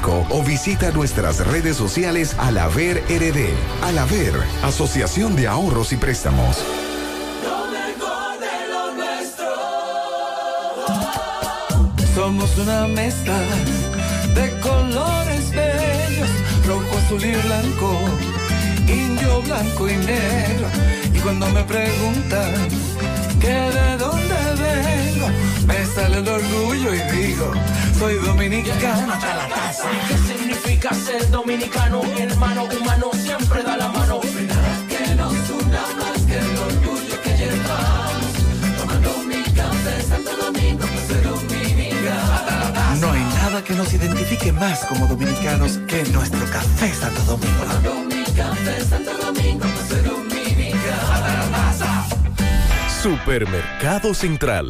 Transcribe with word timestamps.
o 0.07 0.43
visita 0.43 0.91
nuestras 0.91 1.45
redes 1.45 1.77
sociales 1.77 2.35
Alaver 2.39 3.03
RD. 3.07 3.49
Alaver, 3.83 4.33
Asociación 4.63 5.35
de 5.35 5.47
Ahorros 5.47 5.93
y 5.93 5.97
Préstamos. 5.97 6.57
Somos 12.15 12.57
una 12.57 12.87
mezcla 12.87 13.37
de 14.33 14.59
colores 14.59 15.51
bellos, 15.51 16.29
rojo, 16.65 16.97
azul 16.97 17.23
y 17.23 17.33
blanco, 17.33 17.99
indio, 18.87 19.41
blanco 19.43 19.89
y 19.89 19.95
negro. 19.95 20.67
Y 21.13 21.19
cuando 21.19 21.47
me 21.49 21.63
preguntan 21.63 22.53
que 23.39 23.47
de 23.47 23.97
dónde 23.97 24.35
vengo, 24.57 25.27
me 25.71 25.85
sale 25.85 26.17
el 26.17 26.27
orgullo 26.27 26.93
y 26.93 26.99
digo, 27.15 27.51
soy 27.97 28.15
dominicano 28.15 29.13
hasta 29.13 29.35
la 29.35 29.47
casa. 29.47 29.89
¿Qué 30.07 30.17
significa 30.17 30.93
ser 30.93 31.29
dominicano? 31.29 32.03
Mi 32.03 32.21
hermano 32.21 32.65
humano 32.65 33.11
siempre 33.13 33.63
da 33.63 33.77
la 33.77 33.87
mano. 33.87 34.19
Que 34.21 35.15
nos 35.15 35.49
una 35.49 35.81
más 35.99 36.21
que 36.27 36.37
el 36.37 36.57
orgullo 36.57 37.21
que 37.23 37.37
llevamos. 37.37 38.33
Tomando 38.77 39.17
mi 39.29 39.43
café 39.43 40.01
Santo 40.09 40.31
Domingo, 40.37 40.85
pues 40.93 41.07
soy 41.07 41.21
dominicano. 41.21 42.99
No 42.99 43.11
hay 43.11 43.23
nada 43.23 43.63
que 43.63 43.73
nos 43.73 43.93
identifique 43.93 44.51
más 44.51 44.79
como 44.85 45.07
dominicanos 45.07 45.79
que 45.87 46.03
nuestro 46.05 46.45
café 46.51 46.93
Santo 46.93 47.21
Domingo. 47.23 47.63
Tomando 47.63 48.15
mi 48.15 48.23
café 48.23 48.83
Santo 48.89 49.11
Domingo, 49.17 49.65
pues 49.75 49.87
soy 49.89 50.01
dominicano. 50.01 50.31
Supermercado 53.01 54.13
Central. 54.13 54.69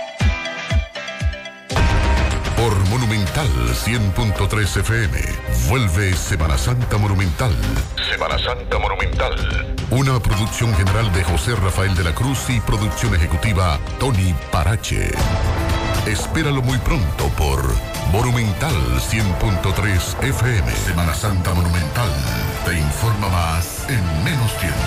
Monumental 3.31 3.73
100.3 3.73 4.77
FM. 4.81 5.17
Vuelve 5.69 6.13
Semana 6.13 6.57
Santa 6.57 6.97
Monumental. 6.97 7.55
Semana 8.11 8.37
Santa 8.37 8.77
Monumental. 8.77 9.75
Una 9.89 10.19
producción 10.19 10.73
general 10.75 11.11
de 11.13 11.23
José 11.23 11.55
Rafael 11.55 11.95
de 11.95 12.03
la 12.03 12.13
Cruz 12.13 12.49
y 12.49 12.59
producción 12.59 13.15
ejecutiva 13.15 13.79
Tony 13.99 14.35
Parache. 14.51 15.11
Espéralo 16.05 16.61
muy 16.61 16.77
pronto 16.79 17.29
por 17.37 17.63
Monumental 18.11 18.75
100.3 18.99 20.23
FM. 20.23 20.71
Semana 20.73 21.13
Santa 21.13 21.53
Monumental. 21.53 22.09
Te 22.65 22.77
informa 22.77 23.29
más 23.29 23.85
en 23.87 24.23
menos 24.25 24.51
tiempo. 24.59 24.77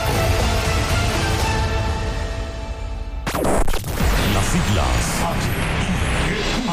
Las 4.34 4.44
siglas 4.44 5.73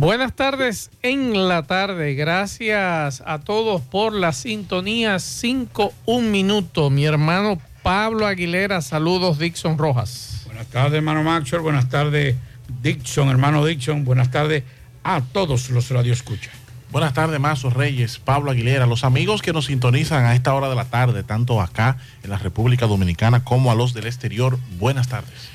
Buenas 0.00 0.34
tardes 0.34 0.90
en 1.02 1.46
la 1.46 1.64
tarde. 1.64 2.14
Gracias 2.14 3.22
a 3.26 3.38
todos 3.38 3.82
por 3.82 4.14
la 4.14 4.32
sintonía. 4.32 5.18
5, 5.18 5.92
un 6.06 6.30
minuto. 6.30 6.88
Mi 6.88 7.04
hermano 7.04 7.58
Pablo 7.82 8.26
Aguilera. 8.26 8.80
Saludos, 8.80 9.38
Dixon 9.38 9.76
Rojas. 9.76 10.44
Buenas 10.46 10.68
tardes, 10.68 10.94
hermano 10.94 11.22
Maxwell. 11.22 11.60
Buenas 11.60 11.90
tardes, 11.90 12.34
Dixon, 12.82 13.28
hermano 13.28 13.62
Dixon. 13.62 14.06
Buenas 14.06 14.30
tardes 14.30 14.64
a 15.04 15.20
todos 15.20 15.68
los 15.68 15.90
radioescuchas. 15.90 16.54
Buenas 16.90 17.12
tardes, 17.12 17.38
Mazo 17.38 17.68
Reyes, 17.68 18.18
Pablo 18.18 18.52
Aguilera, 18.52 18.86
los 18.86 19.04
amigos 19.04 19.42
que 19.42 19.52
nos 19.52 19.66
sintonizan 19.66 20.24
a 20.24 20.34
esta 20.34 20.54
hora 20.54 20.70
de 20.70 20.76
la 20.76 20.86
tarde, 20.86 21.24
tanto 21.24 21.60
acá 21.60 21.98
en 22.24 22.30
la 22.30 22.38
República 22.38 22.86
Dominicana 22.86 23.44
como 23.44 23.70
a 23.70 23.74
los 23.74 23.92
del 23.92 24.06
exterior. 24.06 24.58
Buenas 24.78 25.08
tardes. 25.08 25.50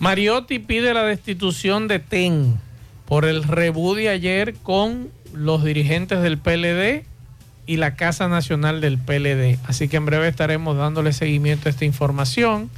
Mariotti 0.00 0.58
pide 0.58 0.92
la 0.92 1.04
destitución 1.04 1.88
de 1.88 1.98
TEN 1.98 2.60
por 3.10 3.24
el 3.24 3.42
rebú 3.42 3.96
de 3.96 4.08
ayer 4.08 4.54
con 4.62 5.08
los 5.34 5.64
dirigentes 5.64 6.22
del 6.22 6.38
PLD 6.38 7.04
y 7.66 7.76
la 7.76 7.96
Casa 7.96 8.28
Nacional 8.28 8.80
del 8.80 8.98
PLD. 8.98 9.58
Así 9.66 9.88
que 9.88 9.96
en 9.96 10.06
breve 10.06 10.28
estaremos 10.28 10.76
dándole 10.76 11.12
seguimiento 11.12 11.68
a 11.68 11.70
esta 11.70 11.84
información. 11.84 12.70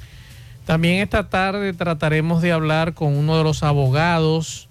También 0.65 1.03
esta 1.03 1.29
tarde 1.29 1.75
trataremos 1.75 2.41
de 2.41 2.51
hablar 2.51 2.95
con 2.95 3.15
uno 3.15 3.37
de 3.37 3.45
los 3.45 3.63
abogados 3.63 4.71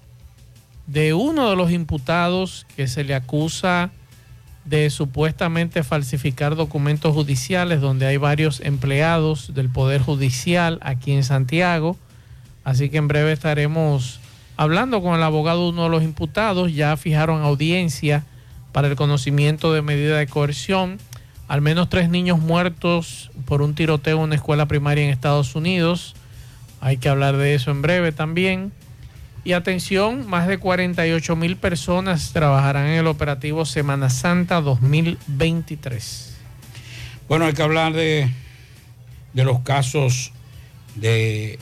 de 0.88 1.14
uno 1.14 1.52
de 1.52 1.56
los 1.56 1.70
imputados 1.70 2.66
que 2.76 2.88
se 2.88 3.04
le 3.04 3.14
acusa 3.14 3.92
de 4.66 4.90
supuestamente 4.90 5.84
falsificar 5.84 6.56
documentos 6.56 7.14
judiciales 7.14 7.82
donde 7.82 8.08
hay 8.08 8.18
varios 8.18 8.62
empleados 8.62 9.54
del 9.54 9.70
Poder 9.70 10.02
Judicial 10.02 10.80
aquí 10.82 11.12
en 11.12 11.24
Santiago. 11.24 11.98
Así 12.64 12.90
que 12.90 12.98
en 12.98 13.08
breve 13.08 13.32
estaremos 13.32 14.21
hablando 14.62 15.02
con 15.02 15.16
el 15.16 15.24
abogado 15.24 15.64
de 15.64 15.70
uno 15.70 15.86
de 15.86 15.90
los 15.90 16.04
imputados. 16.04 16.72
Ya 16.72 16.96
fijaron 16.96 17.42
audiencia 17.42 18.24
para 18.72 18.88
el 18.88 18.96
conocimiento 18.96 19.74
de 19.74 19.82
medida 19.82 20.20
de 20.20 20.28
coerción. 20.28 21.00
Al 21.48 21.62
menos 21.62 21.90
tres 21.90 22.10
niños 22.10 22.38
muertos 22.38 23.32
por 23.46 23.64
un 23.64 23.74
tiroteo 23.74 24.18
en 24.18 24.24
una 24.24 24.36
escuela 24.36 24.68
primaria 24.68 25.04
en 25.04 25.10
Estados 25.10 25.56
Unidos. 25.56 26.14
Hay 26.80 26.98
que 26.98 27.10
hablar 27.10 27.38
de 27.38 27.56
eso 27.56 27.72
en 27.72 27.82
breve 27.82 28.12
también. 28.12 28.72
Y 29.44 29.54
atención, 29.54 30.30
más 30.30 30.48
de 30.48 30.60
48 30.60 31.36
mil 31.36 31.58
personas 31.58 32.32
trabajarán 32.32 32.86
en 32.86 33.00
el 33.00 33.08
operativo 33.08 33.66
Semana 33.66 34.12
Santa 34.12 34.62
2023. 34.62 36.38
Bueno, 37.28 37.46
hay 37.46 37.54
que 37.54 37.64
hablar 37.64 37.94
de, 37.94 38.30
de 39.34 39.44
los 39.44 39.62
casos 39.62 40.34
de 40.94 41.58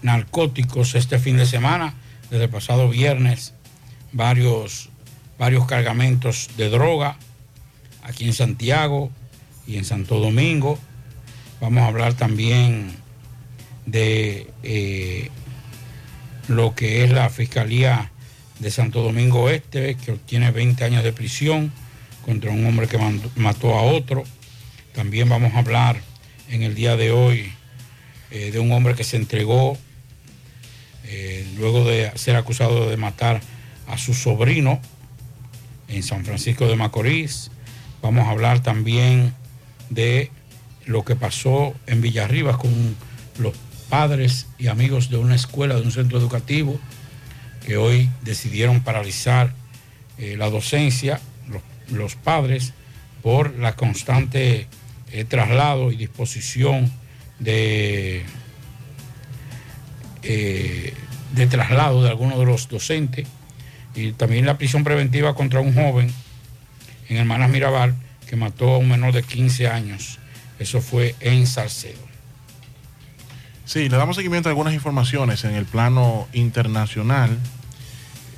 narcóticos 0.00 0.94
este 0.94 1.18
fin 1.18 1.36
de 1.36 1.44
semana. 1.44 1.92
Desde 2.30 2.44
el 2.44 2.50
pasado 2.50 2.88
viernes, 2.88 3.54
varios, 4.12 4.88
varios 5.38 5.66
cargamentos 5.66 6.48
de 6.56 6.70
droga 6.70 7.16
aquí 8.02 8.24
en 8.24 8.34
Santiago 8.34 9.10
y 9.66 9.76
en 9.76 9.84
Santo 9.84 10.18
Domingo. 10.18 10.78
Vamos 11.60 11.82
a 11.82 11.86
hablar 11.86 12.14
también 12.14 12.92
de 13.86 14.48
eh, 14.62 15.30
lo 16.48 16.74
que 16.74 17.04
es 17.04 17.10
la 17.10 17.28
Fiscalía 17.30 18.10
de 18.60 18.70
Santo 18.70 19.02
Domingo 19.02 19.48
Este, 19.48 19.96
que 19.96 20.12
obtiene 20.12 20.50
20 20.50 20.84
años 20.84 21.02
de 21.02 21.12
prisión 21.12 21.72
contra 22.24 22.50
un 22.50 22.64
hombre 22.66 22.86
que 22.86 22.98
mató 23.36 23.76
a 23.76 23.82
otro. 23.82 24.24
También 24.94 25.28
vamos 25.28 25.54
a 25.54 25.58
hablar 25.58 26.00
en 26.48 26.62
el 26.62 26.74
día 26.74 26.96
de 26.96 27.10
hoy 27.10 27.52
eh, 28.30 28.50
de 28.50 28.58
un 28.58 28.70
hombre 28.72 28.94
que 28.94 29.04
se 29.04 29.16
entregó 29.16 29.78
eh, 31.12 31.44
luego 31.56 31.84
de 31.84 32.12
ser 32.14 32.36
acusado 32.36 32.88
de 32.88 32.96
matar 32.96 33.40
a 33.88 33.98
su 33.98 34.14
sobrino 34.14 34.80
en 35.88 36.04
San 36.04 36.24
Francisco 36.24 36.68
de 36.68 36.76
Macorís. 36.76 37.50
Vamos 38.00 38.28
a 38.28 38.30
hablar 38.30 38.62
también 38.62 39.34
de 39.88 40.30
lo 40.86 41.04
que 41.04 41.16
pasó 41.16 41.74
en 41.88 42.00
Villarribas 42.00 42.58
con 42.58 42.94
los 43.38 43.54
padres 43.88 44.46
y 44.56 44.68
amigos 44.68 45.10
de 45.10 45.16
una 45.16 45.34
escuela, 45.34 45.74
de 45.74 45.82
un 45.82 45.90
centro 45.90 46.16
educativo, 46.16 46.78
que 47.66 47.76
hoy 47.76 48.08
decidieron 48.22 48.84
paralizar 48.84 49.52
eh, 50.16 50.36
la 50.38 50.48
docencia, 50.48 51.20
los, 51.90 52.14
padres, 52.14 52.72
por 53.20 53.58
la 53.58 53.74
constante 53.74 54.68
eh, 55.10 55.24
traslado 55.24 55.90
y 55.90 55.96
disposición 55.96 56.92
de, 57.40 58.22
eh, 60.22 60.94
de 61.32 61.46
traslado 61.46 62.02
de 62.02 62.10
algunos 62.10 62.38
de 62.38 62.44
los 62.44 62.68
docentes, 62.68 63.26
y 63.94 64.12
también 64.12 64.46
la 64.46 64.58
prisión 64.58 64.84
preventiva 64.84 65.34
contra 65.34 65.60
un 65.60 65.74
joven 65.74 66.12
en 67.08 67.16
Hermanas 67.16 67.50
Mirabal 67.50 67.94
que 68.26 68.36
mató 68.36 68.74
a 68.74 68.78
un 68.78 68.88
menor 68.88 69.12
de 69.12 69.22
15 69.22 69.68
años. 69.68 70.18
Eso 70.58 70.80
fue 70.80 71.16
en 71.20 71.46
Salcedo. 71.46 71.98
Sí, 73.64 73.88
le 73.88 73.96
damos 73.96 74.16
seguimiento 74.16 74.48
a 74.48 74.50
algunas 74.50 74.74
informaciones 74.74 75.44
en 75.44 75.54
el 75.54 75.64
plano 75.64 76.28
internacional. 76.32 77.38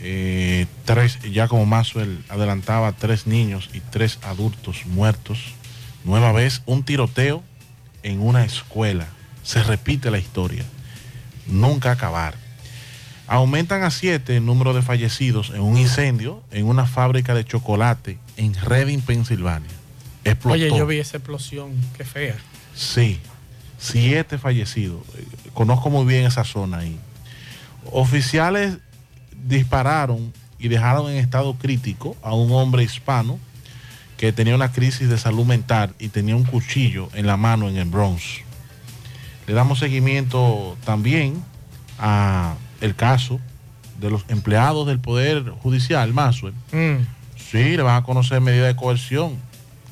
Eh, 0.00 0.67
tres, 0.84 1.19
ya 1.23 1.49
como 1.49 1.64
Maxwell 1.64 2.25
adelantaba, 2.29 2.93
tres 2.93 3.26
niños 3.26 3.70
y 3.73 3.81
tres 3.81 4.19
adultos 4.23 4.87
muertos. 4.87 5.55
Nueva 6.05 6.32
vez, 6.32 6.62
un 6.67 6.84
tiroteo 6.84 7.43
en 8.02 8.20
una 8.20 8.44
escuela. 8.44 9.08
Se 9.43 9.62
repite 9.62 10.11
la 10.11 10.19
historia. 10.19 10.64
Nunca 11.47 11.93
acabar. 11.93 12.35
Aumentan 13.27 13.83
a 13.83 13.91
siete 13.91 14.37
el 14.37 14.44
número 14.44 14.75
de 14.75 14.83
fallecidos 14.83 15.50
en 15.50 15.61
un 15.61 15.77
incendio 15.77 16.43
en 16.50 16.67
una 16.67 16.87
fábrica 16.87 17.35
de 17.35 17.44
chocolate 17.44 18.19
en 18.37 18.55
Reading, 18.55 19.00
Pensilvania. 19.00 19.71
Explotó. 20.25 20.55
Oye, 20.55 20.69
yo 20.69 20.87
vi 20.87 20.99
esa 20.99 21.17
explosión, 21.17 21.73
qué 21.97 22.05
fea. 22.05 22.37
Sí, 22.75 23.19
siete 23.79 24.39
fallecidos. 24.39 25.00
Conozco 25.55 25.91
muy 25.91 26.05
bien 26.05 26.27
esa 26.27 26.44
zona 26.44 26.79
ahí. 26.79 26.99
Oficiales 27.91 28.79
dispararon 29.44 30.33
y 30.59 30.69
dejaron 30.69 31.11
en 31.11 31.17
estado 31.17 31.55
crítico 31.55 32.17
a 32.23 32.35
un 32.35 32.53
hombre 32.53 32.85
hispano 32.85 33.39
que 34.17 34.33
tenía 34.33 34.55
una 34.55 34.71
crisis 34.71 35.09
de 35.09 35.19
salud 35.19 35.44
mental 35.44 35.94
y 35.99 36.09
tenía 36.09 36.37
un 36.37 36.44
cuchillo 36.44 37.09
en 37.15 37.27
la 37.27 37.37
mano 37.37 37.69
en 37.69 37.77
el 37.77 37.89
Bronx. 37.89 38.42
Le 39.47 39.55
damos 39.55 39.79
seguimiento 39.79 40.77
también 40.85 41.43
a 41.99 42.55
el 42.81 42.94
caso 42.94 43.41
de 44.00 44.11
los 44.11 44.25
empleados 44.29 44.87
del 44.87 44.99
Poder 44.99 45.50
Judicial, 45.62 46.12
Maxwell. 46.12 46.55
Mm. 46.73 47.06
Sí, 47.37 47.77
le 47.77 47.83
van 47.83 47.97
a 47.97 48.03
conocer 48.03 48.41
medida 48.41 48.67
de 48.67 48.77
coerción 48.77 49.37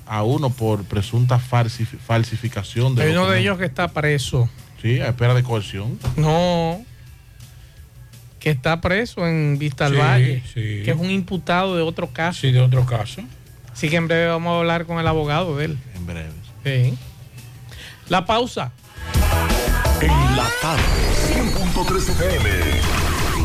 a 0.07 0.23
uno 0.23 0.51
por 0.51 0.85
presunta 0.85 1.39
falsificación 1.39 2.95
de. 2.95 3.05
Hay 3.05 3.13
uno 3.13 3.31
de 3.31 3.41
ellos 3.41 3.59
que 3.59 3.67
está 3.67 3.89
preso. 3.89 4.49
Sí, 4.83 4.99
a 5.01 5.09
espera 5.09 5.35
de 5.35 5.43
coerción. 5.43 5.99
No. 6.17 6.85
Que 8.41 8.51
está 8.51 8.81
preso 8.81 9.27
en 9.27 9.59
Vista 9.59 9.87
al 9.87 9.97
Valle. 9.97 10.43
Que 10.55 10.91
es 10.91 10.97
un 10.97 11.11
imputado 11.11 11.77
de 11.77 11.83
otro 11.83 12.09
caso. 12.09 12.41
Sí, 12.41 12.51
de 12.51 12.61
otro 12.61 12.87
caso. 12.87 13.23
Así 13.73 13.89
que 13.89 13.97
en 13.97 14.09
breve 14.09 14.27
vamos 14.27 14.53
a 14.53 14.59
hablar 14.59 14.87
con 14.87 14.99
el 14.99 15.07
abogado 15.07 15.57
de 15.57 15.67
él. 15.67 15.79
En 15.95 16.07
breve. 16.07 16.31
Sí. 16.65 16.95
La 18.09 18.25
pausa. 18.25 18.73
En 20.01 20.37
la 20.37 20.49
tarde, 20.63 20.83
100.3 21.29 21.97
FM. 21.97 22.49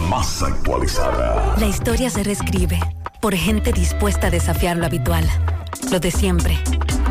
Más 0.09 0.43
actualizada. 0.43 1.55
La 1.57 1.67
historia 1.67 2.09
se 2.09 2.23
reescribe 2.23 2.79
por 3.19 3.35
gente 3.35 3.73
dispuesta 3.73 4.27
a 4.27 4.29
desafiar 4.29 4.77
lo 4.77 4.85
habitual 4.85 5.29
lo 5.91 5.99
de 5.99 6.11
siempre. 6.11 6.57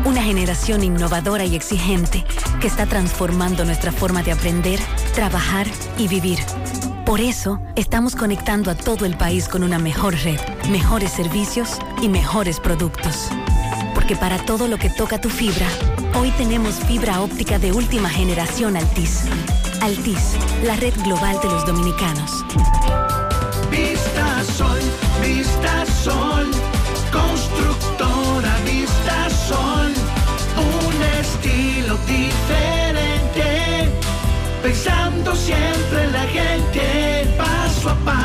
Una 0.05 0.21
generación 0.21 0.83
innovadora 0.83 1.45
y 1.45 1.55
exigente 1.55 2.23
que 2.59 2.67
está 2.67 2.85
transformando 2.85 3.65
nuestra 3.65 3.91
forma 3.91 4.23
de 4.23 4.31
aprender, 4.31 4.79
trabajar 5.13 5.67
y 5.97 6.07
vivir. 6.07 6.39
Por 7.05 7.21
eso, 7.21 7.61
estamos 7.75 8.15
conectando 8.15 8.71
a 8.71 8.75
todo 8.75 9.05
el 9.05 9.15
país 9.17 9.47
con 9.47 9.63
una 9.63 9.79
mejor 9.79 10.15
red, 10.23 10.39
mejores 10.69 11.11
servicios 11.11 11.79
y 12.01 12.09
mejores 12.09 12.59
productos. 12.59 13.29
Porque 14.05 14.21
para 14.21 14.37
todo 14.37 14.67
lo 14.67 14.77
que 14.77 14.91
toca 14.91 15.19
tu 15.19 15.31
fibra, 15.31 15.67
hoy 16.13 16.29
tenemos 16.37 16.75
fibra 16.75 17.21
óptica 17.21 17.57
de 17.57 17.71
última 17.71 18.07
generación 18.07 18.77
Altis. 18.77 19.23
Altis, 19.81 20.35
la 20.63 20.75
red 20.75 20.93
global 21.03 21.39
de 21.41 21.49
los 21.49 21.65
dominicanos. 21.65 22.45
Vista 23.71 24.43
Sol, 24.55 24.79
Vista 25.23 25.87
Sol, 26.03 26.51
constructora 27.11 28.55
Sol, 29.47 29.91
un 30.55 31.01
estilo 31.19 31.97
diferente, 32.05 33.89
pensando 34.61 35.35
siempre 35.35 36.03
en 36.03 36.11
la 36.11 36.25
gente, 36.25 37.35
paso 37.39 37.89
a 37.89 37.95
paso 38.05 38.24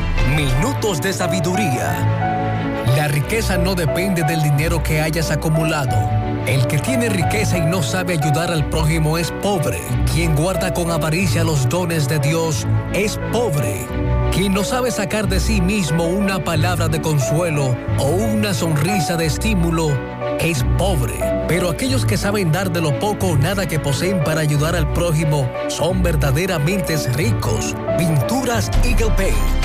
Minutos 0.35 1.01
de 1.01 1.11
Sabiduría. 1.13 2.21
La 2.95 3.07
riqueza 3.07 3.57
no 3.57 3.75
depende 3.75 4.23
del 4.23 4.41
dinero 4.41 4.81
que 4.81 5.01
hayas 5.01 5.31
acumulado. 5.31 5.97
El 6.47 6.65
que 6.67 6.79
tiene 6.79 7.09
riqueza 7.09 7.57
y 7.57 7.61
no 7.61 7.83
sabe 7.83 8.13
ayudar 8.13 8.51
al 8.51 8.69
prójimo 8.69 9.17
es 9.17 9.31
pobre. 9.41 9.79
Quien 10.13 10.35
guarda 10.35 10.73
con 10.73 10.89
avaricia 10.89 11.43
los 11.43 11.67
dones 11.69 12.07
de 12.07 12.19
Dios 12.19 12.65
es 12.93 13.19
pobre. 13.31 13.85
Quien 14.31 14.53
no 14.53 14.63
sabe 14.63 14.91
sacar 14.91 15.27
de 15.27 15.39
sí 15.39 15.61
mismo 15.61 16.05
una 16.05 16.43
palabra 16.43 16.87
de 16.87 17.01
consuelo 17.01 17.75
o 17.99 18.05
una 18.05 18.53
sonrisa 18.53 19.17
de 19.17 19.25
estímulo 19.25 19.89
es 20.39 20.63
pobre. 20.77 21.13
Pero 21.47 21.69
aquellos 21.69 22.05
que 22.05 22.17
saben 22.17 22.51
dar 22.51 22.71
de 22.71 22.81
lo 22.81 22.97
poco 22.99 23.27
o 23.27 23.37
nada 23.37 23.67
que 23.67 23.79
poseen 23.79 24.23
para 24.23 24.41
ayudar 24.41 24.75
al 24.75 24.91
prójimo 24.93 25.49
son 25.67 26.01
verdaderamente 26.01 26.95
ricos. 27.13 27.75
Pinturas 27.97 28.71
Eagle 28.83 29.11
Paint 29.17 29.60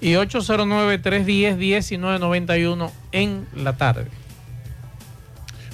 y 0.00 0.12
809-310-1991 0.12 2.90
en 3.12 3.46
la 3.54 3.76
tarde. 3.76 4.06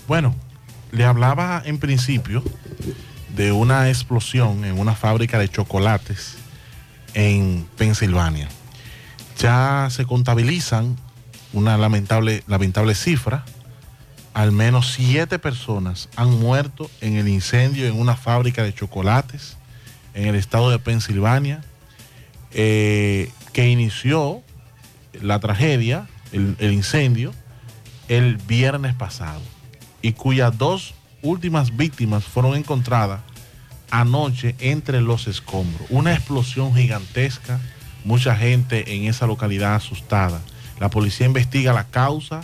Bueno, 0.09 0.35
le 0.92 1.04
hablaba 1.04 1.62
en 1.64 1.78
principio 1.78 2.42
de 3.35 3.52
una 3.52 3.88
explosión 3.88 4.64
en 4.64 4.78
una 4.78 4.95
fábrica 4.95 5.38
de 5.38 5.49
chocolates 5.49 6.37
en 7.14 7.66
Pensilvania. 7.76 8.49
Ya 9.38 9.88
se 9.90 10.06
contabilizan 10.06 10.97
una 11.52 11.76
lamentable, 11.76 12.42
lamentable 12.47 12.95
cifra. 12.95 13.45
Al 14.35 14.52
menos 14.52 14.92
siete 14.92 15.38
personas 15.38 16.09
han 16.16 16.30
muerto 16.30 16.90
en 17.00 17.16
el 17.16 17.28
incendio 17.28 17.87
en 17.87 17.99
una 17.99 18.16
fábrica 18.16 18.62
de 18.62 18.75
chocolates 18.75 19.56
en 20.16 20.28
el 20.28 20.35
estado 20.35 20.71
de 20.71 20.78
Pensilvania, 20.78 21.61
eh, 22.52 23.30
que 23.57 23.71
inició 23.71 24.43
la 25.15 25.41
tragedia, 25.41 26.07
el, 26.31 26.75
incendio, 26.75 27.33
el 28.07 28.37
viernes 28.37 28.95
pasado 28.95 29.41
y 30.03 30.13
cuyas 30.13 30.59
dos 30.59 30.93
últimas 31.23 31.75
víctimas 31.75 32.25
fueron 32.25 32.55
encontradas 32.55 33.23
anoche 33.91 34.57
entre 34.59 35.01
los 35.01 35.27
escombros. 35.27 35.89
Una 35.89 36.13
explosión 36.13 36.75
gigantesca, 36.75 37.59
mucha 38.05 38.37
gente 38.37 38.95
en 38.95 39.05
esa 39.05 39.27
localidad 39.27 39.75
asustada. 39.75 40.43
La 40.79 40.91
policía 40.91 41.25
investiga 41.25 41.73
la 41.73 41.85
causa 41.85 42.43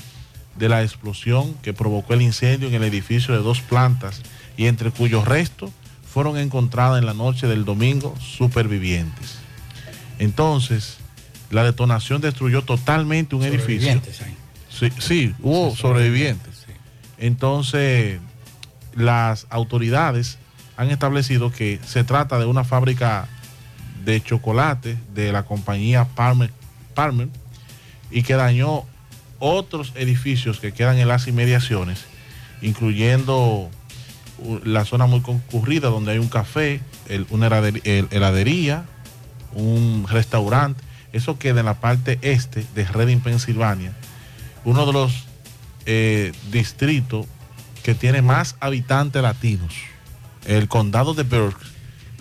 de 0.56 0.70
la 0.70 0.82
explosión 0.82 1.52
que 1.60 1.74
provocó 1.74 2.14
el 2.14 2.22
incendio 2.22 2.68
en 2.68 2.74
el 2.74 2.84
edificio 2.84 3.34
de 3.34 3.42
dos 3.42 3.60
plantas 3.60 4.22
y 4.56 4.64
entre 4.64 4.90
cuyos 4.90 5.28
restos 5.28 5.72
fueron 6.10 6.38
encontradas 6.38 7.00
en 7.00 7.04
la 7.04 7.12
noche 7.12 7.48
del 7.48 7.66
domingo 7.66 8.14
supervivientes. 8.18 9.36
Entonces, 10.18 11.01
la 11.52 11.62
detonación 11.64 12.20
destruyó 12.20 12.62
totalmente 12.62 13.36
un 13.36 13.42
edificio. 13.44 13.88
Sí, 14.70 14.88
sí, 14.98 15.34
hubo 15.42 15.68
sobrevivientes. 15.76 16.64
Entonces, 17.18 18.18
las 18.94 19.46
autoridades 19.50 20.38
han 20.76 20.90
establecido 20.90 21.52
que 21.52 21.78
se 21.86 22.04
trata 22.04 22.38
de 22.38 22.46
una 22.46 22.64
fábrica 22.64 23.28
de 24.04 24.20
chocolate 24.22 24.96
de 25.14 25.30
la 25.30 25.44
compañía 25.44 26.06
Palmer, 26.06 26.50
Palmer 26.94 27.28
y 28.10 28.22
que 28.22 28.34
dañó 28.34 28.84
otros 29.38 29.92
edificios 29.94 30.58
que 30.58 30.72
quedan 30.72 30.98
en 30.98 31.06
las 31.08 31.28
inmediaciones, 31.28 32.04
incluyendo 32.62 33.70
la 34.64 34.84
zona 34.84 35.06
muy 35.06 35.20
concurrida 35.20 35.88
donde 35.88 36.12
hay 36.12 36.18
un 36.18 36.28
café, 36.28 36.80
el- 37.08 37.26
una 37.30 37.48
helader- 37.48 37.80
el- 37.84 38.08
heladería, 38.10 38.84
un 39.54 40.06
restaurante. 40.08 40.82
Eso 41.12 41.38
queda 41.38 41.60
en 41.60 41.66
la 41.66 41.80
parte 41.80 42.18
este 42.22 42.64
de 42.74 42.84
Reading, 42.84 43.20
Pensilvania, 43.20 43.92
uno 44.64 44.86
de 44.86 44.92
los 44.92 45.26
eh, 45.84 46.32
distritos 46.50 47.26
que 47.82 47.94
tiene 47.94 48.22
más 48.22 48.56
habitantes 48.60 49.22
latinos. 49.22 49.74
El 50.46 50.68
condado 50.68 51.14
de 51.14 51.24
Berks, 51.24 51.72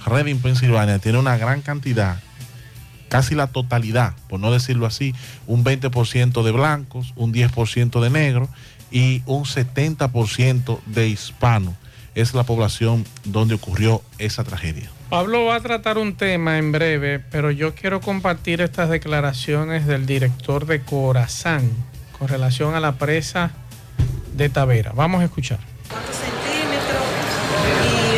Reading, 0.06 0.40
Pensilvania, 0.40 1.00
tiene 1.00 1.20
una 1.20 1.38
gran 1.38 1.62
cantidad, 1.62 2.20
casi 3.10 3.36
la 3.36 3.48
totalidad, 3.48 4.16
por 4.28 4.40
no 4.40 4.52
decirlo 4.52 4.86
así, 4.86 5.14
un 5.48 5.64
20% 5.64 6.44
de 6.44 6.52
blancos, 6.52 7.14
un 7.16 7.34
10% 7.34 8.02
de 8.02 8.10
negros 8.10 8.50
y 8.92 9.24
un 9.26 9.46
70% 9.46 10.80
de 10.86 11.08
hispanos. 11.08 11.76
Es 12.14 12.34
la 12.34 12.44
población 12.44 13.06
donde 13.24 13.56
ocurrió 13.56 14.02
esa 14.18 14.44
tragedia. 14.44 14.90
Pablo 15.12 15.44
va 15.44 15.56
a 15.56 15.60
tratar 15.60 15.98
un 15.98 16.15
tema 16.15 16.58
en 16.58 16.72
breve, 16.72 17.20
pero 17.20 17.51
yo 17.51 17.75
quiero 17.75 18.00
compartir 18.00 18.62
estas 18.62 18.89
declaraciones 18.89 19.86
del 19.86 20.06
director 20.06 20.65
de 20.65 20.80
Corazán 20.84 21.70
con 22.18 22.30
relación 22.30 22.75
a 22.75 22.80
la 22.80 22.94
presa 22.94 23.51
de 24.34 24.48
Tavera. 24.48 24.94
Vamos 24.96 25.20
a 25.22 25.25
escuchar. 25.25 25.60
Y 25.60 25.63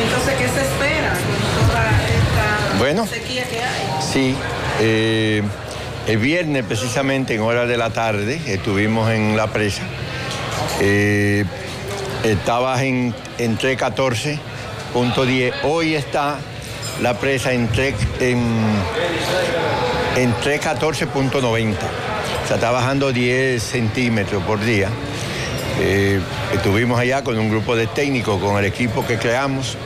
entonces, 0.03 0.35
¿qué 0.37 0.47
se 0.47 0.61
espera 0.61 1.13
con 1.13 1.67
toda 1.67 1.89
esta 1.89 2.77
Bueno. 2.77 3.07
sequía 3.07 3.43
que 3.49 3.63
hay? 3.63 3.87
Sí, 4.13 4.35
eh, 4.79 5.41
el 6.07 6.17
viernes 6.19 6.63
precisamente 6.63 7.33
en 7.33 7.41
horas 7.41 7.67
de 7.67 7.77
la 7.77 7.89
tarde 7.89 8.39
estuvimos 8.45 9.09
en 9.09 9.35
la 9.35 9.47
presa. 9.47 9.81
Eh, 10.79 11.43
estaba 12.23 12.83
en, 12.83 13.15
en 13.39 13.57
314.10. 13.57 15.53
Hoy 15.63 15.95
está 15.95 16.37
la 17.01 17.13
presa 17.19 17.53
en, 17.53 17.67
tres- 17.69 17.95
en, 18.19 18.41
en 20.15 20.33
314.90. 20.35 21.73
O 22.43 22.47
sea, 22.47 22.55
está 22.55 22.71
bajando 22.71 23.11
10 23.11 23.61
centímetros 23.61 24.43
por 24.43 24.59
día. 24.63 24.89
Eh, 25.79 26.19
estuvimos 26.53 26.99
allá 26.99 27.23
con 27.23 27.37
un 27.39 27.49
grupo 27.49 27.75
de 27.75 27.87
técnicos, 27.87 28.39
con 28.41 28.57
el 28.57 28.65
equipo 28.65 29.05
que 29.05 29.17
creamos 29.17 29.77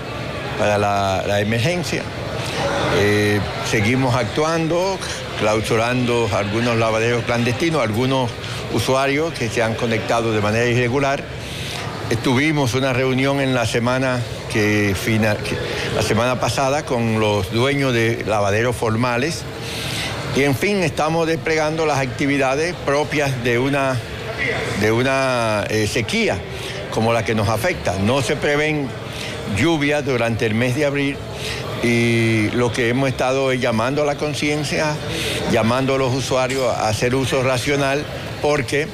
para 0.59 0.77
la, 0.77 1.39
emergencia. 1.39 2.01
Eh, 2.99 3.39
seguimos 3.69 4.15
actuando, 4.15 4.97
clausurando 5.39 6.29
algunos 6.35 6.77
lavaderos 6.77 7.23
clandestinos, 7.23 7.81
algunos 7.81 8.29
usuarios 8.73 9.31
que 9.33 9.49
se 9.49 9.61
han 9.63 9.75
conectado 9.75 10.33
de 10.33 10.41
manera 10.41 10.65
irregular. 10.65 11.23
Tuvimos 12.23 12.73
una 12.73 12.91
reunión 12.93 13.39
en 13.39 13.53
la 13.53 13.65
semana 13.65 14.19
que, 14.51 14.95
fina- 14.99 15.35
que- 15.37 15.57
la 15.97 16.03
semana 16.03 16.39
pasada 16.39 16.85
con 16.85 17.19
los 17.19 17.51
dueños 17.51 17.91
de 17.91 18.23
lavaderos 18.27 18.75
formales 18.75 19.41
y 20.35 20.43
en 20.43 20.55
fin 20.55 20.83
estamos 20.83 21.25
desplegando 21.25 21.87
las 21.87 21.97
actividades 21.97 22.75
propias 22.85 23.43
de 23.43 23.57
una 23.57 23.97
de 24.79 24.91
una 24.91 25.65
eh, 25.67 25.87
sequía 25.87 26.37
como 26.91 27.13
la 27.13 27.25
que 27.25 27.33
nos 27.33 27.49
afecta. 27.49 27.97
No 27.97 28.21
se 28.21 28.35
prevén 28.35 28.87
lluvias 29.57 30.05
durante 30.05 30.45
el 30.45 30.53
mes 30.53 30.75
de 30.75 30.85
abril 30.85 31.17
y 31.81 32.51
lo 32.51 32.71
que 32.71 32.89
hemos 32.89 33.09
estado 33.09 33.51
es 33.51 33.59
llamando 33.59 34.03
a 34.03 34.05
la 34.05 34.17
conciencia, 34.17 34.95
llamando 35.51 35.95
a 35.95 35.97
los 35.97 36.13
usuarios 36.13 36.63
a 36.75 36.89
hacer 36.89 37.15
uso 37.15 37.41
racional 37.41 38.05
porque 38.43 38.87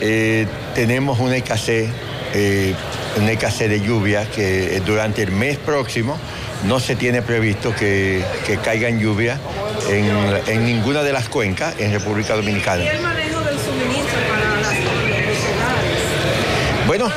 eh, 0.00 0.46
tenemos 0.76 1.18
una 1.18 1.36
escasez, 1.36 1.90
eh, 2.32 2.74
una 3.20 3.32
escasez 3.32 3.68
de 3.68 3.80
lluvia 3.80 4.30
que 4.30 4.76
eh, 4.76 4.82
durante 4.86 5.24
el 5.24 5.32
mes 5.32 5.58
próximo 5.58 6.16
no 6.66 6.80
se 6.80 6.96
tiene 6.96 7.22
previsto 7.22 7.74
que, 7.74 8.24
que 8.46 8.56
caigan 8.58 8.98
lluvias 8.98 9.38
en, 9.90 10.10
en 10.46 10.64
ninguna 10.64 11.02
de 11.02 11.12
las 11.12 11.28
cuencas 11.28 11.74
en 11.78 11.92
República 11.92 12.34
Dominicana. 12.34 12.84
¿Y 12.84 12.88
el 12.88 13.00
manejo 13.00 13.40
del 13.40 13.58
suministro 13.58 14.18
para 14.28 14.56
las 14.60 14.74
comunidades? 14.78 15.38
Bueno, 16.86 17.10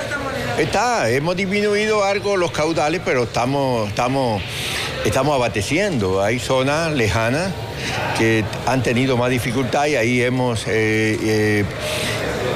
está, 0.58 1.10
hemos 1.10 1.36
disminuido 1.36 2.04
algo 2.04 2.38
los 2.38 2.52
caudales, 2.52 3.02
pero 3.04 3.24
estamos, 3.24 3.90
estamos, 3.90 4.42
estamos 5.06 5.36
abasteciendo. 5.36 6.22
Hay 6.22 6.40
zonas 6.40 6.94
lejanas 6.94 7.52
que 8.18 8.44
han 8.66 8.82
tenido 8.84 9.18
más 9.18 9.30
dificultad 9.30 9.86
y 9.88 9.96
ahí 9.96 10.22
hemos, 10.22 10.66
eh, 10.68 11.18
eh, 11.22 11.66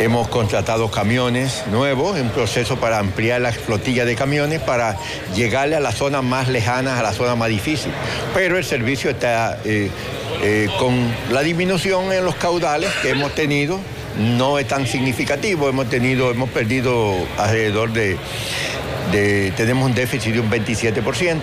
hemos 0.01 0.27
contratado 0.29 0.89
camiones 0.89 1.63
nuevos 1.71 2.17
en 2.17 2.29
proceso 2.29 2.77
para 2.77 2.97
ampliar 2.97 3.39
la 3.39 3.51
flotilla 3.51 4.03
de 4.03 4.15
camiones 4.15 4.59
para 4.59 4.97
llegarle 5.35 5.75
a 5.75 5.79
las 5.79 5.95
zonas 5.95 6.23
más 6.23 6.47
lejanas, 6.47 6.99
a 6.99 7.03
las 7.03 7.15
zonas 7.15 7.37
más 7.37 7.49
difíciles. 7.49 7.95
Pero 8.33 8.57
el 8.57 8.65
servicio 8.65 9.11
está 9.11 9.59
eh, 9.63 9.91
eh, 10.41 10.69
con 10.79 10.95
la 11.31 11.41
disminución 11.41 12.11
en 12.11 12.25
los 12.25 12.35
caudales 12.35 12.89
que 13.03 13.11
hemos 13.11 13.35
tenido 13.35 13.79
no 14.17 14.59
es 14.59 14.67
tan 14.67 14.87
significativo. 14.87 15.69
Hemos 15.69 15.89
tenido, 15.89 16.31
hemos 16.31 16.49
perdido 16.49 17.15
alrededor 17.37 17.93
de, 17.93 18.17
tenemos 19.11 19.85
un 19.85 19.93
déficit 19.93 20.33
de 20.33 20.39
un 20.39 20.49
27%, 20.49 21.41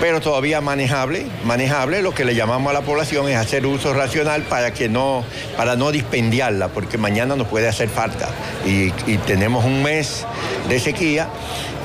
pero 0.00 0.20
todavía 0.20 0.60
manejable, 0.60 1.26
manejable. 1.44 2.02
Lo 2.02 2.14
que 2.14 2.24
le 2.24 2.34
llamamos 2.34 2.70
a 2.70 2.74
la 2.74 2.82
población 2.82 3.28
es 3.28 3.36
hacer 3.36 3.66
uso 3.66 3.92
racional 3.92 4.42
para 4.42 4.72
que 4.72 4.88
no, 4.88 5.24
para 5.56 5.76
no 5.76 5.92
dispendiarla, 5.92 6.68
porque 6.68 6.98
mañana 6.98 7.36
nos 7.36 7.48
puede 7.48 7.68
hacer 7.68 7.88
falta. 7.88 8.28
Y, 8.66 8.90
tenemos 9.26 9.64
un 9.64 9.82
mes 9.82 10.26
de 10.68 10.80
sequía 10.80 11.28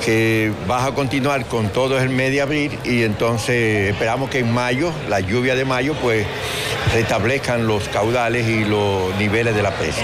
que 0.03 0.51
va 0.69 0.85
a 0.85 0.91
continuar 0.93 1.45
con 1.45 1.69
todo 1.69 1.99
el 1.99 2.09
mes 2.09 2.31
de 2.31 2.41
abril 2.41 2.77
y 2.83 3.03
entonces 3.03 3.91
esperamos 3.91 4.29
que 4.29 4.39
en 4.39 4.53
mayo, 4.53 4.91
la 5.09 5.19
lluvia 5.19 5.55
de 5.55 5.65
mayo, 5.65 5.93
pues 6.01 6.25
restablezcan 6.93 7.67
los 7.67 7.87
caudales 7.89 8.47
y 8.47 8.63
los 8.63 9.15
niveles 9.17 9.55
de 9.55 9.63
la 9.63 9.71
presa. 9.71 10.01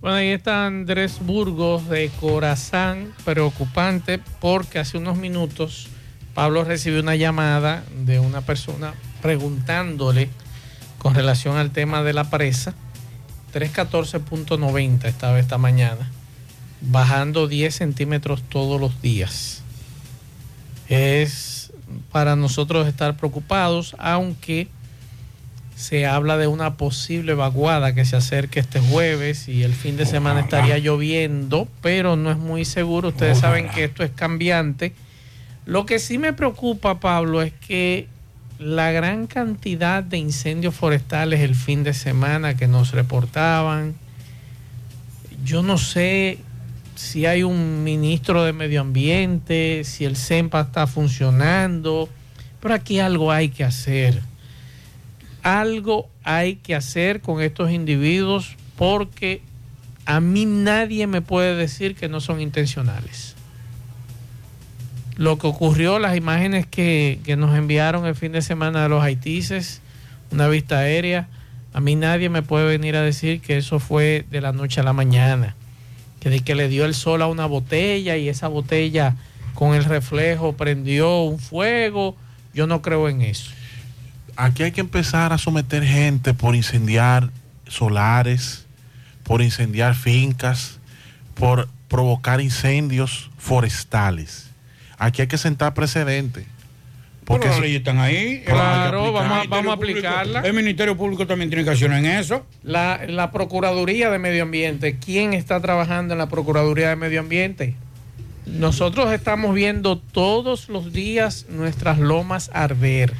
Bueno, 0.00 0.16
ahí 0.16 0.28
está 0.28 0.66
Andrés 0.66 1.18
Burgos 1.20 1.88
de 1.88 2.08
Corazán, 2.20 3.12
preocupante 3.24 4.20
porque 4.40 4.78
hace 4.78 4.96
unos 4.96 5.16
minutos 5.16 5.88
Pablo 6.34 6.62
recibió 6.62 7.00
una 7.00 7.16
llamada 7.16 7.82
de 8.04 8.20
una 8.20 8.42
persona 8.42 8.94
preguntándole 9.22 10.28
con 10.98 11.16
relación 11.16 11.56
al 11.56 11.72
tema 11.72 12.04
de 12.04 12.12
la 12.12 12.30
presa. 12.30 12.74
314.90 13.52 15.04
estaba 15.06 15.40
esta 15.40 15.58
mañana, 15.58 16.08
bajando 16.80 17.48
10 17.48 17.74
centímetros 17.74 18.44
todos 18.48 18.80
los 18.80 19.02
días. 19.02 19.64
Es 20.88 21.72
para 22.12 22.36
nosotros 22.36 22.86
estar 22.86 23.16
preocupados, 23.16 23.96
aunque 23.98 24.68
se 25.78 26.06
habla 26.06 26.36
de 26.36 26.48
una 26.48 26.76
posible 26.76 27.34
vaguada 27.34 27.94
que 27.94 28.04
se 28.04 28.16
acerque 28.16 28.58
este 28.58 28.80
jueves 28.80 29.46
y 29.46 29.62
el 29.62 29.72
fin 29.72 29.96
de 29.96 30.06
semana 30.06 30.40
estaría 30.40 30.76
lloviendo, 30.78 31.68
pero 31.82 32.16
no 32.16 32.32
es 32.32 32.36
muy 32.36 32.64
seguro. 32.64 33.10
Ustedes 33.10 33.38
saben 33.38 33.68
que 33.68 33.84
esto 33.84 34.02
es 34.02 34.10
cambiante. 34.10 34.92
Lo 35.66 35.86
que 35.86 36.00
sí 36.00 36.18
me 36.18 36.32
preocupa, 36.32 36.98
Pablo, 36.98 37.42
es 37.42 37.52
que 37.52 38.08
la 38.58 38.90
gran 38.90 39.28
cantidad 39.28 40.02
de 40.02 40.18
incendios 40.18 40.74
forestales 40.74 41.42
el 41.42 41.54
fin 41.54 41.84
de 41.84 41.94
semana 41.94 42.56
que 42.56 42.66
nos 42.66 42.90
reportaban, 42.90 43.94
yo 45.44 45.62
no 45.62 45.78
sé 45.78 46.38
si 46.96 47.24
hay 47.24 47.44
un 47.44 47.84
ministro 47.84 48.42
de 48.42 48.52
medio 48.52 48.80
ambiente, 48.80 49.84
si 49.84 50.04
el 50.06 50.16
CEMPA 50.16 50.62
está 50.62 50.88
funcionando, 50.88 52.08
pero 52.58 52.74
aquí 52.74 52.98
algo 52.98 53.30
hay 53.30 53.50
que 53.50 53.62
hacer 53.62 54.20
algo 55.48 56.08
hay 56.24 56.56
que 56.56 56.74
hacer 56.74 57.20
con 57.20 57.40
estos 57.40 57.70
individuos 57.70 58.56
porque 58.76 59.42
a 60.04 60.20
mí 60.20 60.46
nadie 60.46 61.06
me 61.06 61.22
puede 61.22 61.56
decir 61.56 61.94
que 61.94 62.08
no 62.08 62.20
son 62.20 62.40
intencionales. 62.40 63.34
Lo 65.16 65.38
que 65.38 65.46
ocurrió, 65.46 65.98
las 65.98 66.16
imágenes 66.16 66.66
que, 66.66 67.18
que 67.24 67.36
nos 67.36 67.56
enviaron 67.56 68.06
el 68.06 68.14
fin 68.14 68.32
de 68.32 68.42
semana 68.42 68.82
de 68.82 68.88
los 68.88 69.02
haitises, 69.02 69.80
una 70.30 70.48
vista 70.48 70.78
aérea, 70.78 71.28
a 71.72 71.80
mí 71.80 71.96
nadie 71.96 72.28
me 72.28 72.42
puede 72.42 72.66
venir 72.66 72.96
a 72.96 73.02
decir 73.02 73.40
que 73.40 73.56
eso 73.56 73.80
fue 73.80 74.24
de 74.30 74.40
la 74.40 74.52
noche 74.52 74.80
a 74.80 74.84
la 74.84 74.92
mañana, 74.92 75.56
que 76.20 76.30
de 76.30 76.40
que 76.40 76.54
le 76.54 76.68
dio 76.68 76.84
el 76.84 76.94
sol 76.94 77.20
a 77.20 77.26
una 77.26 77.46
botella 77.46 78.16
y 78.16 78.28
esa 78.28 78.48
botella 78.48 79.16
con 79.54 79.74
el 79.74 79.84
reflejo 79.84 80.52
prendió 80.52 81.22
un 81.22 81.38
fuego, 81.38 82.16
yo 82.54 82.66
no 82.66 82.80
creo 82.80 83.08
en 83.08 83.22
eso. 83.22 83.50
Aquí 84.40 84.62
hay 84.62 84.70
que 84.70 84.80
empezar 84.80 85.32
a 85.32 85.38
someter 85.38 85.82
gente 85.84 86.32
por 86.32 86.54
incendiar 86.54 87.30
solares, 87.66 88.66
por 89.24 89.42
incendiar 89.42 89.96
fincas, 89.96 90.78
por 91.34 91.68
provocar 91.88 92.40
incendios 92.40 93.30
forestales. 93.36 94.48
Aquí 94.96 95.22
hay 95.22 95.28
que 95.28 95.38
sentar 95.38 95.74
precedentes. 95.74 96.44
Porque 97.24 97.48
las 97.48 97.58
leyes 97.58 97.78
están 97.80 97.98
ahí. 97.98 98.42
Claro, 98.46 99.12
vamos 99.12 99.38
a- 99.44 99.48
vamos 99.48 99.72
a 99.72 99.76
Público- 99.76 99.98
aplicarla. 99.98 100.40
El 100.42 100.54
Ministerio 100.54 100.96
Público 100.96 101.26
también 101.26 101.50
tiene 101.50 101.64
que 101.64 101.70
accionar 101.70 101.98
en 101.98 102.06
eso. 102.06 102.46
La, 102.62 103.00
la 103.08 103.32
Procuraduría 103.32 104.08
de 104.08 104.20
Medio 104.20 104.44
Ambiente, 104.44 104.98
¿quién 105.04 105.34
está 105.34 105.60
trabajando 105.60 106.14
en 106.14 106.18
la 106.18 106.28
Procuraduría 106.28 106.90
de 106.90 106.96
Medio 106.96 107.18
Ambiente? 107.20 107.74
Nosotros 108.46 109.12
estamos 109.12 109.52
viendo 109.52 109.98
todos 109.98 110.68
los 110.68 110.92
días 110.92 111.44
nuestras 111.50 111.98
lomas 111.98 112.50
arder 112.54 113.12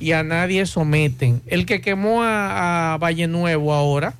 y 0.00 0.12
a 0.12 0.22
nadie 0.22 0.66
someten. 0.66 1.42
El 1.46 1.66
que 1.66 1.80
quemó 1.80 2.22
a, 2.22 2.94
a 2.94 2.98
Valle 2.98 3.26
Nuevo 3.28 3.72
ahora, 3.74 4.14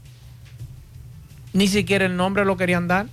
ni 1.53 1.69
siquiera 1.69 2.07
el 2.07 2.17
nombre 2.17 2.45
lo 2.45 2.57
querían 2.57 2.89
dar. 2.89 3.07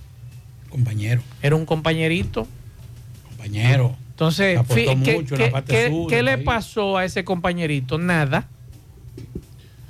Compañero. 0.70 1.22
Era 1.42 1.56
un 1.56 1.66
compañerito. 1.66 2.46
Compañero. 3.28 3.96
Entonces, 4.10 4.60
¿qué, 4.72 4.94
mucho 5.16 5.34
en 5.34 5.52
la 5.52 5.62
qué- 5.62 5.88
sur 5.88 6.10
le 6.12 6.32
país. 6.34 6.44
pasó 6.46 6.96
a 6.96 7.04
ese 7.04 7.24
compañerito? 7.24 7.98
Nada. 7.98 8.46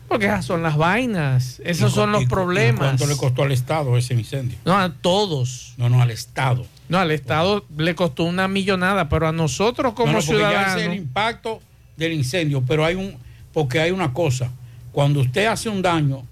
Porque 0.09 0.27
esas 0.27 0.45
son 0.45 0.63
las 0.63 0.77
vainas, 0.77 1.61
esos 1.65 1.91
¿Y 1.93 1.95
son 1.95 2.13
los 2.13 2.23
y 2.23 2.27
problemas. 2.27 2.79
¿Cuánto 2.79 3.07
le 3.07 3.17
costó 3.17 3.43
al 3.43 3.53
Estado 3.53 3.97
ese 3.97 4.15
incendio? 4.15 4.57
No, 4.65 4.79
a 4.79 4.93
todos. 4.93 5.75
No, 5.77 5.89
no, 5.89 6.01
al 6.01 6.11
Estado. 6.11 6.67
No, 6.89 6.99
al 6.99 7.11
Estado 7.11 7.65
le 7.77 7.95
costó 7.97 8.25
una 8.25 8.47
millonada, 8.47 9.09
pero 9.09 9.27
a 9.27 9.33
nosotros 9.33 9.95
como 9.95 10.13
No, 10.13 10.19
no, 10.21 10.25
porque 10.25 10.41
ya 10.43 10.51
ese 10.51 10.61
es 10.61 10.67
el 10.67 10.79
ciudadanos. 10.83 10.97
impacto 10.97 11.61
del 11.97 12.13
incendio, 12.13 12.63
pero 12.67 12.85
hay 12.85 12.95
un, 12.95 13.17
porque 13.53 13.81
hay 13.81 13.91
una 13.91 14.13
cosa, 14.13 14.51
cuando 14.93 15.21
usted 15.21 15.47
hace 15.47 15.69
un 15.69 15.83
daño, 15.83 16.23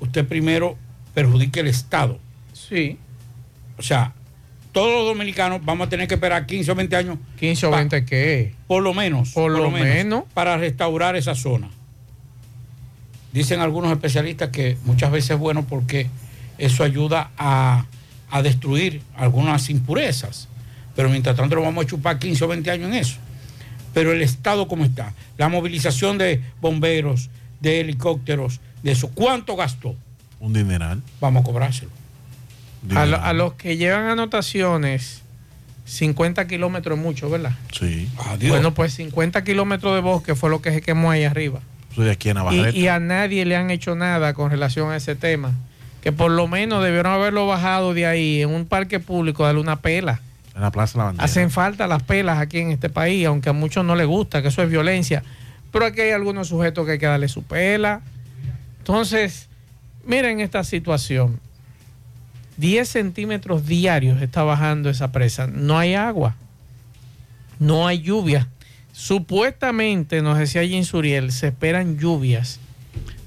usted 0.00 0.26
primero 0.26 0.76
perjudica 1.14 1.60
el 1.60 1.68
Estado. 1.68 2.18
Sí. 2.52 2.98
O 3.78 3.82
sea, 3.82 4.12
todos 4.72 4.92
los 4.92 5.06
dominicanos 5.06 5.64
vamos 5.64 5.86
a 5.86 5.90
tener 5.90 6.06
que 6.06 6.14
esperar 6.14 6.46
15 6.46 6.70
o 6.70 6.74
20 6.74 6.96
años. 6.96 7.18
15 7.38 7.66
o 7.66 7.70
20 7.70 8.04
qué? 8.04 8.54
Por 8.66 8.82
lo 8.82 8.94
menos. 8.94 9.30
Por 9.32 9.50
lo 9.50 9.70
menos. 9.70 10.24
Para 10.32 10.56
restaurar 10.56 11.16
esa 11.16 11.34
zona. 11.34 11.68
Dicen 13.32 13.60
algunos 13.60 13.92
especialistas 13.92 14.50
que 14.50 14.76
muchas 14.84 15.10
veces 15.10 15.32
es 15.32 15.38
bueno 15.38 15.66
porque 15.66 16.08
eso 16.58 16.84
ayuda 16.84 17.30
a, 17.36 17.86
a 18.30 18.42
destruir 18.42 19.02
algunas 19.16 19.70
impurezas. 19.70 20.48
Pero 20.94 21.08
mientras 21.08 21.36
tanto 21.36 21.56
lo 21.56 21.62
vamos 21.62 21.84
a 21.84 21.88
chupar 21.88 22.18
15 22.18 22.44
o 22.44 22.48
20 22.48 22.70
años 22.70 22.88
en 22.88 22.94
eso. 22.94 23.18
Pero 23.94 24.12
el 24.12 24.22
Estado 24.22 24.68
como 24.68 24.84
está, 24.84 25.12
la 25.36 25.48
movilización 25.48 26.16
de 26.18 26.40
bomberos, 26.60 27.30
de 27.60 27.80
helicópteros, 27.80 28.60
de 28.82 28.92
eso, 28.92 29.08
¿cuánto 29.14 29.56
gastó? 29.56 29.94
Un 30.38 30.52
dineral. 30.52 31.02
Vamos 31.20 31.42
a 31.42 31.44
cobrárselo. 31.44 31.90
A, 32.96 33.04
lo- 33.06 33.20
a 33.22 33.32
los 33.32 33.54
que 33.54 33.76
llevan 33.76 34.06
anotaciones, 34.06 35.22
50 35.84 36.46
kilómetros 36.46 36.96
es 36.98 37.04
mucho, 37.04 37.28
¿verdad? 37.28 37.52
Sí. 37.78 38.08
Bueno, 38.48 38.72
pues 38.74 38.94
50 38.94 39.42
kilómetros 39.44 39.94
de 39.94 40.00
bosque 40.00 40.34
fue 40.34 40.48
lo 40.50 40.62
que 40.62 40.70
se 40.72 40.80
quemó 40.80 41.10
ahí 41.10 41.24
arriba. 41.24 41.60
Soy 41.94 42.04
de 42.06 42.12
aquí 42.12 42.28
en 42.28 42.36
Navarrete. 42.36 42.78
Y, 42.78 42.82
y 42.84 42.88
a 42.88 43.00
nadie 43.00 43.44
le 43.44 43.56
han 43.56 43.70
hecho 43.70 43.96
nada 43.96 44.32
con 44.34 44.50
relación 44.50 44.90
a 44.92 44.96
ese 44.96 45.16
tema. 45.16 45.52
Que 46.02 46.12
por 46.12 46.30
lo 46.30 46.46
menos 46.46 46.82
debieron 46.82 47.12
haberlo 47.12 47.46
bajado 47.46 47.92
de 47.92 48.06
ahí 48.06 48.40
en 48.40 48.50
un 48.50 48.64
parque 48.64 49.00
público, 49.00 49.44
darle 49.44 49.60
una 49.60 49.80
pela. 49.80 50.20
En 50.60 50.64
la 50.64 50.70
Plaza 50.70 50.98
la 50.98 51.04
Bandera. 51.04 51.24
Hacen 51.24 51.50
falta 51.50 51.86
las 51.86 52.02
pelas 52.02 52.38
aquí 52.38 52.58
en 52.58 52.70
este 52.70 52.90
país, 52.90 53.24
aunque 53.26 53.48
a 53.48 53.54
muchos 53.54 53.82
no 53.82 53.96
les 53.96 54.06
gusta, 54.06 54.42
que 54.42 54.48
eso 54.48 54.62
es 54.62 54.68
violencia. 54.68 55.22
Pero 55.72 55.86
aquí 55.86 56.02
hay 56.02 56.10
algunos 56.10 56.48
sujetos 56.48 56.84
que 56.84 56.92
hay 56.92 56.98
que 56.98 57.06
darle 57.06 57.28
su 57.28 57.42
pela. 57.42 58.02
Entonces, 58.76 59.48
miren 60.04 60.40
esta 60.40 60.62
situación. 60.62 61.40
10 62.58 62.86
centímetros 62.86 63.64
diarios 63.64 64.20
está 64.20 64.42
bajando 64.42 64.90
esa 64.90 65.12
presa. 65.12 65.46
No 65.46 65.78
hay 65.78 65.94
agua. 65.94 66.36
No 67.58 67.86
hay 67.86 68.02
lluvia. 68.02 68.46
Supuestamente, 68.92 70.20
nos 70.20 70.36
decía 70.36 70.62
Jim 70.62 70.84
Suriel, 70.84 71.32
se 71.32 71.48
esperan 71.48 71.98
lluvias 71.98 72.60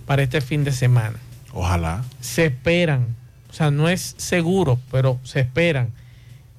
para 0.05 0.21
este 0.21 0.39
fin 0.39 0.63
de 0.63 0.71
semana. 0.71 1.15
Ojalá. 1.51 2.03
Se 2.21 2.45
esperan. 2.45 3.07
O 3.49 3.53
sea, 3.53 3.71
no 3.71 3.89
es 3.89 4.13
seguro, 4.17 4.79
pero 4.91 5.19
se 5.23 5.39
esperan. 5.39 5.89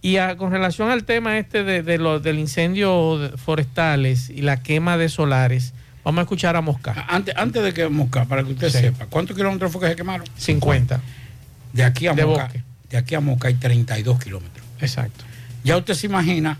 Y 0.05 0.19
a- 0.19 0.37
con 0.37 0.51
relación 0.51 0.91
al 0.91 1.05
tema 1.05 1.39
este 1.39 1.65
de, 1.65 1.83
de 1.83 1.97
lo- 1.97 2.21
del 2.21 2.39
incendio 2.39 3.17
de- 3.19 3.39
forestales 3.39 4.29
y 4.29 4.43
la 4.43 4.63
quema 4.63 4.99
de 4.99 5.09
solares, 5.09 5.73
vamos 6.05 6.19
a 6.19 6.23
escuchar 6.25 6.57
a 6.57 6.61
Mosca. 6.61 7.07
Antes, 7.09 7.35
antes 7.39 7.63
de 7.63 7.73
que 7.73 7.89
Mosca, 7.89 8.27
para 8.27 8.45
que 8.45 8.53
usted 8.53 8.69
Sí. 8.69 8.79
sepa, 8.81 9.07
¿cuántos 9.07 9.35
kilómetros 9.35 9.73
fue 9.73 9.81
que 9.81 9.89
se 9.89 9.97
quemaron? 9.97 10.27
50. 10.37 11.01
De 11.73 11.85
aquí 11.85 12.07
a 12.07 12.13
De 12.13 12.27
Moca. 12.27 12.45
bosque. 12.45 12.63
De 12.91 12.99
aquí 12.99 13.15
a 13.15 13.21
Moca 13.21 13.49
hay 13.49 13.55
32 13.55 14.19
kilómetros. 14.23 14.65
Exacto. 14.81 15.25
Ya 15.65 15.79
usted 15.79 15.95
se 15.95 16.07
imagina 16.07 16.59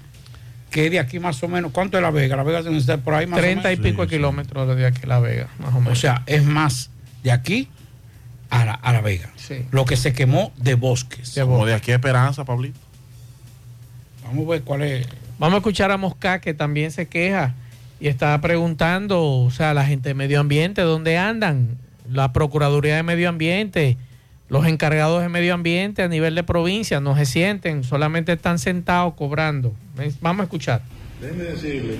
que 0.71 0.89
de 0.89 0.99
aquí 0.99 1.19
más 1.21 1.43
o 1.43 1.49
menos, 1.49 1.71
¿cuánto 1.71 1.99
es 1.99 2.03
La 2.03 2.11
Vega? 2.11 2.37
La 2.37 2.45
Vega 2.45 2.63
debe 2.63 2.79
estar 2.79 2.99
por 3.01 3.13
ahí 3.13 3.27
más 3.27 3.39
30 3.41 3.69
o 3.69 3.73
y 3.73 3.77
menos. 3.77 3.91
pico 3.91 4.03
de 4.03 4.09
kilómetros 4.09 4.75
de 4.75 4.87
aquí 4.87 5.01
a 5.05 5.07
La 5.07 5.19
Vega, 5.21 5.49
más 5.59 5.75
o 5.75 5.77
O 5.77 5.81
menos. 5.83 6.01
sea, 6.01 6.23
es 6.25 6.43
más 6.45 6.89
de 7.23 7.31
aquí 7.31 7.69
a 8.49 8.65
la, 8.65 8.73
a 8.73 8.93
la 8.95 9.03
Vega. 9.03 9.31
Sí. 9.37 9.67
Lo 9.71 9.85
que 9.85 9.97
se 9.99 10.15
quemó 10.15 10.51
de 10.57 10.75
bosques. 10.77 11.35
Como 11.39 11.67
de 11.67 11.75
aquí 11.75 11.93
a 11.93 11.97
Esperanza, 11.97 12.47
Pablito. 12.47 12.81
Vamos 14.35 14.49
a 14.49 14.51
ver 14.51 14.63
cuál 14.63 14.83
es. 14.83 15.07
Vamos 15.39 15.55
a 15.55 15.59
escuchar 15.59 15.93
a 15.93 15.97
Mosca 15.97 16.41
que 16.41 16.55
también 16.55 16.91
se 16.91 17.07
queja 17.07 17.55
y 18.01 18.09
está 18.09 18.41
preguntando, 18.41 19.23
o 19.23 19.51
sea, 19.53 19.75
la 19.75 19.87
gente 19.87 20.09
de 20.09 20.15
medio 20.15 20.41
ambiente, 20.41 20.83
¿dónde 20.83 21.17
andan? 21.17 21.79
La 22.11 22.33
Procuraduría 22.33 22.97
de 22.97 23.05
Medio 23.05 23.29
Ambiente, 23.29 23.97
los 24.49 24.67
encargados 24.67 25.23
de 25.23 25.29
medio 25.29 25.55
ambiente 25.55 26.03
a 26.03 26.09
nivel 26.09 26.35
de 26.35 26.43
provincia 26.43 26.99
no 27.01 27.17
se 27.17 27.27
sienten, 27.27 27.85
solamente 27.85 28.33
están 28.33 28.59
sentados 28.59 29.15
cobrando. 29.15 29.73
Vamos 30.21 30.41
a 30.41 30.45
escuchar. 30.45 30.83
Déjeme 31.21 31.45
decirle 31.45 31.99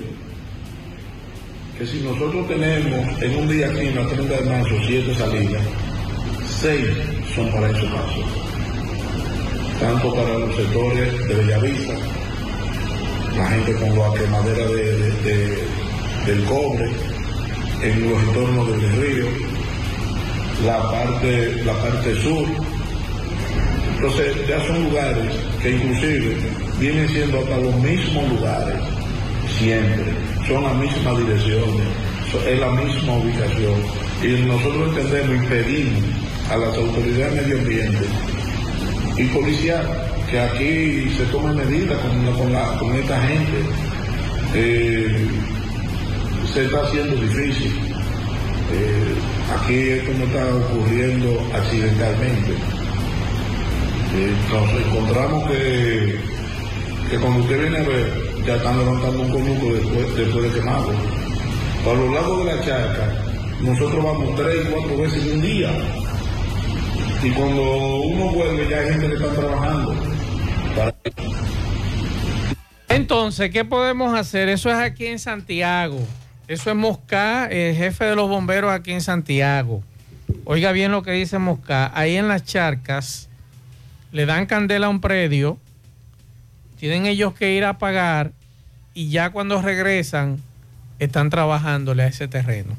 que 1.77 1.87
si 1.87 2.01
nosotros 2.01 2.49
tenemos 2.49 3.21
en 3.21 3.35
un 3.39 3.49
día 3.49 3.67
aquí 3.69 3.79
en 3.79 3.95
la 3.95 4.07
30 4.07 4.33
de 4.35 4.49
marzo 4.49 4.75
siete 4.85 5.15
salidas, 5.15 5.63
seis 6.59 6.85
son 7.33 7.49
para 7.49 7.69
esos 7.69 7.89
casos. 7.89 8.25
Tanto 9.79 10.13
para 10.13 10.37
los 10.37 10.55
sectores 10.55 11.27
de 11.27 11.35
Bellavista, 11.35 11.93
la 13.37 13.45
gente 13.47 13.73
con 13.73 13.89
la 13.97 14.13
quemadera 14.13 14.65
de, 14.67 14.83
de- 14.97 15.11
de- 15.23 15.63
del 16.25 16.43
cobre, 16.45 16.89
en 17.83 18.09
los 18.09 18.23
entornos 18.23 18.67
del 18.81 18.91
río, 19.01 19.25
la 20.65 20.89
parte, 20.91 21.61
la 21.65 21.73
parte 21.73 22.15
sur. 22.21 22.47
Entonces 23.95 24.35
ya 24.47 24.65
son 24.67 24.83
lugares 24.85 25.31
que 25.61 25.71
inclusive 25.71 26.37
vienen 26.79 27.07
siendo 27.09 27.39
hasta 27.39 27.57
los 27.57 27.75
mismos 27.75 28.29
lugares 28.31 28.75
siempre, 29.59 30.03
son 30.47 30.63
las 30.63 30.75
mismas 30.75 31.17
direcciones, 31.17 31.87
es 32.47 32.59
la 32.59 32.71
misma 32.71 33.13
ubicación. 33.17 33.81
Y 34.23 34.45
nosotros 34.47 34.89
entendemos 34.97 35.43
y 35.43 35.47
pedimos 35.47 36.03
a 36.51 36.57
las 36.57 36.75
autoridades 36.77 37.35
de 37.35 37.41
medio 37.41 37.57
ambiente 37.59 38.05
y 39.17 39.23
policial 39.27 39.87
que 40.29 40.39
aquí 40.39 41.09
se 41.17 41.25
tomen 41.31 41.55
medidas 41.55 41.99
con, 41.99 42.25
con 42.33 42.79
con 42.79 42.95
esta 42.95 43.21
gente. 43.21 43.57
Eh, 44.53 45.27
se 46.53 46.65
está 46.65 46.81
haciendo 46.81 47.15
difícil. 47.15 47.73
Eh, 48.71 49.15
aquí 49.55 49.73
esto 49.73 50.11
no 50.17 50.25
está 50.25 50.55
ocurriendo 50.55 51.47
accidentalmente. 51.53 52.53
Nos 54.49 54.85
encontramos 54.85 55.51
que, 55.51 56.19
que 57.09 57.17
cuando 57.17 57.41
usted 57.41 57.61
viene 57.61 57.77
a 57.77 57.83
ver, 57.83 58.25
ya 58.45 58.55
están 58.55 58.77
levantando 58.79 59.21
un 59.21 59.31
conuco 59.31 59.73
después, 59.73 60.15
después 60.15 60.43
de 60.45 60.59
quemarlo. 60.59 60.93
A 61.85 61.93
lo 61.93 62.13
largo 62.13 62.45
de 62.45 62.55
la 62.55 62.65
charca, 62.65 63.23
nosotros 63.61 64.03
vamos 64.03 64.35
tres, 64.35 64.67
cuatro 64.71 64.97
veces 64.97 65.25
en 65.25 65.33
un 65.33 65.41
día. 65.41 65.69
Y 67.23 67.29
cuando 67.31 67.61
uno 67.61 68.31
vuelve, 68.31 68.69
ya 68.69 68.79
hay 68.79 68.89
gente 68.91 69.07
que 69.07 69.13
está 69.15 69.33
trabajando. 69.33 70.14
Entonces, 72.89 73.51
¿qué 73.51 73.65
podemos 73.65 74.17
hacer? 74.17 74.49
Eso 74.49 74.69
es 74.69 74.77
aquí 74.77 75.05
en 75.05 75.19
Santiago. 75.19 75.99
Eso 76.47 76.69
es 76.69 76.75
Mosca, 76.75 77.47
el 77.47 77.75
jefe 77.75 78.05
de 78.05 78.15
los 78.15 78.29
bomberos 78.29 78.71
aquí 78.71 78.91
en 78.91 79.01
Santiago. 79.01 79.83
Oiga 80.43 80.71
bien 80.71 80.91
lo 80.91 81.01
que 81.03 81.11
dice 81.11 81.39
Mosca. 81.39 81.91
Ahí 81.93 82.15
en 82.15 82.27
las 82.27 82.43
charcas 82.43 83.29
le 84.11 84.25
dan 84.25 84.45
candela 84.45 84.87
a 84.87 84.89
un 84.89 85.01
predio, 85.01 85.57
tienen 86.79 87.05
ellos 87.05 87.33
que 87.33 87.53
ir 87.53 87.65
a 87.65 87.77
pagar 87.77 88.31
y 88.93 89.09
ya 89.09 89.31
cuando 89.31 89.61
regresan 89.61 90.39
están 90.99 91.29
trabajándole 91.29 92.03
a 92.03 92.07
ese 92.07 92.27
terreno. 92.27 92.75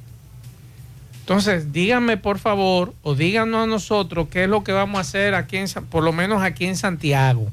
Entonces, 1.20 1.72
díganme 1.72 2.16
por 2.16 2.38
favor, 2.38 2.94
o 3.02 3.16
díganos 3.16 3.64
a 3.64 3.66
nosotros 3.66 4.28
qué 4.30 4.44
es 4.44 4.48
lo 4.48 4.62
que 4.62 4.72
vamos 4.72 4.98
a 4.98 5.00
hacer 5.00 5.34
aquí, 5.34 5.56
en, 5.56 5.66
por 5.90 6.04
lo 6.04 6.12
menos 6.12 6.40
aquí 6.42 6.66
en 6.66 6.76
Santiago. 6.76 7.48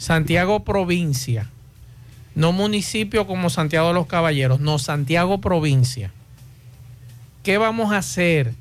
Santiago 0.00 0.64
provincia, 0.64 1.50
no 2.34 2.52
municipio 2.52 3.26
como 3.26 3.50
Santiago 3.50 3.88
de 3.88 3.92
los 3.92 4.06
Caballeros, 4.06 4.58
no 4.58 4.78
Santiago 4.78 5.42
provincia. 5.42 6.10
¿Qué 7.42 7.58
vamos 7.58 7.92
a 7.92 7.98
hacer? 7.98 8.54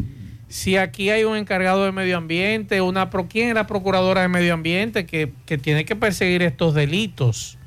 Si 0.50 0.76
aquí 0.76 1.12
hay 1.12 1.24
un 1.24 1.38
encargado 1.38 1.86
de 1.86 1.94
medio 1.94 2.18
ambiente, 2.18 2.82
una 2.82 3.10
pro, 3.10 3.30
¿quién 3.30 3.48
es 3.48 3.56
la 3.56 3.68
procuradora 3.68 4.22
de 4.22 4.28
medio 4.28 4.54
ambiente 4.54 5.06
que, 5.06 5.32
que 5.46 5.58
tiene 5.58 5.86
que 5.86 5.96
perseguir 5.96 6.42
estos 6.42 6.74
delitos? 6.74 7.58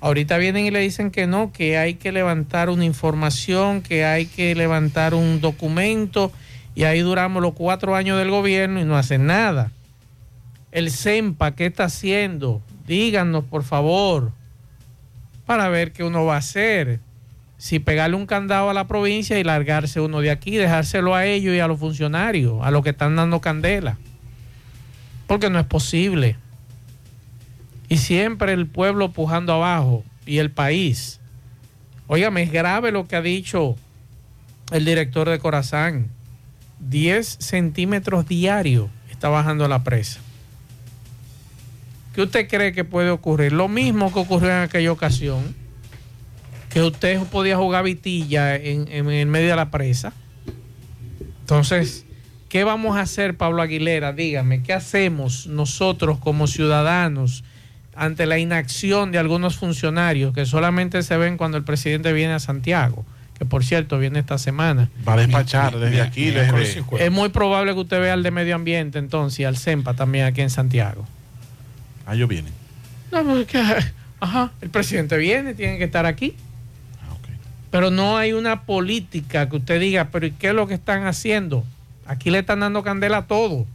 Ahorita 0.00 0.38
vienen 0.38 0.66
y 0.66 0.70
le 0.70 0.78
dicen 0.78 1.10
que 1.10 1.26
no, 1.26 1.52
que 1.52 1.78
hay 1.78 1.94
que 1.94 2.12
levantar 2.12 2.70
una 2.70 2.84
información, 2.84 3.82
que 3.82 4.04
hay 4.04 4.26
que 4.26 4.54
levantar 4.54 5.12
un 5.12 5.40
documento 5.40 6.30
y 6.76 6.84
ahí 6.84 7.00
duramos 7.00 7.42
los 7.42 7.54
cuatro 7.54 7.96
años 7.96 8.16
del 8.16 8.30
gobierno 8.30 8.80
y 8.80 8.84
no 8.84 8.96
hacen 8.96 9.26
nada. 9.26 9.72
El 10.70 10.92
CEMPA, 10.92 11.56
¿qué 11.56 11.66
está 11.66 11.86
haciendo? 11.86 12.62
Díganos, 12.86 13.44
por 13.44 13.64
favor, 13.64 14.32
para 15.44 15.68
ver 15.68 15.92
qué 15.92 16.04
uno 16.04 16.24
va 16.24 16.34
a 16.34 16.38
hacer. 16.38 17.00
Si 17.58 17.78
pegarle 17.78 18.16
un 18.16 18.26
candado 18.26 18.68
a 18.68 18.74
la 18.74 18.86
provincia 18.86 19.38
y 19.38 19.44
largarse 19.44 20.00
uno 20.00 20.20
de 20.20 20.30
aquí, 20.30 20.56
dejárselo 20.56 21.14
a 21.14 21.24
ellos 21.24 21.54
y 21.54 21.60
a 21.60 21.68
los 21.68 21.80
funcionarios, 21.80 22.58
a 22.62 22.70
los 22.70 22.82
que 22.82 22.90
están 22.90 23.16
dando 23.16 23.40
candela. 23.40 23.96
Porque 25.26 25.50
no 25.50 25.58
es 25.58 25.66
posible. 25.66 26.36
Y 27.88 27.98
siempre 27.98 28.52
el 28.52 28.66
pueblo 28.66 29.12
pujando 29.12 29.52
abajo 29.52 30.04
y 30.26 30.38
el 30.38 30.50
país. 30.50 31.20
Óigame, 32.08 32.42
es 32.42 32.52
grave 32.52 32.92
lo 32.92 33.06
que 33.06 33.16
ha 33.16 33.22
dicho 33.22 33.76
el 34.70 34.84
director 34.84 35.28
de 35.28 35.38
Corazán. 35.38 36.10
10 36.80 37.26
centímetros 37.40 38.28
diarios 38.28 38.90
está 39.10 39.28
bajando 39.28 39.66
la 39.66 39.82
presa. 39.82 40.20
¿Qué 42.16 42.22
usted 42.22 42.48
cree 42.48 42.72
que 42.72 42.82
puede 42.82 43.10
ocurrir? 43.10 43.52
Lo 43.52 43.68
mismo 43.68 44.10
que 44.10 44.20
ocurrió 44.20 44.48
en 44.48 44.62
aquella 44.62 44.90
ocasión, 44.90 45.54
que 46.70 46.80
usted 46.80 47.22
podía 47.24 47.58
jugar 47.58 47.84
vitilla 47.84 48.56
en, 48.56 48.88
en 48.90 49.10
el 49.10 49.26
medio 49.26 49.50
de 49.50 49.56
la 49.56 49.70
presa. 49.70 50.14
Entonces, 51.40 52.06
¿qué 52.48 52.64
vamos 52.64 52.96
a 52.96 53.02
hacer, 53.02 53.36
Pablo 53.36 53.60
Aguilera? 53.60 54.14
Dígame, 54.14 54.62
¿qué 54.62 54.72
hacemos 54.72 55.46
nosotros 55.46 56.18
como 56.18 56.46
ciudadanos 56.46 57.44
ante 57.94 58.24
la 58.24 58.38
inacción 58.38 59.12
de 59.12 59.18
algunos 59.18 59.56
funcionarios 59.56 60.32
que 60.32 60.46
solamente 60.46 61.02
se 61.02 61.18
ven 61.18 61.36
cuando 61.36 61.58
el 61.58 61.64
presidente 61.64 62.14
viene 62.14 62.32
a 62.32 62.38
Santiago? 62.38 63.04
Que 63.38 63.44
por 63.44 63.62
cierto, 63.62 63.98
viene 63.98 64.20
esta 64.20 64.38
semana. 64.38 64.88
Va 65.06 65.12
a 65.12 65.16
despachar 65.18 65.78
desde 65.78 66.00
aquí, 66.00 66.30
desde... 66.30 66.82
Es 66.98 67.12
muy 67.12 67.28
probable 67.28 67.74
que 67.74 67.80
usted 67.80 68.00
vea 68.00 68.14
al 68.14 68.22
de 68.22 68.30
medio 68.30 68.54
ambiente 68.54 68.98
entonces 68.98 69.40
y 69.40 69.44
al 69.44 69.58
CEMPA 69.58 69.92
también 69.92 70.24
aquí 70.24 70.40
en 70.40 70.48
Santiago. 70.48 71.06
Ah, 72.06 72.14
ellos 72.14 72.28
vienen. 72.28 72.52
No, 73.12 73.24
porque, 73.24 73.62
ajá, 74.20 74.52
el 74.60 74.70
presidente 74.70 75.18
viene, 75.18 75.54
tiene 75.54 75.76
que 75.76 75.84
estar 75.84 76.06
aquí. 76.06 76.34
Pero 77.70 77.90
no 77.90 78.16
hay 78.16 78.32
una 78.32 78.62
política 78.62 79.48
que 79.48 79.56
usted 79.56 79.80
diga, 79.80 80.08
pero 80.10 80.24
¿y 80.24 80.30
qué 80.30 80.48
es 80.48 80.54
lo 80.54 80.66
que 80.66 80.74
están 80.74 81.04
haciendo? 81.06 81.64
Aquí 82.06 82.30
le 82.30 82.38
están 82.38 82.60
dando 82.60 82.82
candela 82.82 83.18
a 83.18 83.26
todo. 83.26 83.66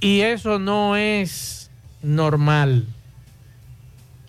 Y 0.00 0.20
eso 0.20 0.58
no 0.58 0.96
es 0.96 1.70
normal. 2.02 2.86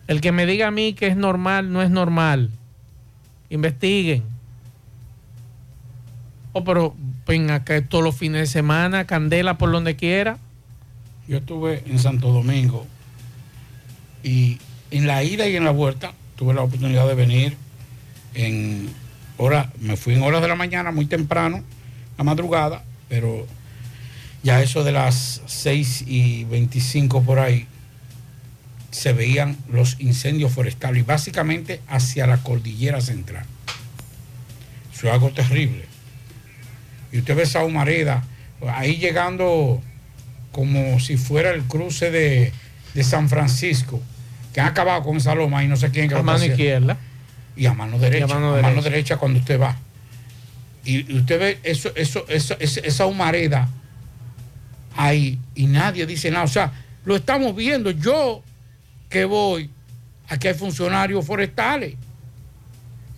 El 0.07 0.21
que 0.21 0.31
me 0.31 0.45
diga 0.45 0.67
a 0.67 0.71
mí 0.71 0.93
que 0.93 1.07
es 1.07 1.17
normal, 1.17 1.71
no 1.71 1.81
es 1.81 1.89
normal. 1.89 2.49
Investiguen. 3.49 4.23
Oh, 6.53 6.63
pero 6.63 6.95
venga 7.27 7.65
que 7.65 7.81
todos 7.81 8.03
los 8.03 8.15
fines 8.15 8.41
de 8.41 8.47
semana, 8.47 9.05
candela 9.05 9.57
por 9.57 9.71
donde 9.71 9.95
quiera. 9.97 10.37
Yo 11.27 11.37
estuve 11.37 11.83
en 11.87 11.97
Santo 11.97 12.31
Domingo 12.31 12.85
y 14.23 14.59
en 14.91 15.07
la 15.07 15.23
ida 15.23 15.47
y 15.47 15.55
en 15.55 15.63
la 15.63 15.71
vuelta 15.71 16.13
tuve 16.35 16.53
la 16.53 16.61
oportunidad 16.61 17.07
de 17.07 17.15
venir 17.15 17.57
en 18.35 18.89
hora, 19.37 19.71
me 19.79 19.97
fui 19.97 20.13
en 20.13 20.21
horas 20.21 20.41
de 20.41 20.47
la 20.47 20.55
mañana 20.55 20.91
muy 20.91 21.07
temprano, 21.07 21.63
a 22.17 22.23
madrugada, 22.23 22.83
pero 23.09 23.47
ya 24.43 24.61
eso 24.61 24.83
de 24.83 24.91
las 24.91 25.41
6 25.47 26.03
y 26.07 26.43
25 26.45 27.23
por 27.23 27.39
ahí 27.39 27.67
se 28.91 29.11
veían 29.11 29.57
los 29.69 29.99
incendios 29.99 30.53
forestales, 30.53 31.01
y 31.01 31.05
básicamente 31.05 31.81
hacia 31.87 32.27
la 32.27 32.37
cordillera 32.37 33.01
central. 33.01 33.45
Eso 34.93 35.07
es 35.07 35.13
algo 35.13 35.31
terrible. 35.31 35.85
Y 37.11 37.17
usted 37.19 37.35
ve 37.35 37.43
esa 37.43 37.65
humareda, 37.65 38.23
ahí 38.67 38.97
llegando 38.97 39.81
como 40.55 41.01
si 41.01 41.17
fuera 41.17 41.51
el 41.51 41.63
cruce 41.63 42.11
de, 42.11 42.53
de 42.93 43.03
San 43.03 43.27
Francisco, 43.27 44.01
que 44.53 44.61
han 44.61 44.67
acabado 44.67 45.03
con 45.03 45.17
esa 45.17 45.35
loma 45.35 45.61
y 45.65 45.67
no 45.67 45.75
sé 45.75 45.91
quién 45.91 46.07
que 46.07 46.15
A 46.15 46.19
lo 46.19 46.23
mano 46.23 46.37
haciendo. 46.37 46.55
izquierda. 46.55 46.97
Y 47.57 47.65
a 47.65 47.73
mano 47.73 47.99
derecha. 47.99 48.25
Y 48.25 48.31
a 48.31 48.33
mano 48.33 48.55
a 48.55 48.61
mano 48.61 48.81
derecha. 48.81 49.17
cuando 49.17 49.39
usted 49.39 49.59
va. 49.59 49.75
Y, 50.85 51.11
y 51.11 51.17
usted 51.17 51.39
ve 51.39 51.59
eso, 51.63 51.91
eso, 51.95 52.25
eso, 52.29 52.55
esa 52.59 53.05
humareda 53.05 53.67
ahí 54.95 55.37
y 55.55 55.67
nadie 55.67 56.05
dice 56.05 56.31
nada. 56.31 56.45
O 56.45 56.47
sea, 56.47 56.71
lo 57.03 57.17
estamos 57.17 57.53
viendo. 57.53 57.91
Yo 57.91 58.41
que 59.09 59.25
voy, 59.25 59.69
aquí 60.29 60.47
hay 60.47 60.53
funcionarios 60.53 61.25
forestales. 61.25 61.95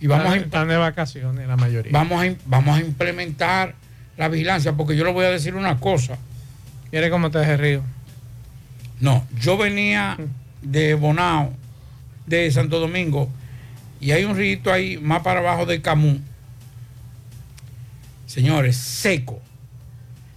Y 0.00 0.08
vamos 0.08 0.26
a, 0.26 0.30
están, 0.30 0.44
están 0.44 0.68
de 0.68 0.76
vacaciones 0.76 1.46
la 1.46 1.56
mayoría. 1.56 1.92
vamos, 1.92 2.24
a, 2.24 2.34
vamos 2.46 2.76
a 2.78 2.80
implementar 2.80 3.76
la 4.16 4.26
vigilancia, 4.28 4.72
porque 4.72 4.96
yo 4.96 5.04
le 5.04 5.12
voy 5.12 5.24
a 5.24 5.30
decir 5.30 5.54
una 5.54 5.78
cosa. 5.78 6.18
¿Quiere 6.90 7.10
cómo 7.10 7.30
te 7.30 7.56
río? 7.56 7.82
No, 9.00 9.26
yo 9.38 9.56
venía 9.56 10.16
de 10.62 10.94
Bonao, 10.94 11.52
de 12.26 12.50
Santo 12.50 12.80
Domingo, 12.80 13.28
y 14.00 14.12
hay 14.12 14.24
un 14.24 14.36
río 14.36 14.72
ahí 14.72 14.96
más 14.96 15.22
para 15.22 15.40
abajo 15.40 15.66
de 15.66 15.82
Camú. 15.82 16.20
Señores, 18.26 18.76
seco. 18.76 19.40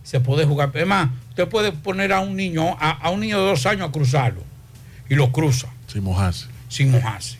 Se 0.04 0.20
puede 0.20 0.46
jugar. 0.46 0.72
Es 0.74 0.88
más, 0.88 1.10
usted 1.30 1.48
puede 1.48 1.72
poner 1.72 2.12
a 2.12 2.20
un 2.20 2.36
niño, 2.36 2.76
a, 2.80 2.92
a 2.92 3.10
un 3.12 3.22
niño 3.22 3.40
de 3.40 3.46
dos 3.50 3.66
años 3.66 3.90
a 3.90 3.92
cruzarlo. 3.92 4.44
Y 5.10 5.16
lo 5.16 5.32
cruza. 5.32 5.68
Sin 5.88 6.04
mojarse. 6.04 6.48
Sin 6.70 6.92
mojarse. 6.92 7.38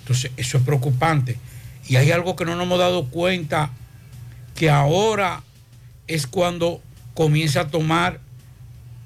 Entonces, 0.00 0.30
eso 0.36 0.58
es 0.58 0.64
preocupante. 0.64 1.38
Y 1.88 1.96
hay 1.96 2.10
algo 2.10 2.36
que 2.36 2.44
no 2.44 2.56
nos 2.56 2.66
hemos 2.66 2.78
dado 2.78 3.06
cuenta, 3.08 3.70
que 4.54 4.70
ahora 4.70 5.42
es 6.06 6.26
cuando 6.26 6.82
comienza 7.16 7.62
a 7.62 7.68
tomar 7.68 8.20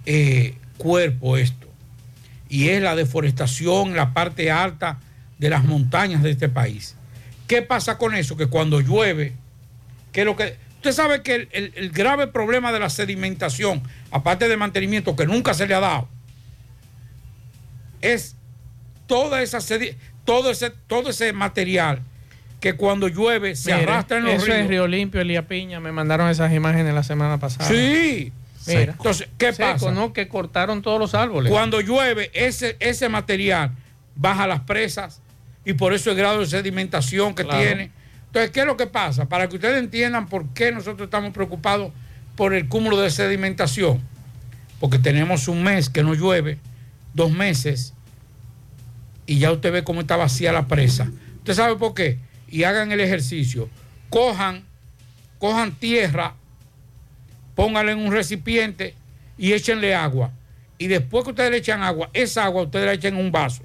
eh, 0.05 0.57
cuerpo 0.77 1.38
esto. 1.38 1.68
Y 2.51 2.68
es 2.68 2.83
la 2.83 2.96
deforestación 2.96 3.94
la 3.94 4.12
parte 4.12 4.51
alta 4.51 4.99
de 5.38 5.49
las 5.49 5.64
montañas 5.64 6.23
de 6.23 6.33
este 6.33 6.49
país. 6.49 6.96
¿Qué 7.46 7.62
pasa 7.62 7.96
con 7.96 8.14
eso? 8.14 8.37
Que 8.37 8.49
cuando 8.49 8.81
llueve, 8.81 9.33
que 10.12 10.27
lo 10.27 10.37
que... 10.37 10.59
Usted 10.77 10.92
sabe 10.92 11.23
que 11.23 11.49
el, 11.53 11.90
grave 11.90 12.27
problema 12.27 12.73
de 12.73 12.81
la 12.81 12.90
sedimentación, 12.90 13.83
aparte 14.11 14.49
de 14.49 14.57
mantenimiento 14.57 15.14
que 15.14 15.27
nunca 15.27 15.55
se 15.55 15.66
le 15.66 15.75
ha 15.75 15.81
dado, 15.81 16.09
es 18.01 18.35
toda 19.07 19.42
esa 19.42 19.59
todo 20.25 20.51
ese, 20.51 20.70
todo 20.70 21.11
ese 21.11 21.33
material 21.35 22.03
que 22.61 22.75
cuando 22.75 23.09
llueve 23.09 23.57
se 23.57 23.73
Mire, 23.75 23.85
arrastra 23.85 24.18
en 24.18 24.25
los 24.25 24.35
eso 24.35 24.44
ríos. 24.46 24.59
es 24.59 24.68
Río 24.68 24.87
Limpio, 24.87 25.20
Elías 25.20 25.44
Piña. 25.46 25.81
Me 25.81 25.92
mandaron 25.92 26.29
esas 26.29 26.53
imágenes 26.53 26.92
la 26.94 27.03
semana 27.03 27.38
pasada. 27.38 27.68
Sí. 27.68 28.33
Mira. 28.66 28.92
Entonces, 28.92 29.29
¿qué 29.38 29.53
Seco, 29.53 29.70
pasa? 29.73 29.90
¿no? 29.92 30.12
Que 30.12 30.29
cortaron 30.29 30.83
todos 30.83 31.01
los 31.01 31.14
árboles. 31.14 31.51
Cuando 31.51 31.81
llueve, 31.81 32.31
ese, 32.35 32.77
ese 32.81 33.09
material 33.09 33.70
baja 34.14 34.46
las 34.46 34.61
presas 34.61 35.23
y 35.64 35.73
por 35.73 35.94
eso 35.94 36.11
el 36.11 36.16
grado 36.16 36.40
de 36.40 36.46
sedimentación 36.46 37.35
que 37.35 37.44
Claro. 37.44 37.61
tiene. 37.61 37.90
Entonces, 38.27 38.51
¿qué 38.51 38.61
es 38.61 38.66
lo 38.66 38.77
que 38.77 38.87
pasa? 38.87 39.27
Para 39.29 39.49
que 39.49 39.57
ustedes 39.57 39.79
entiendan 39.79 40.29
por 40.29 40.46
qué 40.53 40.70
nosotros 40.70 41.07
estamos 41.07 41.33
preocupados 41.33 41.90
por 42.37 42.53
el 42.55 42.68
cúmulo 42.68 42.99
de 43.01 43.11
sedimentación. 43.11 44.01
Porque 44.79 44.99
tenemos 44.99 45.49
un 45.49 45.62
mes 45.62 45.88
que 45.88 46.03
no 46.03 46.14
llueve, 46.14 46.59
dos 47.14 47.31
meses, 47.33 47.92
y 49.27 49.38
ya 49.38 49.51
usted 49.53 49.73
ve 49.73 49.85
cómo 49.85 50.03
está 50.03 50.16
vacía 50.16 50.53
la 50.53 50.66
presa. 50.68 51.11
¿Usted 51.38 51.55
sabe 51.55 51.77
por 51.77 51.94
qué? 51.94 52.18
Y 52.50 52.64
hagan 52.64 52.92
el 52.92 53.00
ejercicio. 53.00 53.68
Cojan, 54.08 54.64
cojan 55.38 55.72
tierra, 55.72 56.34
pónganla 57.54 57.92
en 57.92 57.98
un 57.98 58.12
recipiente 58.12 58.94
y 59.38 59.52
échenle 59.52 59.94
agua. 59.94 60.32
Y 60.78 60.86
después 60.88 61.24
que 61.24 61.30
ustedes 61.30 61.50
le 61.50 61.58
echan 61.58 61.82
agua, 61.82 62.10
esa 62.12 62.44
agua 62.44 62.62
ustedes 62.62 62.86
la 62.86 62.92
echan 62.94 63.14
en 63.14 63.20
un 63.20 63.30
vaso. 63.32 63.62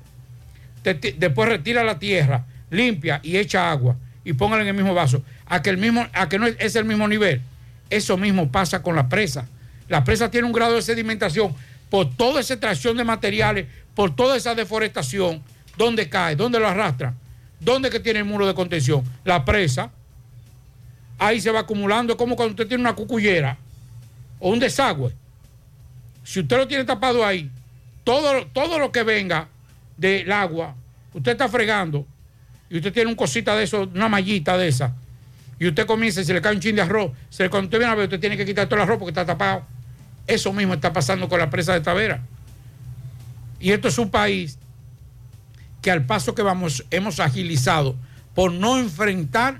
Después 0.84 1.50
retira 1.50 1.84
la 1.84 1.98
tierra, 1.98 2.46
limpia 2.70 3.20
y 3.24 3.38
echa 3.38 3.72
agua 3.72 3.96
y 4.24 4.34
póngala 4.34 4.64
en 4.64 4.70
el 4.70 4.74
mismo 4.74 4.94
vaso. 4.94 5.24
A 5.46 5.62
que, 5.62 5.70
el 5.70 5.78
mismo, 5.78 6.06
a 6.14 6.28
que 6.28 6.38
no 6.38 6.48
es, 6.48 6.56
es 6.60 6.76
el 6.76 6.86
mismo 6.86 7.08
nivel. 7.08 7.42
Eso 7.90 8.18
mismo 8.18 8.52
pasa 8.52 8.82
con 8.82 8.96
la 8.96 9.08
presa. 9.08 9.48
La 9.88 10.04
presa 10.04 10.30
tiene 10.30 10.48
un 10.48 10.54
grado 10.54 10.76
de 10.76 10.82
sedimentación 10.82 11.56
por 11.90 12.16
toda 12.16 12.42
esa 12.42 12.56
extracción 12.56 12.98
de 12.98 13.04
materiales, 13.04 13.68
por 13.94 14.16
toda 14.16 14.36
esa 14.36 14.56
deforestación. 14.56 15.42
¿Dónde 15.78 16.10
cae? 16.10 16.36
¿Dónde 16.36 16.60
lo 16.60 16.68
arrastra? 16.68 17.14
¿Dónde 17.60 17.90
que 17.90 18.00
tiene 18.00 18.20
el 18.20 18.26
muro 18.26 18.46
de 18.46 18.54
contención? 18.54 19.04
La 19.24 19.46
presa. 19.46 19.92
Ahí 21.18 21.40
se 21.40 21.52
va 21.52 21.62
acumulando. 21.62 22.14
Es 22.14 22.18
como 22.18 22.36
cuando 22.36 22.52
usted 22.52 22.68
tiene 22.68 22.82
una 22.82 22.94
cucullera 22.94 23.58
o 24.40 24.50
un 24.50 24.60
desagüe. 24.60 25.14
Si 26.24 26.40
usted 26.40 26.58
lo 26.58 26.68
tiene 26.68 26.84
tapado 26.84 27.26
ahí, 27.26 27.50
todo, 28.04 28.46
todo 28.48 28.80
lo 28.80 28.92
que 28.92 29.04
venga 29.04 29.48
del 29.98 30.32
agua, 30.32 30.76
usted 31.14 31.34
está 31.34 31.48
fregando 31.48 32.06
y 32.70 32.78
usted 32.78 32.92
tiene 32.92 33.10
un 33.10 33.16
cosita 33.16 33.56
de 33.56 33.64
eso, 33.64 33.84
una 33.94 34.10
mallita 34.10 34.58
de 34.58 34.68
esa, 34.68 34.94
y 35.60 35.68
usted 35.68 35.86
comienza 35.86 36.22
y 36.22 36.26
se 36.26 36.34
le 36.34 36.42
cae 36.42 36.54
un 36.54 36.60
chin 36.60 36.76
de 36.76 36.82
arroz, 36.82 37.12
se 37.30 37.44
le, 37.44 37.50
cuando 37.50 37.68
usted 37.68 37.78
viene 37.78 37.94
a 37.94 37.96
ver, 37.96 38.06
usted 38.06 38.20
tiene 38.20 38.36
que 38.36 38.46
quitar 38.46 38.68
todo 38.68 38.76
el 38.76 38.82
arroz 38.82 38.98
porque 38.98 39.12
está 39.12 39.26
tapado. 39.26 39.64
Eso 40.28 40.52
mismo 40.52 40.74
está 40.74 40.92
pasando 40.92 41.30
con 41.30 41.40
la 41.40 41.50
presa 41.50 41.74
de 41.74 41.82
Tavera. 41.82 42.22
Y 43.60 43.72
esto 43.72 43.88
es 43.88 43.98
un 43.98 44.10
país 44.10 44.58
que 45.86 45.92
al 45.92 46.08
paso 46.08 46.34
que 46.34 46.42
vamos 46.42 46.84
hemos 46.90 47.20
agilizado 47.20 47.96
por 48.34 48.52
no 48.52 48.80
enfrentar, 48.80 49.60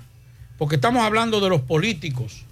porque 0.58 0.74
estamos 0.74 1.04
hablando 1.04 1.38
de 1.40 1.48
los 1.48 1.60
políticos, 1.60 2.42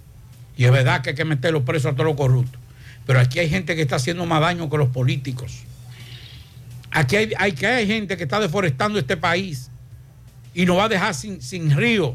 y 0.57 0.65
es 0.65 0.71
verdad 0.71 1.03
que 1.03 1.11
hay 1.11 1.17
que 1.17 1.25
meterlos 1.25 1.65
presos 1.65 1.91
a 1.91 1.95
todos 1.97 2.07
los 2.07 2.17
corruptos, 2.17 2.61
pero 3.05 3.19
aquí 3.19 3.41
hay 3.41 3.51
gente 3.51 3.75
que 3.75 3.83
está 3.83 3.97
haciendo 3.97 4.27
más 4.27 4.41
daño 4.41 4.71
que 4.71 4.77
los 4.79 4.91
políticos. 4.91 5.65
Aquí 6.93 7.17
hay, 7.17 7.33
hay, 7.37 7.51
que 7.51 7.67
hay 7.67 7.89
gente 7.89 8.17
que 8.17 8.23
está 8.23 8.39
deforestando 8.39 8.97
este 8.97 9.17
país 9.17 9.73
y 10.55 10.67
nos 10.67 10.79
va 10.79 10.85
a 10.85 10.89
dejar 10.89 11.13
sin, 11.13 11.43
sin 11.43 11.77
ríos. 11.77 12.15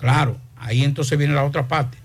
Claro, 0.00 0.38
ahí 0.56 0.84
entonces 0.84 1.18
viene 1.18 1.34
la 1.34 1.44
otra 1.44 1.68
parte, 1.68 1.98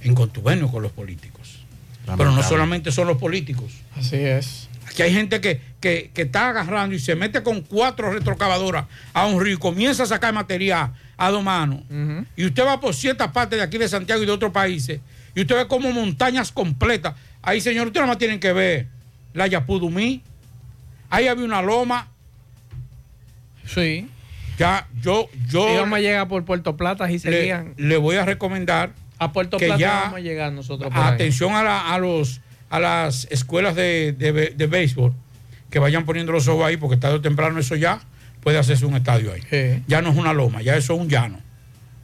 en 0.00 0.14
contubernio 0.14 0.68
con 0.70 0.80
los 0.80 0.92
políticos. 0.92 1.58
Pero 2.06 2.30
no 2.30 2.42
solamente 2.44 2.92
son 2.92 3.08
los 3.08 3.16
políticos. 3.16 3.72
Así 3.96 4.14
es. 4.14 4.68
Aquí 4.94 5.02
hay 5.02 5.12
gente 5.12 5.40
que, 5.40 5.60
que, 5.80 6.12
que 6.14 6.22
está 6.22 6.50
agarrando 6.50 6.94
y 6.94 7.00
se 7.00 7.16
mete 7.16 7.42
con 7.42 7.62
cuatro 7.62 8.12
retrocavadoras 8.12 8.84
a 9.12 9.26
un 9.26 9.42
río 9.42 9.54
y 9.54 9.58
comienza 9.58 10.04
a 10.04 10.06
sacar 10.06 10.32
material 10.32 10.92
a 11.16 11.30
dos 11.32 11.42
manos. 11.42 11.80
Y 12.36 12.46
usted 12.46 12.64
va 12.64 12.78
por 12.78 12.94
ciertas 12.94 13.32
partes 13.32 13.58
de 13.58 13.64
aquí 13.64 13.76
de 13.76 13.88
Santiago 13.88 14.22
y 14.22 14.26
de 14.26 14.30
otros 14.30 14.52
países 14.52 15.00
y 15.34 15.40
usted 15.40 15.56
ve 15.56 15.66
como 15.66 15.90
montañas 15.90 16.52
completas. 16.52 17.14
Ahí, 17.42 17.60
señor, 17.60 17.88
usted 17.88 17.98
nada 17.98 18.12
más 18.12 18.18
tienen 18.18 18.38
que 18.38 18.52
ver 18.52 18.86
la 19.32 19.48
Yapudumí. 19.48 20.22
Ahí 21.10 21.26
había 21.26 21.44
una 21.44 21.60
loma. 21.60 22.08
Sí. 23.66 24.08
Ya, 24.58 24.86
yo, 25.02 25.28
yo. 25.48 25.68
Íbamos 25.74 25.96
a 25.98 26.00
llegar 26.00 26.28
por 26.28 26.44
Puerto 26.44 26.76
Plata 26.76 27.10
y 27.10 27.18
seguían. 27.18 27.74
Le, 27.76 27.96
voy 27.96 28.14
a 28.16 28.24
recomendar. 28.24 28.92
A 29.18 29.32
Puerto 29.32 29.56
que 29.58 29.66
Plata 29.66 29.80
ya, 29.80 30.00
vamos 30.04 30.18
a 30.18 30.20
llegar 30.20 30.52
nosotros. 30.52 30.92
por. 30.92 31.02
Atención 31.02 31.52
a, 31.54 31.62
la- 31.64 31.92
a 31.94 31.98
los, 31.98 32.40
a 32.70 32.80
las 32.80 33.26
escuelas 33.30 33.74
de, 33.74 34.12
de, 34.12 34.32
de 34.32 34.66
béisbol 34.66 35.12
que 35.70 35.78
vayan 35.78 36.04
poniendo 36.04 36.32
los 36.32 36.46
ojos 36.48 36.64
ahí, 36.66 36.76
porque 36.76 36.96
tarde 36.96 37.16
o 37.16 37.20
temprano 37.20 37.58
eso 37.58 37.74
ya 37.76 38.00
puede 38.40 38.58
hacerse 38.58 38.86
un 38.86 38.94
estadio 38.94 39.32
ahí. 39.32 39.82
Ya 39.88 40.02
no 40.02 40.10
es 40.10 40.16
una 40.16 40.32
loma, 40.32 40.62
ya 40.62 40.76
eso 40.76 40.94
es 40.94 41.00
un 41.00 41.08
llano. 41.08 41.40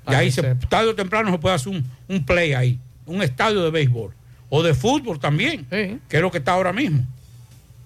Ya 0.09 0.19
ahí 0.19 0.33
se, 0.33 0.41
sepa. 0.41 0.69
tarde 0.69 0.89
o 0.89 0.95
temprano 0.95 1.31
se 1.31 1.39
puede 1.39 1.55
hacer 1.55 1.69
un, 1.73 1.85
un 2.09 2.25
play 2.25 2.53
ahí, 2.55 2.81
un 3.07 3.23
estadio 3.23 3.63
de 3.63 3.71
béisbol. 3.71 4.13
O 4.49 4.65
de 4.65 4.75
fútbol 4.75 5.21
también, 5.21 5.67
que 5.67 6.17
es 6.17 6.21
lo 6.21 6.33
que 6.33 6.39
está 6.39 6.53
ahora 6.53 6.73
mismo. 6.73 7.07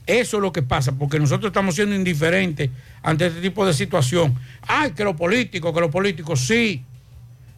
Eso 0.06 0.36
es 0.38 0.42
lo 0.42 0.52
que 0.52 0.62
pasa, 0.62 0.92
porque 0.92 1.18
nosotros 1.18 1.50
estamos 1.50 1.74
siendo 1.74 1.94
indiferentes 1.94 2.70
ante 3.02 3.26
este 3.26 3.40
tipo 3.40 3.66
de 3.66 3.74
situación. 3.74 4.34
Ay, 4.62 4.92
que 4.92 5.04
los 5.04 5.16
políticos, 5.16 5.74
que 5.74 5.80
los 5.80 5.90
políticos, 5.90 6.46
sí, 6.46 6.82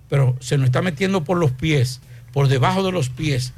pero 0.09 0.37
se 0.41 0.57
nos 0.59 0.67
está 0.67 0.83
metiendo 0.83 1.23
por 1.23 1.39
los 1.39 1.53
pies, 1.53 2.01
por 2.33 2.49
debajo 2.49 2.83
de 2.83 2.91
los 2.93 3.09
pies, 3.09 3.53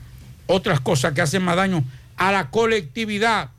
otras 0.48 0.80
cosas 0.80 1.12
que 1.12 1.20
hacen 1.20 1.42
más 1.44 1.54
daño 1.54 1.84
a 2.16 2.32
la 2.32 2.50
colectividad, 2.50 3.50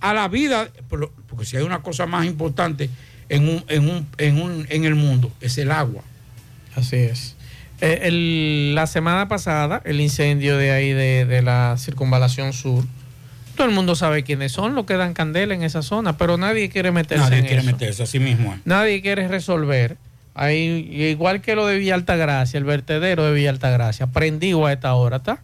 a 0.00 0.14
la 0.14 0.28
vida, 0.28 0.68
porque 0.88 1.44
si 1.44 1.56
hay 1.56 1.64
una 1.64 1.80
cosa 1.82 2.06
más 2.06 2.24
importante 2.26 2.88
en, 3.28 3.48
un, 3.48 3.64
en, 3.68 3.88
un, 3.90 4.06
en, 4.18 4.40
un, 4.40 4.66
en 4.70 4.84
el 4.84 4.94
mundo, 4.94 5.32
es 5.40 5.58
el 5.58 5.72
agua. 5.72 6.02
Así 6.76 6.96
es. 6.96 7.34
Eh, 7.80 8.00
el- 8.02 8.74
la 8.76 8.86
semana 8.86 9.26
pasada, 9.28 9.82
el 9.84 10.00
incendio 10.00 10.56
de 10.56 10.70
ahí 10.70 10.92
de, 10.92 11.24
de 11.24 11.42
la 11.42 11.74
circunvalación 11.78 12.52
sur, 12.52 12.84
todo 13.56 13.66
el 13.68 13.74
mundo 13.74 13.94
sabe 13.94 14.24
quiénes 14.24 14.52
son 14.52 14.74
los 14.74 14.84
que 14.84 14.94
dan 14.94 15.14
candela 15.14 15.54
en 15.54 15.62
esa 15.62 15.82
zona, 15.82 16.16
pero 16.16 16.36
nadie 16.36 16.68
quiere 16.68 16.90
meterse 16.92 17.24
Nadie 17.24 17.38
en 17.38 17.46
quiere 17.46 17.62
eso. 17.62 17.70
meterse, 17.72 18.02
así 18.02 18.18
mismo. 18.20 18.52
es. 18.54 18.60
Nadie 18.64 19.00
quiere 19.00 19.26
resolver. 19.28 19.96
Ahí, 20.34 20.88
igual 21.10 21.40
que 21.40 21.54
lo 21.54 21.64
de 21.66 21.78
Villa 21.78 21.94
Altagracia, 21.94 22.58
el 22.58 22.64
vertedero 22.64 23.24
de 23.24 23.32
Villa 23.32 23.50
Altagracia, 23.50 24.08
prendido 24.08 24.66
a 24.66 24.72
esta 24.72 24.92
hora, 24.94 25.18
¿está? 25.18 25.40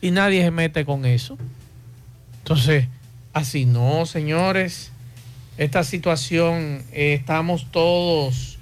Y 0.00 0.10
nadie 0.10 0.42
se 0.42 0.50
mete 0.50 0.84
con 0.84 1.04
eso. 1.04 1.38
Entonces, 2.38 2.86
así 3.32 3.64
no, 3.64 4.06
señores. 4.06 4.92
Esta 5.56 5.82
situación, 5.82 6.82
eh, 6.92 7.14
estamos 7.14 7.66
todos 7.70 8.58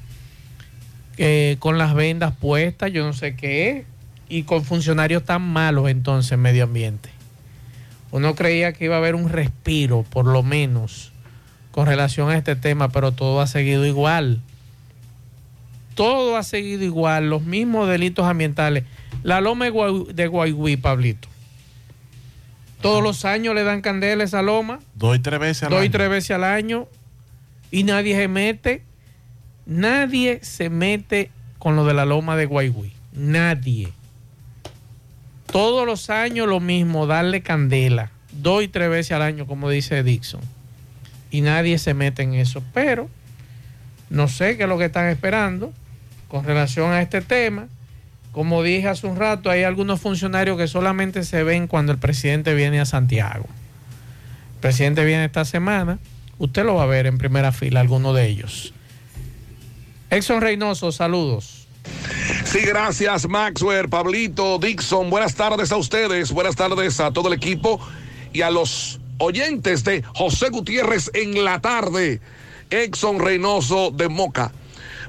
eh, 1.18 1.57
con 1.59 1.79
las 1.79 1.94
vendas 1.94 2.35
puestas, 2.35 2.92
yo 2.92 3.05
no 3.05 3.12
sé 3.12 3.37
qué, 3.37 3.85
y 4.29 4.42
con 4.42 4.64
funcionarios 4.64 5.25
tan 5.25 5.42
malos 5.42 5.88
entonces 5.88 6.33
en 6.33 6.40
medio 6.40 6.64
ambiente. 6.64 7.11
Uno 8.11 8.35
creía 8.35 8.72
que 8.72 8.87
iba 8.87 8.94
a 8.94 8.99
haber 8.99 9.14
un 9.14 9.29
respiro, 9.29 10.05
por 10.09 10.27
lo 10.27 10.42
menos, 10.42 11.12
con 11.70 11.87
relación 11.87 12.31
a 12.31 12.37
este 12.37 12.57
tema, 12.57 12.88
pero 12.88 13.12
todo 13.12 13.40
ha 13.40 13.46
seguido 13.46 13.85
igual. 13.85 14.40
Todo 15.94 16.37
ha 16.37 16.42
seguido 16.42 16.85
igual, 16.85 17.31
los 17.31 17.42
mismos 17.42 17.88
delitos 17.88 18.27
ambientales. 18.27 18.85
La 19.26 19.40
loma 19.40 19.64
de 19.64 19.72
Guay- 19.72 20.06
de 20.14 20.26
Guayguí, 20.28 20.76
Pablito. 20.76 21.26
Todos 22.80 23.02
los 23.02 23.24
años 23.24 23.54
le 23.56 23.64
dan 23.64 23.80
candela 23.80 24.22
a 24.22 24.26
esa 24.26 24.40
loma, 24.42 24.78
Dos 24.94 25.16
y 25.16 25.18
tres 25.18 25.40
veces 25.40 25.62
al 25.64 25.70
dos 25.70 25.80
y 25.80 25.86
año. 25.86 25.90
tres 25.90 26.10
veces 26.10 26.30
al 26.30 26.44
año, 26.44 26.86
y 27.72 27.82
nadie 27.82 28.14
se 28.14 28.28
mete. 28.28 28.82
Nadie 29.66 30.38
se 30.42 30.70
mete 30.70 31.30
con 31.58 31.74
lo 31.74 31.84
de 31.84 31.94
la 31.94 32.04
loma 32.04 32.36
de 32.36 32.46
Guayguí. 32.46 32.92
Nadie. 33.12 33.92
Todos 35.50 35.86
los 35.86 36.08
años 36.10 36.46
lo 36.46 36.60
mismo, 36.60 37.06
darle 37.08 37.42
candela. 37.42 38.12
Dos 38.30 38.62
y 38.62 38.68
tres 38.68 38.88
veces 38.90 39.12
al 39.12 39.22
año, 39.22 39.46
como 39.46 39.68
dice 39.70 40.04
Dixon. 40.04 40.40
Y 41.32 41.40
nadie 41.40 41.78
se 41.78 41.94
mete 41.94 42.22
en 42.22 42.34
eso. 42.34 42.62
Pero 42.72 43.08
no 44.10 44.28
sé 44.28 44.56
qué 44.56 44.64
es 44.64 44.68
lo 44.68 44.78
que 44.78 44.84
están 44.84 45.06
esperando 45.08 45.72
con 46.28 46.44
relación 46.44 46.92
a 46.92 47.02
este 47.02 47.20
tema. 47.22 47.66
Como 48.37 48.62
dije 48.62 48.87
hace 48.87 49.07
un 49.07 49.16
rato, 49.16 49.49
hay 49.49 49.62
algunos 49.62 49.99
funcionarios 49.99 50.59
que 50.59 50.68
solamente 50.68 51.25
se 51.25 51.42
ven 51.42 51.66
cuando 51.66 51.92
el 51.92 51.96
presidente 51.96 52.53
viene 52.53 52.79
a 52.81 52.85
Santiago. 52.85 53.46
El 54.57 54.61
presidente 54.61 55.07
viene 55.07 55.25
esta 55.25 55.46
semana. 55.46 55.99
Usted 56.37 56.66
lo 56.66 56.75
va 56.75 56.83
a 56.83 56.87
ver 56.87 57.07
en 57.07 57.16
primera 57.16 57.51
fila, 57.51 57.81
alguno 57.81 58.12
de 58.12 58.27
ellos. 58.27 58.75
Exxon 60.11 60.42
Reynoso, 60.42 60.92
saludos. 60.92 61.66
Sí, 62.44 62.59
gracias 62.61 63.27
Maxwell, 63.27 63.88
Pablito, 63.88 64.59
Dixon. 64.59 65.09
Buenas 65.09 65.35
tardes 65.35 65.72
a 65.72 65.79
ustedes, 65.79 66.31
buenas 66.31 66.57
tardes 66.57 67.01
a 67.01 67.12
todo 67.12 67.29
el 67.29 67.35
equipo 67.35 67.81
y 68.35 68.42
a 68.42 68.51
los 68.51 69.01
oyentes 69.16 69.83
de 69.83 70.03
José 70.14 70.51
Gutiérrez 70.51 71.11
en 71.14 71.42
la 71.42 71.62
tarde. 71.62 72.20
Exxon 72.68 73.18
Reynoso 73.18 73.92
de 73.92 74.11
Moca. 74.11 74.53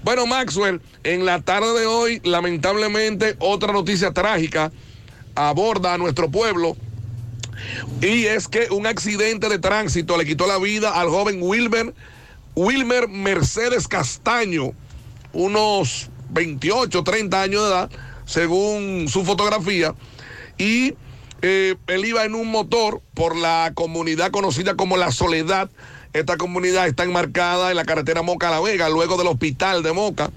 Bueno, 0.03 0.25
Maxwell, 0.25 0.81
en 1.03 1.25
la 1.25 1.41
tarde 1.41 1.79
de 1.79 1.85
hoy, 1.85 2.21
lamentablemente, 2.23 3.35
otra 3.39 3.73
noticia 3.73 4.11
trágica 4.11 4.71
aborda 5.35 5.93
a 5.93 5.97
nuestro 5.97 6.29
pueblo. 6.29 6.75
Y 8.01 8.25
es 8.25 8.47
que 8.47 8.67
un 8.69 8.85
accidente 8.85 9.49
de 9.49 9.59
tránsito 9.59 10.17
le 10.17 10.25
quitó 10.25 10.47
la 10.47 10.59
vida 10.59 10.99
al 10.99 11.09
joven 11.09 11.39
Wilmer, 11.41 11.93
Wilmer 12.55 13.07
Mercedes 13.07 13.87
Castaño, 13.87 14.73
unos 15.33 16.09
28, 16.29 17.03
30 17.03 17.41
años 17.41 17.63
de 17.63 17.69
edad, 17.69 17.89
según 18.25 19.07
su 19.09 19.25
fotografía. 19.25 19.95
Y 20.57 20.93
eh, 21.41 21.75
él 21.87 22.05
iba 22.05 22.25
en 22.25 22.35
un 22.35 22.49
motor 22.49 23.01
por 23.13 23.35
la 23.35 23.71
comunidad 23.73 24.31
conocida 24.31 24.75
como 24.75 24.97
La 24.97 25.11
Soledad. 25.11 25.69
Esta 26.13 26.37
comunidad 26.37 26.87
está 26.87 27.03
enmarcada 27.03 27.69
en 27.69 27.77
la 27.77 27.85
carretera 27.85 28.21
Moca 28.21 28.49
La 28.49 28.59
Vega, 28.59 28.89
luego 28.89 29.17
del 29.17 29.27
hospital 29.27 29.83
de 29.83 29.93
Moca. 29.93 30.31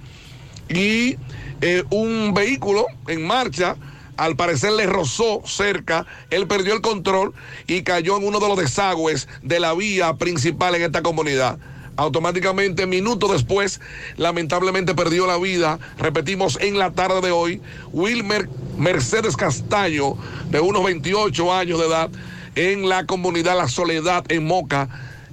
Y 0.68 1.16
eh, 1.61 1.85
un 1.90 2.33
vehículo 2.35 2.87
en 3.06 3.26
marcha, 3.26 3.76
al 4.16 4.37
parecer 4.37 4.72
le 4.72 4.87
rozó 4.87 5.42
cerca, 5.44 6.06
él 6.30 6.46
perdió 6.46 6.74
el 6.74 6.80
control 6.80 7.33
y 7.66 7.83
cayó 7.83 8.16
en 8.16 8.26
uno 8.26 8.40
de 8.40 8.48
los 8.48 8.59
desagües 8.59 9.28
de 9.42 9.61
la 9.61 9.74
vía 9.74 10.14
principal 10.14 10.74
en 10.74 10.83
esta 10.83 11.02
comunidad. 11.02 11.59
Automáticamente, 11.96 12.87
minutos 12.87 13.30
después, 13.30 13.80
lamentablemente 14.16 14.94
perdió 14.94 15.26
la 15.26 15.37
vida. 15.37 15.78
Repetimos, 15.98 16.59
en 16.61 16.78
la 16.78 16.92
tarde 16.92 17.20
de 17.20 17.30
hoy, 17.30 17.61
Wilmer 17.92 18.48
Mercedes 18.78 19.37
Castaño, 19.37 20.16
de 20.48 20.61
unos 20.61 20.83
28 20.85 21.52
años 21.52 21.78
de 21.78 21.87
edad, 21.87 22.11
en 22.54 22.88
la 22.88 23.06
comunidad 23.06 23.56
La 23.56 23.68
Soledad, 23.68 24.24
en 24.30 24.46
Moca, 24.46 24.88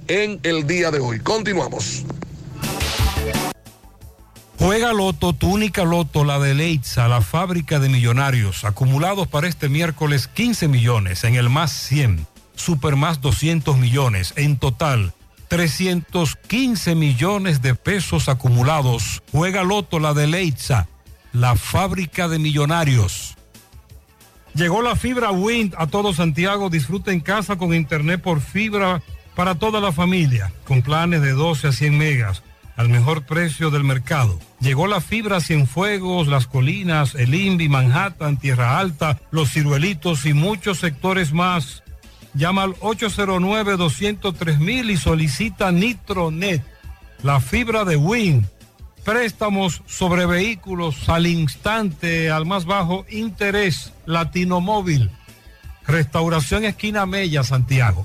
en 0.08 0.40
el 0.42 0.66
día 0.66 0.90
de 0.90 1.00
hoy. 1.00 1.20
Continuamos. 1.20 2.04
Juega 4.58 4.92
Loto, 4.92 5.34
tu 5.34 5.52
única 5.52 5.84
Loto, 5.84 6.24
la 6.24 6.40
de 6.40 6.54
Leitza, 6.54 7.06
la 7.06 7.20
fábrica 7.22 7.78
de 7.78 7.88
millonarios, 7.88 8.64
acumulados 8.64 9.28
para 9.28 9.46
este 9.46 9.68
miércoles 9.68 10.26
15 10.26 10.66
millones, 10.66 11.22
en 11.22 11.36
el 11.36 11.48
más 11.48 11.70
100, 11.70 12.26
super 12.56 12.96
más 12.96 13.20
200 13.20 13.78
millones, 13.78 14.32
en 14.36 14.58
total 14.58 15.12
315 15.46 16.94
millones 16.94 17.62
de 17.62 17.74
pesos 17.74 18.28
acumulados. 18.28 19.22
Juega 19.30 19.62
Loto, 19.62 20.00
la 20.00 20.12
de 20.12 20.26
Leitza, 20.26 20.88
la 21.32 21.54
fábrica 21.54 22.26
de 22.26 22.38
millonarios. 22.38 23.36
Llegó 24.54 24.82
la 24.82 24.96
fibra 24.96 25.30
Wind 25.30 25.74
a 25.78 25.86
todo 25.86 26.12
Santiago. 26.12 26.68
Disfruta 26.68 27.12
en 27.12 27.20
casa 27.20 27.56
con 27.56 27.72
internet 27.72 28.20
por 28.20 28.40
fibra 28.40 29.02
para 29.38 29.54
toda 29.54 29.80
la 29.80 29.92
familia, 29.92 30.52
con 30.64 30.82
planes 30.82 31.22
de 31.22 31.30
12 31.30 31.68
a 31.68 31.72
100 31.72 31.96
megas 31.96 32.42
al 32.74 32.88
mejor 32.88 33.22
precio 33.22 33.70
del 33.70 33.84
mercado. 33.84 34.36
Llegó 34.58 34.88
la 34.88 35.00
fibra 35.00 35.40
Cienfuegos, 35.40 36.26
Las 36.26 36.48
Colinas, 36.48 37.14
El 37.14 37.36
Invi, 37.36 37.68
Manhattan, 37.68 38.38
Tierra 38.38 38.80
Alta, 38.80 39.20
Los 39.30 39.52
Ciruelitos 39.52 40.26
y 40.26 40.32
muchos 40.32 40.80
sectores 40.80 41.32
más. 41.32 41.84
Llama 42.34 42.64
al 42.64 42.74
809-203 42.80 44.90
y 44.90 44.96
solicita 44.96 45.70
Nitronet, 45.70 46.64
la 47.22 47.38
fibra 47.38 47.84
de 47.84 47.94
Win. 47.94 48.44
Préstamos 49.04 49.82
sobre 49.86 50.26
vehículos 50.26 51.08
al 51.08 51.28
instante, 51.28 52.32
al 52.32 52.44
más 52.44 52.64
bajo 52.64 53.06
interés, 53.08 53.92
Latino 54.04 54.60
Móvil. 54.60 55.12
Restauración 55.86 56.64
Esquina 56.64 57.06
Mella, 57.06 57.44
Santiago. 57.44 58.04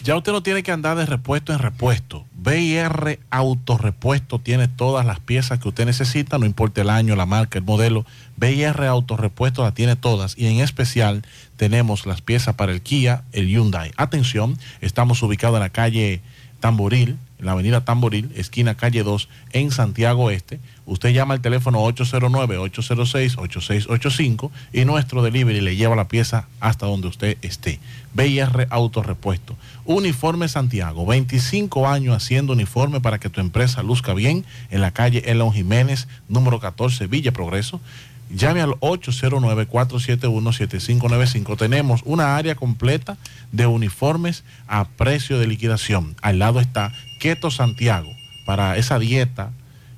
Ya 0.07 0.15
usted 0.15 0.31
no 0.31 0.41
tiene 0.41 0.63
que 0.63 0.71
andar 0.71 0.97
de 0.97 1.05
repuesto 1.05 1.53
en 1.53 1.59
repuesto. 1.59 2.27
BIR 2.33 3.19
Autorepuesto 3.29 4.39
tiene 4.39 4.69
todas 4.69 5.05
las 5.05 5.19
piezas 5.19 5.59
que 5.59 5.67
usted 5.67 5.85
necesita, 5.85 6.39
no 6.39 6.47
importa 6.47 6.83
el 6.83 6.91
año, 6.91 7.17
la 7.17 7.27
marca, 7.27 7.59
el 7.59 7.65
modelo. 7.65 8.07
BIR 8.37 8.85
Autorepuesto 8.85 9.65
la 9.65 9.75
tiene 9.75 9.97
todas 9.97 10.39
y 10.39 10.47
en 10.47 10.61
especial 10.61 11.25
tenemos 11.57 12.07
las 12.07 12.21
piezas 12.21 12.55
para 12.55 12.71
el 12.71 12.83
Kia, 12.83 13.25
el 13.33 13.49
Hyundai. 13.49 13.91
Atención, 13.97 14.57
estamos 14.81 15.21
ubicados 15.25 15.57
en 15.57 15.63
la 15.63 15.71
calle 15.71 16.21
Tamboril, 16.61 17.19
en 17.39 17.47
la 17.47 17.53
avenida 17.53 17.85
Tamboril, 17.85 18.31
esquina 18.35 18.75
calle 18.77 19.03
2, 19.03 19.29
en 19.53 19.71
Santiago 19.71 20.31
Este. 20.31 20.59
Usted 20.87 21.11
llama 21.11 21.35
al 21.35 21.41
teléfono 21.41 21.85
809-806-8685 21.87 24.51
y 24.73 24.85
nuestro 24.85 25.23
delivery 25.23 25.61
le 25.61 25.77
lleva 25.77 25.95
la 25.97 26.09
pieza 26.09 26.49
hasta 26.61 26.87
donde 26.87 27.09
usted 27.09 27.37
esté. 27.43 27.79
BIR 28.15 28.69
Autorepuesto. 28.71 29.57
Uniforme 29.85 30.49
Santiago, 30.49 31.05
25 31.05 31.87
años 31.89 32.17
haciendo 32.17 32.55
uniforme 32.55 33.01
para 33.01 33.19
que 33.19 33.31
tu 33.31 33.41
empresa 33.41 33.83
luzca 33.83 34.15
bien 34.15 34.45
en 34.71 34.81
la 34.81 34.93
calle 34.93 35.25
Elon 35.27 35.53
Jiménez, 35.53 36.07
número 36.29 36.61
14, 36.61 37.07
Villa 37.07 37.33
Progreso. 37.33 37.81
Llame 38.29 38.61
al 38.61 38.73
809-471-7595. 38.81 41.57
Tenemos 41.57 42.03
una 42.05 42.37
área 42.37 42.57
completa 42.57 43.17
de 43.53 43.67
uniformes 43.67 44.45
a 44.67 44.89
precio 44.89 45.39
de 45.39 45.47
liquidación. 45.47 46.17
Al 46.23 46.41
lado 46.41 46.61
está 46.61 46.93
Keto 47.21 47.51
Santiago, 47.51 48.11
para 48.45 48.77
esa 48.77 48.99
dieta 48.99 49.53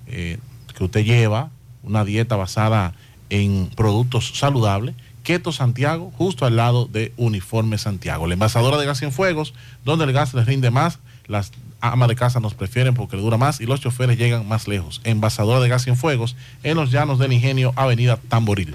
eh, 0.07 0.39
que 0.77 0.85
usted 0.85 1.05
lleva, 1.05 1.51
una 1.83 2.05
dieta 2.05 2.37
basada 2.37 2.95
en 3.31 3.71
productos 3.75 4.33
saludables. 4.35 4.95
Keto 5.23 5.53
Santiago, 5.53 6.13
justo 6.17 6.47
al 6.47 6.57
lado 6.57 6.87
de 6.87 7.13
Uniforme 7.17 7.79
Santiago. 7.79 8.27
La 8.27 8.35
envasadora 8.35 8.77
de 8.79 8.87
gas 8.87 9.03
en 9.03 9.13
fuegos, 9.13 9.55
donde 9.85 10.05
el 10.05 10.13
gas 10.13 10.35
les 10.35 10.47
rinde 10.47 10.71
más, 10.71 10.99
las 11.27 11.53
amas 11.81 12.09
de 12.09 12.17
casa 12.17 12.41
nos 12.41 12.55
prefieren 12.55 12.95
porque 12.95 13.17
le 13.17 13.23
dura 13.23 13.37
más 13.37 13.61
y 13.61 13.67
los 13.67 13.81
choferes 13.81 14.19
llegan 14.19 14.47
más 14.47 14.69
lejos. 14.69 15.01
Envasadora 15.05 15.61
de 15.61 15.69
gas 15.69 15.87
en 15.87 15.97
fuegos, 15.97 16.37
en 16.63 16.77
los 16.77 16.91
llanos 16.91 17.19
del 17.19 17.33
ingenio, 17.33 17.73
Avenida 17.77 18.19
Tamboril. 18.29 18.75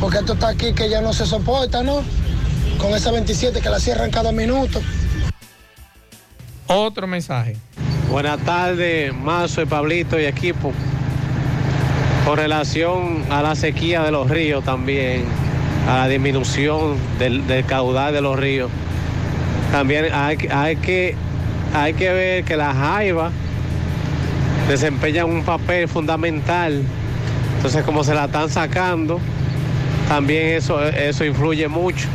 porque 0.00 0.20
esto 0.20 0.32
está 0.32 0.48
aquí 0.48 0.72
que 0.72 0.88
ya 0.88 1.02
no 1.02 1.12
se 1.12 1.26
soporta, 1.26 1.82
¿no? 1.82 2.02
Con 2.78 2.94
esa 2.94 3.12
27 3.12 3.60
que 3.60 3.68
la 3.68 3.78
cierran 3.80 4.10
cada 4.10 4.32
minuto. 4.32 4.80
Otro 6.68 7.06
mensaje. 7.06 7.58
Buenas 8.10 8.38
tardes, 8.46 9.12
Mazo 9.12 9.60
y 9.60 9.66
Pablito 9.66 10.18
y 10.18 10.24
equipo. 10.24 10.72
Con 12.24 12.38
relación 12.38 13.26
a 13.28 13.42
la 13.42 13.54
sequía 13.56 14.04
de 14.04 14.10
los 14.10 14.30
ríos 14.30 14.64
también, 14.64 15.26
a 15.86 15.98
la 15.98 16.08
disminución 16.08 16.96
del, 17.18 17.46
del 17.46 17.66
caudal 17.66 18.14
de 18.14 18.22
los 18.22 18.38
ríos, 18.38 18.70
también 19.72 20.12
hay, 20.12 20.36
que, 20.76 21.16
hay 21.74 21.94
que 21.94 22.12
ver 22.12 22.44
que 22.44 22.56
las 22.56 22.74
jaivas 22.76 23.32
desempeñan 24.68 25.26
un 25.30 25.42
papel 25.44 25.88
fundamental. 25.88 26.82
Entonces, 27.56 27.84
como 27.84 28.04
se 28.04 28.14
la 28.14 28.24
están 28.26 28.50
sacando, 28.50 29.20
también 30.08 30.56
eso, 30.56 30.82
eso 30.84 31.24
influye 31.24 31.68
mucho. 31.68 32.06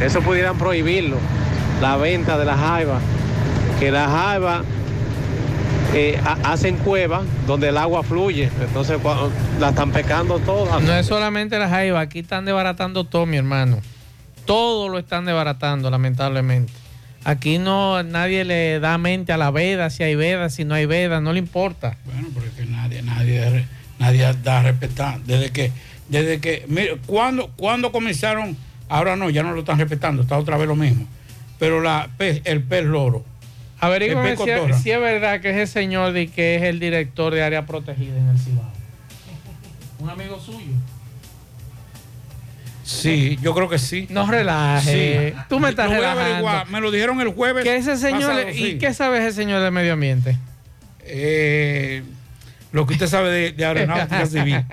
Eso 0.00 0.20
pudieran 0.20 0.58
prohibirlo, 0.58 1.16
la 1.80 1.96
venta 1.96 2.36
de 2.38 2.44
las 2.44 2.58
jaivas. 2.58 3.00
Que 3.80 3.90
las 3.90 4.10
jaivas 4.10 4.62
eh, 5.94 6.20
ha- 6.24 6.52
hacen 6.52 6.76
cuevas 6.78 7.22
donde 7.46 7.68
el 7.68 7.76
agua 7.76 8.02
fluye. 8.02 8.50
Entonces, 8.60 8.98
la 9.60 9.68
están 9.70 9.90
pecando 9.92 10.38
todas. 10.40 10.82
No 10.82 10.92
es 10.94 11.06
solamente 11.06 11.58
la 11.58 11.68
jaiba, 11.68 12.00
aquí 12.00 12.18
están 12.20 12.44
desbaratando 12.44 13.04
todo, 13.04 13.24
mi 13.26 13.36
hermano. 13.36 13.78
Todo 14.44 14.88
lo 14.88 14.98
están 14.98 15.24
desbaratando, 15.24 15.90
lamentablemente. 15.90 16.72
Aquí 17.28 17.58
no 17.58 18.04
nadie 18.04 18.44
le 18.44 18.78
da 18.78 18.98
mente 18.98 19.32
a 19.32 19.36
la 19.36 19.50
veda, 19.50 19.90
si 19.90 20.04
hay 20.04 20.14
veda, 20.14 20.48
si 20.48 20.64
no 20.64 20.74
hay 20.74 20.86
veda, 20.86 21.20
no 21.20 21.32
le 21.32 21.40
importa. 21.40 21.96
Bueno, 22.04 22.28
pero 22.32 22.46
es 22.46 22.52
que 22.52 22.66
nadie, 22.66 23.02
nadie, 23.02 23.66
nadie 23.98 24.32
da 24.44 24.60
a 24.60 24.62
respetar. 24.62 25.18
Desde 25.22 25.50
que, 25.50 25.72
desde 26.08 26.38
que, 26.40 26.64
mire, 26.68 26.98
cuando, 27.06 27.48
cuando 27.56 27.90
comenzaron, 27.90 28.56
ahora 28.88 29.16
no, 29.16 29.28
ya 29.28 29.42
no 29.42 29.52
lo 29.54 29.58
están 29.60 29.76
respetando, 29.80 30.22
está 30.22 30.38
otra 30.38 30.56
vez 30.56 30.68
lo 30.68 30.76
mismo. 30.76 31.04
Pero 31.58 31.80
la 31.82 32.08
pez- 32.16 32.42
el 32.44 32.62
pez 32.62 32.84
loro. 32.84 33.24
Averígame 33.80 34.30
si, 34.30 34.36
cotorra. 34.36 34.78
si 34.78 34.92
es 34.92 35.00
verdad 35.00 35.40
que 35.40 35.50
ese 35.50 35.66
señor 35.66 36.12
de 36.12 36.28
que 36.28 36.54
es 36.54 36.62
el 36.62 36.78
director 36.78 37.34
de 37.34 37.42
área 37.42 37.66
protegida 37.66 38.16
en 38.18 38.28
el 38.28 38.38
Cibao. 38.38 38.70
Un 39.98 40.10
amigo 40.10 40.38
suyo. 40.38 40.72
Sí, 42.86 43.36
yo 43.42 43.52
creo 43.52 43.68
que 43.68 43.78
sí. 43.80 44.06
No 44.10 44.30
relaje. 44.30 45.32
Sí. 45.32 45.38
Tú 45.48 45.58
me 45.58 45.70
estás 45.70 45.90
Lo 45.90 45.96
voy 45.96 46.04
a 46.04 46.12
averiguar. 46.12 46.68
Me 46.68 46.80
lo 46.80 46.92
dijeron 46.92 47.20
el 47.20 47.28
jueves. 47.28 47.64
¿Qué 47.64 47.74
ese 47.76 47.96
señor 47.96 48.30
pasado, 48.30 48.50
¿Y 48.50 48.54
sí. 48.54 48.78
qué 48.78 48.94
sabe 48.94 49.18
ese 49.18 49.32
señor 49.32 49.60
del 49.60 49.72
medio 49.72 49.94
ambiente? 49.94 50.36
Eh, 51.02 52.04
lo 52.70 52.86
que 52.86 52.92
usted 52.92 53.08
sabe 53.08 53.30
de, 53.30 53.52
de 53.52 53.64
aeronáutica 53.66 54.26
civil. 54.26 54.64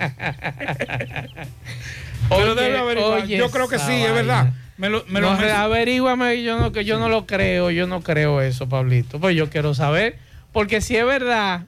Pero 2.28 2.52
Oye, 2.52 2.62
debe 2.62 2.78
averiguar. 2.78 3.22
oye 3.22 3.36
Yo 3.36 3.50
creo 3.50 3.68
que 3.68 3.78
sí, 3.78 3.92
es 3.92 4.12
verdad. 4.14 4.52
Me 4.76 4.88
lo, 4.88 5.04
me 5.08 5.20
lo 5.20 5.34
No, 5.34 5.40
averíguame, 5.56 6.42
yo 6.42 6.58
no, 6.58 6.72
que 6.72 6.84
yo 6.84 6.98
no 6.98 7.08
lo 7.08 7.26
creo, 7.26 7.70
yo 7.70 7.86
no 7.86 8.00
creo 8.00 8.40
eso, 8.40 8.68
Pablito. 8.68 9.20
Pues 9.20 9.36
yo 9.36 9.50
quiero 9.50 9.74
saber, 9.74 10.18
porque 10.52 10.80
si 10.80 10.96
es 10.96 11.04
verdad, 11.04 11.62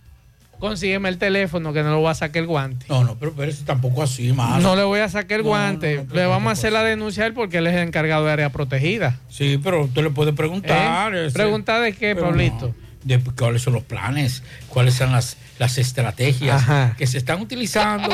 consígueme 0.59 1.09
el 1.09 1.19
teléfono 1.19 1.73
que 1.73 1.83
no 1.83 1.91
le 1.91 1.97
voy 1.97 2.11
a 2.11 2.15
sacar 2.15 2.43
el 2.43 2.47
guante. 2.47 2.87
No, 2.89 3.05
no, 3.05 3.17
pero, 3.19 3.33
pero 3.37 3.51
eso 3.51 3.65
tampoco 3.65 4.03
así, 4.03 4.33
más. 4.33 4.63
No 4.63 4.77
le 4.77 4.85
voy 4.85 5.01
a 5.01 5.09
sacar 5.09 5.39
el 5.39 5.45
No, 5.45 5.51
guante. 5.51 5.97
no, 5.97 6.03
no, 6.03 6.09
pero 6.09 6.21
le 6.23 6.27
vamos 6.27 6.49
a 6.51 6.53
hacer 6.53 6.73
la 6.73 6.83
denuncia 6.83 7.25
a 7.25 7.27
él 7.27 7.35
porque 7.35 7.59
él 7.59 7.67
es 7.67 7.75
el 7.75 7.83
encargado 7.87 8.25
de 8.25 8.33
área 8.33 8.51
protegida. 8.51 9.19
Sí, 9.29 9.61
pero 9.63 9.85
usted 9.85 10.03
le 10.03 10.11
puede 10.11 10.33
preguntar. 10.33 11.15
¿Eh? 11.15 11.31
¿Preguntar 11.33 11.83
de 11.83 11.93
qué, 11.93 12.15
pero 12.15 12.29
Pablito? 12.29 12.75
De 13.07 13.21
cuáles 13.21 13.63
son 13.63 13.75
los 13.75 13.85
planes, 13.85 14.43
cuáles 14.69 14.95
son 14.95 15.13
las, 15.13 15.37
las 15.59 15.79
estrategias 15.79 16.57
Ajá. 16.63 16.95
que 16.99 17.07
se 17.07 17.19
están 17.19 17.41
utilizando 17.41 18.09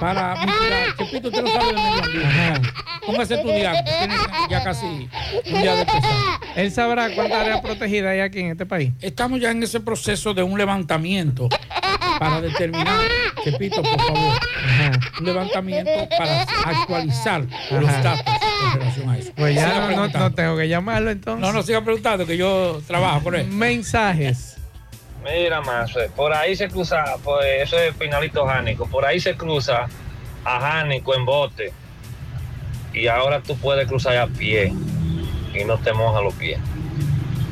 para 0.00 0.34
mitigar. 0.46 0.96
Chepito, 0.96 1.28
usted 1.28 1.42
no 1.42 1.52
sabe 1.52 1.66
de 1.66 1.72
medio 1.74 2.02
ambiente. 2.04 2.70
Póngase 3.06 3.36
día, 3.36 3.84
tiene 3.84 4.14
ya 4.48 4.64
casi 4.64 4.86
un 4.86 5.62
día 5.62 5.74
de 5.74 5.80
empezar. 5.82 6.40
Él 6.56 6.72
sabrá 6.72 7.14
cuánta 7.14 7.40
área 7.40 7.60
protegida 7.60 8.10
hay 8.10 8.20
aquí 8.20 8.40
en 8.40 8.52
este 8.52 8.64
país. 8.64 8.92
Estamos 9.00 9.40
ya 9.40 9.50
en 9.50 9.62
ese 9.62 9.80
proceso 9.80 10.32
de 10.32 10.42
un 10.42 10.56
levantamiento 10.56 11.48
para 12.20 12.42
determinar, 12.42 13.00
Chepito, 13.42 13.82
por 13.82 13.98
favor, 13.98 14.38
un 15.20 15.24
levantamiento 15.24 16.06
para 16.18 16.42
actualizar 16.42 17.46
los 17.70 17.88
Ajá. 17.88 18.02
datos 18.02 18.34
en 18.62 18.78
relación 18.78 19.08
a 19.08 19.18
eso. 19.18 19.32
Pues 19.34 19.54
ya 19.54 19.90
no, 19.96 20.32
tengo 20.34 20.56
que 20.58 20.68
llamarlo 20.68 21.10
entonces. 21.10 21.40
No, 21.40 21.50
no 21.50 21.62
siga 21.62 21.80
preguntando 21.80 22.26
que 22.26 22.36
yo 22.36 22.82
trabajo 22.86 23.24
con 23.24 23.36
él. 23.36 23.46
Mensajes. 23.46 24.58
Mira 25.24 25.62
más, 25.62 25.92
por 26.14 26.34
ahí 26.34 26.54
se 26.54 26.68
cruza, 26.68 27.16
pues 27.24 27.62
eso 27.62 27.78
es 27.78 27.94
Pinalito 27.94 28.46
Jánico, 28.46 28.86
por 28.86 29.06
ahí 29.06 29.18
se 29.18 29.34
cruza 29.34 29.86
a 30.44 30.60
Jánico 30.60 31.14
en 31.14 31.24
bote 31.24 31.72
y 32.92 33.06
ahora 33.06 33.40
tú 33.40 33.56
puedes 33.56 33.88
cruzar 33.88 34.18
a 34.18 34.26
pie 34.26 34.74
y 35.54 35.64
no 35.64 35.78
te 35.78 35.94
mojas 35.94 36.22
los 36.22 36.34
pies. 36.34 36.58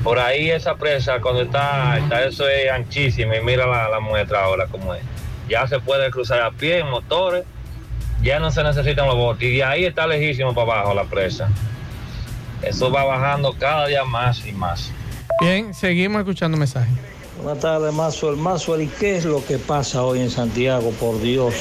Por 0.02 0.18
ahí 0.18 0.50
esa 0.50 0.76
presa 0.76 1.20
cuando 1.20 1.42
está, 1.42 1.98
está 1.98 2.24
eso 2.24 2.48
es 2.48 2.70
anchísima 2.70 3.36
y 3.36 3.40
mira 3.42 3.66
la, 3.66 3.88
la 3.88 4.00
muestra 4.00 4.44
ahora 4.44 4.66
como 4.66 4.94
es. 4.94 5.02
Ya 5.48 5.66
se 5.66 5.80
puede 5.80 6.10
cruzar 6.10 6.40
a 6.40 6.50
pie 6.50 6.78
en 6.78 6.90
motores, 6.90 7.44
ya 8.22 8.38
no 8.38 8.50
se 8.50 8.62
necesitan 8.62 9.06
los 9.06 9.16
botes 9.16 9.48
y 9.48 9.56
de 9.56 9.64
ahí 9.64 9.84
está 9.84 10.06
lejísimo 10.06 10.54
para 10.54 10.72
abajo 10.72 10.94
la 10.94 11.04
presa. 11.04 11.48
Eso 12.62 12.90
va 12.90 13.04
bajando 13.04 13.52
cada 13.58 13.86
día 13.86 14.04
más 14.04 14.44
y 14.46 14.52
más. 14.52 14.90
Bien, 15.40 15.72
seguimos 15.72 16.20
escuchando 16.20 16.56
mensajes. 16.56 16.92
Buenas 17.42 17.62
tardes, 17.62 17.92
Mazuel. 17.94 18.36
Mazuel, 18.36 18.82
¿y 18.82 18.86
qué 18.88 19.16
es 19.16 19.24
lo 19.24 19.44
que 19.44 19.58
pasa 19.58 20.02
hoy 20.02 20.20
en 20.20 20.30
Santiago, 20.30 20.90
por 20.98 21.20
Dios? 21.20 21.54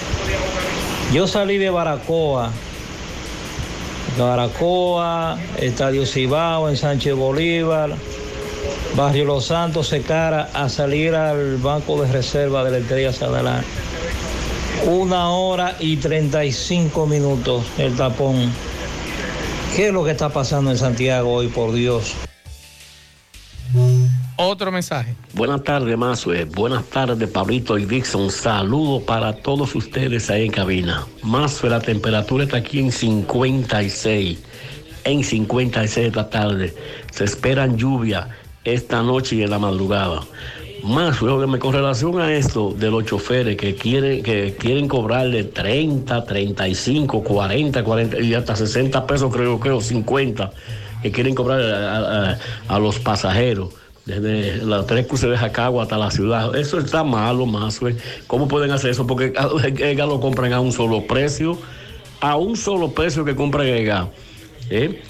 Yo 1.13 1.27
salí 1.27 1.59
de 1.59 1.69
Baracoa, 1.69 2.49
de 4.17 4.23
Baracoa, 4.23 5.37
Estadio 5.59 6.07
Cibao, 6.07 6.67
en 6.67 6.77
Sánchez 6.77 7.13
Bolívar, 7.13 7.91
Barrio 8.95 9.25
Los 9.25 9.45
Santos, 9.45 9.87
se 9.87 10.01
cara 10.01 10.49
a 10.53 10.69
salir 10.69 11.13
al 11.13 11.57
Banco 11.57 12.01
de 12.01 12.11
Reserva 12.11 12.63
de 12.63 12.71
la 12.71 12.77
Estrella 12.77 13.13
Sadalán. 13.13 13.63
Una 14.85 15.29
hora 15.29 15.75
y 15.79 15.97
35 15.97 17.05
minutos 17.05 17.65
el 17.77 17.95
tapón. 17.95 18.51
¿Qué 19.75 19.87
es 19.87 19.93
lo 19.93 20.03
que 20.03 20.11
está 20.11 20.29
pasando 20.29 20.71
en 20.71 20.77
Santiago 20.77 21.33
hoy, 21.33 21.47
por 21.47 21.73
Dios? 21.73 22.15
Otro 24.37 24.71
mensaje. 24.71 25.15
Buenas 25.33 25.63
tardes, 25.63 25.97
Mazue. 25.97 26.45
Buenas 26.45 26.85
tardes, 26.85 27.29
Pablito 27.29 27.77
y 27.77 27.85
Dixon. 27.85 28.31
Saludos 28.31 29.03
para 29.03 29.33
todos 29.33 29.75
ustedes 29.75 30.29
ahí 30.29 30.45
en 30.45 30.51
cabina. 30.51 31.05
Mazue, 31.21 31.69
la 31.69 31.79
temperatura 31.79 32.45
está 32.45 32.57
aquí 32.57 32.79
en 32.79 32.91
56. 32.91 34.39
En 35.03 35.23
56 35.23 36.07
esta 36.07 36.29
tarde. 36.29 36.73
Se 37.11 37.23
esperan 37.23 37.77
lluvia 37.77 38.29
esta 38.73 39.01
noche 39.01 39.37
y 39.37 39.43
en 39.43 39.49
la 39.49 39.59
madrugada. 39.59 40.21
Mazue, 40.83 41.29
óyeme, 41.29 41.57
con 41.59 41.73
relación 41.73 42.19
a 42.19 42.33
esto 42.33 42.73
de 42.77 42.91
los 42.91 43.05
choferes 43.05 43.57
que 43.57 43.75
quieren, 43.75 44.21
que 44.21 44.55
quieren 44.57 44.87
cobrarle 44.87 45.43
30, 45.45 46.23
35, 46.23 47.23
40, 47.23 47.83
40 47.83 48.19
y 48.21 48.33
hasta 48.33 48.55
60 48.55 49.07
pesos, 49.07 49.33
creo 49.33 49.59
que, 49.59 49.71
o 49.71 49.81
50, 49.81 50.51
que 51.01 51.11
quieren 51.11 51.33
cobrar 51.33 51.59
a, 52.67 52.79
los 52.79 52.99
pasajeros 52.99 53.73
desde 54.05 54.63
la 54.63 54.85
tres 54.85 55.07
cruces 55.07 55.29
de 55.29 55.37
Jacagua 55.37 55.83
hasta 55.83 55.97
la 55.97 56.11
ciudad. 56.11 56.55
Eso 56.55 56.79
está 56.79 57.03
malo, 57.03 57.45
más. 57.45 57.79
¿Cómo 58.27 58.47
pueden 58.47 58.71
hacer 58.71 58.91
eso? 58.91 59.05
Porque 59.05 59.33
ellos 59.79 60.07
lo 60.07 60.19
compran 60.19 60.53
a 60.53 60.61
un 60.61 60.71
solo 60.71 61.05
precio, 61.07 61.57
a 62.21 62.37
un 62.37 62.55
solo 62.55 62.91
precio 62.91 63.25
que 63.25 63.35
compran 63.35 63.67
EGA. 63.67 64.09
¿eh? 64.69 65.01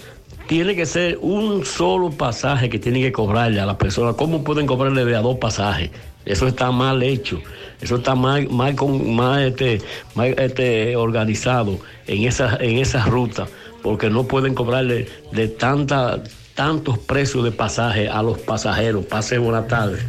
Tiene 0.47 0.75
que 0.77 0.85
ser 0.85 1.17
un 1.21 1.65
solo 1.65 2.09
pasaje 2.09 2.69
que 2.69 2.79
tienen 2.79 3.01
que 3.01 3.11
cobrarle 3.11 3.59
a 3.59 3.65
la 3.65 3.77
persona. 3.77 4.13
¿Cómo 4.13 4.45
pueden 4.45 4.65
cobrarle 4.65 5.03
de 5.03 5.15
a 5.15 5.21
dos 5.21 5.37
pasajes? 5.37 5.91
Eso 6.25 6.47
está 6.47 6.71
mal 6.71 7.03
hecho. 7.03 7.41
Eso 7.81 7.97
está 7.97 8.15
mal, 8.15 8.49
mal, 8.49 8.73
con, 8.75 9.13
mal, 9.13 9.43
este, 9.43 9.81
mal 10.15 10.33
este, 10.37 10.95
organizado 10.95 11.77
en 12.07 12.23
esa, 12.23 12.55
en 12.61 12.77
esa 12.77 13.05
ruta, 13.05 13.47
porque 13.83 14.09
no 14.09 14.23
pueden 14.23 14.55
cobrarle 14.55 15.07
de 15.33 15.49
tanta, 15.49 16.23
tantos 16.55 16.97
precios 16.97 17.43
de 17.43 17.51
pasaje 17.51 18.07
a 18.07 18.23
los 18.23 18.37
pasajeros. 18.39 19.05
Pase 19.05 19.37
buena 19.37 19.67
tarde. 19.67 19.99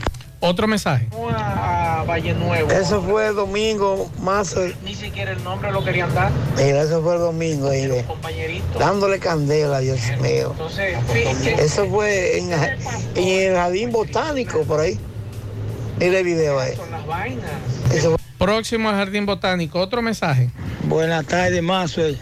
Otro 0.40 0.68
mensaje. 0.68 1.08
a 1.36 2.04
Valle 2.06 2.32
Nuevo. 2.34 2.70
Eso 2.70 3.02
fue 3.02 3.28
el 3.28 3.34
domingo, 3.34 4.08
más. 4.22 4.54
eh, 4.56 4.74
Ni 4.84 4.94
siquiera 4.94 5.32
el 5.32 5.42
nombre 5.42 5.72
lo 5.72 5.84
querían 5.84 6.14
dar. 6.14 6.30
Mira, 6.56 6.82
eso 6.82 7.02
fue 7.02 7.14
el 7.14 7.20
domingo, 7.20 7.70
mire. 7.70 8.04
Compañerito. 8.04 8.78
Dándole 8.78 9.18
candela, 9.18 9.80
Dios 9.80 9.98
mío. 10.20 10.50
Entonces, 10.52 10.96
sí, 11.12 11.48
Eso 11.58 11.86
fue 11.88 12.38
en, 12.38 12.52
en 12.52 13.28
el 13.50 13.56
jardín 13.56 13.90
botánico, 13.90 14.62
por 14.62 14.80
ahí. 14.80 14.98
Mire 15.98 16.18
el 16.20 16.24
video 16.24 16.60
ahí. 16.60 16.74
las 16.90 17.06
vainas. 17.06 17.44
Eso 17.92 18.10
fue- 18.10 18.18
Próximo 18.38 18.88
al 18.88 18.94
Jardín 18.94 19.26
Botánico. 19.26 19.80
Otro 19.80 20.00
mensaje. 20.00 20.50
Buenas 20.84 21.26
tardes, 21.26 21.60
Mazuel. 21.60 22.16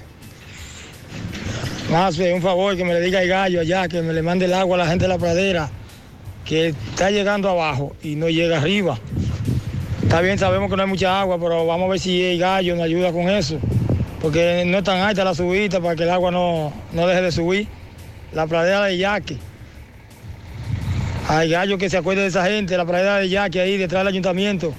Mazuel, 1.91 2.33
un 2.33 2.41
favor 2.43 2.75
que 2.75 2.85
me 2.85 2.95
le 2.95 3.01
diga 3.01 3.19
al 3.21 3.29
gallo 3.29 3.61
allá, 3.61 3.87
que 3.87 4.01
me 4.01 4.15
le 4.15 4.23
mande 4.23 4.47
el 4.47 4.55
agua 4.55 4.77
a 4.77 4.85
la 4.85 4.87
gente 4.87 5.05
de 5.05 5.09
la 5.09 5.19
pradera. 5.19 5.69
Que 6.47 6.69
está 6.69 7.11
llegando 7.11 7.51
abajo 7.51 7.95
y 8.03 8.15
no 8.15 8.29
llega 8.29 8.59
arriba. 8.59 8.99
Está 10.03 10.21
bien, 10.21 10.39
sabemos 10.39 10.71
que 10.71 10.77
no 10.77 10.85
hay 10.85 10.89
mucha 10.89 11.21
agua, 11.21 11.39
pero 11.39 11.67
vamos 11.67 11.87
a 11.87 11.91
ver 11.91 11.99
si 11.99 12.23
el 12.23 12.39
gallo 12.39 12.77
nos 12.77 12.85
ayuda 12.85 13.13
con 13.13 13.29
eso. 13.29 13.59
Porque 14.23 14.65
no 14.65 14.79
es 14.79 14.85
tan 14.85 15.01
alta 15.01 15.25
la 15.25 15.35
subida 15.35 15.81
para 15.81 15.97
que 15.97 16.05
el 16.05 16.11
agua 16.11 16.31
no, 16.31 16.73
no 16.93 17.07
deje 17.07 17.23
de 17.23 17.33
subir. 17.33 17.69
La 18.33 18.47
pradera 18.47 18.85
de 18.85 18.97
Yaque. 18.97 19.37
Hay 21.29 21.51
gallo 21.51 21.77
que 21.77 21.91
se 21.91 21.97
acuerde 21.97 22.23
de 22.23 22.29
esa 22.29 22.47
gente, 22.47 22.77
la 22.77 22.85
pradera 22.85 23.19
de 23.19 23.29
Yaque 23.29 23.61
ahí 23.61 23.77
detrás 23.77 24.01
del 24.01 24.09
ayuntamiento, 24.09 24.73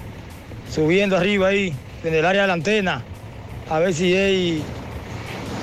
subiendo 0.70 1.14
arriba 1.16 1.48
ahí, 1.48 1.74
en 2.02 2.14
el 2.14 2.24
área 2.24 2.42
de 2.42 2.48
la 2.48 2.54
antena. 2.54 3.04
A 3.68 3.78
ver 3.78 3.92
si 3.92 4.14
él 4.14 4.62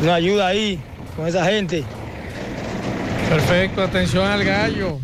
nos 0.02 0.12
ayuda 0.12 0.48
ahí 0.48 0.80
con 1.16 1.28
esa 1.28 1.44
gente. 1.46 1.84
Perfecto, 3.30 3.82
atención 3.82 4.28
al 4.28 4.44
gallo. 4.44 5.00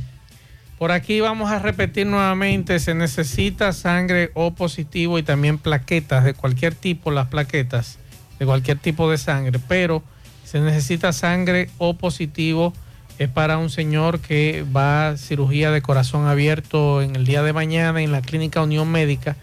Por 0.81 0.91
aquí 0.91 1.21
vamos 1.21 1.51
a 1.51 1.59
repetir 1.59 2.07
nuevamente, 2.07 2.79
se 2.79 2.95
necesita 2.95 3.71
sangre 3.71 4.31
O 4.33 4.55
positivo 4.55 5.19
y 5.19 5.23
también 5.23 5.59
plaquetas 5.59 6.23
de 6.23 6.33
cualquier 6.33 6.73
tipo, 6.73 7.11
las 7.11 7.27
plaquetas 7.27 7.99
de 8.39 8.47
cualquier 8.47 8.79
tipo 8.79 9.07
de 9.11 9.19
sangre, 9.19 9.59
pero 9.67 10.01
se 10.43 10.59
necesita 10.59 11.13
sangre 11.13 11.69
O 11.77 11.93
positivo, 11.93 12.73
es 13.19 13.29
para 13.29 13.59
un 13.59 13.69
señor 13.69 14.21
que 14.21 14.65
va 14.75 15.09
a 15.09 15.17
cirugía 15.17 15.69
de 15.69 15.83
corazón 15.83 16.25
abierto 16.25 17.03
en 17.03 17.15
el 17.15 17.25
día 17.25 17.43
de 17.43 17.53
mañana 17.53 18.01
en 18.01 18.11
la 18.11 18.23
clínica 18.23 18.63
Unión 18.63 18.89
Médica. 18.89 19.37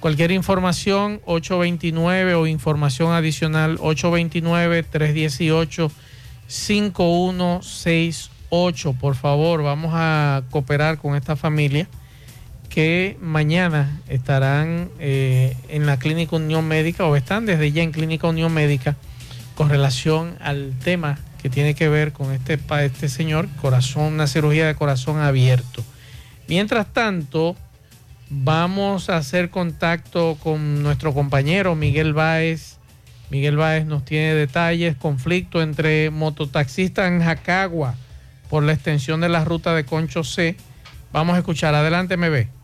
Cualquier 0.00 0.32
información 0.32 1.20
829 1.26 2.34
o 2.34 2.48
información 2.48 3.12
adicional 3.12 3.78
829 3.78 4.82
318 4.82 5.92
5168. 6.48 8.31
Por 8.52 9.14
favor, 9.14 9.62
vamos 9.62 9.92
a 9.94 10.42
cooperar 10.50 10.98
con 10.98 11.16
esta 11.16 11.36
familia 11.36 11.88
que 12.68 13.16
mañana 13.18 13.98
estarán 14.08 14.90
eh, 14.98 15.56
en 15.70 15.86
la 15.86 15.96
Clínica 15.96 16.36
Unión 16.36 16.68
Médica 16.68 17.06
o 17.06 17.16
están 17.16 17.46
desde 17.46 17.72
ya 17.72 17.82
en 17.82 17.92
Clínica 17.92 18.28
Unión 18.28 18.52
Médica 18.52 18.94
con 19.54 19.70
relación 19.70 20.36
al 20.38 20.74
tema 20.84 21.18
que 21.40 21.48
tiene 21.48 21.74
que 21.74 21.88
ver 21.88 22.12
con 22.12 22.30
este, 22.30 22.60
este 22.84 23.08
señor, 23.08 23.48
corazón, 23.58 24.12
una 24.12 24.26
cirugía 24.26 24.66
de 24.66 24.74
corazón 24.74 25.18
abierto. 25.18 25.82
Mientras 26.46 26.92
tanto, 26.92 27.56
vamos 28.28 29.08
a 29.08 29.16
hacer 29.16 29.48
contacto 29.48 30.36
con 30.42 30.82
nuestro 30.82 31.14
compañero 31.14 31.74
Miguel 31.74 32.12
Báez. 32.12 32.76
Miguel 33.30 33.56
Báez 33.56 33.86
nos 33.86 34.04
tiene 34.04 34.34
detalles, 34.34 34.94
conflicto 34.94 35.62
entre 35.62 36.10
mototaxistas 36.10 37.10
en 37.10 37.22
Jacagua 37.22 37.94
por 38.52 38.64
la 38.64 38.74
extensión 38.74 39.22
de 39.22 39.30
la 39.30 39.46
ruta 39.46 39.74
de 39.74 39.86
Concho 39.86 40.24
C. 40.24 40.56
Vamos 41.10 41.36
a 41.36 41.38
escuchar, 41.38 41.74
adelante 41.74 42.18
MB. 42.18 42.61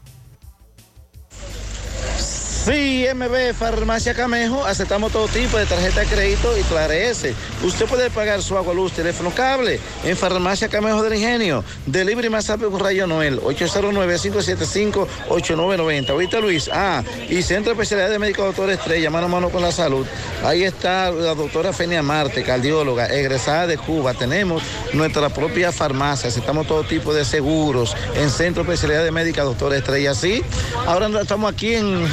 Sí, 2.69 3.07
MB 3.15 3.55
Farmacia 3.55 4.13
Camejo, 4.13 4.67
aceptamos 4.67 5.11
todo 5.11 5.27
tipo 5.27 5.57
de 5.57 5.65
tarjeta 5.65 6.01
de 6.01 6.07
crédito 6.07 6.55
y 6.59 6.63
Clarece. 6.65 7.35
Usted 7.65 7.87
puede 7.87 8.11
pagar 8.11 8.43
su 8.43 8.59
agua, 8.59 8.75
luz, 8.75 8.93
teléfono, 8.93 9.31
cable 9.31 9.81
en 10.05 10.15
Farmacia 10.19 10.69
Camejo 10.69 11.03
del 11.03 11.15
Ingenio. 11.15 11.65
Delivery 11.87 12.29
más 12.29 12.47
rápido 12.47 12.71
con 12.71 12.81
Rayo 12.81 13.07
Noel, 13.07 13.41
809-575-8990. 13.41 16.11
Ahorita 16.11 16.41
Luis, 16.41 16.69
ah, 16.71 17.03
y 17.31 17.41
Centro 17.41 17.71
de 17.71 17.77
Especialidad 17.81 18.11
de 18.11 18.19
Médico 18.19 18.45
Doctor 18.45 18.69
Estrella, 18.69 19.09
mano 19.09 19.25
a 19.25 19.31
mano 19.31 19.49
con 19.49 19.63
la 19.63 19.73
salud. 19.73 20.07
Ahí 20.45 20.65
está 20.65 21.11
la 21.11 21.35
doctora 21.35 21.73
Fenia 21.73 22.03
Marte, 22.03 22.43
cardióloga, 22.43 23.07
egresada 23.07 23.67
de 23.67 23.79
Cuba. 23.79 24.13
Tenemos 24.13 24.63
nuestra 24.93 25.31
propia 25.31 25.73
farmacia, 25.73 26.29
aceptamos 26.29 26.67
todo 26.67 26.85
tipo 26.85 27.15
de 27.15 27.25
seguros 27.25 27.97
en 28.15 28.29
Centro 28.29 28.63
de 28.63 28.75
Especialidad 28.75 29.05
de 29.05 29.11
Médica 29.11 29.43
Doctor 29.43 29.73
Estrella. 29.73 30.15
Sí, 30.15 30.43
ahora 30.87 31.09
estamos 31.23 31.51
aquí 31.51 31.75
en 31.75 32.07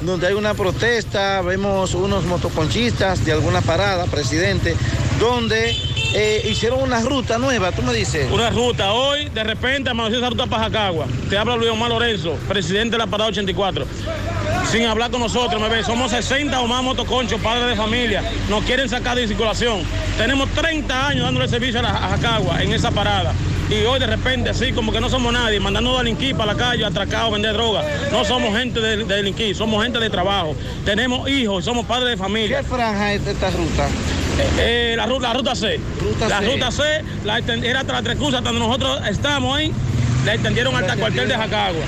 Donde 0.00 0.26
hay 0.26 0.34
una 0.34 0.54
protesta, 0.54 1.40
vemos 1.42 1.94
unos 1.94 2.24
motoconchistas 2.24 3.24
de 3.24 3.32
alguna 3.32 3.60
parada, 3.62 4.04
presidente, 4.06 4.76
donde 5.18 5.74
eh, 6.14 6.46
hicieron 6.50 6.82
una 6.82 7.00
ruta 7.00 7.38
nueva, 7.38 7.72
tú 7.72 7.82
me 7.82 7.92
dices. 7.94 8.30
Una 8.30 8.50
ruta. 8.50 8.92
Hoy, 8.92 9.28
de 9.30 9.44
repente, 9.44 9.90
amaneció 9.90 10.18
esa 10.18 10.30
ruta 10.30 10.46
para 10.46 10.64
Jacagua. 10.64 11.06
Te 11.30 11.38
habla 11.38 11.56
Luis 11.56 11.70
Omar 11.70 11.90
Lorenzo, 11.90 12.36
presidente 12.48 12.92
de 12.92 12.98
la 12.98 13.06
parada 13.06 13.30
84. 13.30 13.86
Sin 14.70 14.84
hablar 14.86 15.10
con 15.10 15.20
nosotros, 15.20 15.60
me 15.60 15.68
ve. 15.68 15.84
Somos 15.84 16.10
60 16.10 16.60
o 16.60 16.66
más 16.66 16.82
motoconchos, 16.82 17.40
padres 17.40 17.68
de 17.68 17.76
familia. 17.76 18.22
Nos 18.50 18.64
quieren 18.64 18.88
sacar 18.88 19.16
de 19.16 19.26
circulación. 19.28 19.82
Tenemos 20.18 20.48
30 20.50 21.06
años 21.08 21.24
dándole 21.24 21.48
servicio 21.48 21.80
a, 21.80 21.82
la- 21.82 21.90
a 22.06 22.08
Jacagua 22.10 22.62
en 22.62 22.72
esa 22.72 22.90
parada. 22.90 23.32
Y 23.70 23.84
hoy 23.84 23.98
de 23.98 24.06
repente, 24.06 24.50
así 24.50 24.72
como 24.72 24.92
que 24.92 25.00
no 25.00 25.08
somos 25.08 25.32
nadie, 25.32 25.58
mandando 25.58 25.96
a 25.96 26.02
delinquir 26.02 26.36
para 26.36 26.52
la 26.52 26.58
calle, 26.58 26.84
atracados, 26.84 27.32
vender 27.32 27.54
droga. 27.54 27.82
No 28.12 28.24
somos 28.24 28.56
gente 28.56 28.80
de, 28.80 28.98
de 28.98 29.14
delinquir, 29.16 29.56
somos 29.56 29.82
gente 29.82 29.98
de 29.98 30.10
trabajo. 30.10 30.54
Tenemos 30.84 31.28
hijos, 31.28 31.64
somos 31.64 31.86
padres 31.86 32.10
de 32.10 32.16
familia. 32.16 32.58
¿Qué 32.58 32.64
franja 32.64 33.14
es 33.14 33.26
esta 33.26 33.50
ruta? 33.50 33.88
Eh, 34.58 34.94
la, 34.96 35.06
ruta, 35.06 35.28
la 35.28 35.34
ruta 35.34 35.54
C. 35.54 35.80
la 36.28 36.40
C. 36.40 36.46
ruta 36.46 36.70
C 36.72 36.82
la 37.24 37.38
era 37.38 37.84
Tres 37.84 38.16
Cruces, 38.16 38.42
donde 38.42 38.58
nosotros 38.60 39.00
estamos 39.08 39.56
ahí, 39.56 39.72
la 40.24 40.34
extendieron 40.34 40.74
hasta 40.74 40.94
el 40.94 40.98
cuartel 40.98 41.28
de 41.28 41.34
Jacagua, 41.36 41.84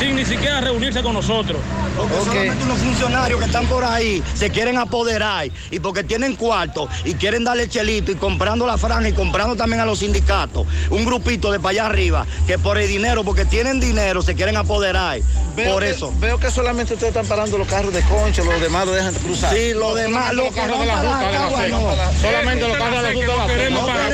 sin 0.00 0.16
ni 0.16 0.24
siquiera 0.24 0.60
reunirse 0.60 1.02
con 1.02 1.12
nosotros. 1.14 1.60
Porque 1.96 2.14
solamente 2.24 2.64
unos 2.64 2.78
funcionarios 2.78 3.38
que 3.38 3.46
están 3.46 3.66
por 3.66 3.84
ahí 3.84 4.22
se 4.34 4.50
quieren 4.50 4.78
apoderar 4.78 5.48
y 5.70 5.78
porque 5.78 6.02
tienen 6.02 6.34
cuarto 6.36 6.88
y 7.04 7.14
quieren 7.14 7.44
darle 7.44 7.68
chelito 7.68 8.10
y 8.10 8.14
comprando 8.14 8.66
la 8.66 8.78
franja 8.78 9.08
y 9.10 9.12
comprando 9.12 9.54
también 9.56 9.80
a 9.80 9.84
los 9.84 9.98
sindicatos. 9.98 10.66
Un 10.88 11.04
grupito 11.04 11.52
de 11.52 11.60
para 11.60 11.70
allá 11.70 11.86
arriba 11.86 12.26
que 12.46 12.58
por 12.58 12.78
el 12.78 12.88
dinero, 12.88 13.22
porque 13.24 13.44
tienen 13.44 13.78
dinero, 13.78 14.22
se 14.22 14.34
quieren 14.34 14.56
apoderar. 14.56 15.20
Veo 15.54 15.74
por 15.74 15.82
que- 15.82 15.90
eso. 15.90 16.12
Veo 16.18 16.38
que 16.38 16.50
solamente 16.50 16.94
ustedes 16.94 17.14
están 17.14 17.26
parando 17.26 17.58
los 17.58 17.68
carros 17.68 17.92
de 17.92 18.02
concho, 18.02 18.42
los 18.44 18.60
demás 18.60 18.86
lo 18.86 18.92
dejan 18.92 19.14
cruzar. 19.14 19.54
Sí, 19.54 19.74
los 19.74 19.94
demás, 19.94 20.32
los 20.32 20.52
que 20.54 20.60
van 20.60 20.70
para 20.70 20.96
Jacagua, 20.96 21.66
no. 21.68 21.80
Solamente 22.20 22.68
los 22.68 22.76
carros 22.78 22.96
de 22.96 23.02
la 23.02 23.12
ruta 23.12 23.36
no 23.36 23.46
queremos 23.46 23.86
para 23.86 24.08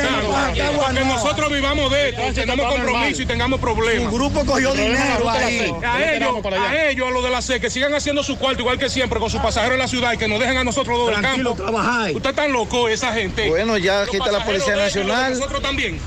no. 0.92 1.04
nosotros 1.04 1.52
vivamos 1.52 1.90
de 1.92 2.08
esto, 2.08 2.22
tengamos 2.34 2.74
compromiso 2.74 3.22
y 3.22 3.26
tengamos 3.26 3.60
problemas. 3.60 4.12
Un 4.12 4.18
grupo 4.18 4.44
cogió 4.44 4.72
dinero 4.72 5.30
ahí. 5.30 5.72
A 5.84 6.14
ellos, 6.14 6.28
a 6.68 6.88
ellos, 6.90 7.08
a 7.08 7.10
los 7.10 7.22
de 7.24 7.30
la 7.30 7.42
C, 7.42 7.60
que 7.60 7.70
sigan 7.70 7.94
haciendo 7.94 8.22
su 8.22 8.38
cuarto 8.38 8.62
igual 8.62 8.78
que 8.78 8.88
siempre 8.88 9.18
con 9.20 9.30
sus 9.30 9.40
pasajeros 9.40 9.74
en 9.74 9.80
la 9.80 9.88
ciudad 9.88 10.12
y 10.12 10.18
que 10.18 10.28
nos 10.28 10.38
dejen 10.40 10.56
a 10.56 10.64
nosotros 10.64 10.98
los 10.98 11.08
del 11.10 11.20
campo. 11.20 11.54
trabajar. 11.54 12.12
Usted 12.12 12.30
está 12.30 12.48
loco, 12.48 12.88
esa 12.88 13.12
gente. 13.12 13.48
Bueno, 13.48 13.76
ya 13.78 14.02
aquí 14.02 14.16
está 14.16 14.30
la 14.32 14.44
Policía 14.44 14.74
de 14.76 14.82
Nacional. 14.82 15.32
Nosotros 15.34 15.62
también. 15.62 15.98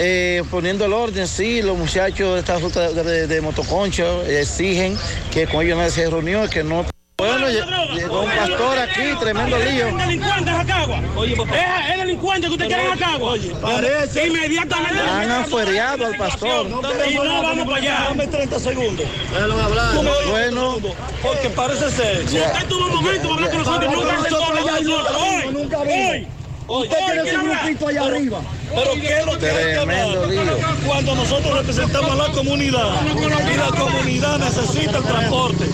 Eh, 0.00 0.44
poniendo 0.50 0.84
el 0.84 0.92
orden, 0.92 1.26
sí, 1.26 1.60
los 1.60 1.76
muchachos 1.76 2.34
de 2.34 2.40
esta 2.40 2.58
ruta 2.58 2.88
de, 2.90 3.02
de- 3.02 3.26
de 3.26 3.40
motoconcho 3.40 4.22
exigen 4.24 4.96
que 5.32 5.46
con 5.48 5.64
ellos 5.66 5.76
nadie 5.76 5.90
se 5.90 6.08
reunió, 6.08 6.48
que 6.48 6.62
no... 6.62 6.84
Bueno, 7.20 7.48
lle- 7.48 7.94
llegó 7.96 8.20
un 8.20 8.30
pastor 8.30 8.78
aquí, 8.78 9.02
tremendo 9.18 9.58
lío. 9.58 9.88
Es 9.88 9.96
delincuente 9.96 10.50
en 10.50 10.56
Jacagua. 10.56 10.98
Es, 11.26 11.90
es 11.90 11.98
delincuente 11.98 12.46
que 12.46 12.52
usted 12.52 12.66
quiere 12.68 12.84
en 12.84 12.90
Jacagua. 12.96 13.34
parece. 13.60 14.26
Inmediatamente. 14.28 15.00
Han 15.00 15.30
afuereado 15.32 16.06
al 16.06 16.16
pastor. 16.16 16.66
Y 17.10 17.14
no 17.16 17.42
vamos 17.42 17.66
para 17.66 17.76
allá. 17.78 18.04
Dame 18.10 18.26
30 18.28 18.60
segundos. 18.60 19.06
Déjalo 19.32 19.60
hablar. 19.60 19.94
Bueno. 20.30 20.76
Porque 21.20 21.50
parece 21.50 21.90
ser. 21.90 22.22
Usted 22.24 22.66
tuvo 22.68 22.86
un 22.86 22.94
momento 22.94 23.28
para 23.34 23.46
hablar 23.48 23.94
con 23.94 24.06
nosotros. 24.06 24.82
Nunca. 24.84 25.10
Hoy, 25.18 25.52
nunca 25.52 25.78
hoy. 25.78 25.88
vimos. 25.88 26.28
Usted 26.68 26.96
Hoy 26.98 27.12
tiene 27.12 27.30
su 27.32 27.40
grupito 27.40 27.88
allá 27.88 28.02
arriba. 28.04 28.40
Pero 28.72 28.92
¿qué 28.92 29.18
es 29.18 29.26
lo 29.26 29.38
que 29.38 29.50
hay. 29.50 30.86
Cuando 30.86 31.14
nosotros 31.16 31.58
representamos 31.58 32.10
a 32.12 32.14
la 32.28 32.32
comunidad 32.32 32.90
y 33.52 33.56
la 33.56 33.76
comunidad 33.76 34.38
necesita 34.38 34.98
el 34.98 35.02
transporte. 35.04 35.64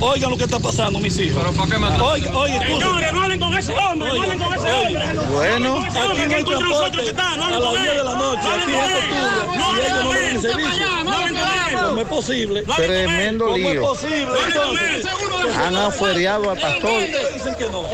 Oigan 0.00 0.30
lo 0.30 0.36
que 0.36 0.44
está 0.44 0.58
pasando, 0.58 0.98
mis 0.98 1.18
hijos. 1.18 1.42
Oigan, 1.58 2.34
oye, 2.36 2.58
Señores, 2.66 3.12
no 3.12 3.22
hablen 3.22 3.40
con 3.40 3.56
ese 3.56 3.72
hombre, 3.72 4.08
no 4.12 4.22
hablen 4.22 4.38
con 4.38 4.54
ese 4.54 4.72
hombre. 4.72 5.04
Bueno. 5.30 5.76
Aquí 5.78 5.94
no 6.28 6.36
hay 6.36 6.44
transporte 6.44 7.02
no 7.14 7.44
a 7.44 7.50
las 7.50 7.60
con 7.60 7.72
10 7.72 7.84
de 7.84 7.90
él. 7.98 8.04
la 8.04 8.14
noche. 8.14 8.42
No 8.42 8.50
Aquí 8.52 8.72
con 8.72 8.74
es 8.74 8.90
él. 8.90 8.96
octubre. 8.96 9.58
No 9.58 9.66
no. 9.76 11.04
No 11.04 11.25
él. 11.25 11.25
¿Cómo 11.96 12.02
es 12.02 12.08
posible? 12.26 12.62
Tremendo 12.76 13.44
¿Cómo 13.46 13.56
es 13.56 13.62
lío. 13.72 13.80
posible? 13.82 14.26
Entonces, 14.46 15.06
Han 15.64 15.76
afuereado 15.76 16.50
al 16.50 16.58
pastor. 16.58 16.92
dicen 17.32 17.54
que 17.54 17.64
no. 17.70 17.84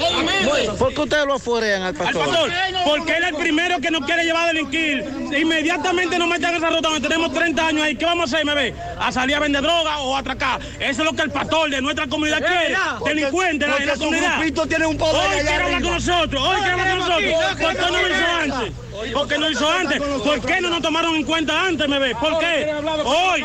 ¿Por 0.76 0.92
qué 0.94 1.00
ustedes 1.02 1.24
lo 1.26 1.34
afuerean 1.34 1.82
al 1.82 1.88
Al 1.88 1.94
pastor? 1.94 2.50
porque 2.84 3.16
él 3.16 3.22
es 3.22 3.28
el 3.30 3.36
primero 3.36 3.78
que 3.80 3.90
nos 3.92 4.04
quiere 4.04 4.24
llevar 4.24 4.44
a 4.44 4.48
delinquir. 4.48 5.04
Inmediatamente 5.38 6.18
nos 6.18 6.26
meten 6.28 6.50
en 6.50 6.56
esa 6.56 6.70
ruta 6.70 6.88
donde 6.88 7.08
tenemos 7.08 7.32
30 7.32 7.64
años 7.68 7.82
ahí. 7.84 7.94
¿Qué 7.94 8.04
vamos 8.04 8.32
a 8.32 8.34
hacer, 8.34 8.44
me 8.44 8.54
ve? 8.56 8.74
A 8.98 9.12
salir 9.12 9.36
a 9.36 9.38
vender 9.38 9.62
droga 9.62 9.98
o 10.00 10.16
a 10.16 10.18
atracar. 10.18 10.60
Eso 10.80 11.02
es 11.02 11.04
lo 11.04 11.12
que 11.12 11.22
el 11.22 11.30
pastor 11.30 11.70
de 11.70 11.80
nuestra 11.80 12.08
comunidad 12.08 12.40
Es 12.42 12.46
quiere. 12.50 12.76
Delincuente 13.06 13.66
en 13.66 13.70
la- 13.70 13.78
la 13.86 13.96
comunidad. 13.96 14.38
grupito 14.38 14.66
tiene 14.66 14.86
un 14.86 14.98
poder 14.98 15.14
Hoy 15.16 15.40
quiere 15.46 15.62
hablar 15.62 15.82
con 15.82 15.92
nosotros. 15.92 16.42
Hoy 16.42 16.56
quiere 16.56 16.70
hablar 16.72 16.88
con 16.90 16.98
nosotros. 16.98 17.32
¿Por 17.60 17.76
qué 17.76 17.78
no 17.78 17.90
lo 17.90 18.08
hizo 18.10 18.26
antes? 18.42 18.72
¿Por 19.12 19.28
qué 19.28 19.34
no 19.38 19.40
lo 19.46 19.50
hizo 19.50 19.70
antes? 19.70 20.00
¿Por 20.02 20.40
qué 20.46 20.60
no 20.60 20.70
nos 20.70 20.82
tomaron 20.82 21.14
en 21.16 21.24
cuenta 21.24 21.64
antes, 21.66 21.88
me 21.88 21.98
ve? 21.98 22.14
¿Por 22.16 22.38
qué? 22.40 22.72
Hoy. 23.04 23.44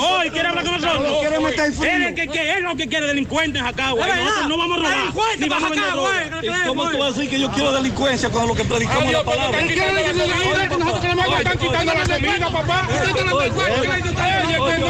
Hoy 0.00 0.30
quiere 0.30 0.48
hablar 0.48 0.64
con 0.64 0.80
nosotros. 0.80 1.02
Lo 1.10 1.20
quiere 1.20 1.40
meter 1.40 1.64
en 1.66 1.74
frío. 1.74 1.90
Él 1.92 2.02
es 2.04 2.14
que, 2.14 2.28
que- 2.28 2.52
él 2.54 2.62
lo 2.64 2.76
que 2.76 2.88
quiere 2.88 3.06
delincuentes 3.06 3.62
acá, 3.62 3.90
güey. 3.92 4.08
Es. 4.10 4.16
Nosotros 4.18 4.48
no 4.48 4.56
vamos 4.58 4.78
a 4.78 4.80
robar. 4.80 4.96
Delincuentes 4.98 5.40
Ni 5.40 5.48
vamos 5.48 5.64
a 5.64 5.68
para 5.68 5.80
vender 5.80 5.88
acá, 5.88 5.94
droga. 5.94 6.10
güey. 6.40 6.48
¿Y 6.48 6.66
cómo 6.68 6.90
tú 6.90 6.98
vas 6.98 7.08
a 7.08 7.12
decir 7.12 7.30
que 7.30 7.40
yo 7.40 7.50
quiero 7.50 7.72
delincuencia 7.72 8.30
con 8.30 8.48
lo 8.48 8.54
que 8.54 8.64
predicamos 8.64 9.12
la 9.12 9.22
palabra? 9.24 9.60
Él 9.60 9.66
quiere 9.68 10.02
que 10.04 10.12
nosotros 10.14 11.00
queremos 11.00 11.26
que 11.26 11.34
están 11.36 11.58
quitando 11.58 11.94
la 11.94 12.04
comida, 12.04 12.50
papá. 12.50 12.88
Usted 12.88 13.08
está 13.08 13.20
en 13.20 13.26
el 13.28 14.60
Oye, 14.60 14.74
que 14.74 14.80
no. 14.80 14.88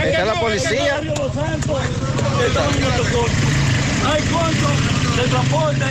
Ahí 0.00 0.08
está 0.10 0.24
la 0.24 0.34
policía. 0.40 1.00
Hay 4.06 4.22
cuánto 4.30 4.68
de 5.22 5.28
transporte. 5.28 5.84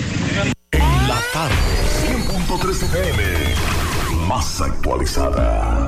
En 0.71 1.07
la 1.07 1.19
tarde, 1.33 1.55
100.3 2.07 2.83
FM. 2.83 3.23
Más 4.27 4.61
actualizada. 4.61 5.87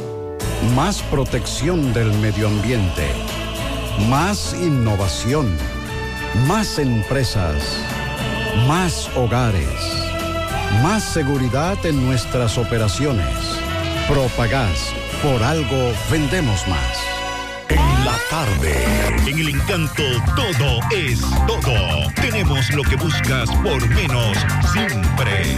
Más 0.75 1.01
protección 1.01 1.91
del 1.91 2.13
medio 2.19 2.47
ambiente. 2.47 3.07
Más 4.09 4.53
innovación. 4.53 5.57
Más 6.47 6.79
empresas. 6.79 7.77
Más 8.67 9.09
hogares. 9.17 9.67
Más 10.81 11.03
seguridad 11.03 11.83
en 11.85 12.05
nuestras 12.05 12.57
operaciones. 12.57 13.35
Propagás. 14.07 14.93
Por 15.21 15.43
algo 15.43 15.93
vendemos 16.09 16.65
más. 16.67 16.97
En 17.67 18.05
la 18.05 18.15
tarde. 18.29 18.85
En 19.27 19.39
el 19.39 19.49
encanto 19.49 20.03
todo 20.35 20.79
es 20.95 21.19
todo. 21.47 22.13
Tenemos 22.15 22.71
lo 22.71 22.83
que 22.83 22.95
buscas 22.95 23.49
por 23.63 23.89
menos 23.89 24.37
siempre. 24.71 25.57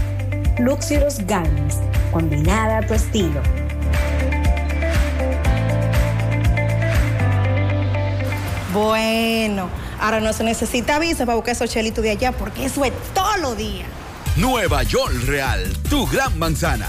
Luxurious 0.59 1.26
Garments, 1.26 1.78
combinada 2.12 2.78
a 2.78 2.87
tu 2.87 2.93
estilo. 2.93 3.41
Bueno, 8.74 9.70
ahora 9.99 10.20
no 10.20 10.33
se 10.33 10.45
necesita 10.45 10.99
visa 10.99 11.26
para 11.26 11.37
buscar 11.37 11.53
esos 11.53 11.70
chelitos 11.70 12.05
de 12.05 12.11
allá 12.11 12.33
porque 12.33 12.66
eso 12.66 12.85
es 12.85 12.93
todo 13.14 13.39
lo 13.39 13.55
día. 13.55 13.87
Nueva 14.37 14.83
York 14.83 15.14
Real, 15.26 15.72
tu 15.89 16.07
gran 16.07 16.39
manzana. 16.39 16.89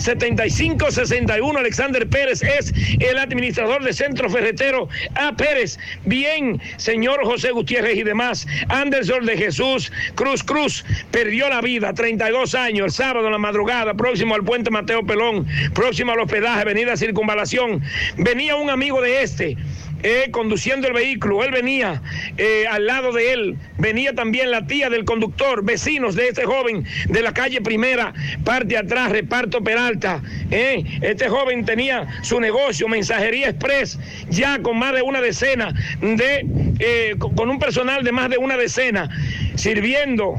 809-899-7561, 0.00 1.58
Alexander 1.58 2.08
Pérez 2.08 2.42
es 2.42 2.72
el 3.00 3.18
administrador 3.18 3.84
de 3.84 3.92
Centro 3.92 4.30
Ferretero 4.30 4.88
A. 5.14 5.36
Pérez. 5.36 5.78
Bien, 6.06 6.58
señor 6.78 7.22
José 7.24 7.50
Gutiérrez 7.50 7.81
y 7.90 8.02
demás, 8.02 8.46
Anderson 8.68 9.26
de 9.26 9.36
Jesús, 9.36 9.92
Cruz 10.14 10.42
Cruz, 10.42 10.84
perdió 11.10 11.48
la 11.48 11.60
vida, 11.60 11.92
32 11.92 12.54
años, 12.54 12.86
el 12.86 12.92
sábado 12.92 13.26
en 13.26 13.32
la 13.32 13.38
madrugada, 13.38 13.94
próximo 13.94 14.34
al 14.34 14.44
puente 14.44 14.70
Mateo 14.70 15.04
Pelón, 15.04 15.46
próximo 15.74 16.12
al 16.12 16.20
hospedaje, 16.20 16.60
avenida 16.62 16.96
Circunvalación. 16.96 17.82
Venía 18.16 18.56
un 18.56 18.70
amigo 18.70 19.00
de 19.00 19.22
este. 19.22 19.56
Eh, 20.02 20.30
conduciendo 20.30 20.88
el 20.88 20.94
vehículo, 20.94 21.44
él 21.44 21.52
venía 21.52 22.02
eh, 22.36 22.64
al 22.68 22.86
lado 22.86 23.12
de 23.12 23.32
él, 23.32 23.56
venía 23.78 24.14
también 24.14 24.50
la 24.50 24.66
tía 24.66 24.90
del 24.90 25.04
conductor, 25.04 25.64
vecinos 25.64 26.14
de 26.14 26.28
este 26.28 26.44
joven 26.44 26.84
de 27.08 27.22
la 27.22 27.32
calle 27.32 27.60
Primera, 27.60 28.12
parte 28.44 28.76
atrás, 28.76 29.10
reparto 29.12 29.62
Peralta. 29.62 30.22
eh. 30.50 30.84
Este 31.02 31.28
joven 31.28 31.64
tenía 31.64 32.06
su 32.22 32.40
negocio, 32.40 32.88
mensajería 32.88 33.48
express, 33.48 33.98
ya 34.28 34.60
con 34.60 34.78
más 34.78 34.94
de 34.94 35.02
una 35.02 35.20
decena 35.20 35.72
de, 36.00 36.46
eh, 36.78 37.14
con 37.18 37.48
un 37.48 37.58
personal 37.58 38.02
de 38.04 38.12
más 38.12 38.28
de 38.30 38.38
una 38.38 38.56
decena, 38.56 39.08
sirviendo. 39.54 40.34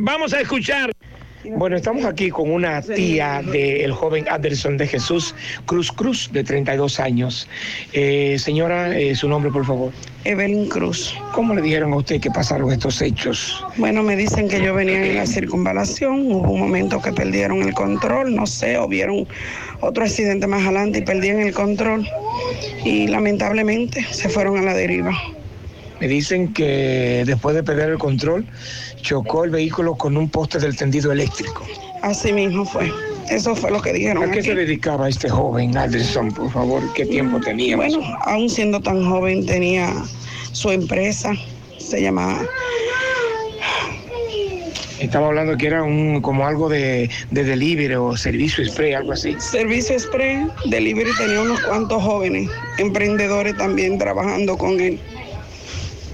Vamos 0.00 0.32
a 0.32 0.40
escuchar 0.40 0.90
Bueno, 1.44 1.76
estamos 1.76 2.04
aquí 2.04 2.30
con 2.30 2.50
una 2.52 2.80
tía 2.82 3.42
del 3.42 3.90
joven 3.92 4.26
Anderson 4.30 4.76
de 4.76 4.86
Jesús 4.86 5.34
Cruz 5.66 5.90
Cruz, 5.90 6.30
de 6.32 6.44
32 6.44 7.00
años. 7.00 7.48
Eh, 7.92 8.36
señora, 8.38 8.96
eh, 8.96 9.16
su 9.16 9.28
nombre, 9.28 9.50
por 9.50 9.66
favor. 9.66 9.92
Evelyn 10.24 10.68
Cruz. 10.68 11.12
¿Cómo 11.32 11.52
le 11.54 11.62
dijeron 11.62 11.92
a 11.94 11.96
usted 11.96 12.20
que 12.20 12.30
pasaron 12.30 12.70
estos 12.70 13.02
hechos? 13.02 13.64
Bueno, 13.76 14.04
me 14.04 14.14
dicen 14.14 14.48
que 14.48 14.62
yo 14.62 14.72
venía 14.72 15.04
en 15.04 15.16
la 15.16 15.26
circunvalación, 15.26 16.30
hubo 16.30 16.52
un 16.52 16.60
momento 16.60 17.02
que 17.02 17.12
perdieron 17.12 17.62
el 17.62 17.74
control, 17.74 18.36
no 18.36 18.46
sé, 18.46 18.78
o 18.78 18.86
vieron 18.86 19.26
otro 19.80 20.04
accidente 20.04 20.46
más 20.46 20.62
adelante 20.62 21.00
y 21.00 21.02
perdieron 21.02 21.42
el 21.42 21.52
control 21.52 22.06
y 22.84 23.08
lamentablemente 23.08 24.06
se 24.12 24.28
fueron 24.28 24.58
a 24.58 24.62
la 24.62 24.74
deriva. 24.74 25.12
Me 26.02 26.08
dicen 26.08 26.52
que 26.52 27.22
después 27.24 27.54
de 27.54 27.62
perder 27.62 27.90
el 27.90 27.98
control, 27.98 28.44
chocó 29.02 29.44
el 29.44 29.50
vehículo 29.50 29.94
con 29.94 30.16
un 30.16 30.28
poste 30.28 30.58
del 30.58 30.76
tendido 30.76 31.12
eléctrico. 31.12 31.66
Así 32.02 32.32
mismo 32.32 32.64
fue. 32.64 32.90
Eso 33.30 33.54
fue 33.54 33.70
lo 33.70 33.80
que 33.80 33.92
dijeron. 33.92 34.22
¿A 34.22 34.30
qué 34.30 34.40
aquí. 34.40 34.48
se 34.48 34.54
dedicaba 34.54 35.08
este 35.08 35.28
joven 35.28 35.76
Anderson, 35.76 36.32
por 36.32 36.50
favor? 36.50 36.82
¿Qué 36.94 37.06
tiempo 37.06 37.40
tenía? 37.40 37.76
más 37.76 37.94
o 37.94 37.98
Bueno, 37.98 38.18
aún 38.22 38.48
siendo 38.48 38.80
tan 38.80 39.04
joven 39.08 39.46
tenía 39.46 39.92
su 40.52 40.70
empresa, 40.70 41.32
se 41.78 42.02
llamaba 42.02 42.40
Estaba 45.02 45.26
hablando 45.26 45.56
que 45.56 45.66
era 45.66 45.82
un 45.82 46.20
como 46.20 46.46
algo 46.46 46.68
de, 46.68 47.10
de 47.32 47.42
delivery 47.42 47.94
o 47.94 48.16
servicio 48.16 48.64
spray, 48.64 48.92
algo 48.92 49.12
así. 49.12 49.34
Servicio 49.40 49.96
Express 49.96 50.48
Delivery 50.66 51.10
tenía 51.18 51.40
unos 51.40 51.60
cuantos 51.62 52.00
jóvenes, 52.00 52.48
emprendedores 52.78 53.56
también 53.56 53.98
trabajando 53.98 54.56
con 54.56 54.78
él. 54.78 55.00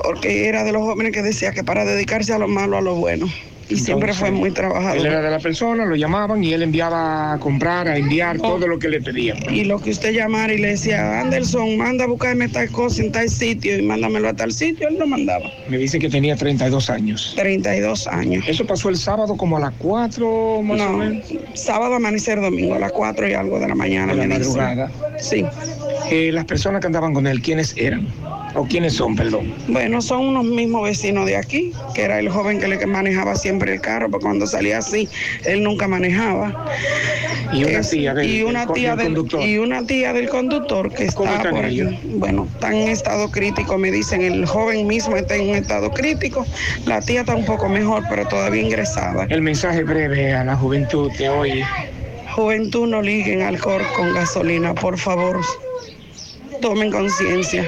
Porque 0.03 0.49
era 0.49 0.65
de 0.65 0.73
los 0.73 0.83
jóvenes 0.83 1.13
que 1.13 1.23
decía 1.23 1.53
que 1.53 1.65
para 1.65 1.85
dedicarse 1.85 2.33
a 2.33 2.39
lo 2.39 2.49
malo, 2.49 2.77
a 2.79 2.81
lo 2.81 2.95
bueno. 2.95 3.27
Y 3.71 3.77
siempre 3.77 4.15
fue 4.15 4.31
muy 4.31 4.51
trabajador. 4.51 4.97
Él 4.97 5.05
era 5.05 5.21
de 5.21 5.31
la 5.31 5.41
persona, 5.41 5.85
lo 5.85 5.95
llamaban 5.95 6.43
y 6.43 6.55
él 6.55 6.63
enviaba 6.63 7.35
a 7.35 7.39
comprar, 7.39 7.87
a 7.87 7.99
enviar 7.99 8.39
todo 8.39 8.67
lo 8.67 8.79
que 8.79 8.89
le 8.89 9.03
pedían. 9.03 9.37
Y 9.55 9.65
lo 9.65 9.79
que 9.79 9.91
usted 9.91 10.13
llamara 10.15 10.55
y 10.55 10.57
le 10.57 10.69
decía, 10.69 11.21
Anderson, 11.21 11.77
manda 11.77 12.05
a 12.05 12.07
buscarme 12.07 12.49
tal 12.49 12.71
cosa 12.71 13.03
en 13.03 13.13
tal 13.13 13.29
sitio 13.29 13.79
y 13.79 13.83
mándamelo 13.83 14.31
a 14.31 14.33
tal 14.33 14.53
sitio, 14.53 14.89
él 14.89 14.97
lo 14.99 15.07
mandaba. 15.07 15.51
Me 15.69 15.77
dice 15.77 15.99
que 15.99 16.09
tenía 16.09 16.35
32 16.35 16.89
años. 16.89 17.35
32 17.37 18.07
años. 18.07 18.43
Eso 18.49 18.65
pasó 18.65 18.89
el 18.89 18.97
sábado 18.97 19.37
como 19.37 19.59
a 19.59 19.61
las 19.61 19.75
4 19.77 20.63
más 20.63 20.81
o 20.81 20.85
No, 20.91 20.97
menos. 20.97 21.27
sábado 21.53 21.95
amanecer 21.97 22.41
domingo, 22.41 22.75
a 22.75 22.79
las 22.79 22.93
4 22.93 23.29
y 23.29 23.35
algo 23.35 23.61
de 23.61 23.69
la 23.69 23.75
mañana. 23.75 24.15
De 24.15 24.19
la 24.21 24.27
me 24.29 24.39
madrugada. 24.39 24.91
Sí. 25.21 25.45
Eh, 26.11 26.31
las 26.33 26.45
personas 26.47 26.81
que 26.81 26.87
andaban 26.87 27.13
con 27.15 27.27
él, 27.27 27.43
¿quiénes 27.43 27.75
eran? 27.77 28.07
¿O 28.55 28.65
quiénes 28.65 28.95
son, 28.95 29.15
perdón? 29.15 29.53
Bueno, 29.69 30.01
son 30.01 30.27
unos 30.29 30.45
mismos 30.45 30.83
vecinos 30.85 31.27
de 31.27 31.37
aquí, 31.37 31.73
que 31.95 32.03
era 32.03 32.19
el 32.19 32.31
joven 32.31 32.59
que 32.59 32.67
le 32.69 32.85
manejaba 32.87 33.35
siempre 33.37 33.75
el 33.75 33.81
carro, 33.81 34.11
porque 34.11 34.25
cuando 34.25 34.47
salía 34.47 34.79
así, 34.79 35.09
él 35.45 35.63
nunca 35.63 35.87
manejaba. 35.87 36.65
Y 37.53 37.65
una 37.65 37.79
Es- 37.81 37.91
tía 37.91 38.15
del- 38.15 38.31
y 38.31 38.43
una 38.43 38.67
tía 38.67 38.97
del 38.97 39.07
conductor. 39.09 39.43
y 39.43 39.59
una 39.59 39.87
tía 39.87 40.13
del 40.15 40.29
conductor 40.29 40.93
que 40.93 41.07
¿Cómo 41.09 41.31
está 41.33 41.51
por 41.51 41.65
ellos? 41.65 41.93
Bueno, 42.05 42.49
está 42.55 42.69
en 42.75 42.89
estado 42.89 43.31
crítico, 43.31 43.77
me 43.79 43.91
dicen, 43.91 44.23
el 44.23 44.47
joven 44.47 44.87
mismo 44.87 45.17
está 45.17 45.37
en 45.37 45.51
un 45.51 45.55
estado 45.57 45.91
crítico, 45.91 46.47
la 46.87 47.01
tía 47.03 47.21
está 47.21 47.35
un 47.35 47.45
poco 47.45 47.69
mejor, 47.69 48.03
pero 48.09 48.27
todavía 48.27 48.63
ingresada. 48.63 49.27
El 49.29 49.43
mensaje 49.43 49.83
breve 49.85 50.33
a 50.35 50.43
la 50.45 50.57
juventud 50.57 51.11
de 51.19 51.29
hoy. 51.29 51.63
Juventud 52.35 52.87
no 52.87 53.03
liguen 53.03 53.43
alcohol 53.43 53.83
con 53.97 54.15
gasolina, 54.15 54.75
por 54.75 54.97
favor. 54.99 55.41
Tomen 56.61 56.91
conciencia. 56.91 57.67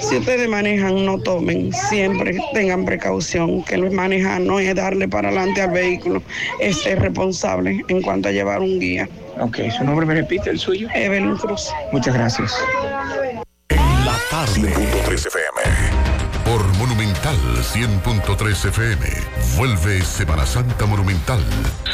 Si 0.00 0.16
ustedes 0.16 0.48
manejan, 0.48 1.06
no 1.06 1.18
tomen. 1.18 1.72
Siempre 1.72 2.38
tengan 2.52 2.84
precaución. 2.84 3.62
Que 3.64 3.76
el 3.76 3.90
manejar 3.90 4.40
no 4.40 4.58
es 4.58 4.74
darle 4.74 5.08
para 5.08 5.28
adelante 5.28 5.62
al 5.62 5.70
vehículo, 5.70 6.22
es 6.60 6.82
ser 6.82 7.00
responsable 7.00 7.84
en 7.88 8.02
cuanto 8.02 8.28
a 8.28 8.32
llevar 8.32 8.60
un 8.60 8.78
guía. 8.80 9.08
Ok, 9.38 9.58
su 9.76 9.84
nombre 9.84 10.04
me 10.06 10.14
repite, 10.14 10.50
el 10.50 10.58
suyo. 10.58 10.88
Evelyn 10.94 11.36
Cruz. 11.36 11.70
Muchas 11.92 12.14
gracias. 12.14 12.52
La 13.70 14.18
tarde. 14.30 14.72
5.3 14.74 15.26
FM. 15.26 15.91
Por 16.44 16.66
Monumental 16.78 17.36
100.3 17.36 18.68
FM. 18.68 19.06
Vuelve 19.56 20.02
Semana 20.02 20.44
Santa 20.44 20.86
Monumental. 20.86 21.40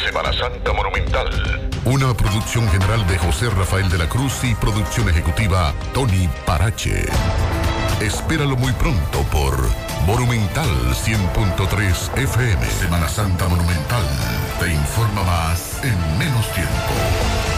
Semana 0.05 0.33
Santa 0.33 0.73
Monumental. 0.73 1.71
Una 1.85 2.15
producción 2.15 2.69
general 2.69 3.07
de 3.07 3.19
José 3.19 3.51
Rafael 3.51 3.89
de 3.91 3.99
la 3.99 4.09
Cruz 4.09 4.45
y 4.45 4.55
producción 4.55 5.09
ejecutiva 5.09 5.75
Tony 5.93 6.29
Parache. 6.47 7.05
Espéralo 8.01 8.57
muy 8.57 8.73
pronto 8.73 9.23
por 9.31 9.55
Monumental 10.07 10.69
100.3 10.93 12.19
FM. 12.19 12.67
Semana 12.67 13.09
Santa 13.09 13.49
Monumental. 13.49 14.05
Te 14.61 14.73
informa 14.73 15.23
más 15.25 15.83
en 15.85 16.19
menos 16.19 16.53
tiempo. 16.53 17.58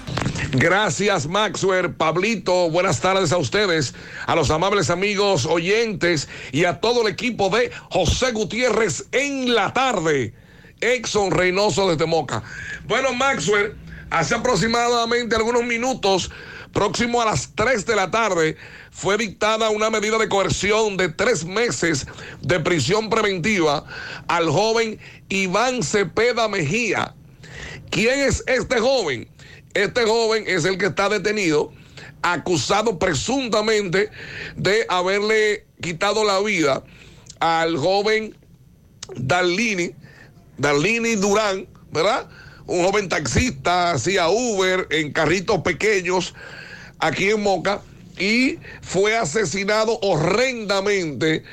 Gracias, 0.49 1.27
Maxwell, 1.27 1.93
Pablito. 1.93 2.69
Buenas 2.69 2.99
tardes 2.99 3.31
a 3.31 3.37
ustedes, 3.37 3.93
a 4.25 4.35
los 4.35 4.49
amables 4.49 4.89
amigos 4.89 5.45
oyentes 5.45 6.27
y 6.51 6.65
a 6.65 6.79
todo 6.79 7.03
el 7.03 7.13
equipo 7.13 7.49
de 7.49 7.71
José 7.89 8.31
Gutiérrez 8.31 9.05
en 9.11 9.53
la 9.53 9.71
tarde. 9.71 10.33
Exxon 10.81 11.31
Reynoso 11.31 11.89
desde 11.89 12.05
Moca. 12.05 12.43
Bueno, 12.85 13.13
Maxwell, 13.13 13.75
hace 14.09 14.35
aproximadamente 14.35 15.35
algunos 15.35 15.63
minutos, 15.63 16.31
próximo 16.73 17.21
a 17.21 17.25
las 17.25 17.53
3 17.55 17.85
de 17.85 17.95
la 17.95 18.09
tarde, 18.09 18.57
fue 18.89 19.17
dictada 19.17 19.69
una 19.69 19.89
medida 19.89 20.17
de 20.17 20.27
coerción 20.27 20.97
de 20.97 21.09
tres 21.09 21.45
meses 21.45 22.07
de 22.41 22.59
prisión 22.59 23.09
preventiva 23.09 23.85
al 24.27 24.49
joven 24.49 24.99
Iván 25.29 25.83
Cepeda 25.83 26.47
Mejía. 26.47 27.13
¿Quién 27.89 28.21
es 28.21 28.43
este 28.47 28.79
joven? 28.79 29.29
Este 29.73 30.03
joven 30.03 30.43
es 30.47 30.65
el 30.65 30.77
que 30.77 30.87
está 30.87 31.07
detenido, 31.07 31.71
acusado 32.21 32.99
presuntamente 32.99 34.09
de 34.55 34.85
haberle 34.89 35.65
quitado 35.81 36.23
la 36.23 36.39
vida 36.39 36.83
al 37.39 37.77
joven 37.77 38.35
Darlini, 39.15 39.91
Darlini 40.57 41.15
Durán, 41.15 41.67
¿verdad? 41.91 42.29
Un 42.67 42.83
joven 42.85 43.09
taxista, 43.09 43.91
hacía 43.91 44.29
Uber 44.29 44.87
en 44.91 45.11
carritos 45.11 45.61
pequeños 45.61 46.33
aquí 46.99 47.29
en 47.29 47.41
Moca 47.41 47.81
y 48.19 48.59
fue 48.81 49.17
asesinado 49.17 49.97
horrendamente, 50.01 51.43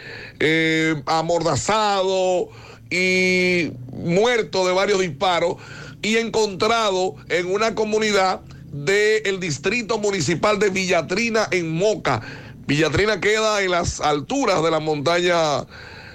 eh, 0.41 1.03
amordazado 1.07 2.51
y 2.91 3.71
muerto 3.93 4.67
de 4.67 4.73
varios 4.73 5.01
disparos 5.01 5.57
y 6.03 6.17
encontrado 6.17 7.17
en 7.29 7.47
una 7.53 7.75
comunidad 7.75 8.41
del 8.73 9.41
distrito 9.41 9.99
municipal 9.99 10.59
de 10.59 10.71
Villatrina 10.71 11.49
en 11.51 11.73
Moca. 11.73 12.21
Villatrina 12.67 13.21
queda 13.21 13.63
en 13.63 13.71
las 13.71 14.01
alturas 14.01 14.63
de 14.63 14.71
la 14.71 14.79
montaña 14.79 15.63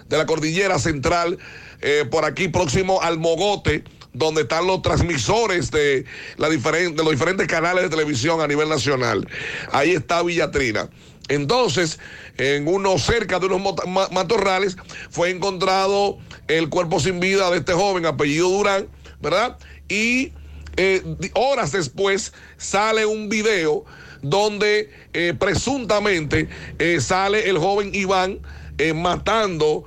de 0.08 0.18
la 0.18 0.26
cordillera 0.26 0.78
central, 0.78 1.40
eh, 1.82 2.06
por 2.10 2.26
aquí 2.26 2.48
próximo 2.48 3.02
al 3.02 3.18
Mogote, 3.18 3.84
donde 4.14 4.44
están 4.44 4.68
los 4.68 4.84
transmisores 4.84 5.72
de, 5.72 6.06
la 6.38 6.48
diferen- 6.50 6.94
de 6.94 7.04
los 7.04 7.12
diferentes 7.12 7.48
canales 7.48 7.84
de 7.84 7.90
televisión 7.90 8.40
a 8.42 8.48
nivel 8.48 8.70
nacional. 8.70 9.28
Ahí 9.72 9.92
está 9.92 10.22
Villatrina. 10.22 10.90
Entonces, 11.30 12.00
en 12.38 12.68
uno 12.68 13.00
cerca 13.00 13.40
de 13.40 13.48
unos 13.48 13.76
matorrales, 14.12 14.78
fue 15.10 15.32
encontrado 15.32 16.20
el 16.48 16.70
cuerpo 16.70 17.00
sin 17.00 17.20
vida 17.20 17.50
de 17.50 17.58
este 17.58 17.74
joven, 17.74 18.06
apellido 18.06 18.50
Durán, 18.50 18.88
¿verdad? 19.22 19.58
Y 19.90 20.32
eh, 20.78 21.04
horas 21.34 21.72
después 21.72 22.34
sale 22.58 23.06
un 23.06 23.30
video 23.30 23.86
donde 24.22 24.90
eh, 25.14 25.34
presuntamente 25.38 26.48
eh, 26.80 27.00
sale 27.02 27.50
el 27.50 27.58
joven 27.58 27.94
Iván 27.94 28.40
matando, 28.96 29.84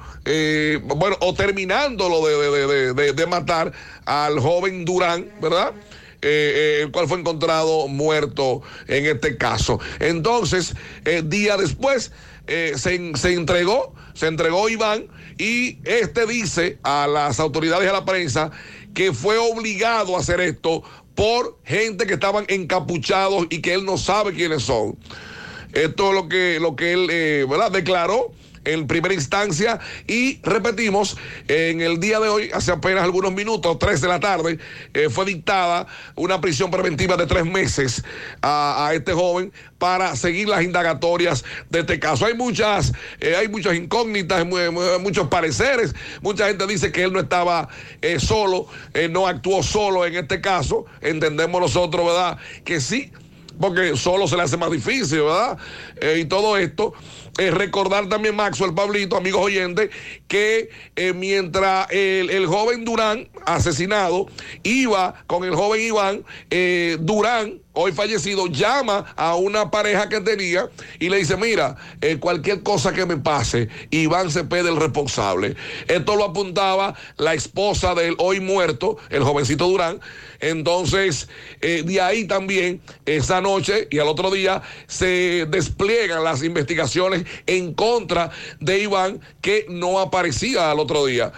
bueno, 0.85 1.17
o 1.21 1.35
terminándolo 1.35 2.25
de, 2.25 2.67
de- 2.67 2.95
de- 2.95 3.13
de- 3.13 3.27
matar 3.27 3.73
al 4.07 4.39
joven 4.39 4.85
Durán, 4.85 5.29
¿verdad? 5.43 5.75
El 6.23 6.91
cual 6.93 7.09
fue 7.09 7.19
encontrado 7.19 7.89
muerto 7.89 8.63
en 8.87 9.07
este 9.07 9.37
caso. 9.37 9.81
Entonces, 9.99 10.75
día 11.25 11.57
después, 11.57 12.13
se, 12.47 12.77
se 13.17 13.33
entregó, 13.35 13.93
se 14.15 14.29
entregó 14.29 14.69
Iván 14.69 15.09
y 15.37 15.79
este 15.85 16.25
dice 16.27 16.79
a 16.83 17.07
las 17.07 17.41
autoridades 17.41 17.85
y 17.87 17.89
a 17.89 17.93
la 17.93 18.05
prensa 18.05 18.51
que 18.97 19.13
fue 19.13 19.37
obligado 19.37 20.17
a 20.17 20.21
hacer 20.21 20.41
esto 20.41 20.83
por 21.15 21.59
gente 21.65 22.07
que 22.07 22.15
estaban 22.15 22.47
encapuchados 22.49 23.47
y 23.51 23.61
que 23.61 23.75
él 23.75 23.85
no 23.85 23.99
sabe 23.99 24.33
quiénes 24.33 24.63
son. 24.63 24.97
Esto 25.75 26.09
es 26.09 26.15
lo 26.15 26.29
que, 26.31 26.59
lo 26.59 26.77
que 26.77 26.95
él 26.95 27.09
eh, 27.11 27.47
¿verdad? 27.47 27.71
declaró 27.71 28.33
en 28.67 28.87
primera 28.87 29.15
instancia 29.15 29.81
y 30.07 30.41
repetimos, 30.43 31.17
en 31.49 31.81
el 31.81 31.99
día 32.01 32.21
de 32.21 32.29
hoy, 32.29 32.51
hace 32.53 32.73
apenas 32.73 33.03
algunos 33.05 33.33
minutos, 33.33 33.79
3 33.79 34.01
de 34.01 34.09
la 34.09 34.21
tarde, 34.21 34.59
eh, 34.93 35.09
fue 35.09 35.25
dictada 35.25 35.87
una 36.17 36.41
prisión 36.41 36.71
preventiva 36.71 37.17
de 37.17 37.27
tres 37.27 37.45
meses 37.47 38.05
a, 38.43 38.91
este 38.93 39.13
joven 39.13 39.53
para 39.79 40.15
seguir 40.17 40.49
las 40.49 40.63
indagatorias 40.63 41.45
de 41.71 41.81
este 41.81 41.99
caso. 41.99 42.27
Hay 42.27 42.35
muchas, 42.35 42.93
eh, 43.21 43.37
hay 43.37 43.49
muchas 43.49 43.75
incógnitas, 43.75 44.45
mu- 44.45 44.73
mu- 44.73 44.99
muchos 45.01 45.29
pareceres. 45.29 45.95
Mucha 46.21 46.49
gente 46.49 46.67
dice 46.67 46.93
que 46.93 47.05
él 47.05 47.13
no 47.13 47.21
estaba 47.21 47.69
eh, 48.03 48.19
solo, 48.21 48.67
eh, 48.95 49.09
no 49.09 49.27
actuó 49.27 49.63
solo 49.63 50.05
en 50.07 50.17
este 50.17 50.41
caso. 50.41 50.87
Entendemos 51.01 51.61
nosotros, 51.61 52.05
¿verdad? 52.07 52.39
Que 52.65 52.81
sí, 52.81 53.13
porque 53.61 53.97
solo 53.97 54.27
se 54.27 54.37
le 54.37 54.43
hace 54.43 54.57
más 54.57 54.71
difícil, 54.71 55.23
¿verdad? 55.23 55.57
Y 56.17 56.25
todo 56.27 56.57
esto. 56.57 56.93
Eh, 57.39 57.51
recordar 57.51 58.09
también, 58.09 58.35
Maxwell, 58.35 58.75
Pablito, 58.75 59.17
amigos 59.17 59.43
oyentes, 59.43 59.91
que 60.29 60.71
eh, 60.97 61.13
mientras 61.13 61.91
el, 61.91 62.31
el 62.31 62.47
joven 62.47 62.85
Durán, 62.85 63.29
asesinado, 63.45 64.27
iba 64.63 65.23
con 65.27 65.45
el 65.45 65.55
joven 65.55 65.81
Iván, 65.83 66.25
eh, 66.51 66.97
Durán, 67.01 67.61
hoy 67.77 67.93
fallecido, 67.93 68.47
llama 68.47 69.05
a 69.17 69.37
una 69.37 69.71
pareja 69.71 70.09
que 70.09 70.21
tenía 70.21 70.69
y 70.99 71.11
le 71.11 71.19
dice, 71.19 71.37
mira, 71.37 71.77
eh, 72.01 72.17
cualquier 72.19 72.63
cosa 72.63 72.93
que 72.93 73.05
me 73.05 73.19
pase, 73.19 73.69
Iván 73.91 74.31
Cepeda 74.31 74.71
el 74.71 74.77
responsable. 74.77 75.57
Esto 75.87 76.17
lo 76.17 76.25
apuntaba 76.25 76.95
la 77.19 77.35
esposa 77.35 77.95
del 77.95 78.17
hoy 78.19 78.41
muerto, 78.41 78.97
el 79.11 79.23
jovencito 79.23 79.69
Durán. 79.69 80.01
Entonces, 80.41 81.29
eh, 81.61 81.83
de 81.85 82.01
ahí 82.01 82.27
también, 82.27 82.81
esa 83.05 83.43
noche 83.43 83.89
y 83.91 83.99
al 83.99 84.09
otro 84.09 84.31
día, 84.31 84.63
se 84.87 85.47
despliegan 85.47 86.25
las 86.25 86.43
investigaciones 86.43 87.25
en 87.47 87.75
contra 87.75 88.31
de 88.59 88.81
Iván, 88.81 89.21
que 89.43 89.67
no 89.69 89.99
aparecía 90.01 90.71
al 90.71 90.81
otro 90.81 91.05
día. 91.05 91.33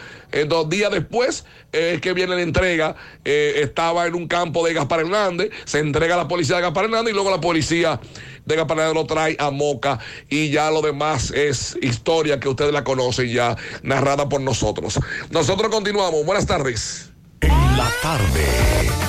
Dos 0.46 0.68
días 0.68 0.92
después 0.92 1.46
eh, 1.72 1.92
es 1.94 2.00
que 2.02 2.12
viene 2.12 2.36
la 2.36 2.42
entrega, 2.42 2.96
estaba 3.24 4.06
en 4.06 4.14
un 4.14 4.28
campo 4.28 4.66
de 4.66 4.74
Gaspar 4.74 5.00
Hernández, 5.00 5.50
se 5.64 5.78
entrega 5.78 6.16
a 6.16 6.18
policía 6.28 6.56
de 6.56 6.62
Gaspar 6.62 6.84
Hernández 6.84 7.12
y 7.12 7.14
luego 7.14 7.30
la 7.30 7.40
policía 7.40 8.00
de 8.44 8.56
Gaspar 8.56 8.78
Hernández 8.78 8.94
lo 8.94 9.06
trae 9.06 9.36
a 9.38 9.50
Moca 9.50 9.98
y 10.28 10.50
ya 10.50 10.70
lo 10.70 10.82
demás 10.82 11.30
es 11.30 11.76
historia 11.82 12.38
que 12.38 12.48
ustedes 12.48 12.72
la 12.72 12.84
conocen 12.84 13.28
ya 13.28 13.56
narrada 13.82 14.28
por 14.28 14.40
nosotros. 14.40 14.98
Nosotros 15.30 15.70
continuamos. 15.70 16.24
Buenas 16.24 16.46
tardes. 16.46 17.10
En 17.40 17.76
la 17.76 17.90
tarde. 18.02 19.07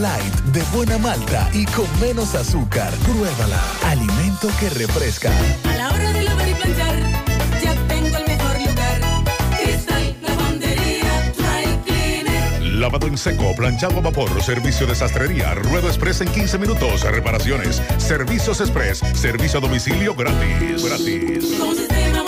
Light 0.00 0.34
de 0.52 0.62
buena 0.72 0.96
malta 0.96 1.50
y 1.52 1.64
con 1.66 1.86
menos 2.00 2.36
azúcar. 2.36 2.92
Pruébala. 3.04 3.60
Alimento 3.84 4.48
que 4.60 4.70
refresca. 4.70 5.32
A 5.64 5.76
la 5.76 5.88
hora 5.88 6.12
de 6.12 6.22
lavar 6.22 6.48
y 6.48 6.54
planchar, 6.54 6.94
ya 7.60 7.74
tengo 7.88 8.16
el 8.16 8.26
mejor 8.28 8.60
lugar. 8.60 9.00
Cristal, 9.60 10.16
lavandería, 10.22 11.32
dry 11.36 11.78
cleaner. 11.84 12.62
Lavado 12.74 13.08
en 13.08 13.18
seco, 13.18 13.52
planchado 13.56 13.98
a 13.98 14.02
vapor, 14.02 14.40
servicio 14.40 14.86
de 14.86 14.94
sastrería, 14.94 15.54
ruedo 15.54 15.88
express 15.88 16.20
en 16.20 16.28
15 16.28 16.58
minutos, 16.58 17.02
reparaciones, 17.02 17.82
servicios 17.96 18.60
express, 18.60 19.02
servicio 19.14 19.58
a 19.58 19.62
domicilio 19.62 20.14
gratis. 20.14 20.84
Gratis. 20.84 21.58
Con 21.58 21.74
sistema 21.74 22.27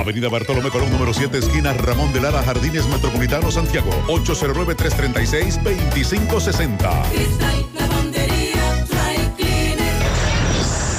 Avenida 0.00 0.28
Bartolomé 0.30 0.70
Colón, 0.70 0.90
número 0.90 1.12
7, 1.12 1.36
esquina 1.36 1.74
Ramón 1.74 2.10
de 2.14 2.22
Lara, 2.22 2.42
Jardines 2.42 2.86
Metropolitano, 2.86 3.50
Santiago. 3.50 3.90
809-336-2560. 4.08 7.02
Cristal, 7.12 7.66
lavandería, 7.78 8.86
dry 8.88 9.28
cleaner. 9.36 9.92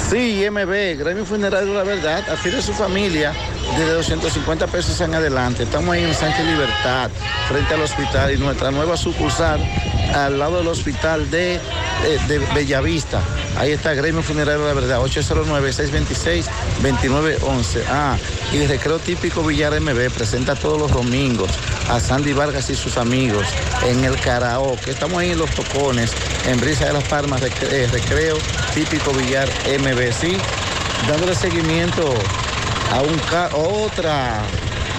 Sí, 0.08 0.46
MB, 0.48 1.00
Gremio 1.02 1.26
Funerario 1.26 1.74
La 1.74 1.82
Verdad, 1.82 2.22
adquiere 2.30 2.62
su 2.62 2.72
familia 2.72 3.32
desde 3.76 3.92
250 3.92 4.68
pesos 4.68 5.00
en 5.00 5.16
adelante. 5.16 5.64
Estamos 5.64 5.90
ahí 5.90 6.04
en 6.04 6.14
Sánchez 6.14 6.46
Libertad, 6.46 7.10
frente 7.48 7.74
al 7.74 7.82
hospital 7.82 8.32
y 8.32 8.38
nuestra 8.38 8.70
nueva 8.70 8.96
sucursal 8.96 9.60
al 10.14 10.38
lado 10.38 10.58
del 10.58 10.68
hospital 10.68 11.30
de, 11.30 11.54
eh, 11.54 11.60
de 12.28 12.38
Bellavista. 12.54 13.20
Ahí 13.58 13.72
está 13.72 13.94
Gremio 13.94 14.22
Funerario 14.22 14.66
La 14.66 14.72
Verdad, 14.74 15.00
809-626-2911. 16.82 17.82
Ah, 17.88 18.16
y 18.52 18.58
el 18.58 18.68
recreo 18.68 18.98
típico 18.98 19.42
Villar 19.42 19.78
MB 19.80 20.10
presenta 20.10 20.54
todos 20.54 20.78
los 20.78 20.90
domingos 20.92 21.50
a 21.88 22.00
Sandy 22.00 22.32
Vargas 22.32 22.70
y 22.70 22.74
sus 22.76 22.96
amigos 22.96 23.46
en 23.86 24.04
el 24.04 24.18
karaoke. 24.20 24.90
Estamos 24.90 25.18
ahí 25.20 25.30
en 25.32 25.38
Los 25.38 25.50
Tocones, 25.50 26.12
en 26.46 26.60
Brisa 26.60 26.86
de 26.86 26.92
las 26.94 27.04
Palmas, 27.04 27.40
rec- 27.42 27.62
eh, 27.70 27.88
recreo 27.92 28.36
típico 28.74 29.12
Villar 29.12 29.48
MB. 29.66 30.12
Sí, 30.12 30.36
dándole 31.08 31.34
seguimiento 31.34 32.14
a 32.92 33.00
un 33.02 33.20
otra, 33.54 34.40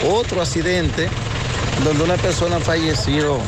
otro 0.10 0.42
accidente 0.42 1.10
donde 1.84 2.04
una 2.04 2.16
persona 2.18 2.60
falleció. 2.60 3.40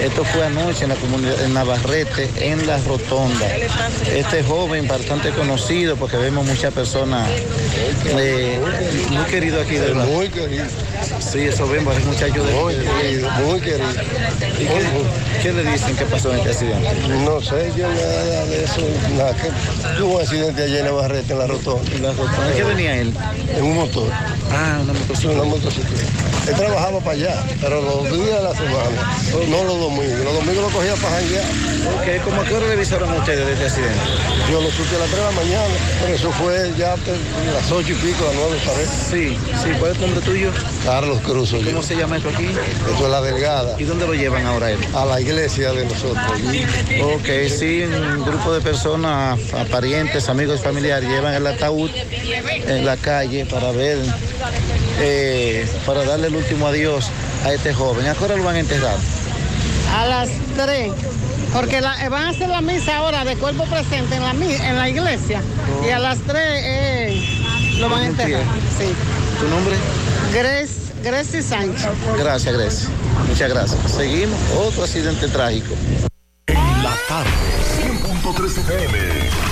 Esto 0.00 0.24
fue 0.24 0.46
anoche 0.46 0.84
en 0.84 0.90
la 0.90 0.96
comunidad, 0.96 1.40
en 1.44 1.54
Navarrete, 1.54 2.30
en 2.36 2.66
la 2.66 2.78
rotonda. 2.78 3.46
Este 4.06 4.42
joven 4.42 4.88
bastante 4.88 5.30
conocido 5.30 5.96
porque 5.96 6.16
vemos 6.16 6.46
muchas 6.46 6.72
personas 6.72 7.28
eh, 8.06 8.58
muy 9.10 9.24
querido 9.26 9.60
aquí, 9.60 9.74
de 9.74 9.86
verdad. 9.86 10.06
Muy 10.06 10.28
querido. 10.28 10.64
Sí, 11.20 11.40
eso 11.40 11.68
vemos, 11.68 11.96
es 11.96 12.04
muchacho 12.04 12.44
de 12.44 12.52
Muy 12.52 12.74
querido, 12.74 13.30
muy 13.30 13.60
querido. 13.60 13.88
¿Y 15.38 15.42
qué, 15.42 15.52
le 15.52 15.64
dicen 15.64 15.96
que 15.96 16.04
pasó 16.04 16.32
en 16.32 16.38
este 16.38 16.50
accidente? 16.50 17.08
No 17.24 17.40
sé, 17.40 17.72
yo 17.76 17.88
nada 17.88 18.46
de 18.46 18.64
eso, 18.64 18.80
nada, 19.16 19.34
que 19.34 19.50
tuvo 19.98 20.16
un 20.16 20.22
accidente 20.22 20.62
ayer 20.62 20.86
en 20.86 21.38
la 21.38 21.46
rotonda. 21.46 21.92
¿En 21.92 22.02
la 22.02 22.12
rotonda? 22.12 22.48
¿En 22.48 22.56
qué 22.56 22.64
venía 22.64 22.96
él? 22.96 23.14
En 23.56 23.64
un 23.64 23.74
motor. 23.74 24.08
Ah, 24.50 24.78
una 24.82 24.92
motocicleta. 24.92 25.42
Una 25.42 25.50
motocicleta. 25.50 26.32
Él 26.48 26.54
trabajaba 26.56 26.98
para 26.98 27.12
allá, 27.12 27.44
pero 27.60 27.80
los 27.80 28.04
días 28.04 28.38
de 28.38 28.42
la 28.42 28.52
semana, 28.52 29.16
no 29.48 29.64
los 29.64 29.78
domingos. 29.78 30.18
Los 30.24 30.34
domingos 30.34 30.56
lo 30.56 30.70
cogía 30.70 30.94
para 30.96 31.16
janguear. 31.16 31.44
Ok, 31.44 32.24
¿cómo 32.24 32.42
a 32.42 32.44
qué 32.44 32.54
hora 32.54 32.66
a 32.66 33.18
ustedes 33.18 33.46
de 33.46 33.52
este 33.52 33.66
accidente? 33.66 34.00
Yo 34.50 34.60
lo 34.60 34.70
supe 34.70 34.96
a 34.96 34.98
las 34.98 35.10
3 35.10 35.18
de 35.18 35.24
la 35.24 35.30
mañana, 35.30 35.74
pero 36.02 36.14
eso 36.14 36.32
fue 36.32 36.72
ya 36.76 36.94
a 36.94 36.96
las 36.96 37.70
8 37.70 37.92
y 37.92 37.94
pico, 37.94 38.24
a 38.24 38.28
las 38.28 38.34
9 38.34 38.56
parece. 38.66 38.92
Sí, 39.10 39.38
sí, 39.62 39.70
¿cuál 39.78 39.92
es 39.92 39.98
tu 39.98 40.06
nombre 40.06 40.20
tuyo? 40.22 40.50
Carlos 40.84 41.20
Cruz. 41.20 41.54
¿Cómo 41.64 41.82
se 41.82 41.96
llama 41.96 42.16
esto 42.16 42.28
aquí? 42.30 42.46
Esto 42.46 43.04
es 43.04 43.10
la 43.10 43.20
delgada. 43.20 43.80
¿Y 43.80 43.84
dónde 43.84 44.06
lo 44.06 44.14
llevan 44.14 44.44
ahora 44.44 44.72
él? 44.72 44.78
A 44.94 45.04
la 45.04 45.20
iglesia 45.22 45.72
de 45.72 45.84
nosotros. 45.84 46.24
Ok, 47.02 47.28
sí, 47.48 47.82
un 47.82 48.24
grupo 48.24 48.52
de 48.52 48.60
personas, 48.60 49.38
a 49.54 49.64
parientes, 49.64 50.28
amigos, 50.28 50.60
familiares, 50.60 51.08
llevan 51.08 51.34
el 51.34 51.46
ataúd 51.46 51.90
en 52.66 52.84
la 52.84 52.96
calle 52.96 53.46
para 53.46 53.72
ver, 53.72 53.98
eh, 55.00 55.66
para 55.86 56.04
darle 56.04 56.28
el 56.28 56.36
último 56.36 56.66
adiós 56.66 57.06
a 57.44 57.52
este 57.52 57.72
joven. 57.72 58.06
¿A 58.06 58.14
qué 58.14 58.24
hora 58.24 58.36
lo 58.36 58.44
van 58.44 58.56
a 58.56 58.60
enterrar? 58.60 58.96
A 59.96 60.06
las 60.06 60.28
3. 60.56 60.92
Porque 61.52 61.80
la- 61.82 62.02
eh, 62.04 62.08
van 62.08 62.24
a 62.24 62.28
hacer 62.30 62.48
la 62.48 62.62
misa 62.62 62.96
ahora 62.96 63.24
de 63.26 63.36
cuerpo 63.36 63.64
presente 63.64 64.14
en 64.16 64.22
la, 64.22 64.30
en 64.30 64.78
la 64.78 64.88
iglesia. 64.88 65.42
Y 65.86 65.90
a 65.90 65.98
las 65.98 66.18
3 66.20 67.22
lo 67.78 67.88
van 67.90 68.02
a 68.02 68.06
enterrar. 68.06 68.42
Sí. 68.78 68.86
¿Tu 69.38 69.48
nombre? 69.48 69.74
Grace, 70.32 70.72
Gracie 71.02 71.42
Sánchez. 71.42 71.88
Gracias, 72.16 72.54
Grecia. 72.54 72.88
Muchas 73.28 73.48
gracias. 73.48 73.92
Seguimos. 73.92 74.38
Otro 74.56 74.84
accidente 74.84 75.28
trágico. 75.28 75.74
En 76.46 76.82
la 76.82 76.94
tarde. 77.08 77.30
100.3 77.82 78.58
FM. 78.58 79.51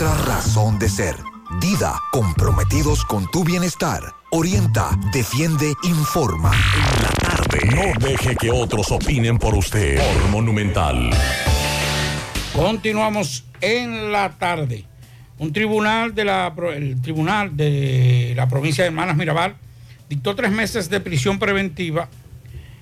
razón 0.00 0.78
de 0.78 0.88
ser. 0.88 1.16
Dida, 1.60 2.00
comprometidos 2.10 3.04
con 3.04 3.30
tu 3.30 3.44
bienestar. 3.44 4.02
Orienta, 4.30 4.90
defiende, 5.12 5.74
informa. 5.84 6.50
No 7.74 8.06
deje 8.06 8.34
que 8.36 8.50
otros 8.50 8.90
opinen 8.90 9.38
por 9.38 9.54
usted. 9.54 9.98
Por 9.98 10.30
Monumental. 10.30 11.10
Continuamos 12.54 13.44
en 13.60 14.12
la 14.12 14.30
tarde. 14.38 14.84
Un 15.38 15.52
tribunal 15.52 16.14
de 16.14 16.24
la, 16.24 16.52
el 16.74 17.00
tribunal 17.02 17.56
de 17.56 18.32
la 18.34 18.48
provincia 18.48 18.84
de 18.84 18.88
Hermanas 18.88 19.16
Mirabal 19.16 19.56
dictó 20.08 20.34
tres 20.34 20.50
meses 20.50 20.88
de 20.90 21.00
prisión 21.00 21.38
preventiva 21.38 22.08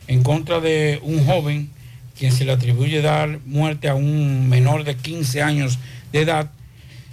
en 0.06 0.22
contra 0.22 0.60
de 0.60 1.00
un 1.02 1.24
joven 1.24 1.70
quien 2.18 2.32
se 2.32 2.44
le 2.44 2.52
atribuye 2.52 3.00
dar 3.00 3.40
muerte 3.46 3.88
a 3.88 3.94
un 3.94 4.48
menor 4.48 4.84
de 4.84 4.96
15 4.96 5.42
años 5.42 5.78
de 6.12 6.22
edad 6.22 6.50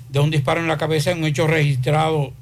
de 0.10 0.20
un 0.20 0.32
disparo 0.32 0.62
en 0.62 0.68
la 0.68 0.78
cabeza 0.78 1.12
en 1.12 1.20
un 1.20 1.26
hecho 1.26 1.48
registrado 1.48 2.34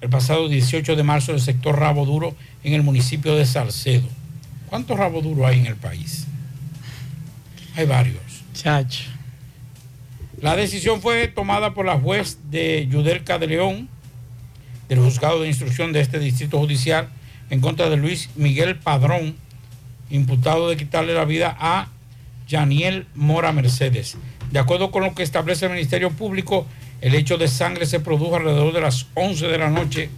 el 0.00 0.10
pasado 0.10 0.48
18 0.48 0.96
de 0.96 1.02
marzo 1.02 1.32
del 1.32 1.40
sector 1.40 1.78
Rabo 1.78 2.04
Duro 2.04 2.34
en 2.64 2.74
el 2.74 2.82
municipio 2.82 3.34
de 3.34 3.46
Salcedo. 3.46 4.08
¿Cuántos 4.68 4.98
Rabo 4.98 5.22
Duro 5.22 5.46
hay 5.46 5.60
en 5.60 5.66
el 5.66 5.76
país? 5.76 6.26
Hay 7.76 7.86
varios. 7.86 8.22
Chacho. 8.52 9.04
La 10.40 10.54
decisión 10.54 11.00
fue 11.00 11.28
tomada 11.28 11.72
por 11.72 11.86
la 11.86 11.98
juez 11.98 12.38
de 12.50 12.86
Yudelca 12.90 13.38
de 13.38 13.46
León, 13.46 13.88
del 14.88 14.98
juzgado 14.98 15.40
de 15.40 15.48
instrucción 15.48 15.92
de 15.92 16.00
este 16.00 16.18
distrito 16.18 16.58
judicial, 16.58 17.08
en 17.48 17.60
contra 17.60 17.88
de 17.88 17.96
Luis 17.96 18.28
Miguel 18.36 18.76
Padrón, 18.76 19.36
imputado 20.10 20.68
de 20.68 20.76
quitarle 20.76 21.14
la 21.14 21.24
vida 21.24 21.56
a 21.58 21.88
Janiel 22.48 23.06
Mora 23.14 23.52
Mercedes. 23.52 24.16
De 24.50 24.58
acuerdo 24.58 24.90
con 24.90 25.02
lo 25.02 25.14
que 25.14 25.22
establece 25.22 25.66
el 25.66 25.72
Ministerio 25.72 26.10
Público, 26.10 26.66
el 27.00 27.14
hecho 27.14 27.38
de 27.38 27.48
sangre 27.48 27.86
se 27.86 28.00
produjo 28.00 28.36
alrededor 28.36 28.72
de 28.72 28.80
las 28.80 29.06
11 29.14 29.46
de 29.46 29.58
la 29.58 29.70
noche 29.70 30.10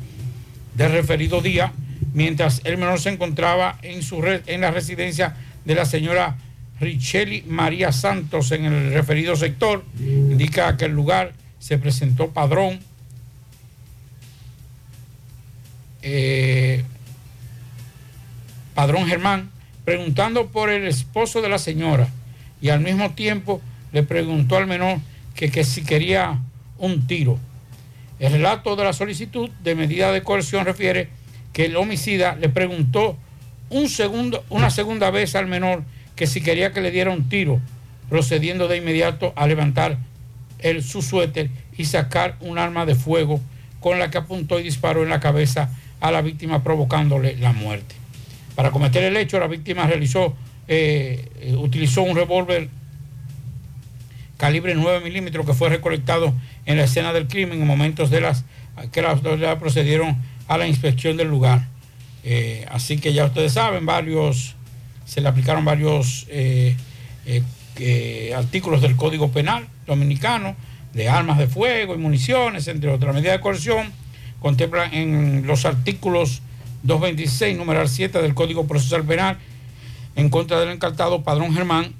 del 0.74 0.92
referido 0.92 1.40
día, 1.40 1.72
mientras 2.14 2.60
el 2.64 2.78
menor 2.78 3.00
se 3.00 3.10
encontraba 3.10 3.78
en, 3.82 4.02
su 4.02 4.22
en 4.24 4.60
la 4.60 4.70
residencia 4.70 5.36
de 5.64 5.74
la 5.74 5.84
señora 5.84 6.36
Richeli 6.80 7.42
María 7.42 7.92
Santos 7.92 8.52
en 8.52 8.64
el 8.64 8.92
referido 8.94 9.36
sector. 9.36 9.84
Indica 9.98 10.76
que 10.76 10.84
el 10.84 10.92
lugar 10.92 11.32
se 11.58 11.78
presentó 11.78 12.30
padrón. 12.30 12.80
eh, 16.02 16.84
padrón 18.74 19.06
Germán, 19.06 19.50
preguntando 19.84 20.46
por 20.48 20.70
el 20.70 20.86
esposo 20.86 21.42
de 21.42 21.48
la 21.48 21.58
señora 21.58 22.08
y 22.60 22.68
al 22.68 22.80
mismo 22.80 23.10
tiempo 23.10 23.60
le 23.92 24.02
preguntó 24.02 24.56
al 24.56 24.66
menor 24.66 24.98
que, 25.34 25.50
que 25.50 25.64
si 25.64 25.82
quería 25.82 26.38
un 26.78 27.06
tiro. 27.06 27.38
El 28.18 28.32
relato 28.32 28.74
de 28.76 28.84
la 28.84 28.92
solicitud 28.92 29.50
de 29.62 29.74
medida 29.74 30.12
de 30.12 30.22
coerción 30.22 30.64
refiere 30.64 31.08
que 31.52 31.66
el 31.66 31.76
homicida 31.76 32.36
le 32.36 32.48
preguntó 32.48 33.16
un 33.70 33.88
segundo, 33.88 34.44
una 34.48 34.70
segunda 34.70 35.10
vez 35.10 35.34
al 35.34 35.46
menor 35.46 35.84
que 36.16 36.26
si 36.26 36.40
quería 36.40 36.72
que 36.72 36.80
le 36.80 36.90
diera 36.90 37.10
un 37.10 37.28
tiro, 37.28 37.60
procediendo 38.08 38.66
de 38.66 38.78
inmediato 38.78 39.32
a 39.36 39.46
levantar 39.46 39.98
el, 40.58 40.82
su 40.82 41.02
suéter 41.02 41.50
y 41.76 41.84
sacar 41.84 42.36
un 42.40 42.58
arma 42.58 42.86
de 42.86 42.94
fuego 42.94 43.40
con 43.80 43.98
la 43.98 44.10
que 44.10 44.18
apuntó 44.18 44.58
y 44.58 44.64
disparó 44.64 45.02
en 45.02 45.10
la 45.10 45.20
cabeza 45.20 45.70
a 46.00 46.10
la 46.10 46.22
víctima 46.22 46.64
provocándole 46.64 47.36
la 47.36 47.52
muerte. 47.52 47.94
Para 48.56 48.70
cometer 48.72 49.04
el 49.04 49.16
hecho, 49.16 49.38
la 49.38 49.46
víctima 49.46 49.86
realizó, 49.86 50.34
eh, 50.66 51.28
eh, 51.40 51.54
utilizó 51.56 52.02
un 52.02 52.16
revólver 52.16 52.68
calibre 54.38 54.74
9 54.74 55.00
milímetros 55.00 55.44
que 55.44 55.52
fue 55.52 55.68
recolectado 55.68 56.32
en 56.64 56.78
la 56.78 56.84
escena 56.84 57.12
del 57.12 57.28
crimen 57.28 57.60
en 57.60 57.66
momentos 57.66 58.08
de 58.08 58.22
las 58.22 58.44
que 58.92 59.02
las 59.02 59.14
autoridades 59.14 59.58
procedieron 59.58 60.16
a 60.46 60.56
la 60.56 60.66
inspección 60.66 61.16
del 61.18 61.28
lugar. 61.28 61.66
Eh, 62.24 62.64
así 62.70 62.98
que 62.98 63.12
ya 63.12 63.26
ustedes 63.26 63.52
saben, 63.52 63.84
varios, 63.84 64.54
se 65.04 65.20
le 65.20 65.28
aplicaron 65.28 65.64
varios 65.64 66.26
eh, 66.30 66.76
eh, 67.26 68.32
artículos 68.34 68.80
del 68.80 68.96
Código 68.96 69.30
Penal 69.30 69.68
dominicano, 69.86 70.56
de 70.92 71.08
armas 71.08 71.38
de 71.38 71.48
fuego 71.48 71.94
y 71.94 71.98
municiones, 71.98 72.68
entre 72.68 72.90
otras 72.90 73.14
medidas 73.14 73.34
de 73.34 73.40
coerción, 73.40 73.92
contemplan 74.40 74.94
en 74.94 75.46
los 75.46 75.64
artículos 75.64 76.42
226, 76.84 77.56
numeral 77.56 77.88
7 77.88 78.22
del 78.22 78.34
Código 78.34 78.66
Procesal 78.66 79.04
Penal, 79.04 79.38
en 80.16 80.28
contra 80.30 80.60
del 80.60 80.70
encartado 80.70 81.22
Padrón 81.22 81.54
Germán, 81.54 81.92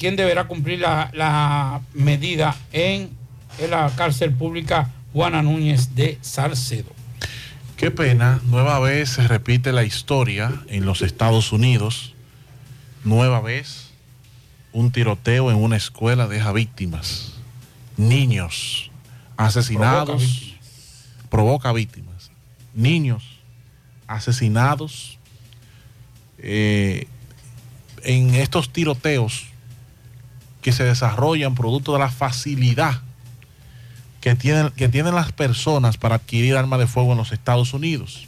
quien 0.00 0.16
deberá 0.16 0.48
cumplir 0.48 0.80
la, 0.80 1.10
la 1.12 1.82
medida 1.92 2.56
en, 2.72 3.10
en 3.58 3.70
la 3.70 3.92
cárcel 3.94 4.32
pública 4.32 4.90
Juana 5.12 5.42
Núñez 5.42 5.94
de 5.94 6.18
Salcedo. 6.22 6.88
Qué 7.76 7.90
pena, 7.90 8.40
nueva 8.44 8.78
vez 8.80 9.10
se 9.10 9.28
repite 9.28 9.72
la 9.72 9.84
historia 9.84 10.54
en 10.68 10.86
los 10.86 11.02
Estados 11.02 11.52
Unidos. 11.52 12.14
Nueva 13.04 13.40
vez, 13.40 13.90
un 14.72 14.90
tiroteo 14.90 15.50
en 15.50 15.58
una 15.58 15.76
escuela 15.76 16.26
deja 16.26 16.52
víctimas. 16.52 17.34
Niños 17.98 18.90
asesinados. 19.36 20.54
Provoca 21.28 21.72
víctimas. 21.72 22.30
Niños 22.74 23.22
asesinados. 24.06 25.18
Eh, 26.38 27.06
en 28.02 28.34
estos 28.34 28.72
tiroteos 28.72 29.50
que 30.62 30.72
se 30.72 30.84
desarrollan 30.84 31.54
producto 31.54 31.92
de 31.92 31.98
la 32.00 32.10
facilidad 32.10 33.00
que 34.20 34.34
tienen, 34.34 34.70
que 34.70 34.88
tienen 34.88 35.14
las 35.14 35.32
personas 35.32 35.96
para 35.96 36.16
adquirir 36.16 36.56
armas 36.56 36.78
de 36.80 36.86
fuego 36.86 37.12
en 37.12 37.18
los 37.18 37.32
Estados 37.32 37.72
Unidos. 37.72 38.26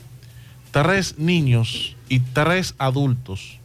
Tres 0.70 1.18
niños 1.18 1.96
y 2.08 2.20
tres 2.20 2.74
adultos 2.78 3.58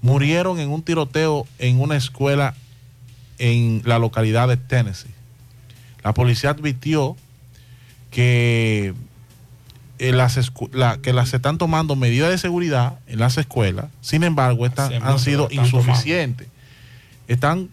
murieron 0.00 0.58
en 0.58 0.70
un 0.70 0.82
tiroteo 0.82 1.46
en 1.58 1.80
una 1.80 1.96
escuela 1.96 2.54
en 3.38 3.82
la 3.84 3.98
localidad 3.98 4.48
de 4.48 4.56
Tennessee. 4.56 5.10
La 6.02 6.14
policía 6.14 6.50
advirtió 6.50 7.16
que, 8.10 8.94
eh, 9.98 10.12
las, 10.12 10.38
la- 10.72 10.98
que 10.98 11.12
las 11.12 11.28
se 11.30 11.36
están 11.36 11.58
tomando 11.58 11.96
medidas 11.96 12.30
de 12.30 12.38
seguridad 12.38 12.98
en 13.06 13.18
las 13.18 13.36
escuelas, 13.36 13.86
sin 14.00 14.22
embargo, 14.24 14.64
estas 14.64 14.90
han 15.02 15.18
sido 15.18 15.48
insuficientes. 15.64 16.48
Están, 17.28 17.68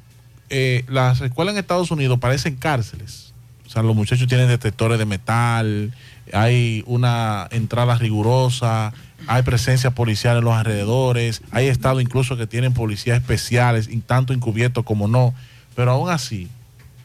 eh, 0.56 0.86
las 0.88 1.20
escuelas 1.22 1.54
en 1.54 1.60
Estados 1.60 1.90
Unidos 1.90 2.20
parecen 2.20 2.58
cárceles. 2.58 3.34
O 3.66 3.72
sea, 3.72 3.82
los 3.82 3.96
muchachos 3.96 4.28
tienen 4.28 4.48
detectores 4.48 5.00
de 5.00 5.06
metal, 5.06 5.92
hay 6.32 6.84
una 6.86 7.48
entrada 7.50 7.98
rigurosa, 7.98 8.94
hay 9.26 9.42
presencia 9.42 9.96
policial 9.96 10.38
en 10.38 10.44
los 10.44 10.54
alrededores, 10.54 11.42
hay 11.50 11.70
estados 11.70 12.04
incluso 12.04 12.38
que 12.38 12.46
tienen 12.46 12.76
policías 12.76 13.18
especiales, 13.18 13.90
tanto 14.06 14.32
encubiertos 14.32 14.86
como 14.86 15.08
no. 15.08 15.34
Pero 15.76 15.90
aún 15.90 16.12
así, 16.12 16.50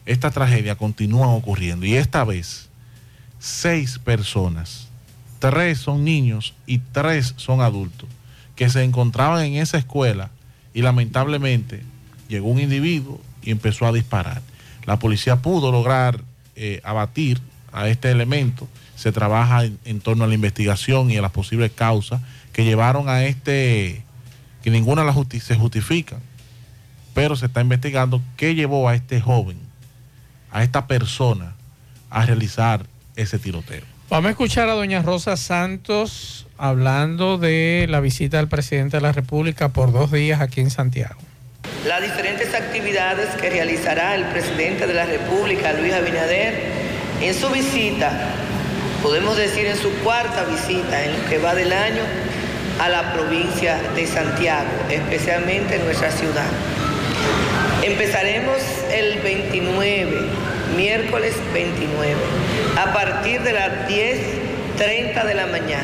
esta 0.05 0.29
tragedia 0.29 0.75
continúa 0.75 1.29
ocurriendo. 1.29 1.87
Y 1.87 1.95
esta 1.95 2.23
vez, 2.23 2.69
seis 3.39 3.97
personas, 3.97 4.89
tres 5.39 5.79
son 5.79 6.03
niños 6.03 6.53
y 6.67 6.77
tres 6.77 7.33
son 7.37 7.61
adultos, 7.61 8.07
que 8.55 8.69
se 8.69 8.83
encontraban 8.83 9.43
en 9.43 9.55
esa 9.55 9.79
escuela 9.79 10.29
y 10.71 10.83
lamentablemente 10.83 11.81
llegó 12.27 12.49
un 12.49 12.59
individuo 12.59 13.19
y 13.41 13.51
empezó 13.51 13.85
a 13.85 13.91
disparar. 13.91 14.41
La 14.85 14.99
policía 14.99 15.37
pudo 15.37 15.71
lograr 15.71 16.21
eh, 16.55 16.81
abatir 16.83 17.39
a 17.71 17.87
este 17.87 18.11
elemento. 18.11 18.67
Se 18.95 19.11
trabaja 19.11 19.63
en, 19.63 19.99
torno 20.01 20.23
a 20.23 20.27
la 20.27 20.33
investigación 20.33 21.09
y 21.11 21.17
a 21.17 21.21
las 21.21 21.31
posibles 21.31 21.71
causas 21.71 22.21
que 22.51 22.65
llevaron 22.65 23.07
a 23.07 23.23
este, 23.25 24.03
que 24.63 24.69
ninguna 24.71 25.03
la 25.03 25.13
justi- 25.13 25.39
se 25.39 25.55
justifica, 25.55 26.17
pero 27.13 27.35
se 27.35 27.45
está 27.45 27.61
investigando 27.61 28.21
qué 28.35 28.55
llevó 28.55 28.89
a 28.89 28.95
este 28.95 29.21
joven, 29.21 29.57
a 30.51 30.63
esta 30.63 30.87
persona, 30.87 31.53
a 32.09 32.25
realizar 32.25 32.85
ese 33.15 33.39
tiroteo. 33.39 33.83
Vamos 34.09 34.27
a 34.27 34.31
escuchar 34.31 34.67
a 34.69 34.73
doña 34.73 35.01
Rosa 35.03 35.37
Santos 35.37 36.47
hablando 36.57 37.37
de 37.37 37.85
la 37.87 37.99
visita 37.99 38.37
del 38.37 38.47
presidente 38.47 38.97
de 38.97 39.01
la 39.01 39.11
República 39.11 39.69
por 39.69 39.91
dos 39.93 40.11
días 40.11 40.41
aquí 40.41 40.61
en 40.61 40.71
Santiago. 40.71 41.19
Las 41.85 42.01
diferentes 42.01 42.53
actividades 42.53 43.29
que 43.39 43.49
realizará 43.49 44.15
el 44.15 44.25
presidente 44.25 44.85
de 44.85 44.93
la 44.93 45.05
República, 45.05 45.71
Luis 45.73 45.93
Abinader, 45.93 46.53
en 47.21 47.33
su 47.33 47.49
visita, 47.49 48.11
podemos 49.01 49.37
decir 49.37 49.65
en 49.65 49.77
su 49.77 49.89
cuarta 49.99 50.43
visita 50.43 51.05
en 51.05 51.13
lo 51.13 51.29
que 51.29 51.37
va 51.37 51.55
del 51.55 51.71
año, 51.71 52.03
a 52.79 52.89
la 52.89 53.13
provincia 53.13 53.77
de 53.95 54.07
Santiago, 54.07 54.69
especialmente 54.89 55.75
en 55.75 55.85
nuestra 55.85 56.11
ciudad. 56.11 56.47
Empezaremos 57.81 58.57
el 58.91 59.19
29, 59.19 60.17
miércoles 60.75 61.33
29, 61.53 62.15
a 62.77 62.93
partir 62.93 63.41
de 63.41 63.53
las 63.53 63.87
10.30 63.87 65.25
de 65.25 65.33
la 65.33 65.47
mañana. 65.47 65.83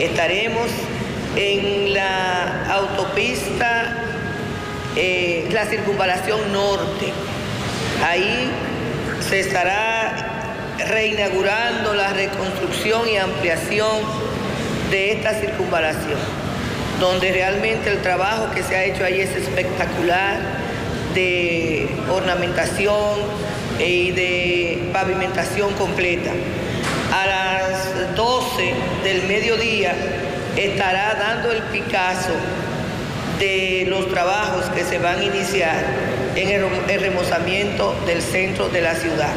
Estaremos 0.00 0.68
en 1.36 1.94
la 1.94 2.66
autopista, 2.72 3.96
eh, 4.96 5.48
la 5.50 5.66
circunvalación 5.66 6.52
norte. 6.52 7.12
Ahí 8.04 8.50
se 9.28 9.40
estará 9.40 10.74
reinaugurando 10.88 11.94
la 11.94 12.12
reconstrucción 12.12 13.08
y 13.08 13.16
ampliación 13.16 14.02
de 14.90 15.12
esta 15.12 15.34
circunvalación, 15.34 16.18
donde 17.00 17.32
realmente 17.32 17.90
el 17.90 18.02
trabajo 18.02 18.50
que 18.54 18.62
se 18.62 18.76
ha 18.76 18.84
hecho 18.84 19.04
ahí 19.04 19.20
es 19.20 19.30
espectacular 19.30 20.38
de 21.14 21.88
ornamentación 22.10 23.20
y 23.78 24.12
de 24.12 24.90
pavimentación 24.92 25.72
completa. 25.74 26.30
A 27.12 27.26
las 27.26 28.14
12 28.16 28.74
del 29.02 29.22
mediodía 29.24 29.94
estará 30.56 31.14
dando 31.14 31.50
el 31.50 31.62
Picasso 31.64 32.34
de 33.38 33.86
los 33.88 34.08
trabajos 34.08 34.66
que 34.70 34.84
se 34.84 34.98
van 34.98 35.18
a 35.18 35.24
iniciar 35.24 35.84
en 36.36 36.48
el, 36.50 37.00
remozamiento 37.00 37.94
del 38.06 38.22
centro 38.22 38.68
de 38.68 38.80
la 38.80 38.94
ciudad, 38.94 39.32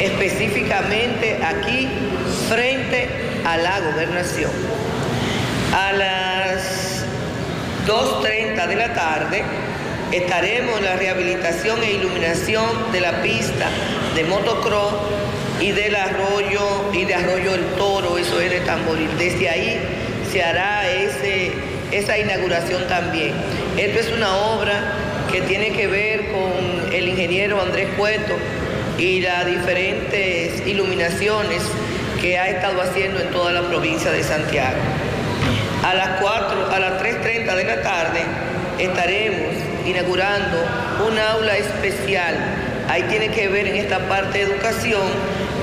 específicamente 0.00 1.38
aquí 1.44 1.88
frente 2.48 3.08
a 3.44 3.56
la 3.56 3.80
gobernación. 3.80 4.50
A 5.74 5.92
las 5.92 7.04
2.30 7.86 8.66
de 8.66 8.76
la 8.76 8.94
tarde 8.94 9.42
estaremos 10.12 10.78
en 10.78 10.84
la 10.84 10.96
rehabilitación 10.96 11.82
e 11.82 11.92
iluminación 11.92 12.92
de 12.92 13.00
la 13.00 13.22
pista 13.22 13.68
de 14.14 14.24
motocross 14.24 14.94
y 15.60 15.70
del 15.72 15.94
arroyo 15.94 16.92
y 16.92 17.04
de 17.04 17.14
arroyo 17.14 17.54
el 17.54 17.64
toro, 17.76 18.18
eso 18.18 18.40
es 18.40 18.50
de 18.50 18.60
tamboril. 18.60 19.08
Desde 19.16 19.48
ahí 19.48 19.80
se 20.30 20.42
hará 20.42 20.90
ese, 20.90 21.52
esa 21.92 22.18
inauguración 22.18 22.86
también. 22.88 23.32
Esto 23.76 24.00
es 24.00 24.12
una 24.12 24.36
obra 24.36 24.82
que 25.30 25.42
tiene 25.42 25.72
que 25.72 25.86
ver 25.86 26.32
con 26.32 26.92
el 26.92 27.08
ingeniero 27.08 27.60
Andrés 27.60 27.88
Cueto 27.96 28.34
y 28.98 29.20
las 29.20 29.46
diferentes 29.46 30.66
iluminaciones 30.66 31.62
que 32.20 32.38
ha 32.38 32.48
estado 32.48 32.80
haciendo 32.82 33.20
en 33.20 33.30
toda 33.30 33.52
la 33.52 33.62
provincia 33.62 34.10
de 34.10 34.22
Santiago. 34.22 34.78
A 35.84 35.94
las 35.94 36.20
4, 36.20 36.70
a 36.70 36.78
las 36.78 37.02
3.30 37.02 37.54
de 37.56 37.64
la 37.64 37.82
tarde 37.82 38.20
estaremos 38.78 39.54
inaugurando 39.86 40.58
un 41.08 41.18
aula 41.18 41.56
especial. 41.56 42.36
Ahí 42.88 43.02
tiene 43.04 43.28
que 43.28 43.48
ver 43.48 43.66
en 43.66 43.76
esta 43.76 43.98
parte 44.08 44.38
de 44.38 44.44
educación 44.44 45.02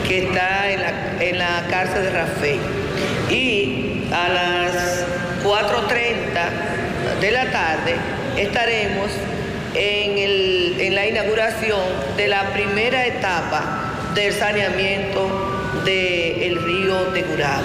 que 0.08 0.26
está 0.26 0.70
en 0.70 0.82
la, 0.82 1.24
en 1.24 1.38
la 1.38 1.68
cárcel 1.70 2.04
de 2.04 2.10
Rafael. 2.10 2.60
Y 3.30 4.04
a 4.12 4.30
las 4.30 5.06
4.30 5.44 7.20
de 7.22 7.32
la 7.32 7.52
tarde 7.52 7.96
estaremos 8.38 9.10
en, 9.74 10.18
el- 10.18 10.76
en 10.80 10.96
la 10.96 11.06
inauguración 11.08 11.80
de 12.18 12.28
la 12.28 12.52
primera 12.54 13.06
etapa 13.06 13.94
del 14.16 14.34
saneamiento 14.34 15.82
del 15.86 16.62
río 16.64 17.12
de 17.12 17.22
Gurabo. 17.24 17.64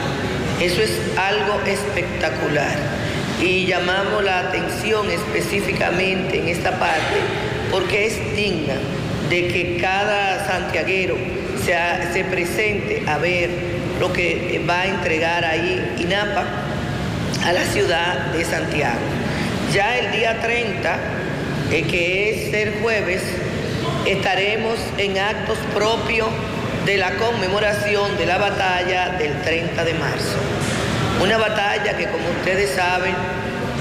Eso 0.60 0.82
es 0.82 0.90
algo 1.18 1.60
espectacular 1.66 2.76
y 3.40 3.66
llamamos 3.66 4.22
la 4.22 4.40
atención 4.40 5.10
específicamente 5.10 6.38
en 6.38 6.48
esta 6.48 6.78
parte 6.78 7.16
porque 7.70 8.06
es 8.06 8.36
digna 8.36 8.74
de 9.28 9.48
que 9.48 9.78
cada 9.80 10.46
santiaguero 10.46 11.16
se, 11.64 11.74
se 12.12 12.24
presente 12.24 13.02
a 13.06 13.18
ver 13.18 13.50
lo 13.98 14.12
que 14.12 14.62
va 14.68 14.82
a 14.82 14.86
entregar 14.86 15.44
ahí 15.44 15.94
INAPA 15.98 16.44
a 17.44 17.52
la 17.52 17.64
ciudad 17.64 18.32
de 18.32 18.44
Santiago. 18.44 19.00
Ya 19.72 19.98
el 19.98 20.12
día 20.12 20.40
30, 20.40 20.96
eh, 21.70 21.82
que 21.82 22.30
es 22.30 22.54
el 22.54 22.80
jueves, 22.80 23.22
estaremos 24.06 24.78
en 24.98 25.18
actos 25.18 25.58
propios 25.74 26.28
de 26.86 26.98
la 26.98 27.12
conmemoración 27.16 28.16
de 28.18 28.26
la 28.26 28.38
batalla 28.38 29.16
del 29.18 29.40
30 29.42 29.84
de 29.84 29.94
marzo. 29.94 30.36
Una 31.22 31.38
batalla 31.38 31.96
que, 31.96 32.06
como 32.06 32.28
ustedes 32.38 32.70
saben, 32.70 33.14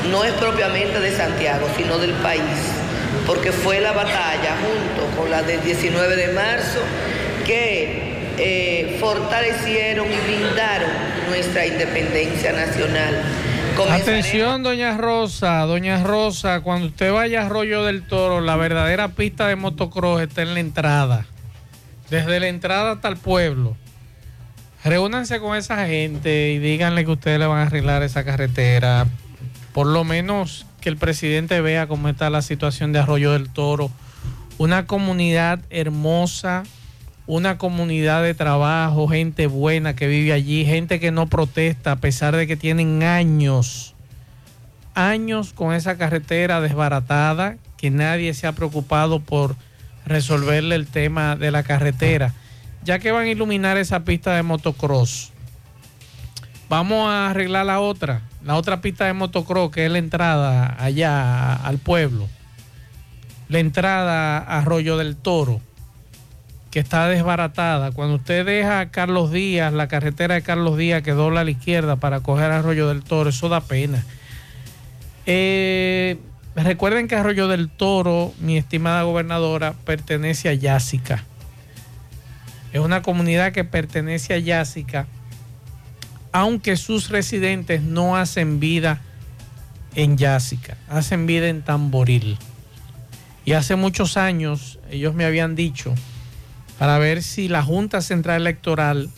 no 0.10 0.24
es 0.24 0.34
propiamente 0.34 1.00
de 1.00 1.16
Santiago, 1.16 1.68
sino 1.78 1.98
del 1.98 2.14
país, 2.14 2.42
porque 3.28 3.52
fue 3.52 3.80
la 3.82 3.92
batalla 3.92 4.56
junto 4.62 5.18
con 5.18 5.30
la 5.30 5.44
del 5.44 5.62
19 5.62 6.16
de 6.16 6.28
marzo 6.30 6.80
que 7.46 8.14
eh, 8.38 8.98
fortalecieron 9.00 10.08
y 10.12 10.18
blindaron 10.28 10.90
nuestra 11.30 11.66
independencia 11.66 12.54
nacional. 12.54 13.22
Atención, 13.82 14.62
doña 14.62 14.98
Rosa, 14.98 15.62
doña 15.62 16.04
Rosa, 16.04 16.62
cuando 16.62 16.88
usted 16.88 17.12
vaya 17.12 17.42
a 17.42 17.46
Arroyo 17.48 17.84
del 17.84 18.06
Toro, 18.06 18.40
la 18.42 18.56
verdadera 18.56 19.10
pista 19.10 19.48
de 19.48 19.56
motocross 19.56 20.22
está 20.22 20.44
en 20.44 20.54
la 20.54 20.60
entrada. 20.60 21.26
Desde 22.10 22.40
la 22.40 22.48
entrada 22.48 22.92
hasta 22.92 23.08
el 23.08 23.18
pueblo. 23.18 23.76
Reúnanse 24.84 25.40
con 25.40 25.58
esa 25.58 25.88
gente 25.88 26.52
y 26.52 26.60
díganle 26.60 27.06
que 27.06 27.12
ustedes 27.12 27.40
le 27.40 27.48
van 27.48 27.60
a 27.60 27.64
arreglar 27.64 28.04
esa 28.04 28.24
carretera. 28.24 29.08
Por 29.74 29.88
lo 29.88 30.04
menos 30.04 30.66
que 30.82 30.90
el 30.90 30.98
presidente 30.98 31.62
vea 31.62 31.88
cómo 31.88 32.10
está 32.10 32.30
la 32.30 32.42
situación 32.42 32.92
de 32.92 33.00
Arroyo 33.00 33.32
del 33.32 33.50
Toro. 33.50 33.90
Una 34.58 34.86
comunidad 34.86 35.60
hermosa, 35.70 36.64
una 37.26 37.58
comunidad 37.58 38.22
de 38.24 38.34
trabajo, 38.34 39.08
gente 39.08 39.48
buena 39.48 39.96
que 39.96 40.08
vive 40.08 40.34
allí, 40.34 40.66
gente 40.66 41.00
que 41.00 41.12
no 41.12 41.28
protesta 41.28 41.94
a 41.94 41.96
pesar 41.98 42.36
de 42.36 42.48
que 42.48 42.58
tienen 42.58 43.04
años, 43.04 43.96
años 44.94 45.54
con 45.54 45.74
esa 45.74 45.98
carretera 45.98 46.60
desbaratada, 46.60 47.58
que 47.78 47.92
nadie 47.92 48.34
se 48.34 48.48
ha 48.48 48.52
preocupado 48.52 49.20
por 49.20 49.56
resolverle 50.06 50.76
el 50.76 50.88
tema 50.88 51.36
de 51.36 51.52
la 51.52 51.64
carretera. 51.64 52.34
Ya 52.84 53.00
que 53.00 53.12
van 53.12 53.26
a 53.26 53.32
iluminar 53.32 53.78
esa 53.78 54.02
pista 54.04 54.36
de 54.36 54.44
motocross, 54.44 55.32
vamos 56.68 57.10
a 57.10 57.30
arreglar 57.30 57.66
la 57.66 57.80
otra, 57.80 58.22
la 58.44 58.56
otra 58.56 58.82
pista 58.82 59.06
de 59.06 59.14
motocross, 59.14 59.72
que 59.72 59.86
es 59.86 59.92
la 59.92 60.00
entrada 60.00 60.76
allá 60.78 61.54
al 61.54 61.78
pueblo, 61.78 62.28
la 63.48 63.60
entrada 63.60 64.40
a 64.40 64.60
Arroyo 64.60 64.98
del 64.98 65.16
Toro 65.16 65.62
que 66.74 66.80
está 66.80 67.08
desbaratada. 67.08 67.92
Cuando 67.92 68.16
usted 68.16 68.48
deja 68.48 68.80
a 68.80 68.90
Carlos 68.90 69.30
Díaz, 69.32 69.72
la 69.74 69.88
carretera 69.88 70.34
de 70.34 70.42
Carlos 70.42 70.76
Díaz 70.76 71.04
que 71.04 71.12
dobla 71.12 71.42
a 71.42 71.44
la 71.44 71.52
izquierda 71.52 71.98
para 71.98 72.22
coger 72.22 72.50
Arroyo 72.50 72.90
del 72.90 73.04
Toro, 73.04 73.30
eso 73.30 73.48
da 73.48 73.62
pena. 73.62 74.04
Eh, 75.28 76.18
recuerden 76.56 77.08
que 77.08 77.14
Arroyo 77.16 77.48
del 77.48 77.70
Toro, 77.70 78.34
mi 78.40 78.58
estimada 78.58 79.04
gobernadora, 79.04 79.74
pertenece 79.86 80.50
a 80.50 80.56
Yásica. 80.56 81.24
Es 82.72 82.80
una 82.80 83.04
comunidad 83.04 83.52
que 83.52 83.64
pertenece 83.64 84.34
a 84.34 84.40
Yásica, 84.40 85.06
aunque 86.32 86.76
sus 86.76 87.10
residentes 87.10 87.84
no 87.84 88.18
hacen 88.18 88.60
vida 88.60 89.00
en 89.94 90.18
Yásica, 90.18 90.76
hacen 90.90 91.28
vida 91.28 91.50
en 91.50 91.62
Tamboril. 91.62 92.40
Y 93.46 93.54
hace 93.54 93.76
muchos 93.76 94.18
años 94.18 94.80
ellos 94.90 95.14
me 95.14 95.26
habían 95.26 95.54
dicho 95.54 95.94
para 96.84 97.00
ver 97.00 97.24
si 97.24 97.48
la 97.48 97.64
Junta 97.64 98.02
Central 98.02 98.42
Electoral 98.42 99.10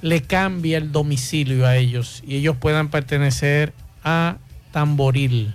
le 0.00 0.22
cambia 0.22 0.78
el 0.78 0.92
domicilio 0.92 1.66
a 1.66 1.76
ellos 1.76 2.22
y 2.26 2.36
ellos 2.36 2.56
puedan 2.56 2.88
pertenecer 2.88 3.74
a 4.02 4.38
Tamboril. 4.72 5.52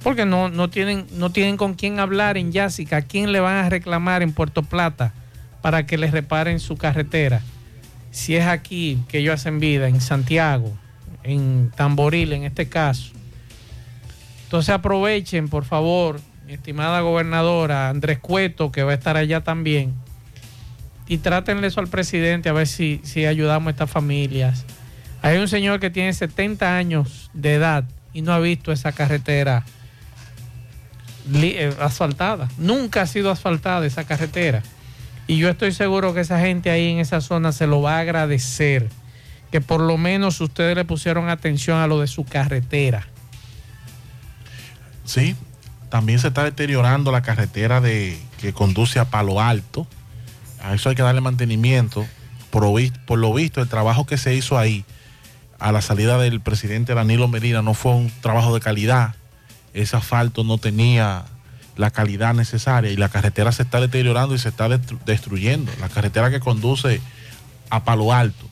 Porque 0.00 0.24
no, 0.24 0.48
no, 0.48 0.70
tienen, 0.70 1.06
no 1.14 1.32
tienen 1.32 1.56
con 1.56 1.74
quién 1.74 1.98
hablar 1.98 2.36
en 2.36 2.52
Yásica, 2.52 2.98
a 2.98 3.02
quién 3.02 3.32
le 3.32 3.40
van 3.40 3.64
a 3.64 3.68
reclamar 3.68 4.22
en 4.22 4.32
Puerto 4.32 4.62
Plata 4.62 5.12
para 5.60 5.86
que 5.86 5.98
les 5.98 6.12
reparen 6.12 6.60
su 6.60 6.76
carretera. 6.76 7.42
Si 8.12 8.36
es 8.36 8.46
aquí 8.46 9.02
que 9.08 9.18
ellos 9.18 9.34
hacen 9.34 9.58
vida, 9.58 9.88
en 9.88 10.00
Santiago, 10.00 10.72
en 11.24 11.72
Tamboril 11.74 12.32
en 12.32 12.44
este 12.44 12.68
caso. 12.68 13.10
Entonces 14.44 14.72
aprovechen, 14.72 15.48
por 15.48 15.64
favor, 15.64 16.20
mi 16.46 16.52
estimada 16.52 17.00
gobernadora 17.00 17.88
Andrés 17.88 18.20
Cueto, 18.20 18.70
que 18.70 18.84
va 18.84 18.92
a 18.92 18.94
estar 18.94 19.16
allá 19.16 19.42
también, 19.42 19.94
y 21.12 21.18
trátenle 21.18 21.66
eso 21.66 21.80
al 21.80 21.88
presidente 21.88 22.48
a 22.48 22.54
ver 22.54 22.66
si, 22.66 23.02
si 23.04 23.26
ayudamos 23.26 23.66
a 23.66 23.70
estas 23.72 23.90
familias. 23.90 24.64
Hay 25.20 25.36
un 25.36 25.46
señor 25.46 25.78
que 25.78 25.90
tiene 25.90 26.14
70 26.14 26.74
años 26.74 27.30
de 27.34 27.52
edad 27.52 27.84
y 28.14 28.22
no 28.22 28.32
ha 28.32 28.38
visto 28.38 28.72
esa 28.72 28.92
carretera 28.92 29.62
eh, 31.34 31.76
asfaltada. 31.78 32.48
Nunca 32.56 33.02
ha 33.02 33.06
sido 33.06 33.30
asfaltada 33.30 33.84
esa 33.84 34.04
carretera. 34.04 34.62
Y 35.26 35.36
yo 35.36 35.50
estoy 35.50 35.72
seguro 35.72 36.14
que 36.14 36.20
esa 36.20 36.40
gente 36.40 36.70
ahí 36.70 36.88
en 36.88 36.98
esa 36.98 37.20
zona 37.20 37.52
se 37.52 37.66
lo 37.66 37.82
va 37.82 37.98
a 37.98 38.00
agradecer. 38.00 38.88
Que 39.50 39.60
por 39.60 39.82
lo 39.82 39.98
menos 39.98 40.40
ustedes 40.40 40.74
le 40.74 40.86
pusieron 40.86 41.28
atención 41.28 41.76
a 41.76 41.88
lo 41.88 42.00
de 42.00 42.06
su 42.06 42.24
carretera. 42.24 43.06
Sí, 45.04 45.36
también 45.90 46.20
se 46.20 46.28
está 46.28 46.42
deteriorando 46.44 47.12
la 47.12 47.20
carretera 47.20 47.82
de, 47.82 48.18
que 48.40 48.54
conduce 48.54 48.98
a 48.98 49.10
Palo 49.10 49.42
Alto. 49.42 49.86
A 50.62 50.74
eso 50.74 50.88
hay 50.88 50.94
que 50.94 51.02
darle 51.02 51.20
mantenimiento. 51.20 52.06
Por, 52.50 52.64
por 53.06 53.18
lo 53.18 53.32
visto, 53.34 53.60
el 53.60 53.68
trabajo 53.68 54.06
que 54.06 54.16
se 54.18 54.34
hizo 54.34 54.58
ahí 54.58 54.84
a 55.58 55.72
la 55.72 55.80
salida 55.82 56.18
del 56.18 56.40
presidente 56.40 56.94
Danilo 56.94 57.28
Medina 57.28 57.62
no 57.62 57.74
fue 57.74 57.92
un 57.94 58.12
trabajo 58.20 58.54
de 58.54 58.60
calidad. 58.60 59.14
Ese 59.74 59.96
asfalto 59.96 60.44
no 60.44 60.58
tenía 60.58 61.24
la 61.76 61.90
calidad 61.90 62.34
necesaria 62.34 62.90
y 62.90 62.96
la 62.96 63.08
carretera 63.08 63.50
se 63.52 63.62
está 63.62 63.80
deteriorando 63.80 64.34
y 64.34 64.38
se 64.38 64.50
está 64.50 64.68
destru- 64.68 64.98
destruyendo. 65.06 65.72
La 65.80 65.88
carretera 65.88 66.30
que 66.30 66.40
conduce 66.40 67.00
a 67.70 67.84
Palo 67.84 68.12
Alto. 68.12 68.48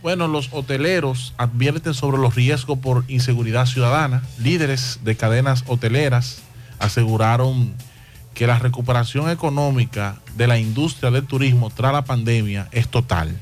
Bueno, 0.00 0.28
los 0.28 0.48
hoteleros 0.52 1.34
advierten 1.36 1.92
sobre 1.92 2.18
los 2.18 2.34
riesgos 2.34 2.78
por 2.78 3.04
inseguridad 3.08 3.66
ciudadana. 3.66 4.22
Líderes 4.38 5.00
de 5.02 5.16
cadenas 5.16 5.64
hoteleras 5.66 6.38
aseguraron 6.78 7.74
que 8.38 8.46
la 8.46 8.60
recuperación 8.60 9.28
económica 9.30 10.20
de 10.36 10.46
la 10.46 10.60
industria 10.60 11.10
del 11.10 11.26
turismo 11.26 11.70
tras 11.70 11.92
la 11.92 12.04
pandemia 12.04 12.68
es 12.70 12.86
total, 12.86 13.36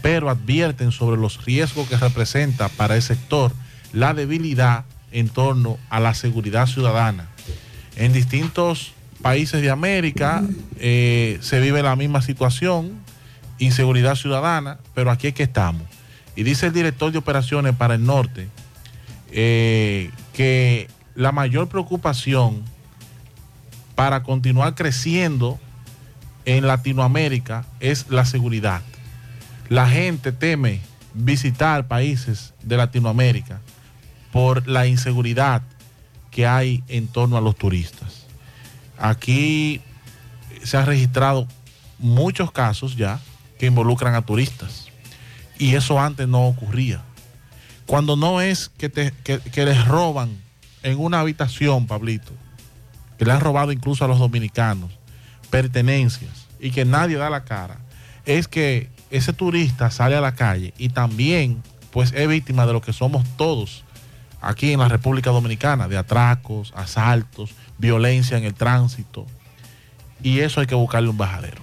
pero 0.00 0.30
advierten 0.30 0.90
sobre 0.90 1.20
los 1.20 1.44
riesgos 1.44 1.86
que 1.86 1.98
representa 1.98 2.70
para 2.70 2.96
el 2.96 3.02
sector 3.02 3.52
la 3.92 4.14
debilidad 4.14 4.86
en 5.12 5.28
torno 5.28 5.76
a 5.90 6.00
la 6.00 6.14
seguridad 6.14 6.66
ciudadana. 6.66 7.28
En 7.94 8.14
distintos 8.14 8.94
países 9.20 9.60
de 9.60 9.68
América 9.68 10.42
eh, 10.78 11.36
se 11.42 11.60
vive 11.60 11.82
la 11.82 11.94
misma 11.94 12.22
situación, 12.22 12.92
inseguridad 13.58 14.14
ciudadana, 14.14 14.78
pero 14.94 15.10
aquí 15.10 15.26
es 15.26 15.34
que 15.34 15.42
estamos. 15.42 15.82
Y 16.36 16.42
dice 16.42 16.68
el 16.68 16.72
director 16.72 17.12
de 17.12 17.18
operaciones 17.18 17.76
para 17.76 17.96
el 17.96 18.06
norte 18.06 18.48
eh, 19.30 20.10
que 20.32 20.88
la 21.14 21.32
mayor 21.32 21.68
preocupación 21.68 22.62
para 23.98 24.22
continuar 24.22 24.76
creciendo 24.76 25.58
en 26.44 26.68
Latinoamérica 26.68 27.64
es 27.80 28.08
la 28.08 28.24
seguridad. 28.24 28.80
La 29.68 29.88
gente 29.88 30.30
teme 30.30 30.82
visitar 31.14 31.88
países 31.88 32.54
de 32.62 32.76
Latinoamérica 32.76 33.60
por 34.30 34.68
la 34.68 34.86
inseguridad 34.86 35.62
que 36.30 36.46
hay 36.46 36.84
en 36.86 37.08
torno 37.08 37.36
a 37.36 37.40
los 37.40 37.56
turistas. 37.56 38.28
Aquí 39.00 39.80
se 40.62 40.76
han 40.76 40.86
registrado 40.86 41.48
muchos 41.98 42.52
casos 42.52 42.94
ya 42.94 43.18
que 43.58 43.66
involucran 43.66 44.14
a 44.14 44.22
turistas. 44.22 44.86
Y 45.58 45.74
eso 45.74 45.98
antes 45.98 46.28
no 46.28 46.46
ocurría. 46.46 47.02
Cuando 47.84 48.14
no 48.14 48.40
es 48.40 48.68
que, 48.68 48.90
te, 48.90 49.12
que, 49.24 49.64
les 49.64 49.84
roban 49.88 50.38
en 50.84 51.00
una 51.00 51.18
habitación, 51.18 51.88
Pablito, 51.88 52.30
que 53.18 53.24
le 53.24 53.32
han 53.32 53.40
robado 53.40 53.72
incluso 53.72 54.04
a 54.04 54.08
los 54.08 54.18
dominicanos, 54.18 54.90
pertenencias, 55.50 56.46
y 56.60 56.70
que 56.70 56.84
nadie 56.84 57.16
da 57.16 57.30
la 57.30 57.44
cara, 57.44 57.78
es 58.24 58.48
que 58.48 58.88
ese 59.10 59.32
turista 59.32 59.90
sale 59.90 60.16
a 60.16 60.20
la 60.20 60.34
calle 60.34 60.74
y 60.78 60.90
también 60.90 61.62
pues 61.90 62.12
es 62.12 62.28
víctima 62.28 62.66
de 62.66 62.72
lo 62.72 62.80
que 62.80 62.92
somos 62.92 63.24
todos 63.36 63.84
aquí 64.40 64.72
en 64.72 64.80
la 64.80 64.88
República 64.88 65.30
Dominicana, 65.30 65.88
de 65.88 65.96
atracos, 65.96 66.72
asaltos, 66.76 67.54
violencia 67.78 68.36
en 68.36 68.44
el 68.44 68.54
tránsito. 68.54 69.26
Y 70.22 70.40
eso 70.40 70.60
hay 70.60 70.66
que 70.66 70.74
buscarle 70.74 71.08
un 71.08 71.16
bajadero. 71.16 71.62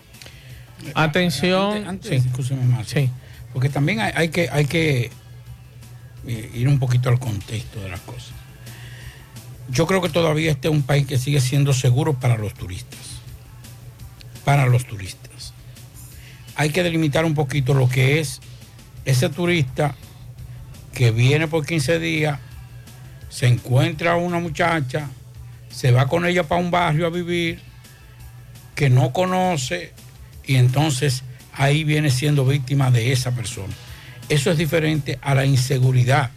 Atención. 0.94 1.88
Antes, 1.88 2.12
antes, 2.12 2.26
escúcheme 2.26 2.64
más. 2.66 2.94
Porque 3.54 3.70
también 3.70 4.00
hay, 4.00 4.12
hay 4.16 4.30
que, 4.30 4.50
hay 4.50 4.66
que 4.66 5.12
eh, 6.28 6.52
ir 6.54 6.68
un 6.68 6.80
poquito 6.80 7.10
al 7.10 7.20
contexto 7.20 7.82
de 7.82 7.90
las 7.90 8.00
cosas. 8.02 8.34
Yo 9.70 9.88
creo 9.88 10.02
que 10.02 10.10
todavía 10.10 10.52
este 10.52 10.68
es 10.68 10.74
un 10.74 10.84
país 10.84 11.08
que 11.08 11.18
sigue 11.18 11.42
siendo 11.42 11.74
seguro 11.74 12.14
para 12.14 12.38
los 12.38 12.54
turistas. 12.54 13.00
Para 14.44 14.68
los 14.68 14.86
turistas. 14.86 15.54
Hay 16.56 16.70
que 16.70 16.84
delimitar 16.84 17.26
un 17.26 17.34
poquito 17.34 17.74
lo 17.74 17.90
que 17.90 18.20
es 18.20 18.42
ese 19.06 19.30
turista 19.30 19.96
que 20.94 21.12
viene 21.12 21.48
por 21.48 21.66
15 21.66 22.00
días, 22.00 22.40
se 23.30 23.48
encuentra 23.48 24.16
una 24.16 24.40
muchacha, 24.40 25.10
se 25.70 25.92
va 25.92 26.08
con 26.08 26.26
ella 26.26 26.44
para 26.44 26.62
un 26.62 26.72
barrio 26.72 27.06
a 27.06 27.10
vivir, 27.10 27.60
que 28.76 28.90
no 28.90 29.12
conoce, 29.12 29.94
y 30.46 30.56
entonces 30.56 31.24
ahí 31.54 31.84
viene 31.84 32.10
siendo 32.10 32.46
víctima 32.46 32.92
de 32.92 33.12
esa 33.12 33.32
persona. 33.32 33.74
Eso 34.30 34.52
es 34.52 34.58
diferente 34.58 35.20
a 35.22 35.36
la 35.36 35.46
inseguridad. 35.46 36.32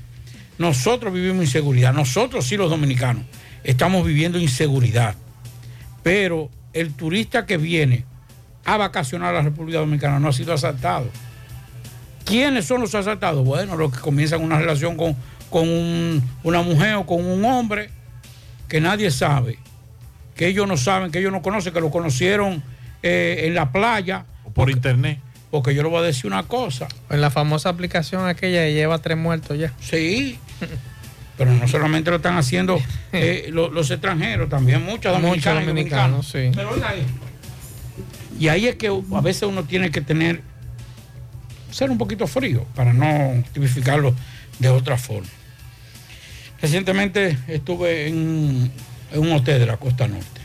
Nosotros 0.59 1.13
vivimos 1.13 1.45
inseguridad, 1.45 1.93
nosotros 1.93 2.47
sí 2.47 2.57
los 2.57 2.69
dominicanos 2.71 3.23
estamos 3.65 4.05
viviendo 4.07 4.39
inseguridad, 4.39 5.15
pero 6.03 6.51
el 6.73 6.95
turista 6.95 7.47
que 7.47 7.57
viene 7.57 8.05
a 8.65 8.77
vacacionar 8.77 9.31
a 9.35 9.39
la 9.39 9.43
República 9.43 9.79
Dominicana 9.79 10.19
no 10.19 10.29
ha 10.29 10.33
sido 10.33 10.53
asaltado. 10.53 11.07
¿Quiénes 12.25 12.67
son 12.67 12.81
los 12.81 12.95
asaltados? 12.95 13.45
Bueno, 13.45 13.77
los 13.77 13.93
que 13.93 14.01
comienzan 14.01 14.43
una 14.43 14.59
relación 14.59 14.97
con, 14.97 15.17
con 15.49 15.69
un- 15.69 16.23
una 16.43 16.63
mujer 16.63 16.95
o 16.95 17.07
con 17.07 17.25
un 17.25 17.45
hombre 17.45 17.91
que 18.69 18.81
nadie 18.81 19.11
sabe, 19.11 19.59
que 20.35 20.47
ellos 20.49 20.69
no 20.69 20.77
saben, 20.77 21.11
que 21.11 21.21
ellos 21.21 21.33
no 21.33 21.41
conocen, 21.41 21.73
que 21.73 21.81
lo 21.81 21.91
conocieron 21.91 22.63
eh, 23.03 23.45
en 23.47 23.55
la 23.55 23.73
playa. 23.73 24.25
por 24.55 24.71
internet. 24.71 25.21
Porque 25.51 25.75
yo 25.75 25.83
le 25.83 25.89
voy 25.89 26.01
a 26.01 26.03
decir 26.03 26.27
una 26.27 26.43
cosa. 26.43 26.89
En 27.09 27.23
la 27.23 27.31
famosa 27.31 27.71
aplicación 27.71 28.27
aquella 28.29 28.65
que 28.65 28.75
lleva 28.75 28.99
tres 28.99 29.17
muertos 29.17 29.59
ya. 29.59 29.73
Sí. 29.81 30.39
Pero 31.39 31.53
no 31.55 31.69
solamente 31.69 32.11
lo 32.11 32.17
están 32.17 32.37
haciendo 32.37 32.81
eh, 33.13 33.49
lo- 33.53 33.71
los 33.71 33.91
extranjeros, 33.91 34.49
también 34.49 34.83
muchos 34.85 35.13
Muchos 35.21 35.45
dominicanos. 35.55 35.63
y 35.63 35.67
dominicanos, 35.67 36.27
sí. 36.27 36.51
Pero. 36.55 36.71
Y 38.41 38.49
ahí 38.49 38.67
es 38.69 38.77
que 38.77 38.89
a 38.89 39.21
veces 39.21 39.43
uno 39.45 39.65
tiene 39.65 39.91
que 39.91 40.01
tener, 40.01 40.43
ser 41.71 41.91
un 41.91 41.99
poquito 41.99 42.27
frío 42.27 42.65
para 42.75 42.93
no 42.93 43.43
tipificarlo 43.53 44.15
de 44.59 44.69
otra 44.69 44.97
forma. 44.97 45.29
Recientemente 46.61 47.39
estuve 47.47 48.09
en, 48.09 48.71
en 49.13 49.21
un 49.21 49.33
hotel 49.33 49.61
de 49.61 49.67
la 49.67 49.77
costa 49.77 50.09
norte. 50.09 50.41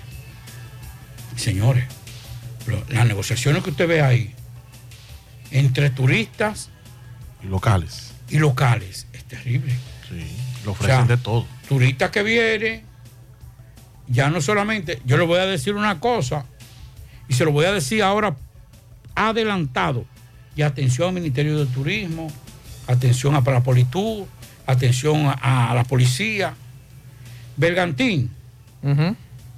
Señores, 1.35 1.85
lo- 2.68 2.84
las 2.90 3.07
negociaciones 3.07 3.64
que 3.64 3.72
usted 3.72 3.88
ve 3.88 4.02
ahí 4.02 4.34
entre 5.52 5.90
turistas 5.90 6.69
Y 7.44 7.48
locales. 7.48 8.11
y 8.30 8.38
locales 8.38 9.07
es 9.14 9.23
terrible. 9.23 9.73
Sí, 10.14 10.26
lo 10.65 10.72
ofrecen 10.72 10.95
O 11.02 11.06
sea, 11.06 11.15
de 11.15 11.22
todo. 11.22 11.45
Turista 11.68 12.11
que 12.11 12.23
viene, 12.23 12.84
ya 14.07 14.30
no 14.30 14.41
solamente, 14.41 15.02
yo 15.06 15.18
le 15.18 15.26
voy 15.26 15.40
a 15.40 15.45
decir 15.45 15.76
una 15.76 15.99
cosa, 15.99 16.45
y 17.27 17.34
se 17.34 17.45
lo 17.45 17.52
voy 17.52 17.65
a 17.65 17.72
decir 17.72 18.03
ahora 18.03 18.35
adelantado, 19.15 20.06
y 20.56 20.61
atención 20.61 21.10
al 21.10 21.14
Ministerio 21.15 21.57
de 21.57 21.65
Turismo, 21.68 22.31
atención 22.88 23.35
a 23.35 23.41
la 23.41 23.61
Politur, 23.64 24.27
atención 24.68 25.26
a, 25.26 25.72
a 25.72 25.76
la 25.76 25.84
policía. 25.84 26.53
Bergantín, 27.56 28.31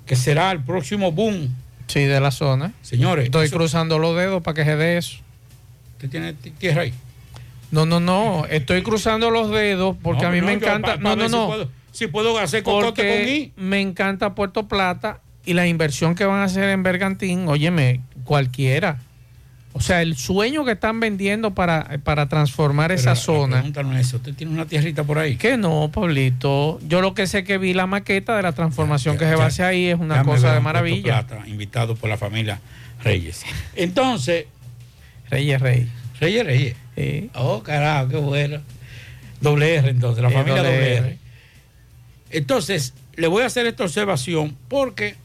que 0.06 0.16
será 0.16 0.52
el 0.52 0.62
próximo 0.64 1.12
boom 1.12 1.50
Sí, 1.88 2.02
de 2.04 2.20
la 2.20 2.32
zona. 2.32 2.74
Señores, 2.82 3.26
Estoy 3.26 3.46
eso- 3.46 3.56
cruzando 3.58 4.00
los 4.00 4.16
dedos 4.18 4.42
para 4.44 4.56
que 4.56 4.66
se 4.66 4.76
dé 4.76 4.98
eso. 4.98 5.18
¿Usted 5.94 6.10
tiene 6.10 6.34
ti- 6.34 6.52
tierra 6.52 6.82
ahí? 6.82 6.94
No, 7.76 7.86
no, 7.86 8.00
no. 8.00 8.46
Estoy 8.50 8.82
cruzando 8.84 9.30
los 9.30 9.52
dedos 9.52 9.96
porque 10.02 10.24
No, 10.24 10.30
a 10.30 10.32
mí 10.32 10.40
no, 10.40 10.48
me 10.48 10.54
yo 10.54 10.58
encanta. 10.60 10.96
pa- 10.96 10.98
pa 10.98 11.02
no, 11.02 11.16
no, 11.16 11.22
ver 11.22 11.30
si 11.30 11.36
no. 11.36 11.48
puedo- 11.48 11.70
Si 11.92 12.08
puedo 12.08 12.38
hacer 12.40 12.64
cocote 12.64 13.08
con 13.08 13.28
I. 13.30 13.52
Me 13.58 13.82
encanta 13.82 14.34
Puerto 14.36 14.68
Plata 14.68 15.20
y 15.46 15.54
la 15.54 15.68
inversión 15.68 16.16
que 16.16 16.26
van 16.26 16.40
a 16.40 16.46
hacer 16.46 16.70
en 16.70 16.84
Bergantín, 16.84 17.48
óyeme, 17.48 18.02
cualquiera. 18.24 19.00
O 19.78 19.82
sea, 19.82 20.02
el 20.02 20.16
sueño 20.16 20.64
que 20.64 20.72
están 20.72 21.02
vendiendo 21.02 21.54
para, 21.54 22.00
para 22.06 22.28
transformar 22.30 22.88
Pero 22.90 23.00
esa 23.02 23.10
la- 23.12 23.16
zona. 23.18 23.62
No 23.62 23.94
es 23.98 24.08
eso. 24.08 24.18
¿Usted 24.18 24.34
tiene 24.34 24.54
una 24.54 24.66
tierrita 24.66 25.04
por 25.04 25.20
ahí? 25.20 25.36
Que 25.36 25.58
no, 25.58 25.92
Pablito. 25.94 26.80
Yo 26.88 27.02
lo 27.02 27.14
que 27.14 27.28
sé 27.28 27.44
que 27.44 27.58
vi 27.58 27.74
la 27.74 27.86
maqueta 27.86 28.38
de 28.38 28.44
la 28.44 28.54
transformación 28.54 29.18
que 29.18 29.26
se 29.26 29.36
va 29.36 29.44
a 29.44 29.48
hacer 29.48 29.66
ahí 29.66 29.88
es 29.88 30.00
una 30.00 30.24
cosa 30.24 30.54
de 30.54 30.62
maravilla. 30.62 31.14
Puerto 31.26 31.28
Plata, 31.36 31.50
invitado 31.50 31.96
por 31.96 32.10
la 32.10 32.16
familia 32.18 32.60
Reyes. 33.04 33.44
Entonces. 33.76 34.46
Reyes 35.30 35.60
Reyes. 35.62 35.90
Reyes 36.22 36.46
Reyes. 36.46 36.76
Oh, 37.34 37.62
carajo, 37.64 38.10
qué 38.10 38.18
bueno. 38.18 38.62
Doble 39.42 39.76
R, 39.76 39.90
entonces, 39.90 40.24
la 40.24 40.30
Sí, 40.30 40.36
familia 40.36 40.64
doble 40.64 40.76
R. 40.76 40.98
R. 40.98 41.18
Entonces, 42.32 42.94
le 43.16 43.28
voy 43.28 43.44
a 43.44 43.48
hacer 43.48 43.66
esta 43.66 43.84
observación 43.84 44.56
porque, 44.68 45.16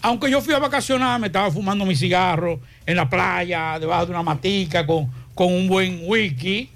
aunque 0.00 0.30
yo 0.30 0.40
fui 0.40 0.54
a 0.54 0.58
vacacionar, 0.58 1.20
me 1.20 1.26
estaba 1.28 1.50
fumando 1.50 1.84
mi 1.84 1.94
cigarro 1.96 2.60
en 2.86 2.96
la 2.96 3.08
playa, 3.08 3.78
debajo 3.78 4.06
de 4.06 4.10
una 4.12 4.22
matica, 4.22 4.86
con, 4.86 5.10
con 5.34 5.52
un 5.52 5.68
buen 5.68 6.00
whisky. 6.04 6.70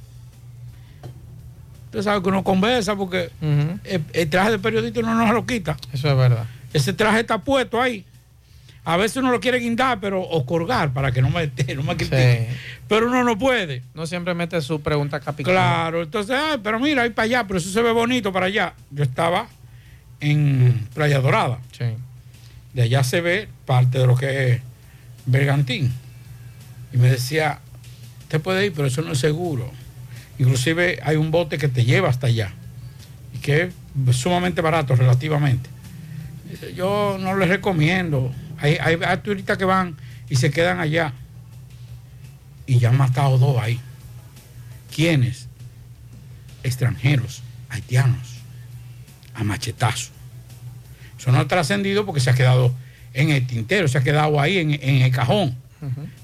Usted 1.87 2.03
sabe 2.03 2.23
que 2.23 2.29
uno 2.29 2.45
conversa 2.45 2.95
porque 2.95 3.31
el, 3.85 4.05
el 4.13 4.31
traje 4.31 4.51
de 4.53 4.59
periodista 4.59 5.01
no 5.01 5.27
se 5.27 5.33
lo 5.33 5.47
quita. 5.47 5.77
Eso 5.93 6.11
es 6.11 6.17
verdad. 6.17 6.45
Ese 6.73 6.93
traje 6.93 7.21
está 7.21 7.39
puesto 7.39 7.81
ahí. 7.81 8.05
A 8.89 8.97
veces 8.97 9.17
uno 9.17 9.33
lo 9.33 9.41
quiere 9.41 9.59
guindar, 9.59 9.99
pero 9.99 10.23
o 10.23 10.47
colgar 10.47 10.93
para 10.93 11.11
que 11.11 11.21
no 11.21 11.29
me, 11.29 11.51
no 11.75 11.83
me 11.83 11.97
critique. 11.97 12.47
Pero 12.87 13.09
uno 13.09 13.25
no 13.25 13.37
puede. 13.37 13.83
No 13.95 14.07
siempre 14.07 14.33
mete 14.33 14.61
su 14.63 14.81
pregunta 14.81 15.19
capital. 15.19 15.53
Claro, 15.53 16.03
entonces, 16.05 16.37
ay, 16.41 16.61
pero 16.63 16.79
mira, 16.79 17.03
ahí 17.03 17.11
para 17.11 17.25
allá, 17.25 17.45
pero 17.49 17.59
eso 17.59 17.69
se 17.69 17.83
ve 17.83 17.91
bonito 17.91 18.33
para 18.33 18.47
allá. 18.47 18.75
Yo 18.93 19.03
estaba 19.03 19.49
en 20.21 20.87
Playa 20.95 21.21
Dorada. 21.21 21.59
De 22.75 22.83
allá 22.83 23.03
se 23.03 23.21
ve 23.21 23.49
parte 23.65 23.99
de 23.99 24.07
lo 24.07 24.17
que 24.17 24.53
es 24.53 24.61
Bergantín. 25.27 25.93
Y 26.93 26.99
me 26.99 27.11
decía, 27.11 27.59
usted 28.21 28.41
puede 28.41 28.67
ir, 28.67 28.73
pero 28.73 28.87
eso 28.87 29.03
no 29.03 29.15
es 29.15 29.19
seguro. 29.19 29.69
Inclusive 30.39 31.01
hay 31.03 31.17
un 31.17 31.33
bote 31.33 31.59
que 31.59 31.67
te 31.67 31.85
lleva 31.85 32.09
hasta 32.09 32.29
allá. 32.29 32.53
Y 33.35 33.39
que 33.39 33.63
es 33.63 34.17
sumamente 34.17 34.61
barato 34.61 34.95
relativamente. 34.95 35.71
Yo 36.77 37.19
no 37.19 37.37
les 37.37 37.49
recomiendo. 37.49 38.33
Hay, 38.59 38.79
hay, 38.81 39.17
turistas 39.19 39.59
que 39.59 39.65
van 39.65 39.97
y 40.29 40.37
se 40.37 40.51
quedan 40.51 40.81
allá. 40.81 41.13
Y 42.67 42.79
ya 42.79 42.89
han 42.89 42.97
matado 42.97 43.39
dos 43.39 43.61
ahí. 43.61 43.81
¿Quiénes? 44.95 45.49
Extranjeros, 46.63 47.43
haitianos, 47.69 48.39
a 49.35 49.45
machetazo. 49.45 50.11
Eso 51.19 51.33
no 51.33 51.39
ha 51.39 51.49
trascendido 51.49 52.05
porque 52.05 52.21
se 52.21 52.31
ha 52.31 52.35
quedado 52.35 52.75
en 53.15 53.31
el 53.31 53.47
tintero, 53.47 53.89
se 53.89 53.99
ha 53.99 54.03
quedado 54.03 54.41
ahí 54.41 54.59
en, 54.59 54.73
en 54.73 55.03
el 55.03 55.11
cajón. 55.11 55.57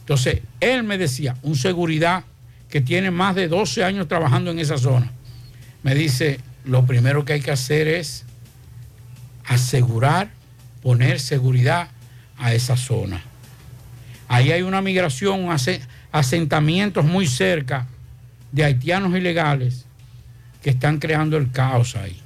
Entonces, 0.00 0.40
él 0.60 0.82
me 0.82 0.98
decía, 0.98 1.36
un 1.42 1.56
seguridad 1.56 2.24
que 2.68 2.80
tiene 2.80 3.10
más 3.10 3.34
de 3.34 3.48
12 3.48 3.84
años 3.84 4.08
trabajando 4.08 4.50
en 4.50 4.58
esa 4.58 4.78
zona, 4.78 5.12
me 5.82 5.94
dice, 5.94 6.40
lo 6.64 6.86
primero 6.86 7.24
que 7.24 7.34
hay 7.34 7.40
que 7.40 7.50
hacer 7.50 7.86
es 7.86 8.24
asegurar, 9.44 10.30
poner 10.82 11.20
seguridad 11.20 11.88
a 12.42 12.52
esa 12.52 12.76
zona. 12.76 13.22
Ahí 14.28 14.50
hay 14.50 14.62
una 14.62 14.80
migración, 14.82 15.50
ase- 15.50 15.80
asentamientos 16.10 17.04
muy 17.04 17.26
cerca 17.26 17.86
de 18.50 18.64
haitianos 18.64 19.16
ilegales 19.16 19.84
que 20.62 20.70
están 20.70 20.98
creando 20.98 21.36
el 21.36 21.50
caos 21.50 21.96
ahí. 21.96 22.18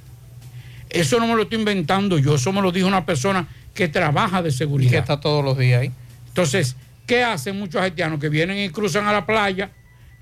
Eso 0.89 1.19
no 1.19 1.27
me 1.27 1.35
lo 1.35 1.43
estoy 1.43 1.59
inventando 1.59 2.17
yo, 2.17 2.35
eso 2.35 2.51
me 2.51 2.61
lo 2.61 2.71
dijo 2.71 2.87
una 2.87 3.05
persona 3.05 3.47
que 3.73 3.87
trabaja 3.87 4.41
de 4.41 4.51
seguridad. 4.51 4.89
Y 4.89 4.91
que 4.93 4.97
está 4.97 5.19
todos 5.19 5.43
los 5.43 5.57
días 5.57 5.81
ahí. 5.81 5.91
Entonces, 6.29 6.75
¿qué 7.05 7.23
hacen 7.23 7.59
muchos 7.59 7.81
haitianos 7.81 8.19
que 8.19 8.29
vienen 8.29 8.57
y 8.57 8.69
cruzan 8.69 9.05
a 9.07 9.11
la 9.13 9.25
playa, 9.25 9.69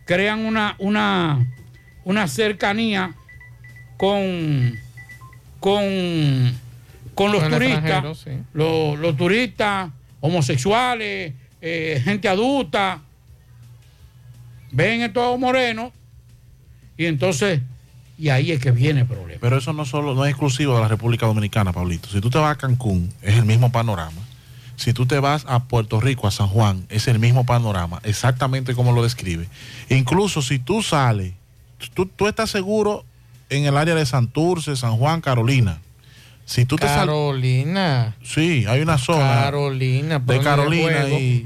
crean 0.05 0.39
una, 0.45 0.75
una, 0.79 1.45
una 2.03 2.27
cercanía 2.27 3.13
con, 3.97 4.77
con, 5.59 6.53
con 7.15 7.31
los 7.31 7.41
Con 7.41 7.51
turistas, 7.53 7.79
extranjero, 7.79 8.15
sí. 8.15 8.31
los, 8.53 8.99
los 8.99 9.17
turistas 9.17 9.89
homosexuales, 10.19 11.33
eh, 11.61 12.01
gente 12.03 12.27
adulta, 12.27 13.01
ven 14.71 15.01
estos 15.01 15.39
morenos 15.39 15.91
y 16.97 17.05
entonces, 17.05 17.61
y 18.17 18.29
ahí 18.29 18.51
es 18.51 18.59
que 18.59 18.71
viene 18.71 19.01
el 19.01 19.07
problema. 19.07 19.39
Pero 19.41 19.57
eso 19.57 19.73
no 19.73 19.85
solo 19.85 20.13
no 20.13 20.25
es 20.25 20.31
exclusivo 20.31 20.75
de 20.75 20.81
la 20.81 20.87
República 20.87 21.25
Dominicana, 21.25 21.73
Pablito. 21.73 22.09
Si 22.09 22.21
tú 22.21 22.29
te 22.29 22.37
vas 22.37 22.51
a 22.51 22.57
Cancún, 22.57 23.11
es 23.21 23.35
el 23.35 23.45
mismo 23.45 23.71
panorama. 23.71 24.21
Si 24.75 24.93
tú 24.93 25.05
te 25.05 25.19
vas 25.19 25.45
a 25.47 25.63
Puerto 25.63 26.01
Rico, 26.01 26.27
a 26.27 26.31
San 26.31 26.47
Juan, 26.47 26.85
es 26.89 27.07
el 27.07 27.17
mismo 27.17 27.45
panorama, 27.45 28.01
exactamente 28.03 28.75
como 28.75 28.91
lo 28.91 29.03
describe. 29.03 29.47
Incluso 29.89 30.41
si 30.41 30.59
tú 30.59 30.83
sales, 30.83 31.33
tú, 31.93 32.05
tú 32.05 32.27
estás 32.27 32.49
seguro 32.49 33.05
en 33.49 33.65
el 33.65 33.77
área 33.77 33.95
de 33.95 34.05
Santurce, 34.05 34.75
San 34.75 34.97
Juan, 34.97 35.21
Carolina. 35.21 35.79
Si 36.47 36.65
tú 36.65 36.75
te 36.75 36.85
sal- 36.85 37.07
Carolina. 37.07 38.15
Sí, 38.23 38.65
hay 38.67 38.81
una 38.81 38.99
zona. 38.99 39.27
Carolina. 39.41 40.19
de 40.19 40.39
Carolina 40.39 41.09
y 41.09 41.43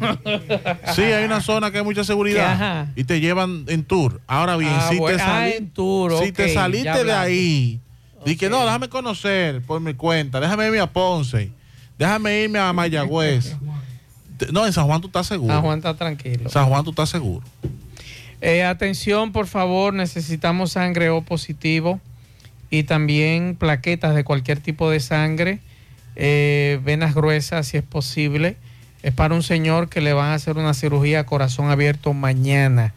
sí 0.93 1.01
hay 1.03 1.23
una 1.23 1.39
zona 1.41 1.71
que 1.71 1.77
hay 1.77 1.83
mucha 1.85 2.03
seguridad 2.03 2.87
y 2.97 3.05
te 3.05 3.21
llevan 3.21 3.63
en 3.67 3.83
tour 3.85 4.19
ahora 4.27 4.57
bien 4.57 4.71
Ah, 4.73 4.87
si 4.89 4.97
bueno. 4.97 5.17
te 5.17 5.23
Ah, 5.23 5.25
sali- 5.25 5.53
en 5.53 5.69
tour, 5.69 6.13
si 6.23 6.31
te 6.33 6.53
saliste 6.53 7.03
de 7.05 7.13
ahí 7.13 7.79
di 8.25 8.35
que 8.35 8.49
no 8.49 8.63
déjame 8.65 8.89
conocer 8.89 9.61
por 9.61 9.79
mi 9.79 9.93
cuenta 9.93 10.41
déjame 10.41 10.65
irme 10.65 10.79
a 10.81 10.87
Ponce 10.91 11.49
déjame 11.97 12.41
irme 12.41 12.59
a 12.59 12.73
Mayagüez 12.73 13.55
no 14.51 14.65
en 14.65 14.73
San 14.73 14.85
Juan 14.85 14.99
tú 14.99 15.07
estás 15.07 15.27
seguro 15.27 15.53
San 15.53 15.61
Juan 15.63 15.77
está 15.77 15.93
tranquilo. 15.95 16.49
San 16.49 16.67
Juan 16.67 16.83
tú 16.83 16.89
estás 16.89 17.09
seguro 17.09 17.45
Eh, 18.41 18.63
atención, 18.63 19.31
por 19.31 19.47
favor, 19.47 19.93
necesitamos 19.93 20.71
sangre 20.73 21.09
O 21.09 21.21
positivo 21.21 21.99
y 22.69 22.83
también 22.83 23.55
plaquetas 23.55 24.15
de 24.15 24.23
cualquier 24.23 24.59
tipo 24.59 24.89
de 24.89 24.99
sangre, 24.99 25.59
eh, 26.15 26.79
venas 26.83 27.15
gruesas 27.15 27.67
si 27.67 27.77
es 27.77 27.83
posible. 27.83 28.57
Es 29.01 29.13
para 29.13 29.33
un 29.33 29.43
señor 29.43 29.87
que 29.89 30.01
le 30.01 30.11
van 30.13 30.31
a 30.31 30.35
hacer 30.35 30.57
una 30.57 30.73
cirugía 30.73 31.21
a 31.21 31.25
corazón 31.25 31.69
abierto 31.69 32.13
mañana 32.13 32.93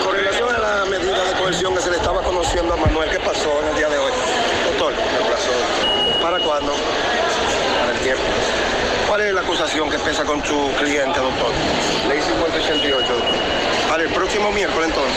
Con 0.02 0.16
relación 0.16 0.48
a 0.54 0.58
la 0.58 0.84
medida 0.86 1.22
de 1.22 1.38
coerción 1.38 1.74
que 1.74 1.82
se 1.82 1.90
le 1.90 1.96
estaba 1.96 2.22
conociendo 2.22 2.72
a 2.72 2.76
Manuel, 2.76 3.10
¿qué 3.10 3.18
pasó 3.18 3.50
en 3.62 3.68
el 3.68 3.76
día 3.76 3.88
de 3.90 3.98
hoy? 3.98 4.12
Doctor. 4.78 4.92
¿Para 6.22 6.38
cuándo? 6.38 6.72
¿Cuál 9.14 9.28
es 9.28 9.32
la 9.32 9.42
acusación 9.42 9.88
que 9.88 9.98
pesa 10.00 10.24
con 10.24 10.44
su 10.44 10.72
cliente, 10.76 11.20
doctor? 11.20 11.52
Ley 12.08 12.20
5088. 12.20 13.06
Para 13.88 14.02
el 14.02 14.08
próximo 14.08 14.50
miércoles, 14.50 14.88
entonces. 14.88 15.16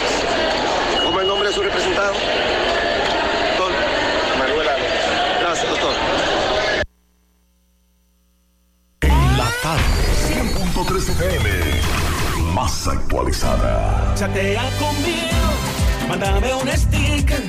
¿Cómo 1.03 1.17
es 1.17 1.23
el 1.23 1.27
nombre 1.27 1.47
de 1.47 1.55
su 1.55 1.63
representado? 1.63 2.13
Doctor 3.57 3.71
Manuel 4.37 4.67
Álvarez. 4.67 4.93
Gracias, 5.41 5.69
doctor. 5.71 5.93
En 9.01 9.35
la 9.35 9.49
tarde, 9.63 9.81
100.3 10.27 11.09
FM. 11.09 12.53
Más 12.53 12.87
actualizada. 12.87 14.13
Chatea 14.13 14.69
conmigo, 14.77 16.07
mándame 16.07 16.53
un 16.53 16.67
sticker, 16.67 17.41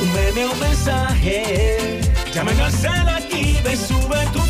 un 0.00 0.14
meme 0.14 0.46
o 0.46 0.54
mensaje. 0.54 2.00
Llamen 2.32 2.58
al 2.58 2.72
cel 2.72 3.06
aquí, 3.06 3.58
ve, 3.62 3.76
sube 3.76 4.26
tu 4.32 4.49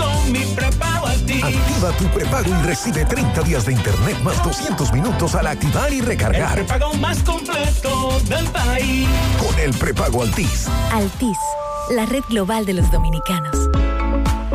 con 0.00 0.32
mi 0.32 0.40
prepago 0.54 1.06
Altis. 1.06 1.42
Activa 1.44 1.92
tu 1.98 2.04
prepago 2.06 2.48
y 2.50 2.62
recibe 2.66 3.04
30 3.04 3.42
días 3.42 3.66
de 3.66 3.72
internet 3.72 4.18
más 4.22 4.42
200 4.42 4.92
minutos 4.92 5.34
al 5.34 5.46
activar 5.46 5.92
y 5.92 5.98
El 5.98 6.06
recargar. 6.06 6.54
prepago 6.66 6.94
más 6.94 7.22
completo 7.22 8.18
del 8.28 8.46
país. 8.46 9.08
Con 9.38 9.58
el 9.58 9.72
prepago 9.74 10.22
Altis. 10.22 10.66
Altis, 10.92 11.38
la 11.90 12.06
red 12.06 12.22
global 12.28 12.66
de 12.66 12.74
los 12.74 12.90
dominicanos. 12.90 13.56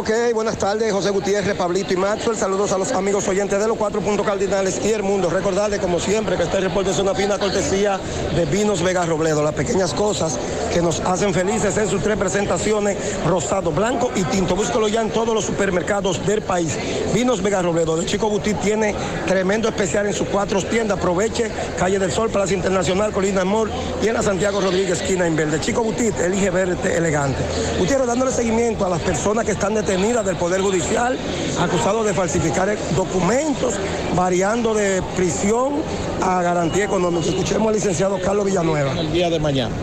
Ok, 0.00 0.10
buenas 0.32 0.56
tardes, 0.56 0.90
José 0.94 1.10
Gutiérrez, 1.10 1.54
Pablito 1.54 1.92
y 1.92 1.96
Maxwell. 1.98 2.34
Saludos 2.34 2.72
a 2.72 2.78
los 2.78 2.90
amigos 2.92 3.28
oyentes 3.28 3.60
de 3.60 3.68
los 3.68 3.76
cuatro 3.76 4.00
puntos 4.00 4.24
cardinales 4.24 4.80
y 4.82 4.92
el 4.92 5.02
mundo. 5.02 5.28
Recordarles, 5.28 5.78
como 5.78 6.00
siempre, 6.00 6.38
que 6.38 6.44
este 6.44 6.58
reporte 6.58 6.92
es 6.92 6.98
una 6.98 7.14
fina 7.14 7.38
cortesía 7.38 8.00
de 8.34 8.46
Vinos 8.46 8.82
Vega 8.82 9.04
Robledo. 9.04 9.42
Las 9.42 9.52
pequeñas 9.52 9.92
cosas 9.92 10.38
que 10.72 10.80
nos 10.80 11.00
hacen 11.00 11.34
felices 11.34 11.76
en 11.76 11.86
sus 11.86 12.02
tres 12.02 12.16
presentaciones, 12.16 12.96
rosado, 13.26 13.72
blanco 13.72 14.10
y 14.16 14.24
tinto. 14.24 14.56
Búscalo 14.56 14.88
ya 14.88 15.02
en 15.02 15.10
todos 15.10 15.34
los 15.34 15.44
supermercados 15.44 16.26
del 16.26 16.40
país. 16.40 16.78
Vinos 17.12 17.42
Vega 17.42 17.60
Robledo. 17.60 18.00
El 18.00 18.06
Chico 18.06 18.30
Butit 18.30 18.58
tiene 18.60 18.94
tremendo 19.26 19.68
especial 19.68 20.06
en 20.06 20.14
sus 20.14 20.28
cuatro 20.28 20.62
tiendas. 20.62 20.96
Aproveche, 20.96 21.50
Calle 21.78 21.98
del 21.98 22.10
Sol, 22.10 22.30
Plaza 22.30 22.54
Internacional, 22.54 23.12
Colina 23.12 23.42
Amor 23.42 23.68
y 24.02 24.08
en 24.08 24.14
la 24.14 24.22
Santiago 24.22 24.62
Rodríguez, 24.62 25.02
esquina 25.02 25.26
en 25.26 25.36
verde. 25.36 25.60
Chico 25.60 25.82
Butit, 25.82 26.18
elige 26.20 26.48
verte 26.48 26.96
elegante. 26.96 27.42
Gutiérrez, 27.78 28.06
dándole 28.06 28.32
seguimiento 28.32 28.86
a 28.86 28.88
las 28.88 29.02
personas 29.02 29.44
que 29.44 29.52
están 29.52 29.74
detenidas 29.74 29.89
del 29.98 30.36
Poder 30.36 30.60
Judicial, 30.60 31.18
acusados 31.60 32.06
de 32.06 32.14
falsificar 32.14 32.76
documentos, 32.94 33.74
variando 34.14 34.72
de 34.72 35.02
prisión 35.16 35.82
a 36.22 36.40
garantía 36.42 36.84
económica. 36.84 37.28
Escuchemos 37.28 37.68
al 37.68 37.74
licenciado 37.74 38.20
Carlos 38.20 38.46
Villanueva. 38.46 38.92
El 38.92 39.12
día 39.12 39.28
de 39.28 39.40
mañana. 39.40 39.74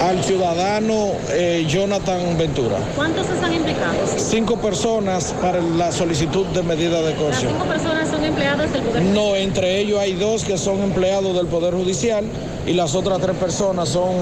Al 0.00 0.22
ciudadano 0.22 1.08
eh, 1.30 1.66
Jonathan 1.68 2.38
Ventura. 2.38 2.78
¿Cuántos 2.94 3.28
están 3.28 3.52
implicados? 3.52 4.08
Cinco 4.16 4.56
personas 4.56 5.34
para 5.42 5.60
la 5.60 5.90
solicitud 5.90 6.46
de 6.46 6.62
medida 6.62 7.02
de 7.02 7.10
Las 7.10 7.18
coerción. 7.18 7.52
cinco 7.52 7.66
personas 7.66 8.08
son 8.08 8.24
empleadas 8.24 8.72
del 8.72 8.82
Poder 8.82 9.02
No, 9.02 9.34
entre 9.34 9.80
ellos 9.80 9.98
hay 9.98 10.14
dos 10.14 10.44
que 10.44 10.56
son 10.56 10.80
empleados 10.80 11.34
del 11.34 11.48
Poder 11.48 11.74
Judicial 11.74 12.24
y 12.66 12.72
las 12.74 12.94
otras 12.94 13.18
tres 13.20 13.36
personas 13.36 13.88
son, 13.88 14.14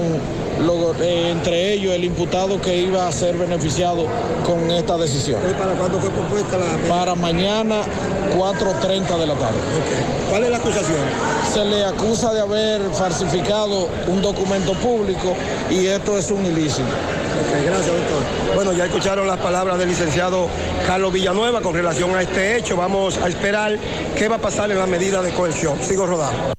lo- 0.65 0.93
eh, 1.01 1.29
entre 1.31 1.73
ellos, 1.73 1.93
el 1.93 2.03
imputado 2.05 2.59
que 2.61 2.75
iba 2.77 3.07
a 3.07 3.11
ser 3.11 3.37
beneficiado 3.37 4.05
con 4.45 4.69
esta 4.71 4.97
decisión. 4.97 5.39
¿Para 5.57 5.73
cuándo 5.73 5.99
fue 5.99 6.09
propuesta 6.09 6.57
la 6.57 6.87
Para 6.87 7.15
mañana, 7.15 7.81
4.30 8.37 9.17
de 9.17 9.27
la 9.27 9.33
tarde. 9.35 9.57
¿Cuál 10.29 10.43
es 10.43 10.49
la 10.51 10.57
acusación? 10.57 10.97
Se 11.53 11.65
le 11.65 11.83
acusa 11.85 12.33
de 12.33 12.41
haber 12.41 12.81
falsificado 12.93 13.87
un 14.07 14.21
documento 14.21 14.73
público 14.73 15.33
y 15.69 15.87
esto 15.87 16.17
es 16.17 16.29
un 16.31 16.45
ilícito. 16.45 16.83
Ok, 16.83 17.65
gracias, 17.65 17.87
doctor. 17.87 18.55
Bueno, 18.55 18.73
ya 18.73 18.85
escucharon 18.85 19.27
las 19.27 19.37
palabras 19.39 19.77
del 19.79 19.89
licenciado 19.89 20.47
Carlos 20.85 21.11
Villanueva 21.13 21.61
con 21.61 21.73
relación 21.73 22.15
a 22.15 22.21
este 22.21 22.57
hecho. 22.57 22.75
Vamos 22.77 23.17
a 23.17 23.27
esperar 23.27 23.77
qué 24.17 24.27
va 24.27 24.35
a 24.37 24.39
pasar 24.39 24.69
en 24.71 24.77
la 24.79 24.85
medida 24.87 25.21
de 25.21 25.31
coerción. 25.31 25.77
Sigo 25.81 26.05
rodando. 26.05 26.58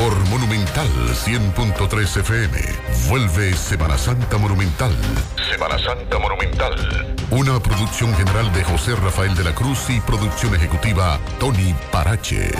Por 0.00 0.16
Monumental 0.30 0.88
100.3 1.12 2.20
FM, 2.20 2.58
vuelve 3.10 3.52
Semana 3.52 3.98
Santa 3.98 4.38
Monumental. 4.38 4.96
Semana 5.50 5.78
Santa 5.78 6.18
Monumental. 6.18 6.74
Una 7.30 7.60
producción 7.60 8.14
general 8.14 8.50
de 8.54 8.64
José 8.64 8.96
Rafael 8.96 9.34
de 9.34 9.44
la 9.44 9.54
Cruz 9.54 9.90
y 9.90 10.00
producción 10.00 10.54
ejecutiva 10.54 11.20
Tony 11.38 11.74
Parache. 11.92 12.50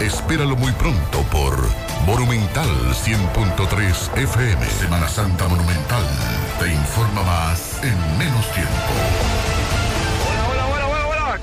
Espéralo 0.00 0.54
muy 0.54 0.70
pronto 0.74 1.22
por 1.32 1.58
Monumental 2.06 2.68
100.3 3.04 4.16
FM. 4.16 4.64
Semana 4.64 5.08
Santa 5.08 5.48
Monumental. 5.48 6.04
Te 6.60 6.72
informa 6.72 7.24
más 7.24 7.82
en 7.82 8.18
menos 8.18 8.48
tiempo. 8.52 9.43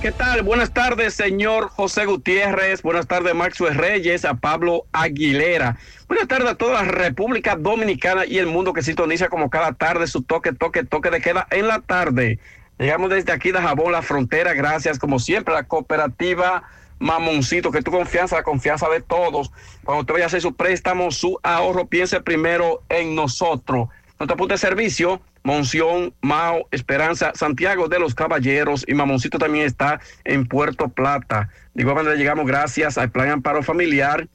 ¿Qué 0.01 0.11
tal? 0.11 0.41
Buenas 0.41 0.73
tardes, 0.73 1.13
señor 1.13 1.69
José 1.69 2.07
Gutiérrez. 2.07 2.81
Buenas 2.81 3.05
tardes, 3.05 3.35
Maxwell 3.35 3.75
Reyes, 3.75 4.25
a 4.25 4.33
Pablo 4.33 4.87
Aguilera. 4.91 5.77
Buenas 6.07 6.27
tardes 6.27 6.49
a 6.49 6.55
toda 6.55 6.81
la 6.81 6.91
República 6.91 7.55
Dominicana 7.55 8.25
y 8.25 8.39
el 8.39 8.47
mundo 8.47 8.73
que 8.73 8.81
sintoniza 8.81 9.29
como 9.29 9.51
cada 9.51 9.73
tarde 9.73 10.07
su 10.07 10.23
toque, 10.23 10.53
toque, 10.53 10.83
toque 10.83 11.11
de 11.11 11.21
queda 11.21 11.45
en 11.51 11.67
la 11.67 11.81
tarde. 11.81 12.39
Llegamos 12.79 13.11
desde 13.11 13.31
aquí 13.31 13.51
de 13.51 13.61
Jabón, 13.61 13.91
la 13.91 14.01
frontera. 14.01 14.55
Gracias, 14.55 14.97
como 14.97 15.19
siempre, 15.19 15.53
a 15.53 15.57
la 15.57 15.67
cooperativa 15.67 16.63
Mamoncito, 16.97 17.71
que 17.71 17.83
tu 17.83 17.91
confianza, 17.91 18.37
la 18.37 18.43
confianza 18.43 18.89
de 18.89 19.01
todos. 19.01 19.51
Cuando 19.83 20.01
usted 20.01 20.15
vaya 20.15 20.25
a 20.25 20.27
hacer 20.27 20.41
su 20.41 20.55
préstamo, 20.55 21.11
su 21.11 21.37
ahorro, 21.43 21.85
piense 21.85 22.21
primero 22.21 22.81
en 22.89 23.13
nosotros. 23.13 23.89
Nuestro 24.21 24.37
punto 24.37 24.53
de 24.53 24.59
servicio, 24.59 25.19
Monción, 25.41 26.13
Mao, 26.21 26.67
Esperanza, 26.69 27.31
Santiago 27.33 27.87
de 27.87 27.97
los 27.97 28.13
Caballeros 28.13 28.85
y 28.87 28.93
Mamoncito 28.93 29.39
también 29.39 29.65
está 29.65 29.99
en 30.23 30.45
Puerto 30.45 30.89
Plata. 30.89 31.49
De 31.73 31.81
igual 31.81 31.95
manera 31.95 32.13
llegamos 32.13 32.45
gracias 32.45 32.99
al 32.99 33.09
Plan 33.09 33.31
Amparo 33.31 33.63
Familiar, 33.63 34.27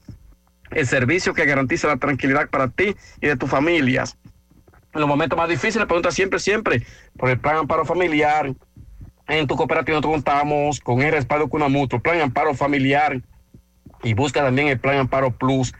el 0.71 0.85
servicio 0.85 1.33
que 1.33 1.45
garantiza 1.45 1.87
la 1.87 1.95
tranquilidad 1.95 2.49
para 2.49 2.67
ti 2.67 2.97
y 3.21 3.27
de 3.27 3.37
tus 3.37 3.49
familias. 3.49 4.17
En 4.93 4.99
los 4.99 5.07
momentos 5.07 5.37
más 5.37 5.47
difíciles, 5.47 5.87
pregunta 5.87 6.11
siempre, 6.11 6.39
siempre 6.39 6.85
por 7.15 7.29
el 7.29 7.39
Plan 7.39 7.55
Amparo 7.55 7.85
Familiar. 7.85 8.53
En 9.29 9.47
tu 9.47 9.55
cooperativa 9.55 9.95
nosotros 9.95 10.15
contamos 10.15 10.81
con 10.81 11.01
el 11.01 11.13
respaldo 11.13 11.47
Cunamutuo, 11.47 12.01
Plan 12.01 12.19
Amparo 12.19 12.53
Familiar 12.55 13.21
y 14.03 14.13
busca 14.13 14.43
también 14.43 14.67
el 14.67 14.81
Plan 14.81 14.97
Amparo 14.97 15.31
Plus 15.31 15.73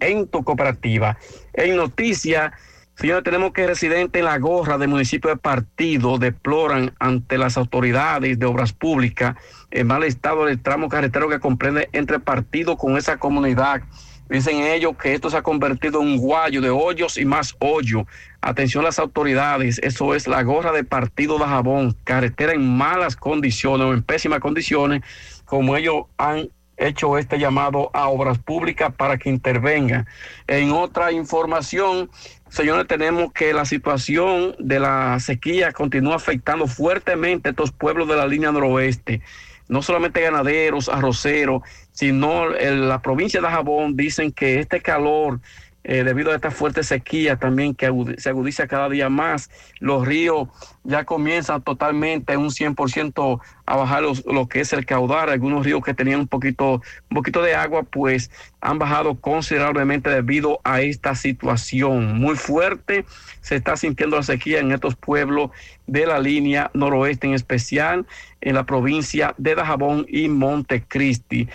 en 0.00 0.26
tu 0.26 0.42
cooperativa. 0.42 1.16
En 1.52 1.76
noticia, 1.76 2.52
señores, 2.96 3.24
tenemos 3.24 3.52
que 3.52 3.66
residentes 3.66 4.18
en 4.18 4.26
la 4.26 4.38
gorra 4.38 4.78
del 4.78 4.88
municipio 4.88 5.30
de 5.30 5.36
Partido 5.36 6.18
deploran 6.18 6.94
ante 6.98 7.38
las 7.38 7.56
autoridades 7.56 8.38
de 8.38 8.46
obras 8.46 8.72
públicas 8.72 9.36
el 9.70 9.84
mal 9.84 10.04
estado 10.04 10.44
del 10.46 10.60
tramo 10.60 10.88
carretero 10.88 11.28
que 11.28 11.40
comprende 11.40 11.88
entre 11.92 12.20
Partido 12.20 12.76
con 12.76 12.96
esa 12.96 13.16
comunidad. 13.18 13.82
Dicen 14.28 14.62
ellos 14.62 14.96
que 14.96 15.12
esto 15.12 15.28
se 15.28 15.36
ha 15.36 15.42
convertido 15.42 16.00
en 16.00 16.08
un 16.08 16.16
guayo 16.16 16.62
de 16.62 16.70
hoyos 16.70 17.18
y 17.18 17.26
más 17.26 17.54
hoyo. 17.58 18.06
Atención 18.40 18.82
las 18.82 18.98
autoridades, 18.98 19.78
eso 19.82 20.14
es 20.14 20.26
la 20.26 20.42
gorra 20.42 20.72
de 20.72 20.84
partido 20.84 21.38
de 21.38 21.44
jabón, 21.44 21.96
carretera 22.04 22.52
en 22.54 22.76
malas 22.76 23.16
condiciones 23.16 23.86
o 23.86 23.92
en 23.92 24.02
pésimas 24.02 24.40
condiciones, 24.40 25.02
como 25.44 25.76
ellos 25.76 26.04
han 26.16 26.48
hecho 26.76 27.18
este 27.18 27.38
llamado 27.38 27.90
a 27.92 28.08
obras 28.08 28.38
públicas 28.38 28.92
para 28.96 29.18
que 29.18 29.30
intervengan. 29.30 30.06
En 30.46 30.72
otra 30.72 31.12
información, 31.12 32.10
señores, 32.54 32.86
tenemos 32.86 33.32
que 33.32 33.52
la 33.52 33.64
situación 33.64 34.54
de 34.60 34.78
la 34.78 35.18
sequía 35.18 35.72
continúa 35.72 36.14
afectando 36.14 36.68
fuertemente 36.68 37.48
a 37.48 37.50
estos 37.50 37.72
pueblos 37.72 38.06
de 38.06 38.16
la 38.16 38.26
línea 38.26 38.52
noroeste. 38.52 39.22
No 39.66 39.82
solamente 39.82 40.20
ganaderos, 40.20 40.88
arroceros, 40.88 41.62
sino 41.90 42.50
la 42.50 43.02
provincia 43.02 43.40
de 43.40 43.48
Jabón 43.48 43.96
dicen 43.96 44.30
que 44.30 44.60
este 44.60 44.80
calor 44.80 45.40
eh, 45.86 46.02
debido 46.02 46.32
a 46.32 46.34
esta 46.34 46.50
fuerte 46.50 46.82
sequía 46.82 47.36
también 47.36 47.74
que 47.74 47.92
se 48.16 48.30
agudiza 48.30 48.66
cada 48.66 48.88
día 48.88 49.10
más. 49.10 49.50
Los 49.80 50.06
ríos 50.06 50.48
ya 50.82 51.04
comienzan 51.04 51.62
totalmente 51.62 52.36
un 52.38 52.48
100% 52.48 53.40
a 53.66 53.76
bajar 53.76 54.02
lo 54.02 54.48
que 54.48 54.60
es 54.60 54.72
el 54.72 54.86
caudal. 54.86 55.28
Algunos 55.28 55.64
ríos 55.64 55.82
que 55.84 55.92
tenían 55.92 56.20
un 56.20 56.28
poquito, 56.28 56.82
un 57.10 57.14
poquito 57.14 57.42
de 57.42 57.54
agua, 57.54 57.82
pues 57.82 58.30
han 58.62 58.78
bajado 58.78 59.14
considerablemente 59.16 60.08
debido 60.08 60.58
a 60.64 60.80
esta 60.80 61.14
situación 61.14 62.18
muy 62.18 62.36
fuerte. 62.36 63.04
Se 63.42 63.56
está 63.56 63.76
sintiendo 63.76 64.16
la 64.16 64.22
sequía 64.22 64.60
en 64.60 64.72
estos 64.72 64.96
pueblos 64.96 65.50
de 65.86 66.06
la 66.06 66.18
línea 66.18 66.70
noroeste, 66.72 67.26
en 67.26 67.34
especial 67.34 68.06
en 68.40 68.54
la 68.54 68.64
provincia 68.64 69.34
de 69.38 69.54
Dajabón 69.54 70.06
y 70.08 70.28
Montecristi. 70.28 71.48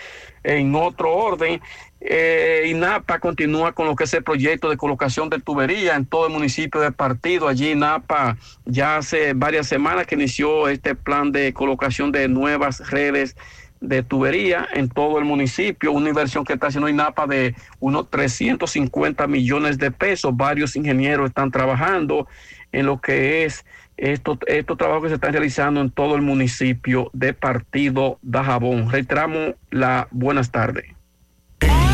En 0.43 0.73
otro 0.75 1.13
orden, 1.13 1.61
eh, 2.01 2.63
INAPA 2.67 3.19
continúa 3.19 3.73
con 3.73 3.87
lo 3.87 3.95
que 3.95 4.05
es 4.05 4.13
el 4.13 4.23
proyecto 4.23 4.69
de 4.69 4.77
colocación 4.77 5.29
de 5.29 5.39
tubería 5.39 5.95
en 5.95 6.05
todo 6.05 6.27
el 6.27 6.33
municipio 6.33 6.79
de 6.79 6.91
Partido. 6.91 7.47
Allí 7.47 7.71
INAPA 7.71 8.37
ya 8.65 8.97
hace 8.97 9.33
varias 9.33 9.67
semanas 9.67 10.07
que 10.07 10.15
inició 10.15 10.69
este 10.69 10.95
plan 10.95 11.31
de 11.31 11.53
colocación 11.53 12.11
de 12.11 12.27
nuevas 12.29 12.89
redes 12.89 13.35
de 13.81 14.03
tubería 14.03 14.67
en 14.73 14.89
todo 14.89 15.19
el 15.19 15.25
municipio, 15.25 15.91
una 15.91 16.09
inversión 16.09 16.43
que 16.43 16.53
está 16.53 16.67
haciendo 16.67 16.89
INAPA 16.89 17.27
de 17.27 17.55
unos 17.79 18.09
350 18.09 19.27
millones 19.27 19.77
de 19.77 19.91
pesos. 19.91 20.35
Varios 20.35 20.75
ingenieros 20.75 21.27
están 21.27 21.51
trabajando 21.51 22.27
en 22.71 22.85
lo 22.85 22.99
que 23.01 23.45
es 23.45 23.65
estos, 23.97 24.37
estos 24.47 24.77
trabajos 24.77 25.03
que 25.03 25.09
se 25.09 25.15
están 25.15 25.33
realizando 25.33 25.81
en 25.81 25.91
todo 25.91 26.15
el 26.15 26.21
municipio 26.21 27.09
de 27.13 27.33
Partido 27.33 28.19
Dajabón. 28.21 28.89
Reiteramos 28.89 29.55
la 29.69 30.07
buenas 30.11 30.51
tardes. 30.51 30.98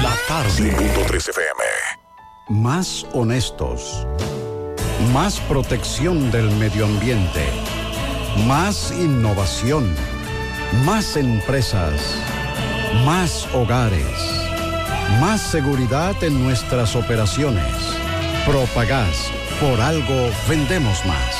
La 0.05 0.15
tarde. 0.27 0.51
5.3 0.51 1.29
FM. 1.29 2.61
Más 2.61 3.07
honestos. 3.13 4.05
Más 5.11 5.39
protección 5.39 6.29
del 6.29 6.51
medio 6.57 6.85
ambiente. 6.85 7.43
Más 8.45 8.91
innovación. 8.91 9.95
Más 10.85 11.17
empresas. 11.17 12.21
Más 13.03 13.47
hogares. 13.55 14.05
Más 15.19 15.41
seguridad 15.41 16.13
en 16.23 16.43
nuestras 16.43 16.95
operaciones. 16.95 17.73
Propagás. 18.45 19.31
Por 19.59 19.81
algo 19.81 20.29
vendemos 20.47 21.03
más. 21.07 21.35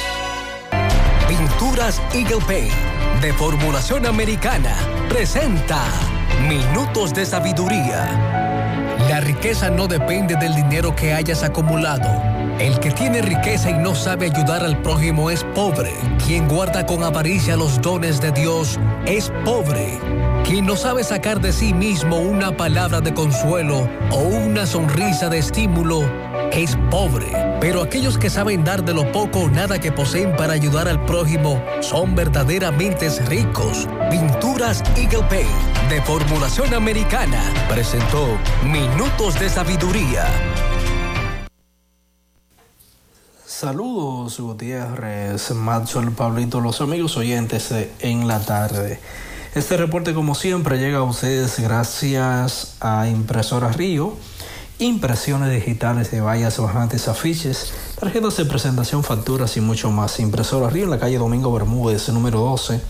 Pinturas 1.27 2.01
Eagle 2.15 2.43
Paint 2.47 2.73
de 3.21 3.31
formulación 3.33 4.07
americana 4.07 4.75
presenta 5.07 5.83
Minutos 6.47 7.13
de 7.13 7.25
Sabiduría. 7.25 8.95
La 9.09 9.19
riqueza 9.19 9.69
no 9.69 9.87
depende 9.87 10.35
del 10.35 10.53
dinero 10.53 10.95
que 10.95 11.13
hayas 11.13 11.43
acumulado. 11.43 12.07
El 12.59 12.79
que 12.79 12.91
tiene 12.91 13.21
riqueza 13.21 13.71
y 13.71 13.73
no 13.73 13.95
sabe 13.95 14.27
ayudar 14.27 14.63
al 14.63 14.77
prójimo 14.81 15.31
es 15.31 15.43
pobre. 15.55 15.93
Quien 16.25 16.47
guarda 16.47 16.85
con 16.85 17.03
avaricia 17.03 17.57
los 17.57 17.81
dones 17.81 18.21
de 18.21 18.31
Dios 18.31 18.79
es 19.05 19.31
pobre. 19.43 19.99
Quien 20.43 20.65
no 20.65 20.75
sabe 20.75 21.03
sacar 21.03 21.41
de 21.41 21.51
sí 21.51 21.73
mismo 21.73 22.17
una 22.17 22.55
palabra 22.55 23.01
de 23.01 23.13
consuelo 23.13 23.89
o 24.11 24.19
una 24.19 24.67
sonrisa 24.67 25.29
de 25.29 25.39
estímulo 25.39 26.03
es 26.51 26.77
pobre. 26.89 27.27
Pero 27.59 27.81
aquellos 27.81 28.17
que 28.17 28.29
saben 28.29 28.63
dar 28.63 28.83
de 28.83 28.93
lo 28.93 29.11
poco 29.11 29.39
o 29.41 29.49
nada 29.49 29.79
que 29.79 29.91
poseen 29.91 30.35
para 30.35 30.53
ayudar 30.53 30.87
al 30.87 31.03
prójimo 31.05 31.63
son 31.81 32.15
verdaderamente 32.15 33.09
ricos. 33.27 33.87
Pinturas 34.09 34.83
Eagle 34.95 35.23
Paint 35.29 35.89
de 35.89 36.01
formulación 36.01 36.73
americana 36.73 37.41
presentó 37.69 38.37
Minutos 38.63 39.39
de 39.39 39.49
Sabiduría. 39.49 40.25
Saludos 43.45 44.39
Gutiérrez, 44.39 45.51
el 45.51 46.11
Pablito, 46.11 46.59
los 46.59 46.81
amigos 46.81 47.15
oyentes 47.17 47.73
en 47.99 48.27
la 48.27 48.39
tarde. 48.39 48.99
Este 49.55 49.77
reporte 49.77 50.13
como 50.13 50.35
siempre 50.35 50.77
llega 50.77 50.97
a 50.97 51.03
ustedes 51.03 51.59
gracias 51.59 52.75
a 52.81 53.07
Impresora 53.07 53.69
Río 53.69 54.17
impresiones 54.79 55.51
digitales 55.51 56.11
de 56.11 56.21
vallas, 56.21 56.59
bajantes, 56.59 57.07
afiches, 57.07 57.73
tarjetas 57.99 58.37
de 58.37 58.45
presentación, 58.45 59.03
facturas 59.03 59.57
y 59.57 59.61
mucho 59.61 59.91
más. 59.91 60.19
Impresora 60.19 60.69
Río 60.69 60.85
en 60.85 60.89
la 60.89 60.99
calle 60.99 61.17
Domingo 61.17 61.53
Bermúdez, 61.53 62.09
número 62.09 62.39
12, 62.39 62.81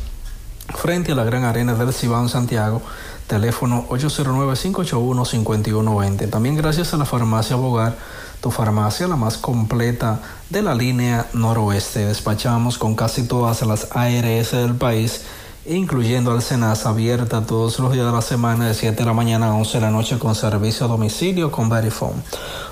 frente 0.75 1.11
a 1.11 1.15
la 1.15 1.23
Gran 1.23 1.43
Arena 1.43 1.75
del 1.75 1.93
Cibao 1.93 2.23
en 2.23 2.29
Santiago. 2.29 2.81
Teléfono 3.27 3.87
809-581-5120. 3.89 6.29
También 6.29 6.55
gracias 6.55 6.93
a 6.93 6.97
la 6.97 7.05
farmacia 7.05 7.55
Bogar, 7.55 7.97
tu 8.39 8.51
farmacia 8.51 9.07
la 9.07 9.15
más 9.15 9.37
completa 9.37 10.21
de 10.51 10.61
la 10.61 10.75
línea 10.75 11.25
noroeste. 11.33 12.05
Despachamos 12.05 12.77
con 12.77 12.93
casi 12.95 13.27
todas 13.27 13.63
las 13.63 13.87
ARS 13.95 14.51
del 14.51 14.75
país 14.75 15.23
incluyendo 15.67 16.31
al 16.31 16.41
Senas 16.41 16.85
abierta 16.85 17.45
todos 17.45 17.79
los 17.79 17.91
días 17.91 18.05
de 18.05 18.11
la 18.11 18.21
semana 18.21 18.67
de 18.67 18.75
7 18.75 18.97
de 18.97 19.05
la 19.05 19.13
mañana 19.13 19.47
a 19.47 19.55
11 19.55 19.77
de 19.77 19.81
la 19.81 19.89
noche 19.89 20.19
con 20.19 20.35
servicio 20.35 20.85
a 20.85 20.89
domicilio 20.89 21.51
con 21.51 21.69
Verifone. 21.69 22.21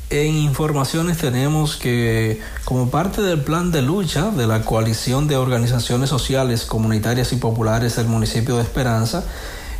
en 0.09 0.35
informaciones 0.35 1.19
tenemos 1.19 1.75
que 1.75 2.41
como 2.65 2.89
parte 2.89 3.21
del 3.21 3.41
plan 3.41 3.71
de 3.71 3.83
lucha 3.83 4.31
de 4.31 4.47
la 4.47 4.63
coalición 4.63 5.27
de 5.27 5.37
organizaciones 5.37 6.09
sociales, 6.09 6.65
comunitarias 6.65 7.33
y 7.33 7.35
populares 7.35 7.97
del 7.97 8.07
municipio 8.07 8.57
de 8.57 8.63
Esperanza, 8.63 9.23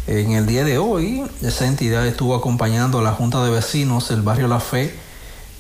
en 0.08 0.32
el 0.34 0.46
día 0.46 0.66
de 0.66 0.78
hoy 0.78 1.24
esa 1.42 1.66
entidad 1.66 2.06
estuvo 2.06 2.36
acompañando 2.36 3.00
a 3.00 3.02
la 3.02 3.14
Junta 3.14 3.44
de 3.44 3.52
Vecinos 3.52 4.10
del 4.10 4.22
barrio 4.22 4.48
La 4.48 4.60
Fe 4.60 4.94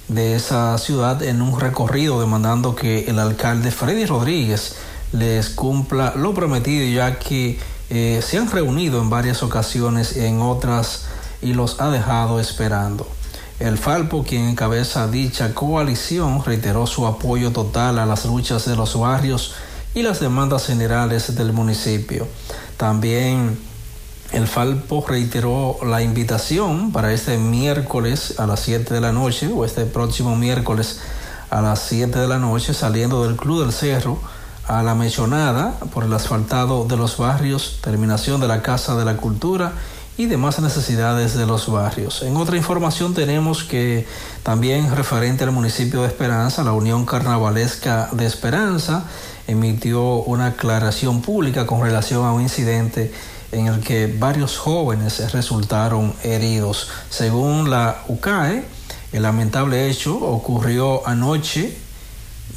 de 0.10 0.36
esa 0.36 0.78
ciudad 0.78 1.24
en 1.24 1.41
un 1.41 1.60
recorrido 1.60 2.20
demandando 2.20 2.76
que 2.76 3.06
el 3.06 3.20
alcalde 3.20 3.72
Freddy 3.72 4.06
Rodríguez 4.06 4.76
les 5.14 5.49
cumpla 5.49 6.14
lo 6.18 6.34
prometido 6.34 6.86
ya 6.94 7.20
que 7.20 7.57
eh, 7.90 8.22
se 8.22 8.38
han 8.38 8.52
reunido 8.52 9.02
en 9.02 9.10
varias 9.10 9.44
ocasiones 9.44 10.18
en 10.18 10.41
otras 10.41 11.06
y 11.41 11.53
los 11.53 11.80
ha 11.80 11.90
dejado 11.90 12.40
esperando. 12.40 13.07
El 13.60 13.78
Falpo, 13.78 14.24
quien 14.24 14.49
encabeza 14.49 15.07
dicha 15.07 15.53
coalición, 15.53 16.44
reiteró 16.44 16.86
su 16.86 17.06
apoyo 17.06 17.52
total 17.52 17.99
a 17.99 18.06
las 18.06 18.26
luchas 18.26 18.65
de 18.65 18.76
los 18.76 18.99
barrios 18.99 19.53
y 19.94 20.02
las 20.02 20.20
demandas 20.20 20.65
generales 20.65 21.36
del 21.36 21.53
municipio. 21.53 22.28
También 22.78 23.57
el 24.34 24.47
Falpo 24.47 25.05
reiteró 25.07 25.77
la 25.85 26.01
invitación 26.01 26.91
para 26.91 27.14
este 27.14 27.38
miércoles 27.38 28.39
a 28.39 28.47
las 28.47 28.61
7 28.61 28.91
de 28.91 28.99
la 28.99 29.11
noche 29.11 29.47
o 29.47 29.64
este 29.64 29.85
próximo 29.85 30.35
miércoles 30.35 30.99
a 31.51 31.61
las 31.61 31.84
7 31.84 32.18
de 32.18 32.27
la 32.27 32.39
noche 32.39 32.73
saliendo 32.73 33.26
del 33.26 33.35
Club 33.35 33.61
del 33.61 33.72
Cerro 33.72 34.19
a 34.68 34.81
la 34.81 34.95
mechonada 34.95 35.76
por 35.93 36.03
el 36.03 36.14
asfaltado 36.14 36.85
de 36.85 36.97
los 36.97 37.18
barrios, 37.18 37.77
terminación 37.84 38.41
de 38.41 38.47
la 38.47 38.64
Casa 38.64 38.95
de 38.95 39.05
la 39.05 39.18
Cultura 39.18 39.73
y 40.18 40.26
demás 40.26 40.60
necesidades 40.60 41.35
de 41.35 41.45
los 41.45 41.72
barrios. 41.72 42.23
En 42.23 42.35
otra 42.35 42.57
información 42.57 43.14
tenemos 43.14 43.64
que 43.64 44.07
también 44.41 44.95
referente 44.95 45.43
al 45.43 45.51
municipio 45.51 46.01
de 46.01 46.07
Esperanza, 46.07 46.64
la 46.64 46.73
Unión 46.73 47.05
Carnavalesca 47.05 48.10
de 48.14 48.26
Esperanza 48.26 49.05
emitió 49.47 50.15
una 50.23 50.47
aclaración 50.47 51.22
pública 51.22 51.68
con 51.68 51.81
relación 51.81 52.26
a 52.26 52.31
un 52.31 52.41
incidente 52.41 53.11
en 53.53 53.67
el 53.67 53.80
que 53.80 54.07
varios 54.07 54.57
jóvenes 54.57 55.31
resultaron 55.31 56.13
heridos. 56.23 56.89
Según 57.09 57.69
la 57.69 58.03
UCAE, 58.07 58.63
el 59.11 59.23
lamentable 59.23 59.89
hecho 59.89 60.15
ocurrió 60.15 61.07
anoche, 61.07 61.77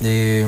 eh, 0.00 0.46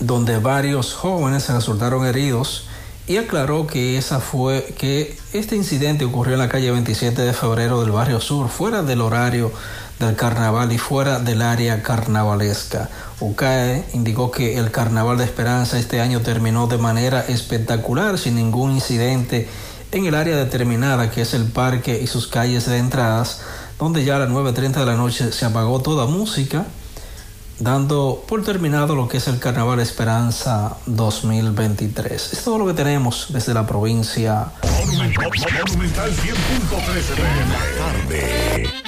donde 0.00 0.38
varios 0.38 0.94
jóvenes 0.94 1.48
resultaron 1.48 2.06
heridos 2.06 2.68
y 3.06 3.16
aclaró 3.16 3.66
que 3.66 3.96
esa 3.96 4.20
fue 4.20 4.74
que 4.78 5.16
este 5.32 5.56
incidente 5.56 6.04
ocurrió 6.04 6.34
en 6.34 6.40
la 6.40 6.48
calle 6.48 6.70
27 6.70 7.22
de 7.22 7.32
febrero 7.32 7.80
del 7.80 7.90
barrio 7.90 8.20
sur, 8.20 8.48
fuera 8.50 8.82
del 8.82 9.00
horario 9.00 9.50
del 9.98 10.16
carnaval 10.16 10.72
y 10.72 10.78
fuera 10.78 11.18
del 11.18 11.42
área 11.42 11.82
carnavalesca. 11.82 12.88
UCAE 13.20 13.84
indicó 13.94 14.30
que 14.30 14.58
el 14.58 14.70
carnaval 14.70 15.18
de 15.18 15.24
Esperanza 15.24 15.78
este 15.78 16.00
año 16.00 16.20
terminó 16.20 16.66
de 16.66 16.78
manera 16.78 17.24
espectacular, 17.26 18.18
sin 18.18 18.36
ningún 18.36 18.72
incidente 18.72 19.48
en 19.90 20.06
el 20.06 20.14
área 20.14 20.36
determinada 20.36 21.10
que 21.10 21.22
es 21.22 21.34
el 21.34 21.44
parque 21.46 22.00
y 22.00 22.06
sus 22.06 22.28
calles 22.28 22.66
de 22.66 22.78
entradas, 22.78 23.40
donde 23.78 24.04
ya 24.04 24.16
a 24.16 24.18
las 24.20 24.28
9.30 24.28 24.72
de 24.72 24.86
la 24.86 24.96
noche 24.96 25.32
se 25.32 25.44
apagó 25.44 25.80
toda 25.80 26.06
música, 26.06 26.66
dando 27.58 28.24
por 28.28 28.44
terminado 28.44 28.94
lo 28.94 29.08
que 29.08 29.16
es 29.16 29.26
el 29.28 29.40
Carnaval 29.40 29.80
Esperanza 29.80 30.76
2023. 30.86 32.32
Es 32.34 32.44
todo 32.44 32.58
lo 32.58 32.66
que 32.66 32.74
tenemos 32.74 33.26
desde 33.30 33.54
la 33.54 33.66
provincia. 33.66 34.52
Monumental 34.86 35.32
100.13 35.32 36.28
tarde. 37.78 38.87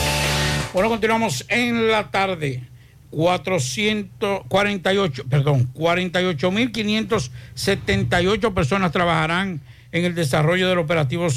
Bueno, 0.73 0.89
continuamos 0.89 1.45
en 1.49 1.91
la 1.91 2.11
tarde. 2.11 2.63
448, 3.09 5.25
perdón, 5.29 5.67
48.578 5.73 8.53
personas 8.53 8.93
trabajarán 8.93 9.59
en 9.91 10.05
el 10.05 10.15
desarrollo 10.15 10.69
del 10.69 10.77
operativo 10.77 11.27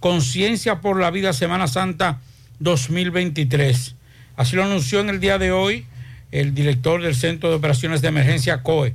Conciencia 0.00 0.80
por 0.80 1.00
la 1.00 1.12
Vida 1.12 1.32
Semana 1.32 1.68
Santa 1.68 2.20
2023. 2.58 3.94
Así 4.34 4.56
lo 4.56 4.64
anunció 4.64 4.98
en 4.98 5.08
el 5.08 5.20
día 5.20 5.38
de 5.38 5.52
hoy 5.52 5.86
el 6.32 6.52
director 6.52 7.00
del 7.00 7.14
Centro 7.14 7.50
de 7.50 7.54
Operaciones 7.54 8.02
de 8.02 8.08
Emergencia 8.08 8.64
COE. 8.64 8.94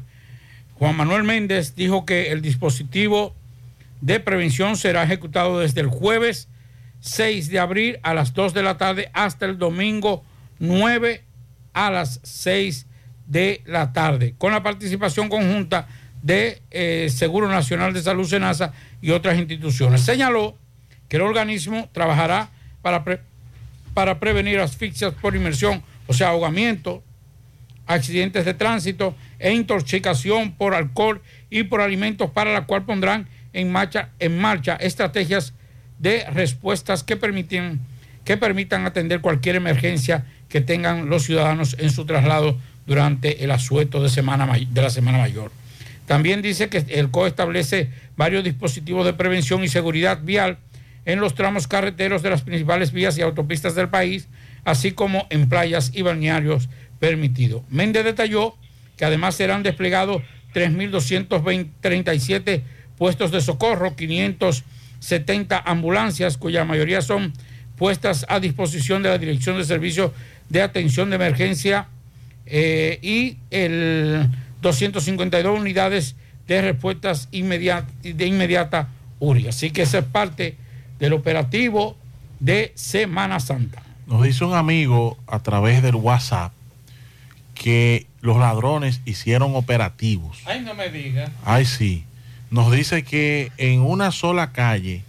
Juan 0.73 0.97
Manuel 0.97 1.23
Méndez 1.23 1.75
dijo 1.75 2.05
que 2.05 2.33
el 2.33 2.41
dispositivo 2.41 3.33
de 4.01 4.19
prevención 4.19 4.75
será 4.75 5.03
ejecutado 5.03 5.59
desde 5.59 5.79
el 5.79 5.87
jueves 5.87 6.49
6 7.01 7.49
de 7.49 7.59
abril 7.59 7.99
a 8.03 8.13
las 8.13 8.33
2 8.33 8.53
de 8.53 8.63
la 8.63 8.77
tarde 8.77 9.09
hasta 9.13 9.45
el 9.45 9.57
domingo 9.57 10.23
9 10.59 11.23
a 11.73 11.91
las 11.91 12.19
6 12.23 12.85
de 13.27 13.61
la 13.65 13.93
tarde, 13.93 14.35
con 14.37 14.51
la 14.51 14.63
participación 14.63 15.29
conjunta 15.29 15.87
de 16.21 16.61
eh, 16.71 17.09
Seguro 17.09 17.47
Nacional 17.47 17.93
de 17.93 18.01
Salud 18.01 18.27
Senasa 18.27 18.73
y 19.01 19.11
otras 19.11 19.37
instituciones. 19.37 20.01
Señaló 20.01 20.57
que 21.07 21.17
el 21.17 21.23
organismo 21.23 21.89
trabajará 21.91 22.49
para, 22.81 23.03
para 23.93 24.19
prevenir 24.19 24.59
asfixias 24.59 25.13
por 25.13 25.35
inmersión, 25.35 25.83
o 26.07 26.13
sea, 26.13 26.29
ahogamiento, 26.29 27.03
accidentes 27.85 28.45
de 28.45 28.53
tránsito 28.53 29.15
e 29.39 29.53
intoxicación 29.53 30.51
por 30.53 30.73
alcohol 30.73 31.21
y 31.49 31.63
por 31.63 31.81
alimentos 31.81 32.29
para 32.31 32.53
la 32.53 32.65
cual 32.65 32.83
pondrán 32.85 33.27
en 33.53 33.71
marcha, 33.71 34.09
en 34.19 34.39
marcha 34.39 34.75
estrategias 34.75 35.53
de 35.99 36.25
respuestas 36.31 37.03
que, 37.03 37.17
permiten, 37.17 37.79
que 38.25 38.37
permitan 38.37 38.85
atender 38.85 39.21
cualquier 39.21 39.55
emergencia 39.55 40.25
que 40.47 40.61
tengan 40.61 41.09
los 41.09 41.23
ciudadanos 41.23 41.75
en 41.79 41.91
su 41.91 42.05
traslado 42.05 42.57
durante 42.87 43.43
el 43.43 43.51
asueto 43.51 44.01
de, 44.01 44.09
semana, 44.09 44.47
de 44.47 44.81
la 44.81 44.89
Semana 44.89 45.19
Mayor. 45.19 45.51
También 46.07 46.41
dice 46.41 46.69
que 46.69 46.83
el 46.89 47.11
COE 47.11 47.29
establece 47.29 47.89
varios 48.17 48.43
dispositivos 48.43 49.05
de 49.05 49.13
prevención 49.13 49.63
y 49.63 49.67
seguridad 49.67 50.21
vial 50.23 50.57
en 51.05 51.19
los 51.19 51.35
tramos 51.35 51.67
carreteros 51.67 52.23
de 52.23 52.31
las 52.31 52.41
principales 52.41 52.91
vías 52.91 53.15
y 53.17 53.21
autopistas 53.21 53.75
del 53.75 53.89
país, 53.89 54.27
así 54.63 54.91
como 54.91 55.27
en 55.29 55.49
playas 55.49 55.91
y 55.93 56.01
balnearios 56.01 56.67
permitido. 56.99 57.63
Méndez 57.69 58.05
detalló 58.05 58.55
que 58.97 59.05
además 59.05 59.35
serán 59.35 59.61
desplegados 59.61 60.23
3.237 60.53 62.63
puestos 62.97 63.31
de 63.31 63.41
socorro, 63.41 63.95
570 64.99 65.59
ambulancias, 65.65 66.37
cuya 66.37 66.65
mayoría 66.65 67.01
son 67.01 67.33
puestas 67.77 68.25
a 68.29 68.39
disposición 68.39 69.03
de 69.03 69.09
la 69.09 69.17
Dirección 69.17 69.57
de 69.57 69.63
Servicios 69.63 70.11
de 70.49 70.61
Atención 70.61 71.09
de 71.09 71.15
Emergencia 71.15 71.87
eh, 72.45 72.99
y 73.01 73.37
el 73.51 74.27
252 74.61 75.59
unidades 75.59 76.15
de 76.47 76.61
respuestas 76.61 77.29
de 77.31 78.25
inmediata 78.25 78.89
URI. 79.19 79.47
Así 79.47 79.71
que 79.71 79.83
esa 79.83 79.99
es 79.99 80.05
parte 80.05 80.57
del 80.99 81.13
operativo 81.13 81.95
de 82.39 82.71
Semana 82.75 83.39
Santa. 83.39 83.83
Nos 84.07 84.23
dice 84.23 84.43
un 84.43 84.55
amigo 84.55 85.17
a 85.27 85.39
través 85.39 85.83
del 85.83 85.95
WhatsApp 85.95 86.51
que 87.53 88.07
los 88.21 88.37
ladrones 88.37 89.01
hicieron 89.05 89.55
operativos. 89.55 90.39
Ay, 90.45 90.61
no 90.61 90.73
me 90.73 90.89
diga. 90.89 91.29
Ay, 91.45 91.65
sí. 91.65 92.03
Nos 92.51 92.71
dice 92.71 93.03
que 93.03 93.51
en 93.57 93.81
una 93.81 94.11
sola 94.11 94.51
calle, 94.51 95.03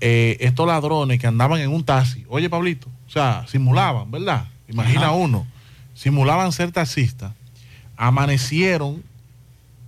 eh, 0.00 0.36
estos 0.40 0.66
ladrones 0.66 1.18
que 1.18 1.26
andaban 1.26 1.60
en 1.60 1.70
un 1.70 1.84
taxi, 1.84 2.24
oye 2.28 2.50
Pablito, 2.50 2.88
o 3.06 3.10
sea, 3.10 3.46
simulaban, 3.48 4.10
¿verdad? 4.10 4.46
Imagina 4.68 5.06
Ajá. 5.06 5.12
uno, 5.12 5.46
simulaban 5.94 6.52
ser 6.52 6.70
taxistas, 6.70 7.32
amanecieron 7.96 9.02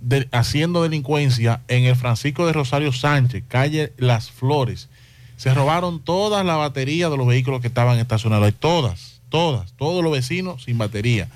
de- 0.01 0.27
haciendo 0.31 0.83
delincuencia 0.83 1.61
en 1.67 1.83
el 1.85 1.95
Francisco 1.95 2.45
de 2.45 2.53
Rosario 2.53 2.91
Sánchez, 2.91 3.43
calle 3.47 3.93
Las 3.97 4.31
Flores. 4.31 4.89
Se 5.37 5.53
robaron 5.53 5.99
todas 5.99 6.45
las 6.45 6.57
baterías 6.57 7.09
de 7.11 7.17
los 7.17 7.27
vehículos 7.27 7.61
que 7.61 7.67
estaban 7.67 7.97
estacionados, 7.99 8.53
todas, 8.59 9.21
todas, 9.29 9.73
todos 9.73 10.03
los 10.03 10.11
vecinos 10.13 10.63
sin 10.63 10.77
batería. 10.77 11.27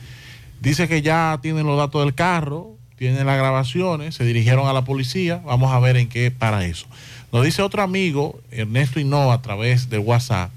Dice 0.61 0.87
que 0.87 1.01
ya 1.01 1.39
tienen 1.41 1.65
los 1.67 1.77
datos 1.77 2.03
del 2.03 2.13
carro, 2.15 2.76
tienen 2.97 3.27
las 3.27 3.37
grabaciones, 3.37 4.15
se 4.15 4.25
dirigieron 4.25 4.67
a 4.67 4.73
la 4.73 4.83
policía, 4.83 5.41
vamos 5.45 5.71
a 5.71 5.79
ver 5.79 5.97
en 5.97 6.09
qué 6.09 6.31
para 6.31 6.65
eso. 6.65 6.87
Nos 7.31 7.45
dice 7.45 7.61
otro 7.61 7.83
amigo, 7.83 8.39
Ernesto 8.51 8.99
Hinoa, 8.99 9.35
a 9.35 9.41
través 9.41 9.89
de 9.89 9.99
WhatsApp, 9.99 10.49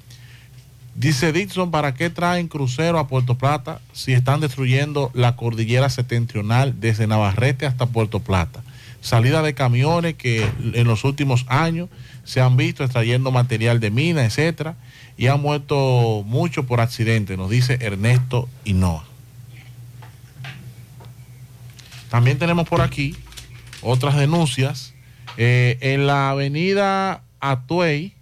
dice 0.94 1.32
Dixon, 1.32 1.70
¿para 1.70 1.94
qué 1.94 2.08
traen 2.08 2.48
crucero 2.48 2.98
a 2.98 3.08
Puerto 3.08 3.36
Plata 3.36 3.80
si 3.92 4.12
están 4.12 4.40
destruyendo 4.40 5.10
la 5.12 5.36
cordillera 5.36 5.90
septentrional 5.90 6.80
desde 6.80 7.06
Navarrete 7.06 7.66
hasta 7.66 7.86
Puerto 7.86 8.20
Plata? 8.20 8.62
Salida 9.02 9.42
de 9.42 9.54
camiones 9.54 10.14
que 10.14 10.46
en 10.74 10.86
los 10.86 11.04
últimos 11.04 11.44
años 11.48 11.88
se 12.24 12.40
han 12.40 12.56
visto 12.56 12.84
extrayendo 12.84 13.30
material 13.30 13.80
de 13.80 13.90
mina, 13.90 14.24
etcétera, 14.24 14.76
y 15.16 15.26
han 15.26 15.40
muerto 15.42 16.22
muchos 16.26 16.64
por 16.64 16.80
accidente, 16.80 17.36
nos 17.36 17.50
dice 17.50 17.78
Ernesto 17.80 18.48
Hinoa. 18.64 19.09
También 22.10 22.38
tenemos 22.38 22.68
por 22.68 22.80
aquí 22.82 23.16
otras 23.82 24.16
denuncias. 24.16 24.94
Eh, 25.36 25.78
en 25.80 26.06
la 26.06 26.30
avenida 26.30 27.22
Atuey 27.40 28.14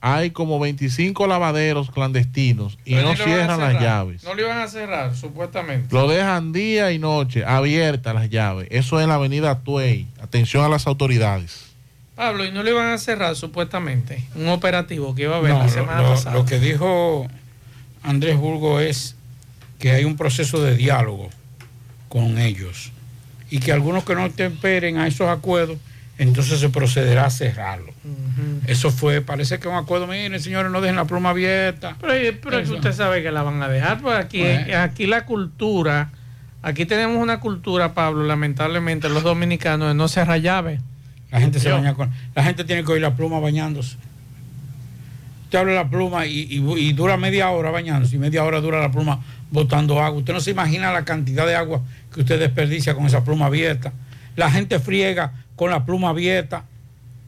hay 0.00 0.32
como 0.32 0.58
25 0.58 1.26
lavaderos 1.26 1.90
clandestinos 1.90 2.76
y 2.84 2.94
Pero 2.96 3.10
no 3.10 3.16
cierran 3.16 3.58
las 3.60 3.80
llaves. 3.80 4.22
No 4.24 4.34
lo 4.34 4.42
iban 4.42 4.58
a 4.58 4.68
cerrar, 4.68 5.16
supuestamente. 5.16 5.94
Lo 5.94 6.06
dejan 6.08 6.52
día 6.52 6.92
y 6.92 6.98
noche 6.98 7.44
abiertas 7.44 8.14
las 8.14 8.28
llaves. 8.28 8.68
Eso 8.70 8.98
es 8.98 9.04
en 9.04 9.08
la 9.08 9.14
avenida 9.14 9.50
Atuey. 9.52 10.06
Atención 10.20 10.62
a 10.64 10.68
las 10.68 10.86
autoridades. 10.86 11.70
Pablo, 12.16 12.44
y 12.44 12.52
no 12.52 12.62
lo 12.62 12.70
iban 12.70 12.92
a 12.92 12.98
cerrar, 12.98 13.34
supuestamente. 13.34 14.22
Un 14.34 14.48
operativo 14.48 15.14
que 15.14 15.22
iba 15.22 15.36
a 15.36 15.38
haber 15.38 15.52
No, 15.52 15.58
la 15.60 15.68
semana 15.68 16.02
lo- 16.02 16.10
pasada. 16.10 16.34
lo 16.36 16.44
que 16.44 16.60
dijo 16.60 17.26
Andrés 18.02 18.36
Burgo 18.36 18.78
es 18.80 19.16
que 19.78 19.92
hay 19.92 20.04
un 20.04 20.16
proceso 20.16 20.62
de 20.62 20.76
diálogo 20.76 21.30
con 22.08 22.38
ellos 22.38 22.92
y 23.54 23.60
que 23.60 23.70
algunos 23.72 24.02
que 24.04 24.14
no 24.16 24.28
temperen 24.30 24.96
a 24.98 25.06
esos 25.06 25.28
acuerdos, 25.28 25.78
entonces 26.18 26.58
se 26.58 26.68
procederá 26.70 27.26
a 27.26 27.30
cerrarlo. 27.30 27.92
Eso 28.66 28.90
fue, 28.90 29.20
parece 29.20 29.58
que 29.60 29.68
un 29.68 29.76
acuerdo, 29.76 30.06
miren 30.08 30.40
señores, 30.40 30.72
no 30.72 30.80
dejen 30.80 30.96
la 30.96 31.04
pluma 31.04 31.30
abierta. 31.30 31.96
Pero, 32.00 32.38
pero 32.42 32.58
es 32.58 32.68
que 32.68 32.74
usted 32.74 32.92
sabe 32.92 33.22
que 33.22 33.30
la 33.30 33.42
van 33.42 33.62
a 33.62 33.68
dejar, 33.68 34.00
pues 34.00 34.16
aquí, 34.18 34.40
Bueno. 34.40 34.78
aquí 34.80 35.06
la 35.06 35.24
cultura, 35.24 36.10
aquí 36.62 36.84
tenemos 36.86 37.16
una 37.22 37.38
cultura, 37.40 37.94
Pablo, 37.94 38.24
lamentablemente, 38.24 39.08
los 39.08 39.22
dominicanos, 39.22 39.88
de 39.88 39.94
no 39.94 40.08
cerrar 40.08 40.40
llave. 40.40 40.80
La 41.30 41.40
gente 41.40 41.60
se 41.60 41.68
Yo- 41.68 41.76
baña 41.76 41.94
con. 41.94 42.10
La 42.34 42.42
gente 42.44 42.64
tiene 42.64 42.82
que 42.84 42.92
oír 42.92 43.02
la 43.02 43.14
pluma 43.14 43.38
bañándose. 43.40 43.96
Usted 45.44 45.58
abre 45.58 45.74
la 45.74 45.88
pluma 45.88 46.26
y, 46.26 46.40
y- 46.50 46.78
y 46.88 46.92
dura 46.92 47.16
media 47.16 47.50
hora 47.50 47.70
bañándose 47.70 48.16
y 48.16 48.18
media 48.18 48.42
hora 48.44 48.60
dura 48.60 48.80
la 48.80 48.90
pluma 48.90 49.20
botando 49.54 50.02
agua. 50.02 50.18
Usted 50.18 50.34
no 50.34 50.40
se 50.40 50.50
imagina 50.50 50.92
la 50.92 51.04
cantidad 51.04 51.46
de 51.46 51.54
agua 51.54 51.80
que 52.12 52.20
usted 52.20 52.38
desperdicia 52.38 52.94
con 52.94 53.06
esa 53.06 53.24
pluma 53.24 53.46
abierta. 53.46 53.92
La 54.36 54.50
gente 54.50 54.80
friega 54.80 55.32
con 55.56 55.70
la 55.70 55.86
pluma 55.86 56.10
abierta. 56.10 56.64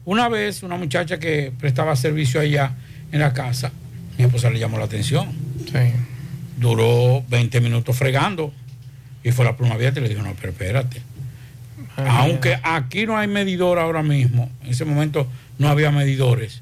Una 0.03 0.29
vez, 0.29 0.61
una 0.61 0.75
muchacha 0.75 1.17
que 1.19 1.51
prestaba 1.57 1.95
servicio 1.95 2.39
allá 2.39 2.73
en 3.11 3.21
la 3.21 3.33
casa, 3.33 3.71
mi 4.17 4.25
esposa 4.25 4.49
le 4.49 4.59
llamó 4.59 4.77
la 4.77 4.85
atención. 4.85 5.29
Duró 6.57 7.23
20 7.29 7.61
minutos 7.61 7.95
fregando 7.95 8.51
y 9.23 9.31
fue 9.31 9.45
la 9.45 9.55
pluma 9.55 9.75
abierta 9.75 9.99
y 9.99 10.03
le 10.03 10.09
dijo, 10.09 10.21
no, 10.21 10.33
pero 10.35 10.51
espérate. 10.51 11.01
Aunque 11.95 12.59
aquí 12.61 13.05
no 13.05 13.17
hay 13.17 13.27
medidor 13.27 13.79
ahora 13.79 14.03
mismo, 14.03 14.51
en 14.63 14.71
ese 14.71 14.85
momento 14.85 15.27
no 15.57 15.69
había 15.69 15.91
medidores, 15.91 16.61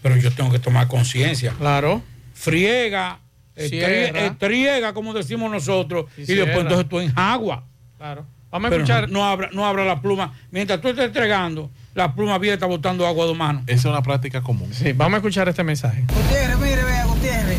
pero 0.00 0.16
yo 0.16 0.30
tengo 0.32 0.50
que 0.50 0.58
tomar 0.60 0.86
conciencia. 0.86 1.52
Claro. 1.58 2.02
Friega, 2.34 3.18
eh, 3.56 3.68
Cierra. 3.68 3.88
trie- 3.88 4.26
eh, 4.26 4.32
triega, 4.38 4.92
como 4.94 5.12
decimos 5.12 5.50
nosotros, 5.50 6.06
Y 6.16 6.22
después 6.34 6.58
entonces 6.60 6.88
tú 6.88 7.00
enjagua. 7.00 7.64
Claro. 7.98 8.26
Vamos 8.50 8.70
a 8.70 8.74
escuchar. 8.74 9.08
No, 9.08 9.20
no 9.20 9.24
abra, 9.26 9.48
no 9.52 9.66
abra 9.66 9.84
la 9.84 10.00
pluma. 10.02 10.34
Mientras 10.50 10.80
tú 10.80 10.88
estés 10.88 11.06
entregando, 11.06 11.70
la 11.94 12.14
pluma 12.14 12.34
abierta 12.34 12.66
botando 12.66 13.06
agua 13.06 13.26
de 13.26 13.34
mano. 13.34 13.62
Esa 13.66 13.74
es 13.78 13.84
una 13.86 14.02
práctica 14.02 14.42
común. 14.42 14.72
Sí, 14.74 14.92
vamos 14.92 15.14
a 15.14 15.16
escuchar 15.18 15.48
este 15.48 15.64
mensaje. 15.64 16.04
Gutiérrez, 16.14 16.58
mire, 16.58 16.84
vea, 16.84 17.04
Gutiérrez. 17.06 17.58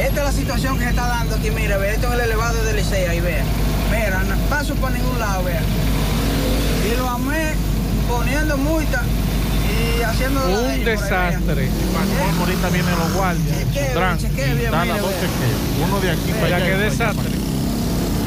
Esta 0.00 0.20
es 0.20 0.24
la 0.24 0.32
situación 0.32 0.78
que 0.78 0.84
se 0.84 0.90
está 0.90 1.06
dando 1.06 1.36
aquí, 1.36 1.50
mire, 1.50 1.76
vea, 1.76 1.92
esto 1.92 2.08
es 2.08 2.14
el 2.14 2.20
elevado 2.20 2.62
de 2.64 2.72
Licea 2.74 3.14
y 3.14 3.20
vea. 3.20 3.44
Mira, 3.90 4.22
no 4.24 4.36
paso 4.48 4.74
por 4.76 4.90
ningún 4.90 5.18
lado, 5.18 5.44
vea. 5.44 5.60
Y 6.90 6.96
lo 6.96 7.08
amé 7.08 7.52
poniendo 8.08 8.56
multa 8.56 9.02
y 10.02 10.04
haciendo... 10.04 10.40
Un 10.44 10.84
desastre. 10.84 11.68
Ahorita 12.40 12.68
vienen 12.70 12.98
los 12.98 13.14
guardias. 13.14 13.72
Bien, 13.72 14.54
mire, 14.56 15.00
dos 15.00 15.12
chequeos. 15.12 15.88
Uno 15.88 16.00
de 16.00 16.10
aquí 16.10 16.32
para 16.32 16.56
allá. 16.56 16.66
qué 16.66 16.76
desastre. 16.76 17.30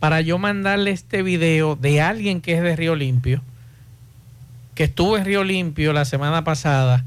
para 0.00 0.22
yo 0.22 0.38
mandarle 0.38 0.90
este 0.90 1.22
video 1.22 1.76
de 1.76 2.00
alguien 2.00 2.40
que 2.40 2.54
es 2.54 2.62
de 2.62 2.74
Río 2.74 2.96
Limpio, 2.96 3.42
que 4.74 4.84
estuvo 4.84 5.16
en 5.18 5.26
Río 5.26 5.44
Limpio 5.44 5.92
la 5.92 6.06
semana 6.06 6.42
pasada 6.42 7.04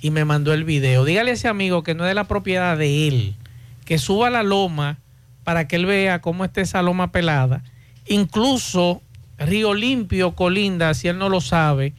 y 0.00 0.10
me 0.10 0.24
mandó 0.24 0.52
el 0.52 0.64
video. 0.64 1.04
Dígale 1.04 1.30
a 1.30 1.34
ese 1.34 1.46
amigo 1.46 1.84
que 1.84 1.94
no 1.94 2.04
es 2.04 2.08
de 2.08 2.14
la 2.14 2.24
propiedad 2.24 2.76
de 2.76 3.06
él, 3.06 3.36
que 3.84 3.96
suba 3.98 4.28
la 4.28 4.42
loma 4.42 4.98
para 5.44 5.68
que 5.68 5.76
él 5.76 5.86
vea 5.86 6.20
cómo 6.20 6.44
está 6.44 6.60
esa 6.60 6.82
loma 6.82 7.12
pelada. 7.12 7.62
Incluso 8.08 9.02
Río 9.38 9.72
Limpio 9.72 10.34
colinda, 10.34 10.94
si 10.94 11.06
él 11.06 11.18
no 11.18 11.28
lo 11.28 11.40
sabe, 11.40 11.94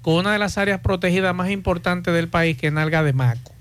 con 0.00 0.14
una 0.14 0.32
de 0.32 0.38
las 0.38 0.58
áreas 0.58 0.80
protegidas 0.80 1.34
más 1.34 1.50
importantes 1.50 2.14
del 2.14 2.28
país, 2.28 2.56
que 2.56 2.68
es 2.68 2.72
Nalga 2.72 3.02
de 3.02 3.12
Maco, 3.12 3.52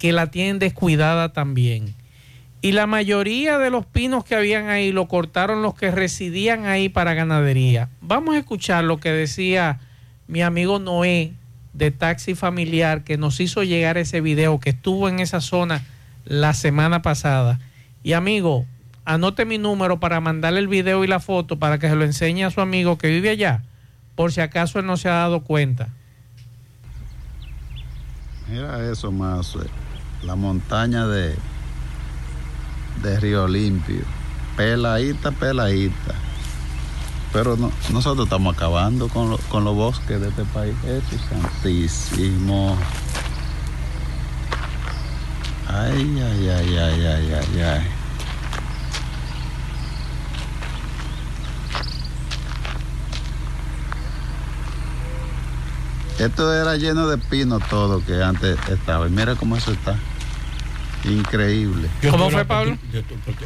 que 0.00 0.12
la 0.12 0.32
tienen 0.32 0.58
descuidada 0.58 1.32
también. 1.32 1.94
Y 2.64 2.72
la 2.72 2.86
mayoría 2.86 3.58
de 3.58 3.68
los 3.68 3.84
pinos 3.84 4.24
que 4.24 4.34
habían 4.34 4.70
ahí 4.70 4.90
lo 4.90 5.06
cortaron 5.06 5.60
los 5.60 5.74
que 5.74 5.90
residían 5.90 6.64
ahí 6.64 6.88
para 6.88 7.12
ganadería. 7.12 7.90
Vamos 8.00 8.36
a 8.36 8.38
escuchar 8.38 8.84
lo 8.84 9.00
que 9.00 9.10
decía 9.10 9.80
mi 10.28 10.40
amigo 10.40 10.78
Noé 10.78 11.34
de 11.74 11.90
Taxi 11.90 12.34
Familiar, 12.34 13.04
que 13.04 13.18
nos 13.18 13.38
hizo 13.40 13.64
llegar 13.64 13.98
ese 13.98 14.22
video, 14.22 14.60
que 14.60 14.70
estuvo 14.70 15.10
en 15.10 15.20
esa 15.20 15.42
zona 15.42 15.84
la 16.24 16.54
semana 16.54 17.02
pasada. 17.02 17.60
Y 18.02 18.14
amigo, 18.14 18.64
anote 19.04 19.44
mi 19.44 19.58
número 19.58 20.00
para 20.00 20.22
mandarle 20.22 20.60
el 20.60 20.68
video 20.68 21.04
y 21.04 21.06
la 21.06 21.20
foto 21.20 21.58
para 21.58 21.78
que 21.78 21.90
se 21.90 21.96
lo 21.96 22.06
enseñe 22.06 22.44
a 22.44 22.50
su 22.50 22.62
amigo 22.62 22.96
que 22.96 23.08
vive 23.08 23.28
allá, 23.28 23.62
por 24.14 24.32
si 24.32 24.40
acaso 24.40 24.78
él 24.78 24.86
no 24.86 24.96
se 24.96 25.10
ha 25.10 25.16
dado 25.16 25.40
cuenta. 25.40 25.90
Mira 28.48 28.90
eso 28.90 29.12
más, 29.12 29.54
eh, 29.54 29.68
la 30.22 30.34
montaña 30.34 31.06
de, 31.06 31.34
de 33.04 33.20
Río 33.20 33.46
Limpio. 33.46 34.02
Peladita, 34.56 35.30
peladita. 35.30 36.14
Pero 37.32 37.56
no, 37.56 37.70
nosotros 37.92 38.26
estamos 38.26 38.56
acabando 38.56 39.08
con, 39.08 39.30
lo- 39.30 39.38
con 39.48 39.64
los 39.64 39.74
bosques 39.74 40.20
de 40.20 40.28
este 40.28 40.44
país. 40.46 40.74
Es 40.84 41.02
santísimo. 41.28 42.76
Ay, 45.68 46.20
ay, 46.22 46.48
ay, 46.48 46.76
ay, 46.78 47.06
ay, 47.06 47.32
ay, 47.32 47.60
ay. 47.62 47.88
Esto 56.18 56.52
era 56.54 56.76
lleno 56.76 57.08
de 57.08 57.18
pino 57.18 57.58
todo 57.58 58.04
que 58.04 58.22
antes 58.22 58.56
estaba. 58.68 59.06
Y 59.08 59.10
mira 59.10 59.34
cómo 59.34 59.56
eso 59.56 59.72
está. 59.72 59.96
Increíble. 61.04 61.88
¿Cómo 62.10 62.30
fue, 62.30 62.44
Pablo? 62.44 62.78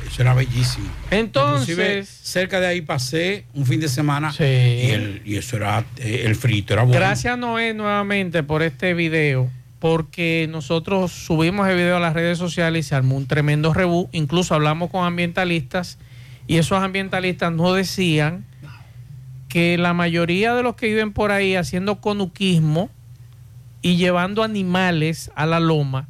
Eso 0.07 0.23
era 0.23 0.35
bellísimo. 0.35 0.89
Entonces- 1.11 1.69
Inclusive, 1.71 2.05
cerca 2.05 2.61
de 2.61 2.67
ahí 2.69 2.81
pasé 2.83 3.45
un 3.55 3.67
fin 3.67 3.81
de 3.81 3.89
semana 3.89 4.33
Sí. 4.33 4.45
y, 4.45 4.91
el- 4.91 5.23
y 5.25 5.37
eso 5.37 5.57
era, 5.57 5.85
eh, 5.97 6.23
el 6.27 6.37
frito 6.37 6.75
era 6.75 6.83
bueno. 6.85 6.99
Gracias 6.99 7.37
Noé 7.37 7.75
nuevamente 7.75 8.43
por 8.43 8.63
este 8.63 8.95
video, 8.95 9.51
porque 9.81 10.47
nosotros 10.51 11.13
subimos 11.13 11.69
el 11.69 11.77
video 11.77 11.97
a 11.97 12.01
las 12.01 12.15
redes 12.15 12.39
sociales 12.39 12.87
y 12.87 12.89
se 12.91 12.95
armó 12.95 13.17
un 13.17 13.27
tremendo 13.27 13.75
rebú. 13.75 14.09
Incluso 14.13 14.55
hablamos 14.55 14.91
con 14.91 15.05
ambientalistas 15.05 15.99
y 16.47 16.57
esos 16.57 16.83
ambientalistas 16.83 17.53
nos 17.53 17.75
decían 17.77 18.45
que 19.49 19.79
la 19.79 19.95
mayoría 19.95 20.55
de 20.55 20.63
los 20.63 20.77
que 20.77 20.87
viven 20.89 21.13
por 21.13 21.33
ahí 21.33 21.57
haciendo 21.57 22.01
conuquismo 22.01 22.91
y 23.83 23.97
llevando 23.97 24.43
animales 24.43 25.31
a 25.35 25.47
la 25.47 25.59
loma 25.61 26.09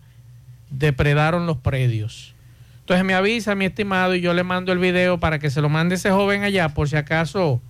depredaron 0.70 1.47
los 1.47 1.59
predios. 1.59 2.35
Entonces 2.81 3.05
me 3.05 3.15
avisa 3.15 3.55
mi 3.55 3.66
estimado 3.66 4.15
y 4.15 4.20
yo 4.20 4.32
le 4.32 4.45
mando 4.45 4.73
el 4.73 4.78
video 4.78 5.19
para 5.19 5.39
que 5.39 5.51
se 5.51 5.61
lo 5.61 5.69
mande 5.69 5.97
ese 5.97 6.11
joven 6.11 6.43
allá 6.43 6.70
por 6.70 6.89
si 6.89 6.97
acaso 6.97 7.61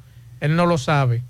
él 0.40 0.54
no 0.54 0.66
lo 0.66 0.78
sabe. 0.78 1.22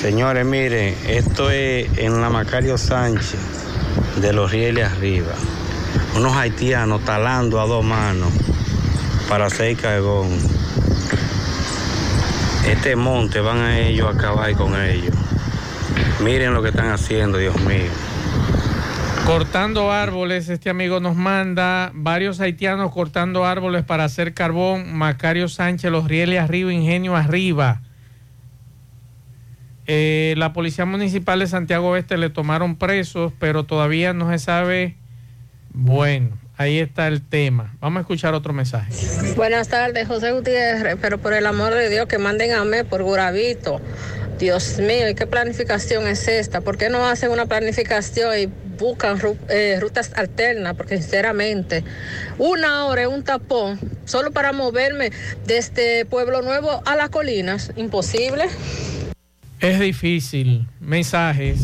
Señores, 0.00 0.46
miren, 0.46 0.94
esto 1.06 1.50
es 1.50 1.98
en 1.98 2.20
la 2.22 2.30
Macario 2.30 2.78
Sánchez 2.78 3.36
de 4.22 4.32
los 4.32 4.50
rieles 4.50 4.90
arriba. 4.90 5.34
Unos 6.16 6.34
haitianos 6.34 7.04
talando 7.04 7.60
a 7.60 7.66
dos 7.66 7.84
manos 7.84 8.32
para 9.28 9.46
hacer 9.46 9.76
cagón. 9.76 10.30
Este 12.66 12.96
monte 12.96 13.40
van 13.40 13.58
a 13.58 13.78
ellos 13.78 14.06
a 14.06 14.18
acabar 14.18 14.54
con 14.54 14.80
ellos. 14.80 15.14
Miren 16.24 16.54
lo 16.54 16.62
que 16.62 16.70
están 16.70 16.90
haciendo, 16.90 17.36
Dios 17.36 17.60
mío. 17.60 17.90
Cortando 19.30 19.92
árboles, 19.92 20.48
este 20.48 20.70
amigo 20.70 20.98
nos 20.98 21.14
manda 21.14 21.92
varios 21.94 22.40
haitianos 22.40 22.90
cortando 22.90 23.44
árboles 23.44 23.84
para 23.84 24.02
hacer 24.02 24.34
carbón. 24.34 24.92
Macario 24.92 25.48
Sánchez, 25.48 25.92
los 25.92 26.08
rieles 26.08 26.40
arriba, 26.40 26.72
ingenio 26.72 27.14
arriba. 27.14 27.80
Eh, 29.86 30.34
la 30.36 30.52
policía 30.52 30.84
municipal 30.84 31.38
de 31.38 31.46
Santiago 31.46 31.90
Oeste 31.90 32.18
le 32.18 32.28
tomaron 32.28 32.74
presos, 32.74 33.32
pero 33.38 33.62
todavía 33.62 34.12
no 34.12 34.28
se 34.32 34.40
sabe. 34.40 34.96
Bueno, 35.72 36.36
ahí 36.56 36.80
está 36.80 37.06
el 37.06 37.22
tema. 37.22 37.76
Vamos 37.78 37.98
a 37.98 38.00
escuchar 38.00 38.34
otro 38.34 38.52
mensaje. 38.52 38.92
Buenas 39.36 39.68
tardes, 39.68 40.08
José 40.08 40.32
Gutiérrez, 40.32 40.96
pero 41.00 41.18
por 41.18 41.34
el 41.34 41.46
amor 41.46 41.72
de 41.72 41.88
Dios 41.88 42.06
que 42.06 42.18
manden 42.18 42.50
a 42.50 42.64
mí 42.64 42.78
por 42.82 43.04
Guravito. 43.04 43.80
Dios 44.40 44.78
mío, 44.78 45.08
¿y 45.08 45.14
qué 45.14 45.28
planificación 45.28 46.08
es 46.08 46.26
esta? 46.26 46.62
¿Por 46.62 46.78
qué 46.78 46.88
no 46.88 47.06
hacen 47.06 47.30
una 47.30 47.46
planificación 47.46 48.36
y 48.36 48.48
buscan 48.80 49.20
eh, 49.48 49.78
rutas 49.80 50.12
alternas? 50.16 50.74
Porque 50.74 50.96
sinceramente, 50.96 51.84
una 52.38 52.86
hora 52.86 53.02
es 53.02 53.08
un 53.08 53.22
tapón 53.22 53.78
solo 54.04 54.32
para 54.32 54.52
moverme 54.52 55.12
desde 55.46 56.04
Pueblo 56.06 56.42
Nuevo 56.42 56.82
a 56.84 56.96
las 56.96 57.10
colinas, 57.10 57.72
imposible. 57.76 58.46
Es 59.60 59.78
difícil. 59.78 60.66
Mensajes. 60.80 61.60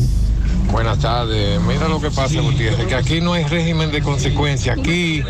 Buenas 0.71 0.99
tardes. 0.99 1.59
Mira 1.61 1.87
lo 1.87 1.99
que 1.99 2.11
pasa, 2.11 2.41
Gutiérrez, 2.41 2.87
que 2.87 2.95
aquí 2.95 3.21
no 3.21 3.33
hay 3.33 3.43
régimen 3.45 3.91
de 3.91 4.01
consecuencia. 4.01 4.73
Aquí 4.73 5.23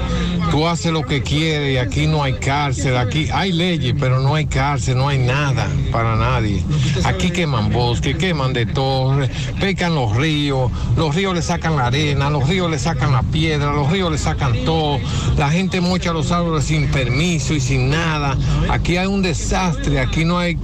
tú 0.51 0.67
haces 0.67 0.91
lo 0.91 1.03
que 1.03 1.21
quieres 1.21 1.75
y 1.75 1.77
aquí 1.77 2.07
no 2.07 2.23
hay 2.23 2.33
cárcel. 2.33 2.97
Aquí 2.97 3.29
hay 3.31 3.51
leyes, 3.51 3.95
pero 3.99 4.19
no 4.19 4.35
hay 4.35 4.47
cárcel, 4.47 4.97
no 4.97 5.07
hay 5.07 5.19
nada 5.19 5.67
para 5.91 6.15
nadie. 6.15 6.63
Aquí 7.05 7.29
queman 7.29 7.71
bosques, 7.71 8.17
queman 8.17 8.51
de 8.53 8.65
torres, 8.65 9.29
pecan 9.59 9.95
los 9.95 10.15
ríos, 10.15 10.71
los 10.97 11.15
ríos 11.15 11.35
le 11.35 11.41
sacan 11.41 11.75
la 11.75 11.87
arena, 11.87 12.29
los 12.29 12.47
ríos 12.47 12.69
le 12.69 12.79
sacan 12.79 13.11
la 13.13 13.21
piedra, 13.21 13.71
los 13.71 13.91
ríos 13.91 14.11
le 14.11 14.17
sacan 14.17 14.65
todo. 14.65 14.99
La 15.37 15.49
gente 15.49 15.81
mocha 15.81 16.13
los 16.13 16.31
árboles 16.31 16.65
sin 16.65 16.89
permiso 16.89 17.53
y 17.53 17.61
sin 17.61 17.89
nada. 17.89 18.37
Aquí 18.69 18.97
hay 18.97 19.07
un 19.07 19.21
desastre, 19.21 19.99
aquí 19.99 20.25
no 20.25 20.39
hay 20.39 20.57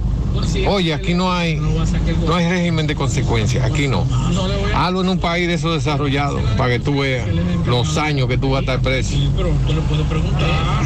Oye, 0.66 0.94
aquí 0.94 1.14
no 1.14 1.32
hay, 1.32 1.56
no 1.56 2.34
hay 2.34 2.48
régimen 2.48 2.86
de 2.86 2.94
consecuencia, 2.94 3.64
aquí 3.64 3.88
no. 3.88 4.06
Hazlo 4.74 5.02
en 5.02 5.08
un 5.08 5.18
país 5.18 5.46
de 5.46 5.54
esos 5.54 5.74
desarrollados 5.74 6.42
para 6.56 6.70
que 6.70 6.80
tú 6.80 7.00
veas 7.00 7.28
los 7.66 7.96
años 7.96 8.28
que 8.28 8.38
tú 8.38 8.50
vas 8.50 8.58
a 8.58 8.60
estar 8.60 8.80
preso. 8.80 9.16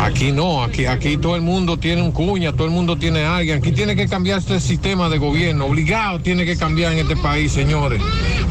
Aquí 0.00 0.32
no, 0.32 0.62
aquí, 0.62 0.86
aquí 0.86 1.16
todo 1.16 1.36
el 1.36 1.42
mundo 1.42 1.76
tiene 1.76 2.02
un 2.02 2.12
cuña, 2.12 2.52
todo 2.52 2.66
el 2.66 2.72
mundo 2.72 2.96
tiene 2.96 3.24
alguien. 3.24 3.58
Aquí 3.58 3.72
tiene 3.72 3.96
que 3.96 4.08
cambiar 4.08 4.38
este 4.38 4.60
sistema 4.60 5.08
de 5.08 5.18
gobierno, 5.18 5.66
obligado 5.66 6.20
tiene 6.20 6.44
que 6.44 6.56
cambiar 6.56 6.92
en 6.92 7.00
este 7.00 7.16
país, 7.16 7.52
señores. 7.52 8.00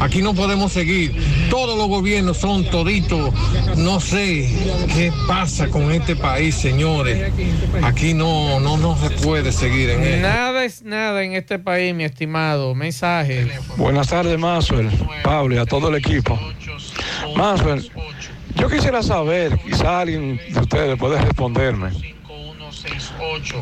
Aquí 0.00 0.22
no 0.22 0.34
podemos 0.34 0.72
seguir. 0.72 1.16
Todos 1.50 1.76
los 1.76 1.88
gobiernos 1.88 2.36
son 2.36 2.64
toditos. 2.64 3.32
No 3.76 4.00
sé 4.00 4.48
qué 4.94 5.12
pasa 5.26 5.68
con 5.68 5.90
este 5.90 6.16
país, 6.16 6.54
señores. 6.54 7.32
Aquí 7.82 8.14
no, 8.14 8.60
no, 8.60 8.76
no 8.76 8.96
se 8.96 9.10
puede 9.10 9.52
seguir 9.52 9.90
en 9.90 10.02
esto. 10.02 10.28
Nada 10.28 10.64
es 10.64 10.82
nada 10.88 11.22
en 11.22 11.34
este 11.34 11.58
país, 11.58 11.94
mi 11.94 12.04
estimado. 12.04 12.74
Mensajes. 12.74 13.46
Buenas 13.76 14.08
tardes, 14.08 14.38
Maxwell, 14.38 14.90
Pablo 15.22 15.54
y 15.54 15.58
a 15.58 15.66
todo 15.66 15.88
el 15.88 15.96
equipo. 15.96 16.38
Maxwell, 17.36 17.90
yo 18.56 18.68
quisiera 18.68 19.02
saber, 19.02 19.58
quizá 19.58 20.00
alguien 20.00 20.40
de 20.48 20.60
ustedes 20.60 20.98
puede 20.98 21.20
responderme, 21.20 21.90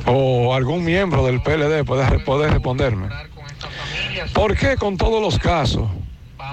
o 0.06 0.54
algún 0.54 0.84
miembro 0.84 1.26
del 1.26 1.42
PLD 1.42 1.84
puede, 1.84 2.18
puede 2.20 2.48
responderme. 2.48 3.08
¿Por 4.32 4.56
qué 4.56 4.76
con 4.76 4.96
todos 4.96 5.20
los 5.20 5.38
casos 5.38 5.88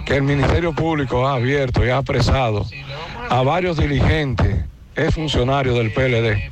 que 0.05 0.15
el 0.15 0.23
Ministerio 0.23 0.73
Público 0.73 1.27
ha 1.27 1.35
abierto 1.35 1.85
y 1.85 1.89
ha 1.89 1.97
apresado 1.97 2.65
a 3.29 3.41
varios 3.43 3.77
dirigentes, 3.77 4.65
es 4.95 5.13
funcionario 5.13 5.73
del 5.75 5.93
PLD, 5.93 6.51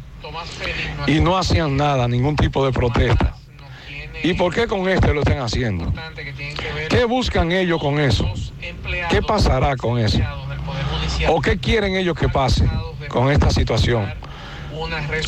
y 1.07 1.19
no 1.19 1.37
hacían 1.37 1.75
nada, 1.75 2.07
ningún 2.07 2.35
tipo 2.35 2.63
de 2.65 2.71
protesta? 2.71 3.30
¿Y 4.23 4.33
por 4.33 4.53
qué 4.53 4.67
con 4.67 4.87
este 4.89 5.13
lo 5.13 5.21
están 5.21 5.39
haciendo? 5.39 5.91
¿Qué 6.89 7.05
buscan 7.05 7.51
ellos 7.51 7.79
con 7.81 7.99
eso? 7.99 8.31
¿Qué 9.09 9.21
pasará 9.21 9.75
con 9.75 9.99
eso? 9.99 10.19
¿O 11.29 11.41
qué 11.41 11.57
quieren 11.57 11.95
ellos 11.95 12.17
que 12.17 12.29
pase 12.29 12.65
con 13.09 13.31
esta 13.31 13.49
situación? 13.51 14.11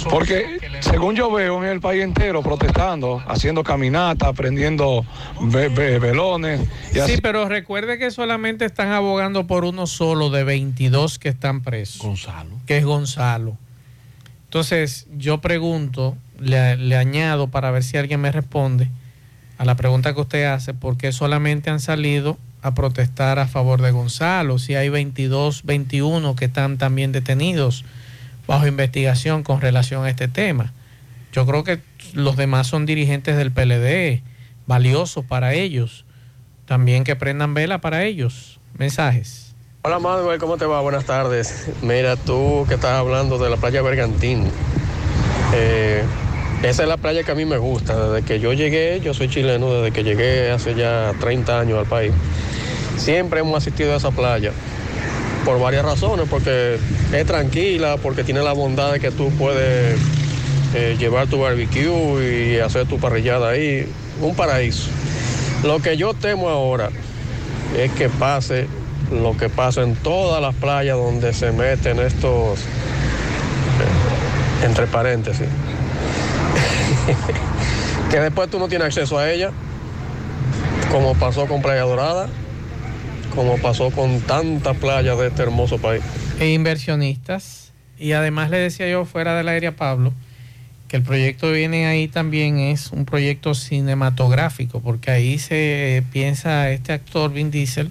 Porque 0.10 0.60
según 0.80 1.16
yo 1.16 1.32
veo 1.32 1.64
en 1.64 1.70
el 1.70 1.80
país 1.80 2.04
entero 2.04 2.42
protestando, 2.42 3.22
haciendo 3.28 3.64
caminatas, 3.64 4.34
prendiendo 4.36 5.06
ve- 5.42 5.70
ve- 5.70 6.00
velones. 6.00 6.62
Y 6.94 7.00
así. 7.00 7.16
Sí, 7.16 7.22
pero 7.22 7.48
recuerde 7.48 7.98
que 8.00 8.10
solamente 8.10 8.66
están 8.66 8.92
abogando 8.92 9.46
por 9.46 9.64
uno 9.66 9.86
solo 9.86 10.30
de 10.32 10.44
22 10.44 11.20
que 11.20 11.30
están 11.30 11.62
presos. 11.62 12.02
Gonzalo. 12.02 12.56
Que 12.66 12.78
es 12.78 12.86
Gonzalo. 12.86 13.58
Entonces, 14.46 15.08
yo 15.18 15.40
pregunto, 15.40 16.18
le, 16.40 16.96
añado 16.96 17.48
para 17.48 17.72
ver 17.72 17.84
si 17.84 17.98
alguien 17.98 18.22
me 18.22 18.32
responde 18.32 18.90
a 19.58 19.66
la 19.66 19.76
pregunta 19.76 20.14
que 20.14 20.22
usted 20.22 20.46
hace, 20.46 20.74
¿por 20.74 20.98
qué 20.98 21.12
solamente 21.12 21.70
han 21.70 21.80
salido 21.80 22.38
a 22.62 22.74
protestar 22.74 23.40
a 23.40 23.48
favor 23.48 23.82
de 23.82 23.92
Gonzalo? 23.92 24.60
Si 24.60 24.76
hay 24.76 24.90
22, 24.90 25.64
21 25.64 26.36
que 26.36 26.46
están 26.46 26.78
también 26.78 27.12
detenidos 27.12 27.86
bajo 28.48 28.68
investigación 28.68 29.44
con 29.44 29.62
relación 29.62 30.06
a 30.06 30.10
este 30.10 30.28
tema. 30.28 30.74
Yo 31.32 31.46
creo 31.46 31.64
que 31.64 31.80
los 32.14 32.36
demás 32.36 32.68
son 32.68 32.86
dirigentes 32.86 33.38
del 33.38 33.52
PLD, 33.52 34.22
valiosos 34.68 35.26
para 35.26 35.54
ellos. 35.54 36.06
También 36.66 37.04
que 37.04 37.16
prendan 37.16 37.54
vela 37.54 37.80
para 37.80 38.04
ellos. 38.04 38.60
Mensajes. 38.78 39.54
Hola 39.84 40.00
Manuel, 40.00 40.40
¿cómo 40.40 40.58
te 40.58 40.66
va? 40.66 40.80
Buenas 40.82 41.06
tardes. 41.06 41.70
Mira, 41.82 42.16
tú 42.16 42.66
que 42.68 42.76
estás 42.76 42.94
hablando 42.94 43.38
de 43.38 43.50
la 43.50 43.58
playa 43.58 43.82
Bergantín. 43.82 44.50
Eh, 45.54 46.04
esa 46.64 46.84
es 46.84 46.90
la 46.90 46.98
playa 46.98 47.24
que 47.24 47.32
a 47.32 47.36
mí 47.36 47.46
me 47.46 47.58
gusta. 47.58 48.10
Desde 48.10 48.26
que 48.26 48.40
yo 48.40 48.54
llegué, 48.54 49.00
yo 49.02 49.14
soy 49.14 49.30
chileno, 49.30 49.74
desde 49.74 49.92
que 49.92 50.04
llegué 50.04 50.52
hace 50.52 50.76
ya 50.76 51.14
30 51.20 51.60
años 51.60 51.80
al 51.80 51.86
país. 51.86 52.12
Siempre 52.98 53.42
hemos 53.42 53.58
asistido 53.58 53.94
a 53.94 53.98
esa 53.98 54.12
playa. 54.12 54.52
Por 55.46 55.60
varias 55.60 55.84
razones, 55.84 56.28
porque 56.30 56.78
es 57.12 57.26
tranquila, 57.26 57.98
porque 58.02 58.24
tiene 58.24 58.42
la 58.42 58.54
bondad 58.54 58.94
de 58.94 59.00
que 59.00 59.12
tú 59.12 59.30
puedes 59.32 60.00
eh, 60.74 60.96
llevar 60.98 61.28
tu 61.28 61.40
barbecue 61.40 62.56
y 62.56 62.60
hacer 62.60 62.88
tu 62.88 62.98
parrillada 62.98 63.50
ahí. 63.50 63.86
Un 64.22 64.36
paraíso. 64.36 64.90
Lo 65.64 65.82
que 65.82 65.98
yo 65.98 66.14
temo 66.14 66.50
ahora 66.50 66.90
es 67.78 67.92
que 67.92 68.10
pase 68.10 68.68
lo 69.12 69.38
que 69.38 69.50
pasa 69.50 69.82
en 69.82 69.96
todas 69.96 70.42
las 70.42 70.56
playas 70.56 70.98
donde 70.98 71.34
se 71.34 71.52
meten 71.52 72.00
estos, 72.00 72.60
entre 74.64 74.88
paréntesis, 74.88 75.48
que 78.12 78.20
después 78.20 78.50
tú 78.50 78.60
no 78.60 78.68
tienes 78.68 78.88
acceso 78.88 79.18
a 79.18 79.30
ella, 79.30 79.52
como 80.92 81.16
pasó 81.16 81.48
con 81.48 81.62
Playa 81.62 81.84
Dorada, 81.84 82.28
como 83.36 83.58
pasó 83.58 83.92
con 83.92 84.22
tantas 84.22 84.78
playas 84.78 85.18
de 85.18 85.28
este 85.28 85.44
hermoso 85.44 85.78
país. 85.78 86.04
E 86.40 86.50
inversionistas. 86.50 87.72
Y 87.98 88.14
además 88.14 88.50
le 88.50 88.58
decía 88.58 88.90
yo 88.90 89.06
fuera 89.06 89.36
del 89.36 89.48
aire 89.48 89.68
a 89.68 89.76
Pablo 89.76 90.14
que 90.94 90.98
el 90.98 91.04
proyecto 91.04 91.52
viene 91.52 91.88
ahí 91.88 92.08
también 92.08 92.60
es 92.60 92.92
un 92.92 93.06
proyecto 93.06 93.56
cinematográfico, 93.56 94.80
porque 94.80 95.10
ahí 95.10 95.40
se 95.40 96.04
piensa 96.12 96.70
este 96.70 96.94
actor 96.94 97.34
Vin 97.34 97.50
Diesel 97.50 97.90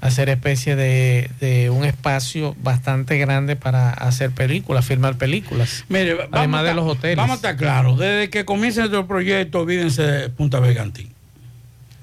hacer 0.00 0.28
especie 0.28 0.76
de, 0.76 1.30
de 1.40 1.70
un 1.70 1.84
espacio 1.84 2.56
bastante 2.62 3.18
grande 3.18 3.56
para 3.56 3.90
hacer 3.90 4.30
películas, 4.30 4.86
filmar 4.86 5.16
películas. 5.16 5.84
Mire, 5.88 6.16
además 6.32 6.60
a 6.60 6.64
de 6.64 6.74
los 6.74 6.86
hoteles. 6.86 7.16
Vamos 7.16 7.32
a 7.32 7.36
estar 7.36 7.56
claros, 7.56 7.98
desde 7.98 8.30
que 8.30 8.44
comienza 8.44 8.84
el 8.84 9.06
proyecto, 9.06 9.60
olvídense 9.60 10.02
de 10.02 10.28
Punta 10.30 10.60
Vegantín. 10.60 11.12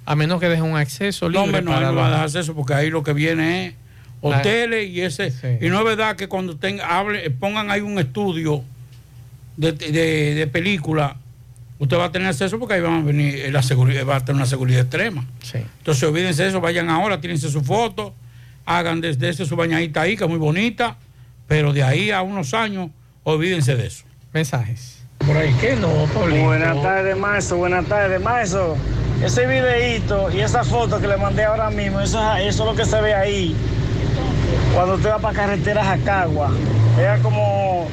A 0.05 0.15
menos 0.15 0.39
que 0.39 0.47
deje 0.47 0.61
un 0.61 0.77
acceso 0.77 1.25
No, 1.25 1.43
libre 1.43 1.59
hombre, 1.59 1.61
no, 1.63 1.71
para 1.71 1.89
ahí 1.89 1.95
no 1.95 1.99
va 1.99 2.07
a 2.07 2.11
dar 2.11 2.23
acceso 2.25 2.55
porque 2.55 2.73
ahí 2.73 2.89
lo 2.89 3.03
que 3.03 3.13
viene 3.13 3.67
es 3.67 3.73
hoteles 4.21 4.89
y 4.89 5.01
ese. 5.01 5.59
Y 5.59 5.67
no 5.69 5.79
es 5.79 5.85
verdad 5.85 6.15
que 6.15 6.27
cuando 6.27 6.55
tenga, 6.55 6.97
hable, 6.97 7.29
pongan 7.31 7.71
ahí 7.71 7.81
un 7.81 7.99
estudio 7.99 8.63
de, 9.57 9.73
de, 9.73 10.35
de 10.35 10.47
película, 10.47 11.17
usted 11.79 11.97
va 11.97 12.05
a 12.05 12.11
tener 12.11 12.27
acceso 12.27 12.59
porque 12.59 12.75
ahí 12.75 12.81
van 12.81 13.01
a 13.01 13.01
venir 13.01 13.35
eh, 13.35 13.51
la 13.51 13.61
seguridad, 13.61 14.05
va 14.05 14.17
a 14.17 14.19
tener 14.19 14.35
una 14.35 14.45
seguridad 14.45 14.81
extrema. 14.81 15.25
Entonces 15.53 16.03
olvídense 16.03 16.43
de 16.43 16.49
eso, 16.49 16.61
vayan 16.61 16.89
ahora, 16.89 17.19
tírense 17.21 17.49
su 17.49 17.61
foto, 17.63 18.13
hagan 18.65 19.01
desde 19.01 19.29
ese 19.29 19.45
su 19.45 19.55
bañadita 19.55 20.01
ahí, 20.01 20.17
que 20.17 20.23
es 20.23 20.29
muy 20.29 20.39
bonita, 20.39 20.97
pero 21.47 21.73
de 21.73 21.83
ahí 21.83 22.11
a 22.11 22.21
unos 22.21 22.53
años, 22.53 22.89
olvídense 23.23 23.75
de 23.75 23.87
eso. 23.87 24.03
Mensajes. 24.33 24.97
Por 25.25 25.35
ahí, 25.35 25.53
¿qué 25.59 25.75
no, 25.75 26.05
Pablito? 26.13 26.45
Buenas 26.45 26.81
tardes, 26.81 27.17
Maestro. 27.17 27.57
Buenas 27.57 27.85
tardes, 27.85 28.21
Maestro. 28.21 28.77
Ese 29.23 29.47
videíto 29.47 30.29
y 30.31 30.41
esa 30.41 30.63
foto 30.63 31.01
que 31.01 31.07
le 31.07 31.17
mandé 31.17 31.43
ahora 31.43 31.71
mismo, 31.71 31.99
eso, 32.01 32.19
eso 32.35 32.63
es 32.63 32.69
lo 32.69 32.75
que 32.75 32.85
se 32.85 33.01
ve 33.01 33.15
ahí. 33.15 33.55
Cuando 34.73 34.95
usted 34.95 35.09
va 35.09 35.19
para 35.19 35.35
carretera 35.35 35.83
Jacagua, 35.83 36.51
vea 36.95 37.17
como 37.19 37.87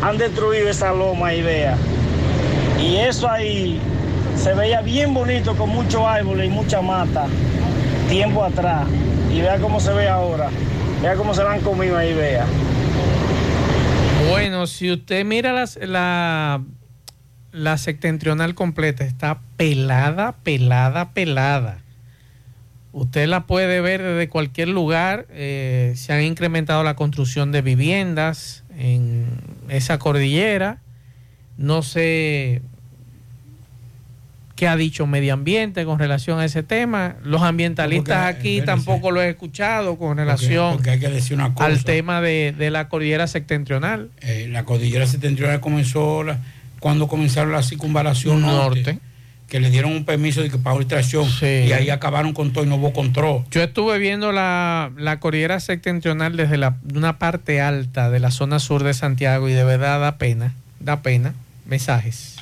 han 0.00 0.16
destruido 0.18 0.68
esa 0.68 0.92
loma 0.92 1.34
y 1.34 1.42
vea. 1.42 1.76
Y 2.82 2.96
eso 2.96 3.30
ahí 3.30 3.80
se 4.36 4.54
veía 4.54 4.80
bien 4.82 5.14
bonito 5.14 5.56
con 5.56 5.70
muchos 5.70 6.02
árboles 6.04 6.46
y 6.46 6.50
mucha 6.50 6.82
mata 6.82 7.26
tiempo 8.08 8.44
atrás. 8.44 8.86
Y 9.32 9.40
vea 9.40 9.58
cómo 9.58 9.78
se 9.80 9.92
ve 9.92 10.08
ahora. 10.08 10.50
Vea 11.00 11.14
cómo 11.14 11.32
se 11.32 11.42
la 11.44 11.52
han 11.52 11.60
comido 11.60 11.96
ahí, 11.96 12.12
vea. 12.12 12.44
Bueno, 14.28 14.66
si 14.66 14.90
usted 14.90 15.24
mira 15.24 15.52
la, 15.80 16.62
la 17.52 17.78
septentrional 17.78 18.54
completa, 18.54 19.04
está 19.04 19.40
pelada, 19.56 20.32
pelada, 20.42 21.12
pelada. 21.12 21.78
Usted 22.92 23.26
la 23.26 23.46
puede 23.46 23.80
ver 23.80 24.02
desde 24.02 24.28
cualquier 24.28 24.68
lugar. 24.68 25.26
eh, 25.30 25.94
se 25.96 26.12
han 26.12 26.22
incrementado 26.22 26.82
la 26.82 26.94
construcción 26.94 27.52
de 27.52 27.62
viviendas 27.62 28.64
en 28.76 29.26
esa 29.68 29.98
cordillera. 29.98 30.80
No 31.56 31.82
sé 31.82 32.62
qué 34.62 34.68
ha 34.68 34.76
dicho 34.76 35.08
medio 35.08 35.34
ambiente 35.34 35.84
con 35.84 35.98
relación 35.98 36.38
a 36.38 36.44
ese 36.44 36.62
tema. 36.62 37.16
Los 37.24 37.42
ambientalistas 37.42 38.16
Porque, 38.26 38.38
aquí 38.38 38.58
espérese. 38.58 38.66
tampoco 38.84 39.10
lo 39.10 39.20
he 39.20 39.28
escuchado 39.30 39.96
con 39.98 40.16
relación 40.16 40.74
porque 40.74 40.90
hay 40.90 41.00
que 41.00 41.08
decir 41.08 41.36
una 41.36 41.52
cosa. 41.52 41.66
al 41.66 41.82
tema 41.82 42.20
de, 42.20 42.54
de 42.56 42.70
la 42.70 42.88
cordillera 42.88 43.26
septentrional. 43.26 44.10
Eh, 44.20 44.46
la 44.52 44.64
cordillera 44.64 45.04
septentrional 45.08 45.58
comenzó 45.58 46.22
la- 46.22 46.38
cuando 46.78 47.08
comenzaron 47.08 47.50
la 47.50 47.64
circunvalación 47.64 48.40
norte, 48.42 49.00
que 49.48 49.58
le 49.58 49.68
dieron 49.68 49.90
un 49.90 50.04
permiso 50.04 50.42
de 50.42 50.48
que 50.50 50.58
para 50.58 50.76
extracción 50.76 51.26
y 51.42 51.72
ahí 51.72 51.90
acabaron 51.90 52.32
con 52.32 52.52
todo 52.52 52.62
y 52.62 52.68
no 52.68 52.76
hubo 52.76 52.92
control. 52.92 53.42
Yo 53.50 53.62
estuve 53.64 53.98
viendo 53.98 54.30
la, 54.30 54.92
la 54.96 55.18
cordillera 55.18 55.58
septentrional 55.58 56.36
desde 56.36 56.56
la, 56.56 56.76
una 56.94 57.18
parte 57.18 57.60
alta 57.60 58.10
de 58.10 58.20
la 58.20 58.30
zona 58.30 58.60
sur 58.60 58.84
de 58.84 58.94
Santiago 58.94 59.48
y 59.48 59.54
de 59.54 59.64
verdad 59.64 59.98
da 60.00 60.18
pena, 60.18 60.54
da 60.78 61.02
pena. 61.02 61.34
Mensajes. 61.66 62.36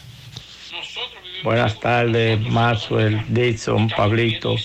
Buenas 1.43 1.81
tardes, 1.81 2.39
Maxwell, 2.51 3.23
Dixon, 3.29 3.89
Pablito, 3.89 4.57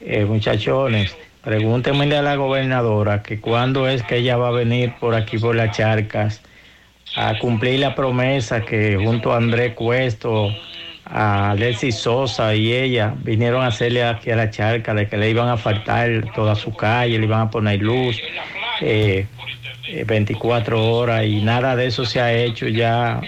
eh, 0.00 0.24
muchachones. 0.24 1.16
Pregúntenme 1.42 2.14
a 2.16 2.22
la 2.22 2.34
gobernadora 2.36 3.22
que 3.22 3.40
cuándo 3.40 3.88
es 3.88 4.02
que 4.02 4.16
ella 4.16 4.36
va 4.36 4.48
a 4.48 4.52
venir 4.52 4.94
por 4.98 5.14
aquí 5.14 5.38
por 5.38 5.54
las 5.54 5.76
charcas 5.76 6.42
a 7.16 7.38
cumplir 7.38 7.80
la 7.80 7.94
promesa 7.94 8.64
que 8.64 8.96
junto 8.96 9.32
a 9.32 9.36
Andrés 9.36 9.74
Cuesto, 9.74 10.50
a 11.04 11.50
Alexis 11.50 11.96
Sosa 11.96 12.54
y 12.54 12.72
ella 12.72 13.14
vinieron 13.18 13.62
a 13.62 13.68
hacerle 13.68 14.04
aquí 14.04 14.30
a 14.30 14.36
la 14.36 14.50
charca 14.50 14.94
de 14.94 15.08
que 15.08 15.16
le 15.16 15.30
iban 15.30 15.48
a 15.48 15.56
faltar 15.56 16.32
toda 16.34 16.54
su 16.54 16.74
calle, 16.74 17.18
le 17.18 17.24
iban 17.26 17.40
a 17.42 17.50
poner 17.50 17.80
luz. 17.80 18.20
eh, 18.80 19.26
24 20.06 20.92
horas 20.92 21.24
y 21.26 21.40
nada 21.40 21.76
de 21.76 21.86
eso 21.86 22.04
se 22.04 22.20
ha 22.20 22.32
hecho 22.32 22.68
ya 22.68 23.20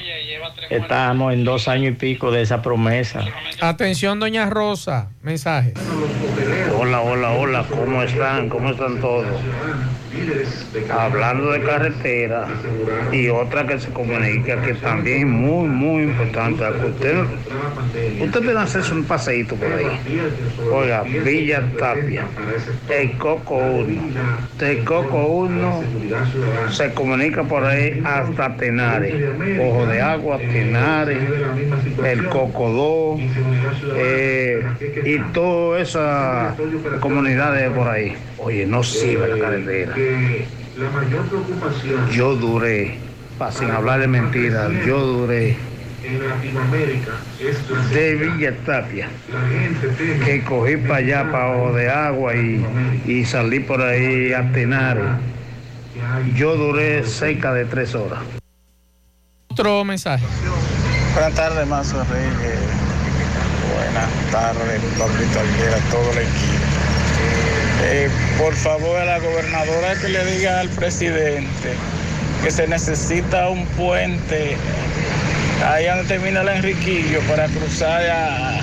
estamos 0.70 1.32
en 1.32 1.44
dos 1.44 1.68
años 1.68 1.93
y 1.93 1.97
pico 1.97 2.30
de 2.30 2.43
esa 2.43 2.62
promesa 2.62 3.24
Atención, 3.62 4.18
doña 4.18 4.51
Rosa. 4.51 5.10
Mensajes. 5.22 5.74
Hola, 6.76 7.01
hola, 7.01 7.30
hola, 7.30 7.64
¿cómo 7.70 8.02
están? 8.02 8.48
¿Cómo 8.48 8.70
están 8.70 9.01
todos? 9.01 9.40
Hablando 10.90 11.53
de 11.53 11.62
carretera 11.62 12.47
y 13.12 13.28
otra 13.28 13.66
que 13.66 13.78
se 13.78 13.90
comunica 13.90 14.61
que 14.62 14.74
también 14.74 15.20
es 15.20 15.27
muy, 15.27 15.69
muy 15.69 16.03
importante. 16.05 16.65
Usted, 16.65 17.24
usted 18.20 18.40
debe 18.43 18.61
hacerse 18.61 18.93
un 18.93 19.05
paseíto 19.05 19.55
por 19.57 19.73
ahí. 19.73 19.86
Oiga, 20.73 21.03
Villa 21.03 21.62
Tapia, 21.78 22.24
el 22.89 23.12
Coco 23.19 23.57
1. 23.57 24.03
El 24.61 24.85
Coco 24.85 25.27
1 25.27 25.82
se 26.70 26.93
comunica 26.94 27.43
por 27.44 27.65
ahí 27.65 28.03
hasta 28.05 28.57
Tenares. 28.57 29.15
Ojo 29.61 29.86
de 29.86 30.01
Agua, 30.01 30.39
Tenares, 30.39 31.19
el 32.05 32.27
Coco 32.28 32.70
2 32.70 33.20
eh, 33.97 34.62
y 35.05 35.19
todas 35.32 35.89
esas 35.89 36.55
comunidades 37.01 37.70
por 37.70 37.89
ahí. 37.89 38.15
Oye, 38.39 38.66
no 38.66 38.82
sirve 38.82 39.28
la 39.28 39.39
carretera. 39.39 39.94
Yo 42.12 42.34
duré, 42.34 42.98
pa- 43.39 43.52
sin 43.52 43.70
hablar 43.70 44.01
de 44.01 44.09
mentiras, 44.09 44.70
yo 44.86 44.98
duré 45.01 45.56
de 47.93 48.14
Villa 48.16 48.55
Tapia, 48.66 49.09
que 50.24 50.43
cogí 50.44 50.76
para 50.76 50.97
allá, 50.97 51.30
para 51.30 51.48
Ojo 51.56 51.72
de 51.74 51.89
Agua 51.90 52.34
y, 52.34 52.64
y 53.06 53.24
salí 53.24 53.60
por 53.60 53.80
ahí 53.82 54.32
a 54.32 54.51
Tenares. 54.52 55.05
Yo 56.34 56.56
duré 56.56 57.05
cerca 57.05 57.52
de 57.52 57.64
tres 57.66 57.94
horas. 57.94 58.20
Otro 59.51 59.84
mensaje. 59.84 60.24
Buenas 61.14 61.34
tardes, 61.34 61.66
Mazo 61.68 62.02
Reyes. 62.05 62.59
Buenas 63.74 64.10
tardes, 64.30 64.80
Pablito 64.98 65.40
Alguera, 65.40 65.76
todo 65.90 66.10
el 66.12 66.18
equipo. 66.18 66.72
Eh, 67.84 68.09
por 68.38 68.54
favor, 68.54 68.96
a 68.98 69.04
la 69.04 69.18
gobernadora 69.18 69.94
que 70.00 70.09
le 70.09 70.24
diga 70.24 70.60
al 70.60 70.68
presidente 70.68 71.74
que 72.42 72.50
se 72.50 72.66
necesita 72.66 73.48
un 73.48 73.64
puente 73.66 74.56
ahí 75.64 75.86
donde 75.86 76.04
termina 76.04 76.42
el 76.42 76.48
Enriquillo 76.48 77.20
para 77.28 77.46
cruzar 77.46 78.02
a, 78.10 78.60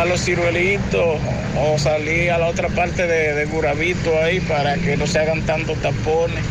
a 0.00 0.04
los 0.04 0.22
ciruelitos 0.22 1.18
o 1.58 1.78
salir 1.78 2.30
a 2.30 2.38
la 2.38 2.48
otra 2.48 2.68
parte 2.68 3.06
de, 3.06 3.34
de 3.34 3.44
Gurabito 3.46 4.18
ahí 4.20 4.40
para 4.40 4.76
que 4.76 4.96
no 4.96 5.06
se 5.06 5.18
hagan 5.20 5.40
tantos 5.42 5.78
tapones. 5.78 6.44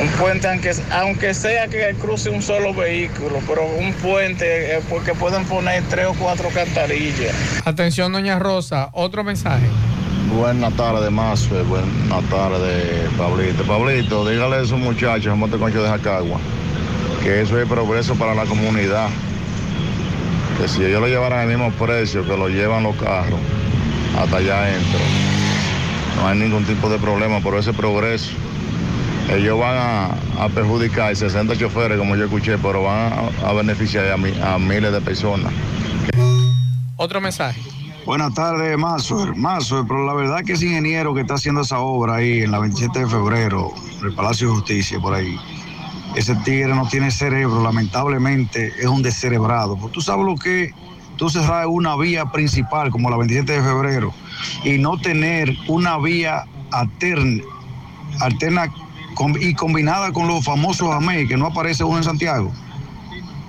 Un 0.00 0.08
puente, 0.10 0.46
aunque, 0.46 0.70
aunque 0.92 1.34
sea 1.34 1.66
que 1.66 1.94
cruce 2.00 2.30
un 2.30 2.40
solo 2.40 2.72
vehículo, 2.72 3.40
pero 3.48 3.66
un 3.66 3.92
puente 3.94 4.76
eh, 4.76 4.80
porque 4.88 5.12
pueden 5.12 5.44
poner 5.44 5.82
tres 5.90 6.06
o 6.06 6.14
cuatro 6.14 6.48
cantarillas. 6.50 7.34
Atención, 7.64 8.12
doña 8.12 8.38
Rosa. 8.38 8.90
Otro 8.92 9.24
mensaje. 9.24 9.66
Buenas 10.36 10.74
tardes, 10.74 11.10
Mazo. 11.10 11.64
Buenas 11.64 12.22
tardes, 12.30 13.08
Pablito. 13.16 13.64
Pablito, 13.64 14.28
dígale 14.28 14.56
a 14.56 14.60
esos 14.60 14.78
muchachos, 14.78 15.36
Monte 15.36 15.58
Concho 15.58 15.82
de 15.82 15.88
Jacagua, 15.88 16.38
que 17.22 17.40
eso 17.40 17.58
es 17.58 17.66
progreso 17.66 18.14
para 18.14 18.34
la 18.34 18.44
comunidad. 18.44 19.08
Que 20.60 20.68
si 20.68 20.84
ellos 20.84 21.00
lo 21.00 21.08
llevaran 21.08 21.40
al 21.40 21.48
mismo 21.48 21.72
precio 21.72 22.24
que 22.24 22.36
lo 22.36 22.48
llevan 22.48 22.84
los 22.84 22.94
carros, 22.96 23.40
hasta 24.16 24.36
allá 24.36 24.62
adentro, 24.62 25.00
no 26.16 26.28
hay 26.28 26.38
ningún 26.38 26.64
tipo 26.64 26.88
de 26.88 26.98
problema 26.98 27.40
por 27.40 27.56
ese 27.56 27.72
progreso. 27.72 28.30
Ellos 29.30 29.58
van 29.58 29.76
a, 29.76 30.06
a 30.44 30.48
perjudicar 30.48 31.14
60 31.14 31.56
choferes, 31.58 31.98
como 31.98 32.16
yo 32.16 32.24
escuché, 32.24 32.56
pero 32.58 32.82
van 32.82 33.12
a, 33.12 33.48
a 33.48 33.52
beneficiar 33.52 34.10
a, 34.10 34.16
mi- 34.16 34.32
a 34.42 34.58
miles 34.58 34.90
de 34.92 35.00
personas. 35.02 35.52
Otro 36.96 37.20
mensaje. 37.20 37.60
Buenas 38.06 38.32
tardes, 38.32 38.76
Mazo. 38.78 39.34
Mazo, 39.36 39.84
pero 39.86 40.06
la 40.06 40.14
verdad 40.14 40.42
que 40.44 40.54
ese 40.54 40.66
ingeniero 40.66 41.12
que 41.14 41.20
está 41.20 41.34
haciendo 41.34 41.60
esa 41.60 41.78
obra 41.80 42.16
ahí 42.16 42.40
en 42.42 42.50
la 42.52 42.58
27 42.58 43.00
de 43.00 43.06
febrero, 43.06 43.70
en 44.00 44.06
el 44.06 44.14
Palacio 44.14 44.48
de 44.48 44.54
Justicia, 44.54 44.98
por 44.98 45.12
ahí, 45.14 45.36
ese 46.16 46.34
tigre 46.36 46.74
no 46.74 46.88
tiene 46.88 47.10
cerebro, 47.10 47.62
lamentablemente 47.62 48.72
es 48.78 48.86
un 48.86 49.02
descerebrado. 49.02 49.76
Pues 49.76 49.92
tú 49.92 50.00
sabes 50.00 50.24
lo 50.24 50.36
que 50.36 50.72
tú 51.16 51.28
cerrar 51.28 51.66
una 51.66 51.96
vía 51.96 52.24
principal 52.32 52.90
como 52.90 53.10
la 53.10 53.18
27 53.18 53.52
de 53.52 53.62
febrero 53.62 54.14
y 54.64 54.78
no 54.78 54.96
tener 54.98 55.54
una 55.66 55.98
vía 55.98 56.44
alterna, 56.72 57.42
alterna 58.20 58.72
y 59.40 59.54
combinada 59.54 60.12
con 60.12 60.26
los 60.28 60.44
famosos 60.44 60.90
AME, 60.90 61.26
que 61.26 61.36
no 61.36 61.46
aparece 61.46 61.84
uno 61.84 61.98
en 61.98 62.04
Santiago. 62.04 62.52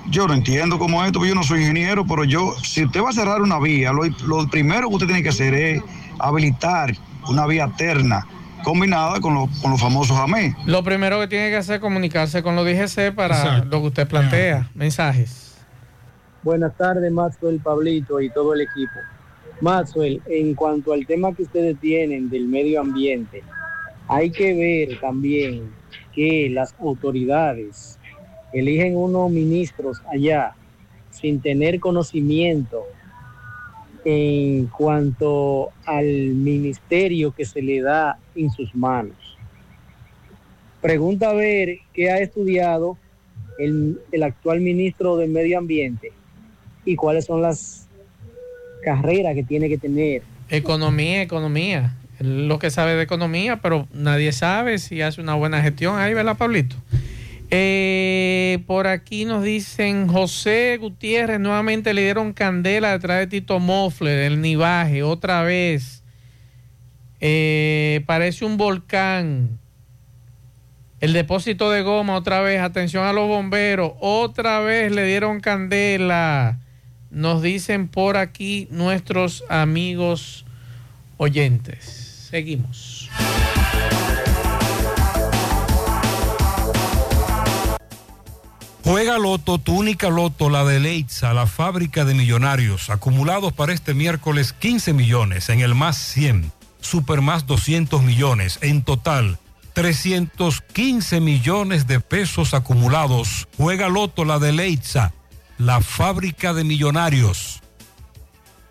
Yo 0.09 0.27
no 0.27 0.33
entiendo 0.33 0.79
cómo 0.79 1.01
es 1.01 1.07
esto, 1.07 1.23
yo 1.25 1.35
no 1.35 1.43
soy 1.43 1.61
ingeniero, 1.61 2.05
pero 2.05 2.23
yo, 2.23 2.53
si 2.63 2.83
usted 2.85 3.01
va 3.03 3.09
a 3.09 3.13
cerrar 3.13 3.41
una 3.41 3.59
vía, 3.59 3.91
lo, 3.93 4.03
lo 4.25 4.47
primero 4.49 4.89
que 4.89 4.95
usted 4.95 5.07
tiene 5.07 5.21
que 5.23 5.29
hacer 5.29 5.53
es 5.53 5.83
habilitar 6.17 6.93
una 7.27 7.45
vía 7.45 7.65
alterna 7.65 8.25
combinada 8.63 9.19
con, 9.21 9.35
los- 9.35 9.49
con 9.61 9.71
los 9.71 9.79
famosos 9.79 10.17
AME. 10.17 10.55
Lo 10.65 10.83
primero 10.83 11.19
que 11.19 11.27
tiene 11.27 11.49
que 11.49 11.57
hacer 11.57 11.75
es 11.75 11.81
comunicarse 11.81 12.41
con 12.41 12.55
los 12.55 12.65
DGC 12.65 13.13
para 13.13 13.37
Exacto. 13.37 13.67
lo 13.69 13.81
que 13.81 13.87
usted 13.87 14.07
plantea. 14.07 14.69
Mensajes. 14.73 15.57
Buenas 16.41 16.75
tardes, 16.75 17.11
Maxwell, 17.11 17.59
Pablito 17.59 18.19
y 18.19 18.29
todo 18.31 18.53
el 18.55 18.61
equipo. 18.61 18.93
Maxwell, 19.61 20.21
en 20.27 20.55
cuanto 20.55 20.93
al 20.93 21.05
tema 21.05 21.33
que 21.33 21.43
ustedes 21.43 21.77
tienen 21.79 22.29
del 22.29 22.47
medio 22.47 22.81
ambiente, 22.81 23.43
hay 24.09 24.31
que 24.31 24.53
ver 24.55 24.99
también 24.99 25.71
que 26.13 26.49
las 26.49 26.73
autoridades 26.79 27.99
eligen 28.51 28.97
unos 28.97 29.29
ministros 29.29 30.01
allá 30.11 30.55
sin 31.11 31.39
tener 31.39 31.79
conocimiento 31.79 32.83
en 34.03 34.65
cuanto 34.65 35.69
al 35.85 36.05
ministerio 36.05 37.31
que 37.31 37.45
se 37.45 37.61
le 37.61 37.81
da 37.81 38.17
en 38.35 38.49
sus 38.49 38.73
manos. 38.73 39.37
Pregunta 40.81 41.29
a 41.29 41.33
ver 41.33 41.77
qué 41.93 42.09
ha 42.09 42.17
estudiado 42.19 42.97
el, 43.59 44.01
el 44.11 44.23
actual 44.23 44.61
ministro 44.61 45.17
del 45.17 45.29
Medio 45.29 45.59
Ambiente 45.59 46.11
y 46.83 46.95
cuáles 46.95 47.25
son 47.25 47.43
las 47.43 47.87
carreras 48.83 49.35
que 49.35 49.43
tiene 49.43 49.69
que 49.69 49.77
tener. 49.77 50.23
Economía, 50.49 51.21
economía. 51.21 51.98
Lo 52.19 52.59
que 52.59 52.69
sabe 52.69 52.95
de 52.95 53.03
economía, 53.03 53.57
pero 53.61 53.87
nadie 53.93 54.31
sabe 54.33 54.77
si 54.77 55.01
hace 55.01 55.21
una 55.21 55.35
buena 55.35 55.61
gestión. 55.61 55.97
Ahí, 55.97 56.13
¿verdad, 56.13 56.37
Pablito? 56.37 56.75
Eh, 57.51 58.59
por 58.67 58.85
aquí 58.87 59.25
nos 59.25 59.43
dicen 59.43 60.07
José 60.07 60.77
Gutiérrez, 60.79 61.39
nuevamente 61.39 61.95
le 61.95 62.03
dieron 62.03 62.33
candela 62.33 62.91
detrás 62.91 63.19
de 63.19 63.27
Tito 63.27 63.59
Mofle, 63.59 64.11
del 64.11 64.41
Nivaje, 64.41 65.01
otra 65.01 65.41
vez. 65.43 66.03
Eh, 67.21 68.03
parece 68.05 68.45
un 68.45 68.57
volcán. 68.57 69.59
El 70.99 71.13
depósito 71.13 71.71
de 71.71 71.81
goma, 71.81 72.15
otra 72.15 72.41
vez. 72.41 72.59
Atención 72.59 73.05
a 73.05 73.13
los 73.13 73.27
bomberos, 73.27 73.93
otra 73.99 74.59
vez 74.59 74.91
le 74.91 75.05
dieron 75.05 75.39
candela. 75.39 76.59
Nos 77.09 77.41
dicen 77.41 77.87
por 77.87 78.17
aquí 78.17 78.67
nuestros 78.69 79.43
amigos 79.49 80.45
oyentes. 81.17 81.98
Seguimos. 82.29 83.09
Juega 88.83 89.17
Loto, 89.17 89.59
tu 89.59 89.75
única 89.75 90.09
Loto, 90.09 90.49
la 90.49 90.63
de 90.63 90.79
Leitza, 90.79 91.33
la 91.33 91.47
fábrica 91.47 92.05
de 92.05 92.13
millonarios, 92.13 92.89
acumulados 92.89 93.53
para 93.53 93.73
este 93.73 93.93
miércoles 93.93 94.53
15 94.53 94.93
millones, 94.93 95.49
en 95.49 95.61
el 95.61 95.75
más 95.75 95.97
100, 95.97 96.51
super 96.81 97.21
más 97.21 97.45
200 97.45 98.01
millones, 98.03 98.57
en 98.61 98.83
total 98.83 99.37
315 99.73 101.19
millones 101.21 101.87
de 101.87 101.99
pesos 101.99 102.53
acumulados. 102.53 103.47
Juega 103.57 103.89
Loto, 103.89 104.25
la 104.25 104.39
de 104.39 104.51
Leitza, 104.51 105.13
la 105.57 105.81
fábrica 105.81 106.53
de 106.53 106.63
millonarios. 106.63 107.58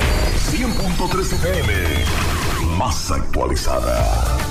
100.3 0.51 1.33
FM, 1.33 1.73
más 2.77 3.11
actualizada. 3.11 4.50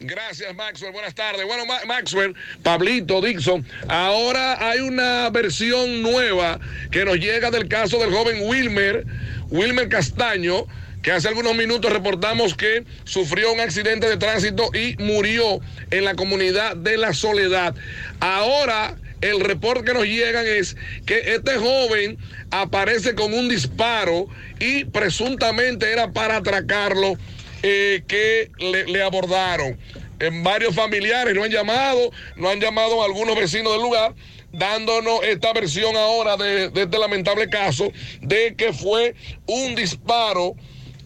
Gracias, 0.00 0.54
Maxwell. 0.54 0.92
Buenas 0.92 1.14
tardes. 1.14 1.44
Bueno, 1.46 1.66
Ma- 1.66 1.84
Maxwell, 1.86 2.34
Pablito, 2.62 3.20
Dixon, 3.20 3.66
ahora 3.88 4.70
hay 4.70 4.80
una 4.80 5.28
versión 5.30 6.02
nueva 6.02 6.60
que 6.90 7.04
nos 7.04 7.16
llega 7.16 7.50
del 7.50 7.68
caso 7.68 7.98
del 7.98 8.12
joven 8.12 8.38
Wilmer, 8.42 9.04
Wilmer 9.50 9.88
Castaño, 9.88 10.66
que 11.02 11.10
hace 11.12 11.28
algunos 11.28 11.54
minutos 11.56 11.92
reportamos 11.92 12.54
que 12.54 12.84
sufrió 13.04 13.52
un 13.52 13.60
accidente 13.60 14.08
de 14.08 14.16
tránsito 14.16 14.70
y 14.72 14.94
murió 15.02 15.60
en 15.90 16.04
la 16.04 16.14
comunidad 16.14 16.76
de 16.76 16.96
La 16.96 17.12
Soledad. 17.12 17.74
Ahora 18.20 18.96
el 19.20 19.40
reporte 19.40 19.84
que 19.84 19.94
nos 19.94 20.04
llegan 20.04 20.46
es 20.46 20.76
que 21.06 21.34
este 21.34 21.56
joven 21.56 22.18
aparece 22.52 23.16
con 23.16 23.34
un 23.34 23.48
disparo 23.48 24.28
y 24.60 24.84
presuntamente 24.84 25.90
era 25.90 26.12
para 26.12 26.36
atracarlo 26.36 27.14
eh, 27.62 28.02
que 28.06 28.50
le, 28.58 29.02
abordaron. 29.02 29.78
En 30.20 30.42
varios 30.42 30.74
familiares 30.74 31.34
lo 31.34 31.44
han 31.44 31.50
llamado, 31.50 32.10
lo 32.36 32.50
han 32.50 32.60
llamado 32.60 33.02
algunos 33.04 33.36
vecinos 33.36 33.72
del 33.72 33.82
lugar, 33.82 34.14
dándonos 34.52 35.22
esta 35.22 35.52
versión 35.52 35.96
ahora 35.96 36.36
de, 36.36 36.70
de 36.70 36.82
este 36.82 36.98
lamentable 36.98 37.48
caso 37.48 37.92
de 38.20 38.54
que 38.56 38.72
fue 38.72 39.14
un 39.46 39.74
disparo 39.74 40.54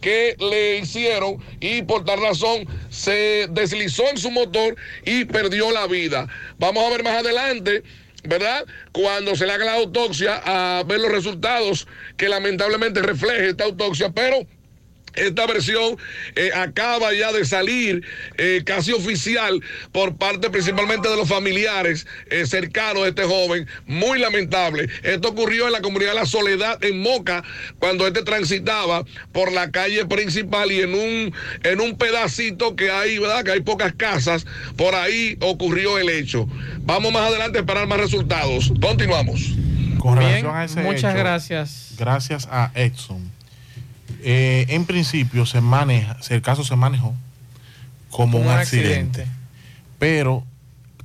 que 0.03 0.37
le 0.39 0.79
hicieron 0.79 1.39
y 1.61 1.83
por 1.83 2.05
tal 2.05 2.20
razón 2.20 2.66
se 2.91 3.47
deslizó 3.51 4.09
en 4.11 4.19
su 4.19 4.31
motor 4.31 4.77
y 5.07 5.24
perdió 5.24 5.70
la 5.70 5.87
vida. 5.87 6.27
Vamos 6.59 6.85
a 6.85 6.91
ver 6.91 7.03
más 7.03 7.15
adelante. 7.15 7.83
¿Verdad? 8.24 8.65
Cuando 8.93 9.35
se 9.35 9.47
le 9.47 9.53
haga 9.53 9.65
la 9.65 9.74
autopsia, 9.74 10.41
a 10.45 10.85
ver 10.85 11.01
los 11.01 11.11
resultados 11.11 11.89
que 12.16 12.29
lamentablemente 12.29 13.03
refleje 13.03 13.49
esta 13.49 13.65
autopsia, 13.65 14.11
pero 14.11 14.47
esta 15.15 15.47
versión 15.47 15.97
eh, 16.37 16.51
acaba 16.55 17.13
ya 17.13 17.33
de 17.33 17.45
salir 17.45 18.05
eh, 18.39 18.63
casi 18.65 18.93
oficial 18.93 19.61
por 19.93 20.17
parte 20.17 20.51
principalmente 20.51 21.09
de 21.09 21.17
los 21.17 21.29
familiares 21.29 22.07
eh, 22.31 22.47
cercanos 22.47 23.03
de 23.05 23.11
este 23.11 23.25
joven. 23.25 23.67
Muy 23.87 24.19
lamentable. 24.19 24.89
Esto 25.03 25.29
ocurrió 25.29 25.67
en 25.67 25.73
la 25.73 25.81
comunidad 25.81 26.11
de 26.11 26.17
La 26.17 26.27
Soledad, 26.27 26.83
en 26.85 27.01
Moca, 27.01 27.43
cuando 27.79 28.07
este 28.07 28.23
transitaba 28.23 29.05
por 29.33 29.53
la 29.53 29.71
calle 29.71 30.05
principal 30.07 30.71
y 30.73 30.81
en 30.81 30.95
un, 30.95 31.35
en 31.63 31.81
un 31.81 31.97
pedacito 31.97 32.77
que 32.77 32.91
hay, 32.91 33.19
¿verdad? 33.19 33.45
Que 33.45 33.53
hay 33.53 33.61
pocas 33.61 33.93
casas. 33.95 34.47
Por 34.77 34.95
ahí 34.95 35.37
ocurrió 35.41 35.99
el 35.99 36.09
hecho. 36.09 36.49
Vamos 36.81 37.13
más 37.13 37.29
adelante 37.29 37.59
a 37.59 37.61
esperar 37.63 37.87
más 37.87 37.99
resultados. 37.99 38.73
Continuamos. 38.81 39.55
Con 39.99 40.19
Bien, 40.19 40.31
relación 40.31 40.57
a 40.57 40.65
ese 40.65 40.81
muchas 40.83 41.15
hecho, 41.15 41.23
gracias. 41.23 41.95
Gracias 41.97 42.49
a 42.51 42.71
Edson. 42.75 43.32
Eh, 44.24 44.66
en 44.69 44.85
principio 44.86 45.47
se 45.47 45.61
maneja, 45.61 46.16
el 46.31 46.43
caso 46.43 46.65
se 46.65 46.77
manejó 46.77 47.15
como 48.11 48.39
un, 48.39 48.47
Un 48.47 48.53
accidente. 48.53 49.23
accidente. 49.23 49.27
Pero, 49.99 50.44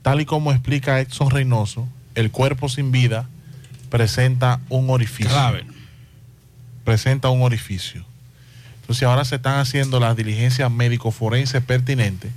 tal 0.02 0.22
y 0.22 0.26
como 0.26 0.52
explica 0.52 1.00
Edson 1.00 1.30
Reynoso, 1.30 1.88
el 2.16 2.32
cuerpo 2.32 2.70
sin 2.70 2.92
vida 2.92 3.28
presenta 3.90 4.60
un 4.70 4.90
orificio. 4.90 5.32
Presenta 6.84 7.30
un 7.30 7.42
orificio. 7.42 8.06
Entonces 8.82 9.04
ahora 9.04 9.26
se 9.26 9.36
están 9.36 9.60
haciendo 9.60 10.00
las 10.00 10.16
diligencias 10.16 10.72
médico-forenses 10.72 11.62
pertinentes 11.64 12.32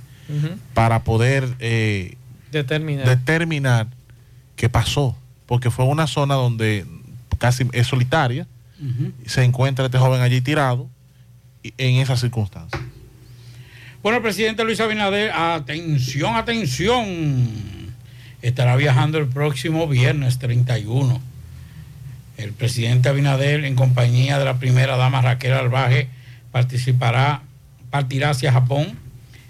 para 0.73 1.03
poder 1.03 1.55
eh, 1.59 2.15
Determinar. 2.51 3.05
determinar 3.07 3.87
qué 4.55 4.69
pasó. 4.69 5.17
Porque 5.45 5.69
fue 5.71 5.85
una 5.85 6.07
zona 6.07 6.35
donde 6.35 6.85
casi 7.37 7.67
es 7.73 7.87
solitaria. 7.87 8.47
Se 9.25 9.43
encuentra 9.43 9.85
este 9.85 9.97
joven 9.97 10.21
allí 10.21 10.41
tirado 10.41 10.89
en 11.63 11.95
esas 11.97 12.19
circunstancias. 12.19 12.81
Bueno, 14.01 14.17
el 14.17 14.23
presidente 14.23 14.63
Luis 14.63 14.79
Abinader, 14.79 15.31
atención, 15.31 16.35
atención, 16.35 17.47
estará 18.41 18.75
viajando 18.75 19.19
el 19.19 19.27
próximo 19.27 19.87
viernes 19.87 20.39
31. 20.39 21.21
El 22.37 22.53
presidente 22.53 23.09
Abinader, 23.09 23.63
en 23.63 23.75
compañía 23.75 24.39
de 24.39 24.45
la 24.45 24.57
primera 24.57 24.97
dama 24.97 25.21
Raquel 25.21 25.53
Albaje, 25.53 26.07
participará, 26.51 27.43
partirá 27.91 28.31
hacia 28.31 28.51
Japón 28.51 28.97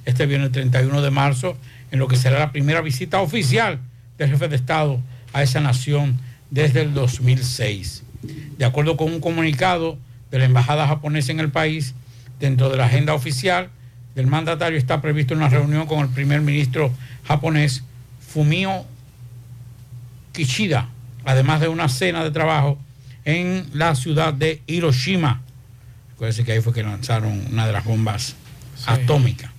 este 0.03 0.25
viernes 0.25 0.51
31 0.51 1.01
de 1.01 1.11
marzo, 1.11 1.57
en 1.91 1.99
lo 1.99 2.09
que 2.09 2.17
será 2.17 2.39
la 2.39 2.51
primera 2.51 2.81
visita 2.81 3.21
oficial 3.21 3.79
del 4.17 4.31
jefe 4.31 4.49
de 4.49 4.57
Estado 4.57 4.99
a 5.31 5.43
esa 5.43 5.61
nación 5.61 6.19
desde 6.49 6.81
el 6.81 6.93
2006. 6.93 8.03
De 8.57 8.65
acuerdo 8.65 8.97
con 8.97 9.11
un 9.11 9.19
comunicado 9.19 9.97
de 10.29 10.39
la 10.39 10.45
Embajada 10.45 10.87
japonesa 10.87 11.31
en 11.31 11.39
el 11.39 11.49
país, 11.49 11.95
dentro 12.39 12.69
de 12.69 12.77
la 12.77 12.85
agenda 12.85 13.13
oficial 13.13 13.69
del 14.15 14.27
mandatario 14.27 14.77
está 14.77 15.01
previsto 15.01 15.33
una 15.33 15.49
reunión 15.49 15.87
con 15.87 15.99
el 15.99 16.09
primer 16.09 16.41
ministro 16.41 16.91
japonés 17.23 17.83
Fumio 18.19 18.85
Kishida, 20.33 20.89
además 21.25 21.61
de 21.61 21.67
una 21.67 21.89
cena 21.89 22.23
de 22.23 22.31
trabajo 22.31 22.77
en 23.25 23.67
la 23.73 23.95
ciudad 23.95 24.33
de 24.33 24.61
Hiroshima. 24.67 25.41
Acuérdense 26.13 26.43
que 26.43 26.53
ahí 26.53 26.61
fue 26.61 26.73
que 26.73 26.83
lanzaron 26.83 27.45
una 27.51 27.67
de 27.67 27.73
las 27.73 27.83
bombas 27.83 28.35
atómicas. 28.85 29.51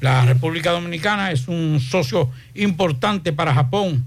La 0.00 0.24
República 0.24 0.72
Dominicana 0.72 1.30
es 1.30 1.48
un 1.48 1.80
socio 1.80 2.30
importante 2.54 3.32
para 3.32 3.54
Japón, 3.54 4.04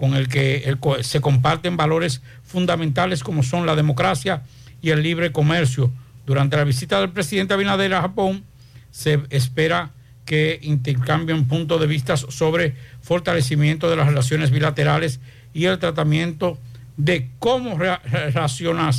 con 0.00 0.14
el 0.14 0.28
que 0.28 0.78
se 1.02 1.20
comparten 1.20 1.76
valores 1.76 2.22
fundamentales 2.42 3.22
como 3.22 3.42
son 3.42 3.66
la 3.66 3.76
democracia 3.76 4.44
y 4.80 4.88
el 4.88 5.02
libre 5.02 5.30
comercio. 5.30 5.92
Durante 6.24 6.56
la 6.56 6.64
visita 6.64 6.98
del 6.98 7.10
presidente 7.10 7.52
Abinader 7.52 7.92
a 7.92 8.00
Japón, 8.00 8.42
se 8.90 9.20
espera 9.28 9.90
que 10.24 10.58
intercambien 10.62 11.46
puntos 11.46 11.78
de 11.78 11.86
vista 11.86 12.16
sobre 12.16 12.74
fortalecimiento 13.02 13.90
de 13.90 13.96
las 13.96 14.06
relaciones 14.06 14.50
bilaterales 14.50 15.20
y 15.52 15.66
el 15.66 15.78
tratamiento 15.78 16.56
de 16.96 17.28
cómo 17.38 17.76
reaccionar 17.76 18.94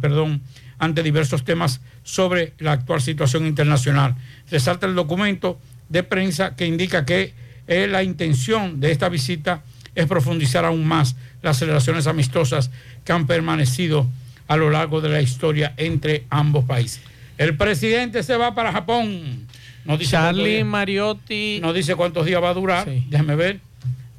perdón, 0.00 0.40
ante 0.78 1.02
diversos 1.02 1.44
temas 1.44 1.82
sobre 2.02 2.54
la 2.58 2.72
actual 2.72 3.02
situación 3.02 3.44
internacional. 3.44 4.14
Resalta 4.50 4.86
el 4.86 4.94
documento 4.94 5.60
de 5.90 6.02
prensa 6.02 6.56
que 6.56 6.64
indica 6.64 7.04
que 7.04 7.34
eh, 7.70 7.86
la 7.88 8.02
intención 8.02 8.80
de 8.80 8.90
esta 8.92 9.08
visita 9.08 9.62
es 9.94 10.06
profundizar 10.06 10.64
aún 10.66 10.84
más 10.86 11.16
las 11.42 11.60
relaciones 11.60 12.06
amistosas 12.06 12.70
que 13.04 13.12
han 13.12 13.26
permanecido 13.26 14.06
a 14.48 14.56
lo 14.56 14.68
largo 14.70 15.00
de 15.00 15.08
la 15.08 15.22
historia 15.22 15.72
entre 15.78 16.24
ambos 16.30 16.64
países. 16.64 17.00
El 17.38 17.56
presidente 17.56 18.22
se 18.22 18.36
va 18.36 18.54
para 18.54 18.72
Japón. 18.72 19.46
No 19.84 19.96
dice 19.96 20.10
Charlie 20.12 20.56
días- 20.56 20.66
Mariotti. 20.66 21.58
no 21.62 21.72
dice 21.72 21.94
cuántos 21.94 22.26
días 22.26 22.42
va 22.42 22.50
a 22.50 22.54
durar. 22.54 22.86
Déjame 23.08 23.34
ver. 23.36 23.60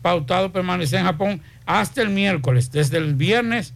Pautado 0.01 0.51
permanecer 0.51 0.99
en 0.99 1.05
Japón 1.05 1.41
hasta 1.67 2.01
el 2.01 2.09
miércoles, 2.09 2.71
desde 2.71 2.97
el 2.97 3.13
viernes 3.13 3.73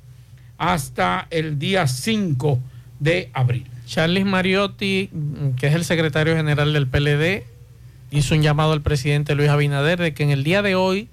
hasta 0.58 1.28
el 1.30 1.60
día 1.60 1.86
5 1.88 2.60
de 3.00 3.30
abril. 3.34 3.66
Charles 3.86 4.26
Mariotti, 4.26 5.10
que 5.58 5.68
es 5.68 5.76
el 5.76 5.86
secretario 5.86 6.36
general 6.36 6.74
del 6.74 6.88
PLD, 6.88 7.44
hizo 8.16 8.34
un 8.34 8.42
llamado 8.42 8.72
al 8.72 8.82
presidente 8.82 9.36
Luis 9.36 9.50
Abinader 9.50 10.00
de 10.00 10.14
que 10.14 10.24
en 10.24 10.32
el 10.32 10.44
día 10.44 10.62
de 10.62 10.76
hoy 10.76 11.10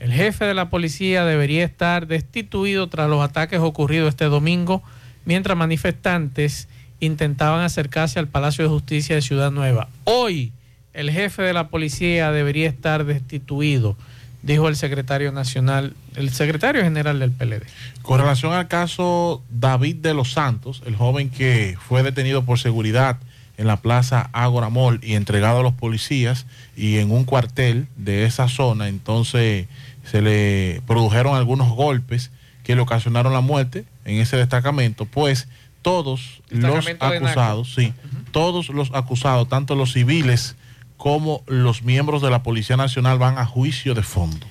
el 0.00 0.12
jefe 0.12 0.44
de 0.44 0.54
la 0.54 0.70
policía 0.70 1.24
debería 1.24 1.64
estar 1.64 2.06
destituido 2.06 2.88
tras 2.88 3.10
los 3.10 3.22
ataques 3.22 3.60
ocurridos 3.60 4.08
este 4.08 4.24
domingo 4.26 4.82
mientras 5.24 5.58
manifestantes 5.58 6.68
intentaban 7.00 7.60
acercarse 7.60 8.18
al 8.18 8.28
Palacio 8.28 8.64
de 8.64 8.70
Justicia 8.70 9.14
de 9.14 9.22
Ciudad 9.22 9.50
Nueva. 9.50 9.88
Hoy 10.04 10.52
el 10.94 11.10
jefe 11.10 11.42
de 11.42 11.52
la 11.52 11.68
policía 11.68 12.32
debería 12.32 12.68
estar 12.68 13.04
destituido 13.04 13.96
dijo 14.42 14.68
el 14.68 14.76
secretario 14.76 15.32
nacional, 15.32 15.94
el 16.14 16.30
secretario 16.30 16.82
general 16.82 17.18
del 17.18 17.32
PLD. 17.32 17.64
Con 18.02 18.20
relación 18.20 18.52
al 18.52 18.68
caso 18.68 19.42
David 19.50 19.96
de 19.96 20.14
los 20.14 20.32
Santos, 20.32 20.82
el 20.86 20.96
joven 20.96 21.30
que 21.30 21.76
fue 21.88 22.02
detenido 22.02 22.44
por 22.44 22.58
seguridad 22.58 23.18
en 23.58 23.66
la 23.66 23.76
plaza 23.76 24.30
Ágora 24.32 24.70
Mall 24.70 25.00
y 25.02 25.14
entregado 25.14 25.60
a 25.60 25.62
los 25.62 25.74
policías 25.74 26.46
y 26.76 26.98
en 26.98 27.10
un 27.10 27.24
cuartel 27.24 27.88
de 27.96 28.24
esa 28.24 28.48
zona, 28.48 28.88
entonces 28.88 29.66
se 30.04 30.22
le 30.22 30.80
produjeron 30.86 31.36
algunos 31.36 31.68
golpes 31.68 32.30
que 32.62 32.76
le 32.76 32.80
ocasionaron 32.80 33.32
la 33.32 33.40
muerte 33.40 33.84
en 34.04 34.20
ese 34.20 34.36
destacamento, 34.36 35.04
pues 35.04 35.48
todos 35.82 36.40
los 36.50 36.86
acusados, 37.00 37.74
sí, 37.74 37.92
todos 38.30 38.68
los 38.68 38.90
acusados, 38.94 39.48
tanto 39.48 39.74
los 39.74 39.92
civiles 39.92 40.56
como 40.96 41.42
los 41.46 41.82
miembros 41.82 42.22
de 42.22 42.30
la 42.30 42.42
Policía 42.42 42.76
Nacional 42.76 43.18
van 43.18 43.38
a 43.38 43.44
juicio 43.44 43.94
de 43.94 44.02
fondo. 44.02 44.46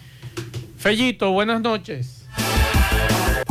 Fellito, 0.77 1.31
buenas 1.31 1.61
noches. 1.61 2.16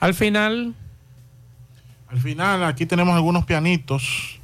Al 0.00 0.14
final, 0.14 0.74
Al 2.14 2.20
final, 2.20 2.62
aquí 2.62 2.86
tenemos 2.86 3.16
algunos 3.16 3.44
pianitos. 3.44 4.38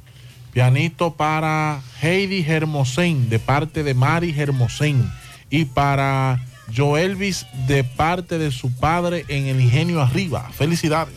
Pianito 0.51 1.13
para 1.13 1.79
Heidi 2.01 2.43
Hermosén, 2.45 3.29
de 3.29 3.39
parte 3.39 3.81
de 3.83 3.93
Mari 3.93 4.37
Hermosén. 4.37 5.09
Y 5.49 5.63
para 5.63 6.45
Joelvis, 6.75 7.47
de 7.67 7.85
parte 7.85 8.37
de 8.37 8.51
su 8.51 8.75
padre 8.75 9.23
en 9.29 9.47
el 9.47 9.61
Ingenio 9.61 10.01
Arriba. 10.01 10.49
Felicidades. 10.51 11.15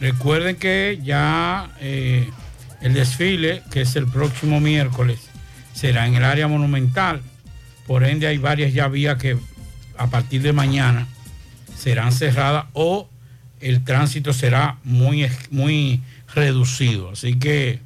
Recuerden 0.00 0.56
que 0.56 0.98
ya 1.04 1.70
eh, 1.78 2.28
el 2.80 2.94
desfile, 2.94 3.62
que 3.70 3.82
es 3.82 3.94
el 3.94 4.08
próximo 4.08 4.58
miércoles, 4.58 5.20
será 5.72 6.08
en 6.08 6.16
el 6.16 6.24
área 6.24 6.48
monumental. 6.48 7.22
Por 7.86 8.02
ende, 8.02 8.26
hay 8.26 8.38
varias 8.38 8.74
ya 8.74 8.88
vías 8.88 9.18
que 9.18 9.38
a 9.96 10.08
partir 10.08 10.42
de 10.42 10.52
mañana 10.52 11.06
serán 11.76 12.10
cerradas 12.10 12.64
o 12.72 13.08
el 13.60 13.84
tránsito 13.84 14.32
será 14.32 14.78
muy, 14.84 15.28
muy 15.50 16.00
reducido. 16.34 17.10
Así 17.10 17.38
que 17.38 17.80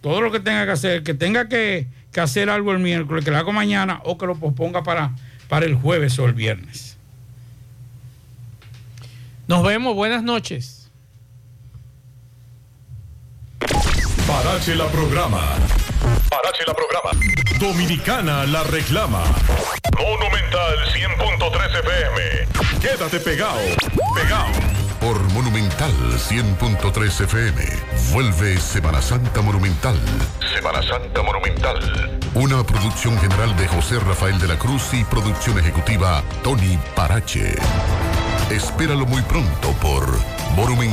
todo 0.00 0.20
lo 0.20 0.30
que 0.30 0.40
tenga 0.40 0.64
que 0.66 0.72
hacer, 0.72 1.02
que 1.02 1.14
tenga 1.14 1.48
que, 1.48 1.86
que 2.12 2.20
hacer 2.20 2.50
algo 2.50 2.72
el 2.72 2.78
miércoles, 2.78 3.24
que 3.24 3.30
lo 3.30 3.38
haga 3.38 3.52
mañana 3.52 4.00
o 4.04 4.18
que 4.18 4.26
lo 4.26 4.36
posponga 4.36 4.82
para, 4.82 5.12
para 5.48 5.66
el 5.66 5.74
jueves 5.74 6.18
o 6.18 6.26
el 6.26 6.32
viernes. 6.32 6.96
nos 9.48 9.62
vemos. 9.62 9.94
Buenas 9.94 10.22
noches. 10.22 10.88
Parache 14.26 14.74
la 14.74 14.86
programa. 14.88 15.40
Parache 16.28 16.64
la 16.66 16.74
programa. 16.74 17.10
Dominicana 17.60 18.44
la 18.46 18.64
reclama. 18.64 19.22
Monumental 19.98 20.78
100.13 20.94 21.80
FM. 21.80 22.80
Quédate 22.80 23.20
pegado. 23.20 23.60
Pegado. 24.14 24.75
Por 25.06 25.22
Monumental 25.34 25.92
100.3 26.18 27.20
FM. 27.20 27.62
Vuelve 28.12 28.58
Semana 28.58 29.00
Santa 29.00 29.40
Monumental. 29.40 29.94
Semana 30.52 30.82
Santa 30.82 31.22
Monumental. 31.22 32.18
Una 32.34 32.64
producción 32.64 33.16
general 33.20 33.56
de 33.56 33.68
José 33.68 34.00
Rafael 34.00 34.36
de 34.40 34.48
la 34.48 34.58
Cruz 34.58 34.92
y 34.94 35.04
producción 35.04 35.60
ejecutiva 35.60 36.24
Tony 36.42 36.76
Parache. 36.96 37.54
Espéralo 38.50 39.06
muy 39.06 39.22
pronto 39.22 39.70
por 39.80 40.04
Monumental. 40.56 40.86